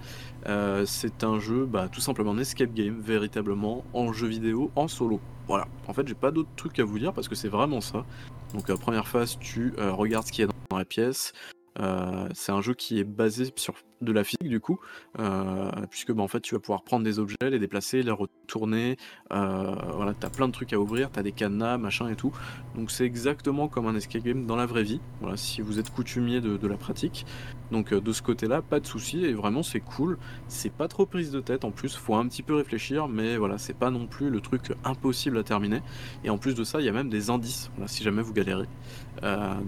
c'est 0.85 1.25
un 1.25 1.41
jeu, 1.41 1.65
bah, 1.65 1.89
tout 1.91 2.01
simplement 2.01 2.33
un 2.33 2.39
escape 2.39 2.75
game, 2.75 3.01
véritablement 3.01 3.83
en 3.95 4.13
jeu 4.13 4.27
vidéo, 4.27 4.71
en 4.77 4.87
solo. 4.87 5.21
Voilà. 5.49 5.69
En 5.89 5.95
fait, 5.95 6.07
j'ai 6.07 6.15
pas 6.15 6.31
d'autres 6.31 6.55
trucs 6.57 6.79
à 6.81 6.85
vous 6.85 6.99
dire 6.99 7.15
parce 7.15 7.29
que 7.29 7.35
c'est 7.35 7.49
vraiment 7.49 7.81
ça. 7.81 8.05
Donc, 8.53 8.71
première 8.75 9.09
phase, 9.09 9.39
tu 9.39 9.73
regardes 9.79 10.27
ce 10.27 10.33
qu'il 10.33 10.45
y 10.45 10.49
a 10.49 10.51
dans 10.69 10.77
la 10.77 10.85
pièce. 10.85 11.33
C'est 11.77 12.53
un 12.53 12.61
jeu 12.61 12.75
qui 12.75 12.99
est 12.99 13.05
basé 13.05 13.53
sur 13.57 13.75
de 14.01 14.13
la 14.13 14.25
physique 14.25 14.49
du 14.49 14.61
coup, 14.61 14.81
euh, 15.19 15.71
puisque 15.91 16.13
bah, 16.13 16.23
en 16.23 16.29
fait 16.29 16.41
tu 16.41 16.55
vas 16.55 16.61
pouvoir 16.61 16.83
prendre 16.83 17.05
des 17.05 17.19
objets, 17.19 17.37
les 17.43 17.59
déplacer, 17.59 18.03
les 18.03 18.11
retourner, 18.11 18.97
euh, 19.33 19.75
voilà, 19.95 20.15
tu 20.15 20.27
as 20.27 20.31
plein 20.31 20.49
de 20.49 20.53
trucs 20.53 20.73
à 20.73 20.81
ouvrir, 20.81 21.11
tu 21.11 21.19
as 21.19 21.23
des 21.23 21.33
cadenas, 21.33 21.77
machin 21.77 22.09
et 22.09 22.17
tout. 22.17 22.33
Donc 22.75 22.91
c'est 22.91 23.05
exactement 23.05 23.69
comme 23.69 23.87
un 23.87 23.95
escape 23.95 24.23
game 24.23 24.47
dans 24.47 24.57
la 24.57 24.67
vraie 24.67 24.83
vie, 24.83 25.01
voilà, 25.21 25.37
si 25.37 25.61
vous 25.61 25.79
êtes 25.79 25.91
coutumier 25.91 26.41
de, 26.41 26.67
la 26.67 26.77
pratique. 26.77 27.27
Donc 27.73 27.93
euh, 27.93 28.01
de 28.01 28.13
ce 28.13 28.23
côté-là, 28.23 28.63
pas 28.63 28.81
de 28.81 28.87
souci, 28.87 29.25
et 29.25 29.33
vraiment 29.33 29.63
c'est 29.63 29.81
cool, 29.81 30.19
c'est 30.49 30.73
pas 30.73 30.89
trop 30.89 31.05
prise 31.05 31.31
de 31.31 31.41
tête 31.41 31.65
en 31.65 31.71
plus, 31.71 31.97
faut 31.97 32.15
un 32.15 32.27
petit 32.29 32.43
peu 32.43 32.55
réfléchir, 32.55 33.09
mais 33.09 33.37
voilà, 33.37 33.59
c'est 33.59 33.77
pas 33.77 33.91
non 33.91 34.07
plus 34.07 34.31
le 34.31 34.41
truc 34.41 34.73
impossible 34.85 35.37
à 35.39 35.43
terminer. 35.43 35.83
Et 36.25 36.31
en 36.31 36.39
plus 36.39 36.55
de 36.55 36.65
ça, 36.65 36.81
il 36.81 36.87
y 36.87 36.89
a 36.89 36.93
même 36.93 37.11
des 37.11 37.29
indices, 37.29 37.71
si 37.87 38.03
jamais 38.03 38.23
vous 38.23 38.33
galérez. 38.33 38.69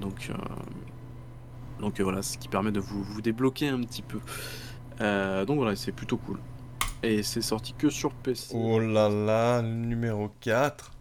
donc 0.00 0.30
donc 1.82 1.98
euh, 1.98 2.04
voilà, 2.04 2.22
ce 2.22 2.38
qui 2.38 2.48
permet 2.48 2.70
de 2.70 2.80
vous, 2.80 3.02
vous 3.02 3.20
débloquer 3.20 3.68
un 3.68 3.80
petit 3.80 4.02
peu. 4.02 4.20
Euh, 5.00 5.44
donc 5.44 5.58
voilà, 5.58 5.76
c'est 5.76 5.92
plutôt 5.92 6.16
cool. 6.16 6.38
Et 7.02 7.24
c'est 7.24 7.42
sorti 7.42 7.74
que 7.76 7.90
sur 7.90 8.12
PC. 8.12 8.54
Oh 8.56 8.78
là 8.78 9.08
là, 9.08 9.60
numéro 9.60 10.30
4. 10.40 10.92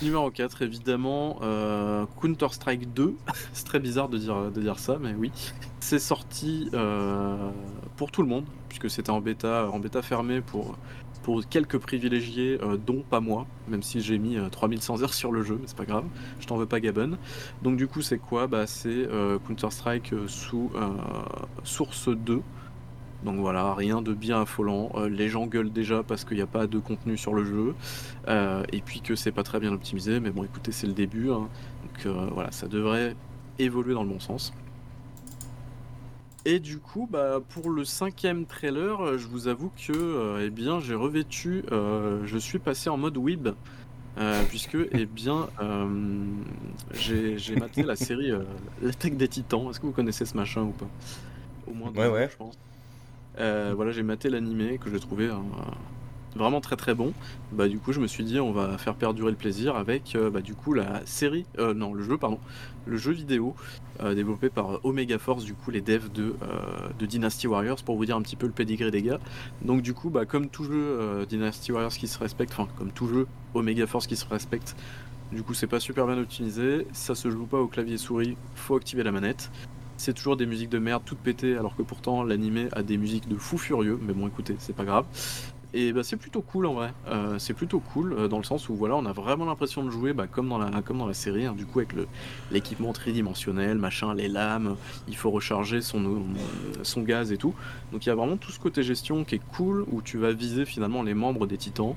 Numéro 0.00 0.30
4, 0.30 0.62
évidemment, 0.62 1.38
euh, 1.42 2.06
Counter-Strike 2.22 2.94
2. 2.94 3.14
c'est 3.52 3.66
très 3.66 3.80
bizarre 3.80 4.08
de 4.08 4.16
dire, 4.16 4.50
de 4.50 4.60
dire 4.62 4.78
ça, 4.78 4.96
mais 4.98 5.12
oui. 5.12 5.30
C'est 5.80 5.98
sorti 5.98 6.70
pour 7.96 8.10
tout 8.10 8.22
le 8.22 8.28
monde, 8.28 8.46
puisque 8.70 8.88
c'était 8.88 9.10
en 9.10 9.20
bêta, 9.20 9.68
en 9.70 9.78
bêta 9.78 10.00
fermée 10.00 10.40
pour 10.40 10.78
pour 11.22 11.46
quelques 11.48 11.78
privilégiés, 11.78 12.58
euh, 12.62 12.76
dont 12.76 13.02
pas 13.08 13.20
moi, 13.20 13.46
même 13.68 13.82
si 13.82 14.00
j'ai 14.00 14.18
mis 14.18 14.36
3100 14.50 14.98
euh, 14.98 15.02
heures 15.02 15.14
sur 15.14 15.32
le 15.32 15.42
jeu, 15.42 15.58
mais 15.60 15.66
c'est 15.66 15.76
pas 15.76 15.84
grave, 15.84 16.04
je 16.40 16.46
t'en 16.46 16.56
veux 16.56 16.66
pas 16.66 16.80
Gabon. 16.80 17.18
Donc 17.62 17.76
du 17.76 17.86
coup 17.86 18.02
c'est 18.02 18.18
quoi? 18.18 18.46
Bah, 18.46 18.66
C'est 18.66 18.88
euh, 18.88 19.38
Counter-Strike 19.46 20.14
sous 20.26 20.70
Source 21.64 22.08
2. 22.08 22.40
Donc 23.24 23.38
voilà, 23.38 23.74
rien 23.74 24.00
de 24.00 24.14
bien 24.14 24.40
affolant. 24.40 24.92
les 25.10 25.28
gens 25.28 25.46
gueulent 25.46 25.72
déjà 25.72 26.02
parce 26.02 26.24
qu'il 26.24 26.38
n'y 26.38 26.42
a 26.42 26.46
pas 26.46 26.66
de 26.66 26.78
contenu 26.78 27.18
sur 27.18 27.34
le 27.34 27.44
jeu. 27.44 27.74
et 28.72 28.80
puis 28.80 29.02
que 29.02 29.14
c'est 29.14 29.32
pas 29.32 29.42
très 29.42 29.60
bien 29.60 29.72
optimisé. 29.72 30.20
Mais 30.20 30.30
bon, 30.30 30.42
écoutez, 30.42 30.72
c'est 30.72 30.86
le 30.86 30.94
début. 30.94 31.30
Hein. 31.30 31.48
Donc 31.82 32.06
voilà, 32.32 32.50
ça 32.50 32.66
devrait 32.66 33.14
évoluer 33.58 33.92
dans 33.92 34.04
le 34.04 34.08
bon 34.08 34.20
sens. 34.20 34.54
Et 36.46 36.58
du 36.58 36.78
coup, 36.78 37.06
bah, 37.10 37.40
pour 37.50 37.70
le 37.70 37.84
cinquième 37.84 38.46
trailer, 38.46 39.00
euh, 39.00 39.18
je 39.18 39.28
vous 39.28 39.48
avoue 39.48 39.70
que 39.76 39.92
euh, 39.92 40.44
eh 40.46 40.50
bien, 40.50 40.80
j'ai 40.80 40.94
revêtu, 40.94 41.64
euh, 41.70 42.22
je 42.24 42.38
suis 42.38 42.58
passé 42.58 42.88
en 42.88 42.96
mode 42.96 43.18
web, 43.18 43.50
puisque 44.48 44.78
eh 44.92 45.04
bien, 45.04 45.48
j'ai 46.94 47.56
maté 47.56 47.82
la 47.82 47.96
série 47.96 48.32
L'attaque 48.82 49.16
des 49.16 49.28
titans. 49.28 49.68
Est-ce 49.70 49.80
que 49.80 49.86
vous 49.86 49.92
connaissez 49.92 50.24
ce 50.24 50.36
machin 50.36 50.62
ou 50.62 50.72
pas? 50.72 50.88
Au 51.66 51.74
moins, 51.74 51.90
ouais, 51.92 52.08
ouais. 52.08 52.28
je 52.30 52.36
pense. 52.36 52.58
voilà, 53.36 53.92
j'ai 53.92 54.02
maté 54.02 54.30
l'animé 54.30 54.78
que 54.82 54.90
j'ai 54.90 55.00
trouvé 55.00 55.30
vraiment 56.36 56.60
très 56.60 56.76
très 56.76 56.94
bon. 56.94 57.12
Bah 57.52 57.68
du 57.68 57.78
coup 57.78 57.92
je 57.92 58.00
me 58.00 58.06
suis 58.06 58.24
dit 58.24 58.40
on 58.40 58.52
va 58.52 58.78
faire 58.78 58.94
perdurer 58.94 59.30
le 59.30 59.36
plaisir 59.36 59.76
avec 59.76 60.14
euh, 60.14 60.30
bah, 60.30 60.40
du 60.40 60.54
coup 60.54 60.72
la 60.72 61.04
série, 61.06 61.46
euh, 61.58 61.74
non 61.74 61.92
le 61.92 62.02
jeu 62.02 62.16
pardon, 62.16 62.38
le 62.86 62.96
jeu 62.96 63.12
vidéo 63.12 63.54
euh, 64.00 64.14
développé 64.14 64.48
par 64.48 64.84
Omega 64.84 65.18
Force 65.18 65.44
du 65.44 65.54
coup 65.54 65.70
les 65.70 65.80
devs 65.80 66.10
de, 66.12 66.34
de 66.98 67.06
Dynasty 67.06 67.46
Warriors 67.46 67.82
pour 67.82 67.96
vous 67.96 68.06
dire 68.06 68.16
un 68.16 68.22
petit 68.22 68.36
peu 68.36 68.46
le 68.46 68.52
pedigree 68.52 68.90
des 68.90 69.02
gars. 69.02 69.20
Donc 69.62 69.82
du 69.82 69.94
coup 69.94 70.10
bah 70.10 70.26
comme 70.26 70.48
tout 70.48 70.64
jeu 70.64 71.26
Dynasty 71.28 71.72
Warriors 71.72 71.92
qui 71.92 72.08
se 72.08 72.18
respecte, 72.18 72.52
enfin 72.52 72.68
comme 72.78 72.92
tout 72.92 73.08
jeu 73.08 73.26
Omega 73.54 73.86
Force 73.86 74.06
qui 74.06 74.16
se 74.16 74.26
respecte, 74.26 74.76
du 75.32 75.42
coup 75.42 75.54
c'est 75.54 75.66
pas 75.66 75.80
super 75.80 76.06
bien 76.06 76.18
optimisé, 76.18 76.86
ça 76.92 77.14
se 77.14 77.30
joue 77.30 77.46
pas 77.46 77.58
au 77.58 77.66
clavier 77.66 77.96
souris, 77.96 78.36
faut 78.54 78.76
activer 78.76 79.02
la 79.02 79.12
manette. 79.12 79.50
C'est 79.96 80.14
toujours 80.14 80.38
des 80.38 80.46
musiques 80.46 80.70
de 80.70 80.78
merde 80.78 81.02
toutes 81.04 81.18
pétées 81.18 81.58
alors 81.58 81.76
que 81.76 81.82
pourtant 81.82 82.22
l'animé 82.22 82.68
a 82.72 82.82
des 82.82 82.96
musiques 82.96 83.28
de 83.28 83.36
fou 83.36 83.58
furieux, 83.58 83.98
mais 84.00 84.14
bon 84.14 84.28
écoutez, 84.28 84.56
c'est 84.58 84.74
pas 84.74 84.84
grave. 84.86 85.04
Et 85.72 85.92
bah, 85.92 86.02
c'est 86.02 86.16
plutôt 86.16 86.42
cool 86.42 86.66
en 86.66 86.74
vrai. 86.74 86.92
Euh, 87.08 87.38
c'est 87.38 87.54
plutôt 87.54 87.78
cool 87.78 88.12
euh, 88.12 88.28
dans 88.28 88.38
le 88.38 88.44
sens 88.44 88.68
où 88.68 88.74
voilà, 88.74 88.96
on 88.96 89.06
a 89.06 89.12
vraiment 89.12 89.44
l'impression 89.44 89.84
de 89.84 89.90
jouer 89.90 90.12
bah, 90.12 90.26
comme, 90.26 90.48
dans 90.48 90.58
la, 90.58 90.82
comme 90.82 90.98
dans 90.98 91.06
la 91.06 91.14
série, 91.14 91.46
hein, 91.46 91.54
du 91.56 91.64
coup 91.64 91.78
avec 91.78 91.94
l'équipement 92.50 92.92
tridimensionnel, 92.92 93.78
machin, 93.78 94.14
les 94.14 94.28
lames, 94.28 94.76
il 95.06 95.16
faut 95.16 95.30
recharger 95.30 95.80
son, 95.80 96.24
son 96.82 97.02
gaz 97.02 97.30
et 97.30 97.36
tout. 97.36 97.54
Donc 97.92 98.04
il 98.04 98.08
y 98.08 98.12
a 98.12 98.14
vraiment 98.14 98.36
tout 98.36 98.50
ce 98.50 98.58
côté 98.58 98.82
gestion 98.82 99.24
qui 99.24 99.36
est 99.36 99.42
cool 99.54 99.84
où 99.92 100.02
tu 100.02 100.18
vas 100.18 100.32
viser 100.32 100.64
finalement 100.64 101.02
les 101.02 101.14
membres 101.14 101.46
des 101.46 101.56
titans. 101.56 101.94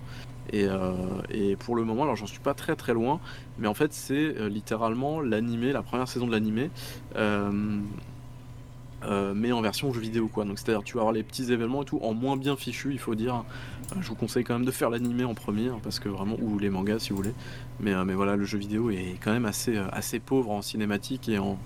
Et, 0.51 0.65
euh, 0.67 0.91
et 1.31 1.55
pour 1.55 1.75
le 1.75 1.83
moment, 1.83 2.03
alors 2.03 2.17
j'en 2.17 2.27
suis 2.27 2.41
pas 2.41 2.53
très 2.53 2.75
très 2.75 2.93
loin, 2.93 3.21
mais 3.57 3.67
en 3.67 3.73
fait 3.73 3.93
c'est 3.93 4.49
littéralement 4.49 5.21
l'animé, 5.21 5.71
la 5.71 5.81
première 5.81 6.07
saison 6.07 6.27
de 6.27 6.31
l'animé. 6.31 6.69
Euh, 9.05 9.34
mais 9.35 9.51
en 9.51 9.61
version 9.61 9.91
jeu 9.91 9.99
vidéo 9.99 10.27
quoi. 10.27 10.45
Donc 10.45 10.59
c'est-à-dire 10.59 10.84
tu 10.84 10.95
vas 10.95 11.01
avoir 11.01 11.13
les 11.13 11.23
petits 11.23 11.51
événements 11.51 11.81
et 11.81 11.85
tout 11.85 11.99
en 12.01 12.13
moins 12.13 12.38
bien 12.38 12.55
fichu, 12.55 12.91
il 12.91 12.99
faut 12.99 13.15
dire. 13.15 13.43
Euh, 13.91 13.95
je 14.01 14.07
vous 14.07 14.15
conseille 14.15 14.43
quand 14.43 14.53
même 14.53 14.65
de 14.65 14.71
faire 14.71 14.89
l'animé 14.89 15.23
en 15.23 15.34
premier 15.34 15.67
hein, 15.69 15.80
parce 15.84 15.99
que 15.99 16.09
vraiment 16.09 16.38
ou 16.41 16.57
les 16.59 16.69
mangas 16.69 16.99
si 16.99 17.09
vous 17.09 17.17
voulez. 17.17 17.34
Mais, 17.80 17.93
euh, 17.93 18.05
mais 18.05 18.13
voilà, 18.13 18.35
le 18.35 18.45
jeu 18.45 18.57
vidéo 18.57 18.89
est 18.89 19.17
quand 19.21 19.31
même 19.31 19.45
assez 19.45 19.77
assez 19.91 20.19
pauvre 20.19 20.51
en 20.51 20.61
cinématique 20.61 21.27
et 21.30 21.39
en 21.39 21.57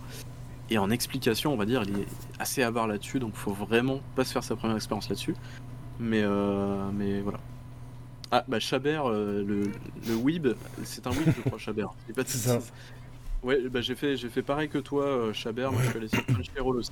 et 0.70 0.78
en 0.78 0.90
explication, 0.90 1.54
on 1.54 1.58
va 1.58 1.66
dire, 1.66 1.84
il 1.84 2.00
est 2.02 2.08
assez 2.40 2.62
avare 2.62 2.88
là-dessus, 2.88 3.20
donc 3.20 3.36
faut 3.36 3.54
vraiment 3.54 4.02
pas 4.16 4.26
se 4.26 4.34
faire 4.34 4.44
sa 4.44 4.56
première 4.58 4.76
expérience 4.76 5.08
là-dessus. 5.08 5.36
Mais 6.00 6.24
mais 6.94 7.22
voilà. 7.22 7.40
Ah 8.30 8.44
bah 8.50 8.60
Chabert, 8.60 9.08
le, 9.08 9.72
le 10.06 10.16
Weeb, 10.16 10.48
c'est 10.84 11.08
un 11.08 11.12
Weeb 11.12 11.34
je 11.38 11.42
crois 11.44 11.58
Chabert. 11.58 11.94
C'est 12.26 12.38
ça. 12.38 12.60
Ouais, 13.48 13.70
bah 13.70 13.80
j'ai 13.80 13.96
fait, 13.96 14.18
fait 14.18 14.42
pareil 14.42 14.68
que 14.68 14.78
toi, 14.78 15.06
euh, 15.06 15.32
Chabert. 15.32 15.72
Moi, 15.72 15.82
je 15.82 15.88
suis 15.88 15.98
allé 15.98 16.08
sur 16.10 16.26
Crunchyroll 16.26 16.76
aussi. 16.76 16.92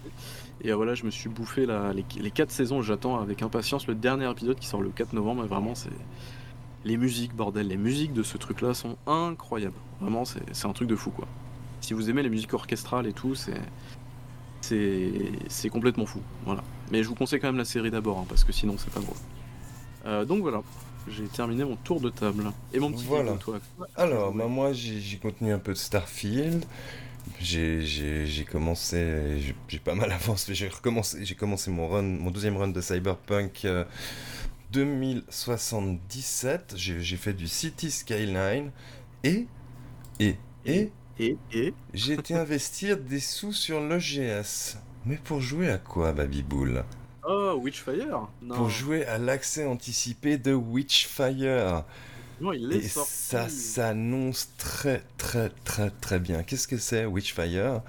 Et 0.62 0.72
euh, 0.72 0.76
voilà, 0.78 0.96
je 0.96 1.04
me 1.04 1.12
suis 1.12 1.28
bouffé 1.28 1.66
les, 1.66 2.06
les 2.18 2.32
4 2.32 2.50
saisons. 2.50 2.82
J'attends 2.82 3.20
avec 3.20 3.42
impatience 3.42 3.88
le 3.88 3.94
dernier 3.94 4.32
épisode 4.32 4.58
qui 4.58 4.66
sort 4.66 4.82
le 4.82 4.88
4 4.88 5.12
novembre. 5.12 5.44
Et 5.44 5.48
vraiment, 5.48 5.76
c'est, 5.76 5.90
les 6.86 6.96
musiques, 6.96 7.36
bordel, 7.36 7.68
les 7.68 7.76
musiques 7.76 8.14
de 8.14 8.24
ce 8.24 8.38
truc-là 8.38 8.74
sont 8.74 8.96
incroyables. 9.06 9.76
Vraiment, 10.00 10.24
c'est 10.24 10.66
un 10.66 10.72
truc 10.72 10.88
de 10.88 10.96
fou, 10.96 11.12
quoi. 11.12 11.28
Si 11.82 11.94
vous 11.94 12.10
aimez 12.10 12.24
les 12.24 12.30
musiques 12.30 12.54
orchestrales 12.54 13.06
et 13.06 13.14
tout, 13.14 13.36
c'est 13.36 13.60
c'est 14.62 15.70
complètement 15.70 16.06
fou. 16.06 16.22
Voilà. 16.46 16.64
Mais 16.90 17.04
je 17.04 17.10
vous 17.10 17.16
conseille 17.16 17.40
quand 17.40 17.48
même 17.48 17.58
la 17.58 17.66
série 17.66 17.92
d'abord, 17.92 18.20
hein, 18.20 18.26
parce 18.28 18.44
que 18.44 18.52
sinon 18.52 18.76
c'est 18.78 18.92
pas 18.92 19.02
drôle. 19.02 19.18
Euh, 20.06 20.26
donc 20.26 20.42
voilà, 20.42 20.62
j'ai 21.08 21.28
terminé 21.28 21.64
mon 21.64 21.76
tour 21.76 22.02
de 22.02 22.10
table. 22.10 22.52
Et 22.74 22.80
mon 22.80 22.92
petit 22.92 23.06
voilà. 23.06 23.34
toi 23.34 23.60
Alors, 23.96 24.34
bah, 24.34 24.48
moi 24.48 24.74
j'ai 24.74 25.18
continué 25.18 25.52
un 25.52 25.60
peu 25.60 25.74
de 25.74 25.78
Starfield. 25.78 26.66
J'ai 27.40 28.46
commencé, 28.50 29.56
j'ai 29.68 29.80
pas 29.80 29.96
mal 29.96 30.12
avancé, 30.12 30.56
j'ai 30.56 30.68
recommencé, 30.68 31.26
j'ai 31.26 31.36
commencé 31.36 31.72
mon 31.72 31.88
run, 31.88 32.04
mon 32.04 32.32
deuxième 32.32 32.58
run 32.58 32.70
de 32.70 32.82
Cyberpunk 32.82 33.68
2077. 34.72 36.74
Euh, 36.74 36.78
j'ai 36.78 37.18
fait 37.18 37.34
du 37.34 37.48
City 37.48 37.92
Skyline 37.92 38.72
et 39.24 39.48
et 40.20 40.38
et 40.66 40.92
et, 41.20 41.38
et 41.52 41.74
J'ai 41.94 42.14
été 42.14 42.34
investir 42.36 42.98
des 42.98 43.20
sous 43.20 43.54
sur 43.54 43.82
l'EGS. 43.82 44.78
Mais 45.06 45.18
pour 45.18 45.40
jouer 45.40 45.70
à 45.70 45.78
quoi, 45.78 46.14
Babyboul 46.14 46.84
Oh, 47.28 47.60
Witchfire 47.62 48.28
Pour 48.48 48.70
jouer 48.70 49.06
à 49.06 49.18
l'accès 49.18 49.66
anticipé 49.66 50.38
de 50.38 50.54
Witchfire. 50.54 51.84
Non, 52.40 52.54
il 52.54 52.72
est 52.72 52.78
Et 52.78 52.88
ça 52.88 53.50
s'annonce 53.50 54.50
très 54.58 55.02
très 55.18 55.50
très 55.64 55.90
très 55.90 56.20
bien. 56.20 56.44
Qu'est-ce 56.44 56.68
que 56.68 56.78
c'est 56.78 57.06
Witchfire? 57.06 57.82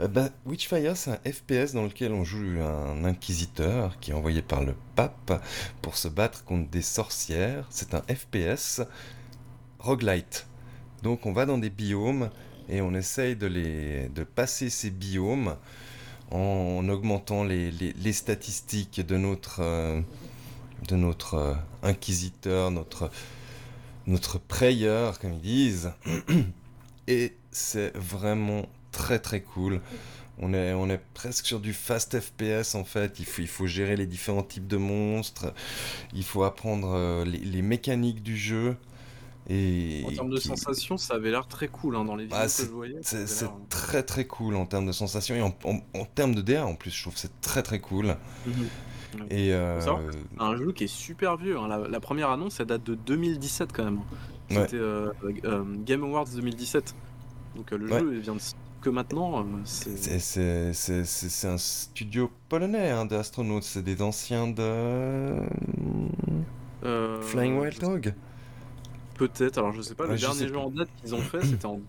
Euh, 0.00 0.08
bah, 0.08 0.30
Witchfire, 0.46 0.96
c'est 0.96 1.10
un 1.10 1.32
FPS 1.32 1.74
dans 1.74 1.84
lequel 1.84 2.12
on 2.12 2.24
joue 2.24 2.60
un 2.60 3.04
inquisiteur 3.04 3.98
qui 4.00 4.10
est 4.10 4.14
envoyé 4.14 4.42
par 4.42 4.64
le 4.64 4.74
pape 4.96 5.44
pour 5.80 5.96
se 5.96 6.08
battre 6.08 6.44
contre 6.44 6.68
des 6.70 6.82
sorcières. 6.82 7.66
C'est 7.70 7.94
un 7.94 8.02
FPS 8.12 8.82
roguelite. 9.78 10.46
Donc 11.02 11.26
on 11.26 11.32
va 11.32 11.46
dans 11.46 11.58
des 11.58 11.70
biomes 11.70 12.30
et 12.68 12.80
on 12.80 12.94
essaye 12.94 13.36
de, 13.36 13.46
les, 13.46 14.08
de 14.08 14.24
passer 14.24 14.70
ces 14.70 14.90
biomes 14.90 15.54
en 16.30 16.88
augmentant 16.88 17.44
les, 17.44 17.70
les, 17.70 18.12
statistiques 18.12 19.00
de 19.00 19.16
notre, 19.16 19.60
euh, 19.60 20.00
de 20.88 20.96
notre 20.96 21.34
euh, 21.34 21.54
inquisiteur, 21.82 22.70
notre, 22.70 23.10
notre 24.06 24.38
prayeur, 24.38 25.18
comme 25.18 25.34
ils 25.34 25.40
disent. 25.40 25.92
Et 27.08 27.34
c'est 27.52 27.96
vraiment 27.96 28.66
très 28.90 29.18
très 29.18 29.40
cool. 29.40 29.80
On 30.38 30.52
est, 30.52 30.72
on 30.72 30.90
est 30.90 31.00
presque 31.14 31.46
sur 31.46 31.60
du 31.60 31.72
fast 31.72 32.20
FPS 32.20 32.74
en 32.74 32.84
fait. 32.84 33.20
Il 33.20 33.24
faut, 33.24 33.42
il 33.42 33.48
faut 33.48 33.66
gérer 33.66 33.96
les 33.96 34.06
différents 34.06 34.42
types 34.42 34.66
de 34.66 34.76
monstres. 34.76 35.54
Il 36.12 36.24
faut 36.24 36.42
apprendre 36.42 36.92
euh, 36.94 37.24
les, 37.24 37.38
les 37.38 37.62
mécaniques 37.62 38.22
du 38.22 38.36
jeu 38.36 38.76
en 39.48 40.12
termes 40.12 40.30
de 40.30 40.40
sensations, 40.40 40.96
ça 40.96 41.14
avait 41.14 41.30
l'air 41.30 41.46
très 41.46 41.68
cool 41.68 41.96
hein, 41.96 42.04
dans 42.04 42.16
les 42.16 42.24
vidéos 42.24 42.38
ah, 42.40 42.46
que 42.46 42.64
je 42.64 42.70
voyais. 42.70 42.98
C'est 43.02 43.48
très 43.68 44.02
très 44.02 44.26
cool 44.26 44.56
en 44.56 44.66
termes 44.66 44.86
de 44.86 44.92
sensations 44.92 45.34
et 45.34 45.42
en, 45.42 46.04
termes 46.14 46.34
de 46.34 46.42
DA 46.42 46.66
en 46.66 46.74
plus, 46.74 46.90
je 46.90 47.00
trouve 47.02 47.14
que 47.14 47.20
c'est 47.20 47.40
très 47.40 47.62
très 47.62 47.78
cool. 47.78 48.16
Mhm. 48.46 48.68
Et 49.30 49.54
euh... 49.54 49.80
un 50.38 50.56
jeu 50.56 50.72
qui 50.72 50.84
est 50.84 50.88
super 50.88 51.36
vieux. 51.36 51.56
Hein. 51.56 51.86
La, 51.88 52.00
première 52.00 52.30
annonce, 52.30 52.54
ça 52.54 52.64
date 52.64 52.84
de 52.84 52.94
2017 52.94 53.72
quand 53.72 53.84
même. 53.84 54.00
C'était 54.48 54.76
euh, 54.76 55.12
euh, 55.44 55.64
Game 55.84 56.04
Awards 56.04 56.26
2017. 56.34 56.94
Donc 57.56 57.72
euh, 57.72 57.78
le 57.78 57.88
jeu 57.88 58.10
vient 58.18 58.34
de 58.34 58.40
que 58.82 58.90
maintenant. 58.90 59.44
c'est 59.64 61.48
un 61.48 61.58
studio 61.58 62.30
polonais 62.48 62.90
hein, 62.90 63.06
d'astronautes. 63.06 63.64
C'est 63.64 63.82
des 63.82 64.02
anciens 64.02 64.48
de 64.48 65.40
Flying 67.22 67.58
Wild 67.58 67.80
Dog. 67.80 68.14
Peut-être, 69.16 69.56
alors 69.58 69.72
je 69.72 69.80
sais 69.80 69.94
pas, 69.94 70.06
le 70.06 70.16
dernier 70.16 70.46
jeu 70.46 70.58
en 70.58 70.68
date 70.68 70.88
qu'ils 71.00 71.14
ont 71.14 71.22
fait, 71.22 71.42
c'était 71.42 71.64
en 71.64 71.80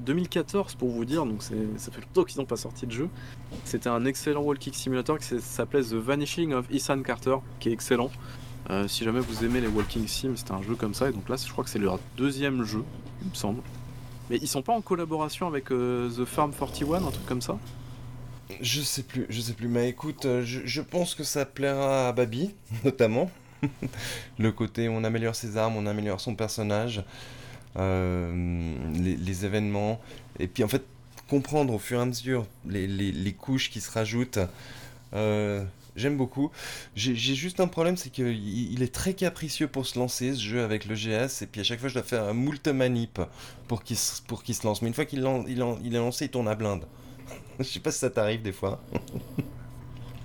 2014 0.00 0.74
pour 0.74 0.88
vous 0.90 1.04
dire, 1.04 1.24
donc 1.24 1.42
ça 1.42 1.92
fait 1.92 2.00
longtemps 2.00 2.24
qu'ils 2.24 2.40
n'ont 2.40 2.46
pas 2.46 2.56
sorti 2.56 2.86
de 2.86 2.90
jeu. 2.90 3.08
C'était 3.64 3.88
un 3.88 4.04
excellent 4.04 4.42
walking 4.42 4.72
simulator 4.72 5.18
qui 5.18 5.40
s'appelait 5.40 5.82
The 5.82 5.94
Vanishing 5.94 6.52
of 6.54 6.66
Ethan 6.70 7.02
Carter, 7.02 7.36
qui 7.60 7.68
est 7.68 7.72
excellent. 7.72 8.10
Euh, 8.70 8.88
si 8.88 9.04
jamais 9.04 9.20
vous 9.20 9.44
aimez 9.44 9.60
les 9.60 9.68
walking 9.68 10.06
sims, 10.08 10.36
c'était 10.36 10.52
un 10.52 10.62
jeu 10.62 10.74
comme 10.74 10.94
ça, 10.94 11.08
et 11.08 11.12
donc 11.12 11.28
là 11.28 11.36
je 11.36 11.50
crois 11.50 11.62
que 11.62 11.70
c'est 11.70 11.78
leur 11.78 12.00
deuxième 12.16 12.64
jeu, 12.64 12.82
il 13.22 13.30
me 13.30 13.34
semble. 13.34 13.62
Mais 14.28 14.38
ils 14.42 14.48
sont 14.48 14.62
pas 14.62 14.74
en 14.74 14.80
collaboration 14.80 15.46
avec 15.46 15.70
euh, 15.70 16.10
The 16.10 16.24
Farm 16.24 16.52
41, 16.52 17.04
un 17.04 17.10
truc 17.10 17.24
comme 17.24 17.40
ça? 17.40 17.56
Je 18.60 18.80
sais 18.80 19.04
plus, 19.04 19.26
je 19.28 19.40
sais 19.40 19.52
plus, 19.52 19.68
mais 19.68 19.88
écoute, 19.88 20.24
euh, 20.26 20.42
je, 20.44 20.60
je 20.64 20.80
pense 20.82 21.14
que 21.14 21.22
ça 21.22 21.46
plaira 21.46 22.08
à 22.08 22.12
Babi, 22.12 22.54
notamment. 22.84 23.30
le 24.38 24.52
côté 24.52 24.88
on 24.88 25.04
améliore 25.04 25.34
ses 25.34 25.56
armes, 25.56 25.76
on 25.76 25.86
améliore 25.86 26.20
son 26.20 26.34
personnage, 26.34 27.02
euh, 27.76 28.74
les, 28.94 29.44
événements, 29.44 30.00
et 30.38 30.46
puis 30.46 30.64
en 30.64 30.68
fait 30.68 30.84
comprendre 31.28 31.74
au 31.74 31.78
fur 31.78 31.98
et 31.98 32.02
à 32.02 32.06
mesure 32.06 32.46
les, 32.66 33.34
couches 33.38 33.70
qui 33.70 33.80
se 33.80 33.90
rajoutent. 33.90 34.38
Euh, 35.14 35.64
j'aime 35.96 36.16
beaucoup. 36.16 36.50
J'ai 36.94 37.14
juste 37.14 37.60
un 37.60 37.68
problème, 37.68 37.96
c'est 37.96 38.10
qu'il 38.10 38.28
il 38.72 38.82
est 38.82 38.94
très 38.94 39.14
capricieux 39.14 39.68
pour 39.68 39.86
se 39.86 39.98
lancer 39.98 40.34
ce 40.34 40.40
jeu 40.40 40.62
avec 40.62 40.86
le 40.86 40.94
GS, 40.94 41.42
et 41.42 41.46
puis 41.46 41.60
à 41.60 41.64
chaque 41.64 41.80
fois 41.80 41.88
je 41.88 41.94
dois 41.94 42.02
faire 42.02 42.24
un 42.24 42.34
moult 42.34 42.66
manip 42.68 43.20
pour 43.66 43.82
qu'il 43.82 43.96
se 43.96 44.66
lance. 44.66 44.82
Mais 44.82 44.88
une 44.88 44.94
fois 44.94 45.04
qu'il 45.04 45.20
il, 45.48 45.64
il 45.84 45.94
est 45.94 45.98
lancé, 45.98 46.26
il 46.26 46.30
tourne 46.30 46.48
à 46.48 46.54
blinde. 46.54 46.84
Je 47.58 47.64
sais 47.64 47.80
pas 47.80 47.90
si 47.90 47.98
ça 47.98 48.10
t'arrive 48.10 48.42
des 48.42 48.52
fois. 48.52 48.80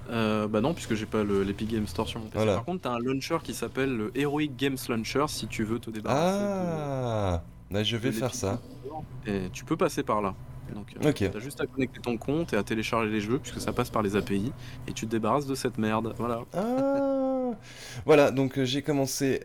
Euh, 0.10 0.48
bah 0.48 0.62
non, 0.62 0.74
puisque 0.74 0.96
j'ai 0.96 1.06
pas 1.06 1.24
l'Epic 1.24 1.70
Games 1.70 1.88
Store 1.88 2.08
sur 2.08 2.20
mon 2.20 2.28
PC. 2.28 2.46
Par 2.46 2.66
contre, 2.66 2.82
t'as 2.82 2.92
un 2.92 3.00
launcher 3.00 3.38
qui 3.44 3.54
s'appelle 3.54 3.96
le 3.96 4.12
Heroic 4.18 4.52
Games 4.58 4.78
Launcher 4.90 5.26
si 5.28 5.48
tu 5.48 5.64
veux 5.64 5.80
te 5.80 5.90
débarrasser. 5.90 6.44
Ah, 6.44 7.44
bah, 7.72 7.84
je 7.84 7.98
vais 7.98 8.12
faire 8.12 8.34
ça. 8.34 8.60
Et 9.26 9.50
tu 9.52 9.66
peux 9.66 9.78
passer 9.78 10.04
par 10.04 10.22
là. 10.22 10.36
Donc, 10.74 10.96
euh, 11.06 11.30
t'as 11.30 11.40
juste 11.40 11.62
à 11.62 11.68
connecter 11.68 12.00
ton 12.00 12.18
compte 12.18 12.54
et 12.54 12.56
à 12.56 12.64
télécharger 12.64 13.10
les 13.10 13.20
jeux 13.20 13.38
puisque 13.38 13.60
ça 13.60 13.74
passe 13.74 13.90
par 13.90 14.02
les 14.02 14.16
API 14.16 14.52
et 14.88 14.94
tu 14.94 15.06
te 15.06 15.12
débarrasses 15.12 15.46
de 15.46 15.56
cette 15.56 15.78
merde. 15.78 16.16
Voilà. 16.18 16.42
Ah. 16.54 17.52
voilà, 18.06 18.32
donc 18.32 18.58
euh, 18.58 18.66
j'ai 18.66 18.82
commencé 18.82 19.42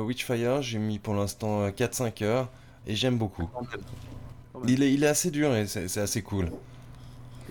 Witchfire, 0.00 0.62
j'ai 0.62 0.78
mis 0.78 0.98
pour 0.98 1.14
l'instant 1.14 1.68
4-5 1.68 2.24
heures 2.24 2.48
et 2.86 2.94
j'aime 2.94 3.18
beaucoup. 3.18 3.50
Il 4.66 4.82
est, 4.82 4.92
il 4.92 5.02
est 5.04 5.08
assez 5.08 5.30
dur 5.30 5.54
et 5.54 5.66
c'est 5.66 6.00
assez 6.00 6.22
cool. 6.22 6.50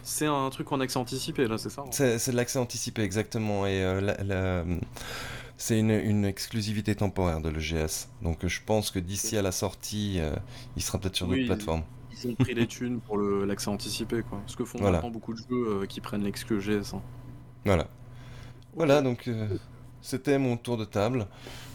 C'est 0.04 0.26
un 0.26 0.50
truc 0.50 0.72
en 0.72 0.80
accès 0.80 0.98
anticipé, 0.98 1.48
là, 1.48 1.58
c'est 1.58 1.70
ça 1.70 1.82
hein 1.82 1.92
C'est 1.92 2.32
de 2.32 2.36
l'accès 2.36 2.60
anticipé, 2.60 3.04
exactement. 3.04 3.66
Et 3.66 3.84
euh, 3.84 4.64
c'est 5.58 5.80
une, 5.80 6.26
exclusivité 6.26 6.96
temporaire 6.96 7.42
de 7.42 7.50
l'EGS. 7.50 8.08
Donc 8.22 8.46
je 8.46 8.60
pense 8.66 8.92
que 8.92 9.00
d'ici 9.00 9.38
à 9.38 9.42
la 9.42 9.52
sortie, 9.52 10.18
euh, 10.20 10.36
il 10.76 10.82
sera 10.82 10.98
peut-être 10.98 11.16
sur 11.16 11.28
d'autres 11.28 11.46
plateformes. 11.46 11.84
Ils 12.12 12.30
ont 12.30 12.36
pris 12.36 12.54
les 12.54 12.68
thunes 12.68 13.00
pour 13.00 13.18
l'accès 13.18 13.70
anticipé, 13.70 14.22
quoi. 14.28 14.42
Ce 14.48 14.56
que 14.56 14.66
font 14.66 14.80
maintenant 14.80 15.10
beaucoup 15.10 15.34
de 15.34 15.40
jeux 15.40 15.46
euh, 15.52 15.86
qui 15.86 16.02
prennent 16.02 16.24
l'exclu 16.24 16.58
EGS. 16.58 16.94
Hein. 16.94 17.02
Voilà. 17.66 17.88
Voilà, 18.76 19.02
donc 19.02 19.30
c'était 20.02 20.40
mon 20.40 20.58
tour 20.58 20.78
de 20.78 20.86
table. 20.86 21.28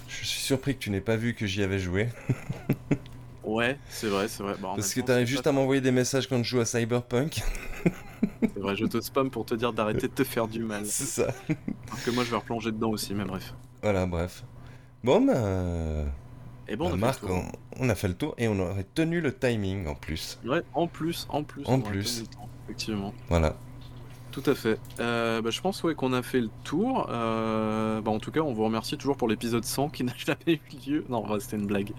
Je 0.09 0.25
suis 0.25 0.41
surpris 0.41 0.75
que 0.75 0.81
tu 0.81 0.91
n'aies 0.91 1.01
pas 1.01 1.17
vu 1.17 1.35
que 1.35 1.47
j'y 1.47 1.63
avais 1.63 1.79
joué. 1.79 2.09
Ouais, 3.47 3.79
c'est 3.89 4.09
vrai, 4.09 4.27
c'est 4.27 4.43
vrai. 4.43 4.55
Parce 4.61 4.93
que 4.93 5.01
t'arrives 5.01 5.29
juste 5.29 5.47
à 5.47 5.53
m'envoyer 5.53 5.81
des 5.81 5.93
messages 5.93 6.29
quand 6.29 6.39
je 6.39 6.43
joue 6.43 6.61
à 6.61 6.65
Cyberpunk. 6.65 7.43
c'est 8.43 8.59
vrai, 8.59 8.75
je 8.75 8.87
te 8.87 9.01
spam 9.01 9.31
pour 9.31 9.47
te 9.47 9.55
dire 9.55 9.73
d'arrêter 9.73 10.09
de 10.09 10.13
te 10.13 10.25
faire 10.25 10.49
du 10.49 10.65
mal. 10.65 10.85
C'est 10.85 11.05
ça. 11.05 11.29
Alors 11.87 12.03
que 12.05 12.11
moi 12.11 12.25
je 12.25 12.31
vais 12.31 12.37
replonger 12.37 12.73
dedans 12.73 12.91
aussi, 12.91 13.15
mais 13.15 13.25
bref. 13.25 13.55
Voilà, 13.83 14.05
bref. 14.07 14.45
Bon, 15.05 15.21
bah. 15.25 16.11
Et 16.69 16.75
bon, 16.75 16.91
bah, 16.91 16.97
Marc, 16.97 17.21
on, 17.79 17.89
a 17.89 17.95
fait 17.95 18.09
le 18.09 18.15
tour 18.15 18.35
et 18.39 18.49
on 18.49 18.59
aurait 18.59 18.87
tenu 18.95 19.21
le 19.21 19.33
timing 19.33 19.87
en 19.87 19.95
plus. 19.95 20.41
Ouais, 20.45 20.63
en 20.75 20.89
plus, 20.89 21.29
en 21.31 21.45
plus. 21.45 21.65
En 21.67 21.81
plus. 21.81 22.25
effectivement. 22.65 23.15
Voilà. 23.29 23.55
Tout 24.33 24.43
à 24.51 24.55
fait. 24.55 24.79
Euh, 25.01 25.41
bah, 25.41 25.51
je 25.51 25.61
pense 25.61 25.83
ouais, 25.85 25.95
qu'on 25.95 26.13
a 26.13 26.23
fait 26.23 26.41
le 26.41 26.51
tour. 26.65 27.07
Euh, 27.09 28.01
bah, 28.01 28.11
en 28.11 28.19
tout 28.19 28.33
cas, 28.33 28.41
on 28.41 28.53
vous 28.53 28.65
remercie 28.65 28.99
toujours 28.99 29.17
pour 29.17 29.29
l'épisode 29.29 29.65
100 29.65 29.91
qui 29.91 30.05
n'a 30.05 30.13
jamais 30.19 30.61
eu 30.61 30.91
lieu. 30.91 31.05
Non, 31.09 31.25
c'était 31.39 31.57
une 31.57 31.67
blague. 31.67 31.93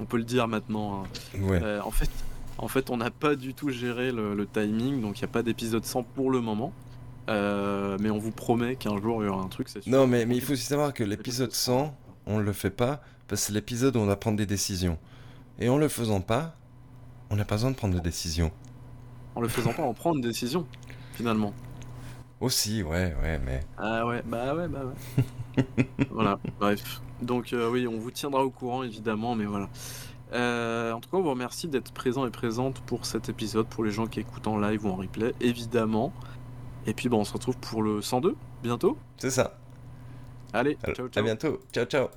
On 0.00 0.04
peut 0.04 0.16
le 0.16 0.24
dire 0.24 0.48
maintenant. 0.48 1.04
Hein. 1.04 1.06
Euh, 1.40 1.80
en, 1.82 1.90
fait, 1.90 2.10
en 2.58 2.68
fait, 2.68 2.90
on 2.90 2.96
n'a 2.96 3.10
pas 3.10 3.34
du 3.34 3.54
tout 3.54 3.70
géré 3.70 4.12
le, 4.12 4.46
timing, 4.46 5.00
donc 5.00 5.18
il 5.18 5.22
n'y 5.22 5.30
a 5.30 5.32
pas 5.32 5.42
d'épisode 5.42 5.84
100 5.84 6.02
pour 6.02 6.30
le 6.30 6.40
moment. 6.40 6.72
Euh, 7.28 7.96
mais 8.00 8.10
on 8.10 8.18
vous 8.18 8.32
promet 8.32 8.74
qu'un 8.74 9.00
jour 9.00 9.22
il 9.22 9.26
y 9.26 9.28
aura 9.28 9.44
un 9.44 9.48
truc, 9.48 9.68
c'est 9.68 9.86
Non, 9.86 10.08
mais, 10.08 10.26
mais 10.26 10.34
il 10.34 10.40
faut 10.40 10.54
aussi 10.54 10.64
savoir 10.64 10.92
que 10.92 11.04
l'épisode 11.04 11.52
100, 11.52 11.96
on 12.26 12.38
ne 12.38 12.42
le 12.42 12.52
fait 12.52 12.70
pas 12.70 13.00
parce 13.28 13.42
que 13.42 13.46
c'est 13.46 13.52
l'épisode 13.52 13.96
où 13.96 14.00
on 14.00 14.06
va 14.06 14.16
prendre 14.16 14.36
des 14.36 14.46
décisions. 14.46 14.98
Et 15.58 15.68
en 15.68 15.78
le 15.78 15.88
faisant 15.88 16.20
pas, 16.20 16.56
on 17.30 17.36
n'a 17.36 17.44
pas 17.44 17.54
besoin 17.54 17.70
de 17.70 17.76
prendre 17.76 17.94
de 17.94 18.00
décisions. 18.00 18.50
En 19.34 19.40
le 19.40 19.48
faisant 19.48 19.72
pas, 19.72 19.82
on 19.82 19.94
prend 19.94 20.14
une 20.14 20.20
décision, 20.20 20.66
finalement. 21.14 21.54
Aussi, 22.40 22.82
ouais, 22.82 23.14
ouais, 23.22 23.40
mais. 23.44 23.60
Ah 23.78 24.04
ouais, 24.04 24.22
bah 24.26 24.54
ouais, 24.54 24.68
bah 24.68 24.80
ouais. 24.84 25.64
voilà, 26.10 26.38
bref. 26.58 27.00
Donc 27.22 27.52
euh, 27.52 27.70
oui, 27.70 27.86
on 27.86 27.98
vous 27.98 28.10
tiendra 28.10 28.44
au 28.44 28.50
courant 28.50 28.82
évidemment, 28.82 29.34
mais 29.34 29.46
voilà. 29.46 29.68
Euh, 30.32 30.92
en 30.92 31.00
tout 31.00 31.10
cas, 31.10 31.16
on 31.18 31.22
vous 31.22 31.30
remercie 31.30 31.68
d'être 31.68 31.92
présent 31.92 32.26
et 32.26 32.30
présente 32.30 32.80
pour 32.80 33.04
cet 33.04 33.28
épisode, 33.28 33.66
pour 33.66 33.84
les 33.84 33.90
gens 33.90 34.06
qui 34.06 34.20
écoutent 34.20 34.46
en 34.46 34.58
live 34.58 34.84
ou 34.86 34.88
en 34.88 34.96
replay, 34.96 35.34
évidemment. 35.40 36.12
Et 36.86 36.94
puis 36.94 37.08
bon, 37.08 37.20
on 37.20 37.24
se 37.24 37.32
retrouve 37.32 37.56
pour 37.58 37.82
le 37.82 38.00
102 38.00 38.34
bientôt. 38.62 38.96
C'est 39.18 39.30
ça. 39.30 39.58
Allez, 40.52 40.76
ciao 40.84 41.08
ciao. 41.08 41.08
À 41.14 41.22
bientôt. 41.22 41.60
Ciao 41.72 41.84
ciao. 41.84 42.08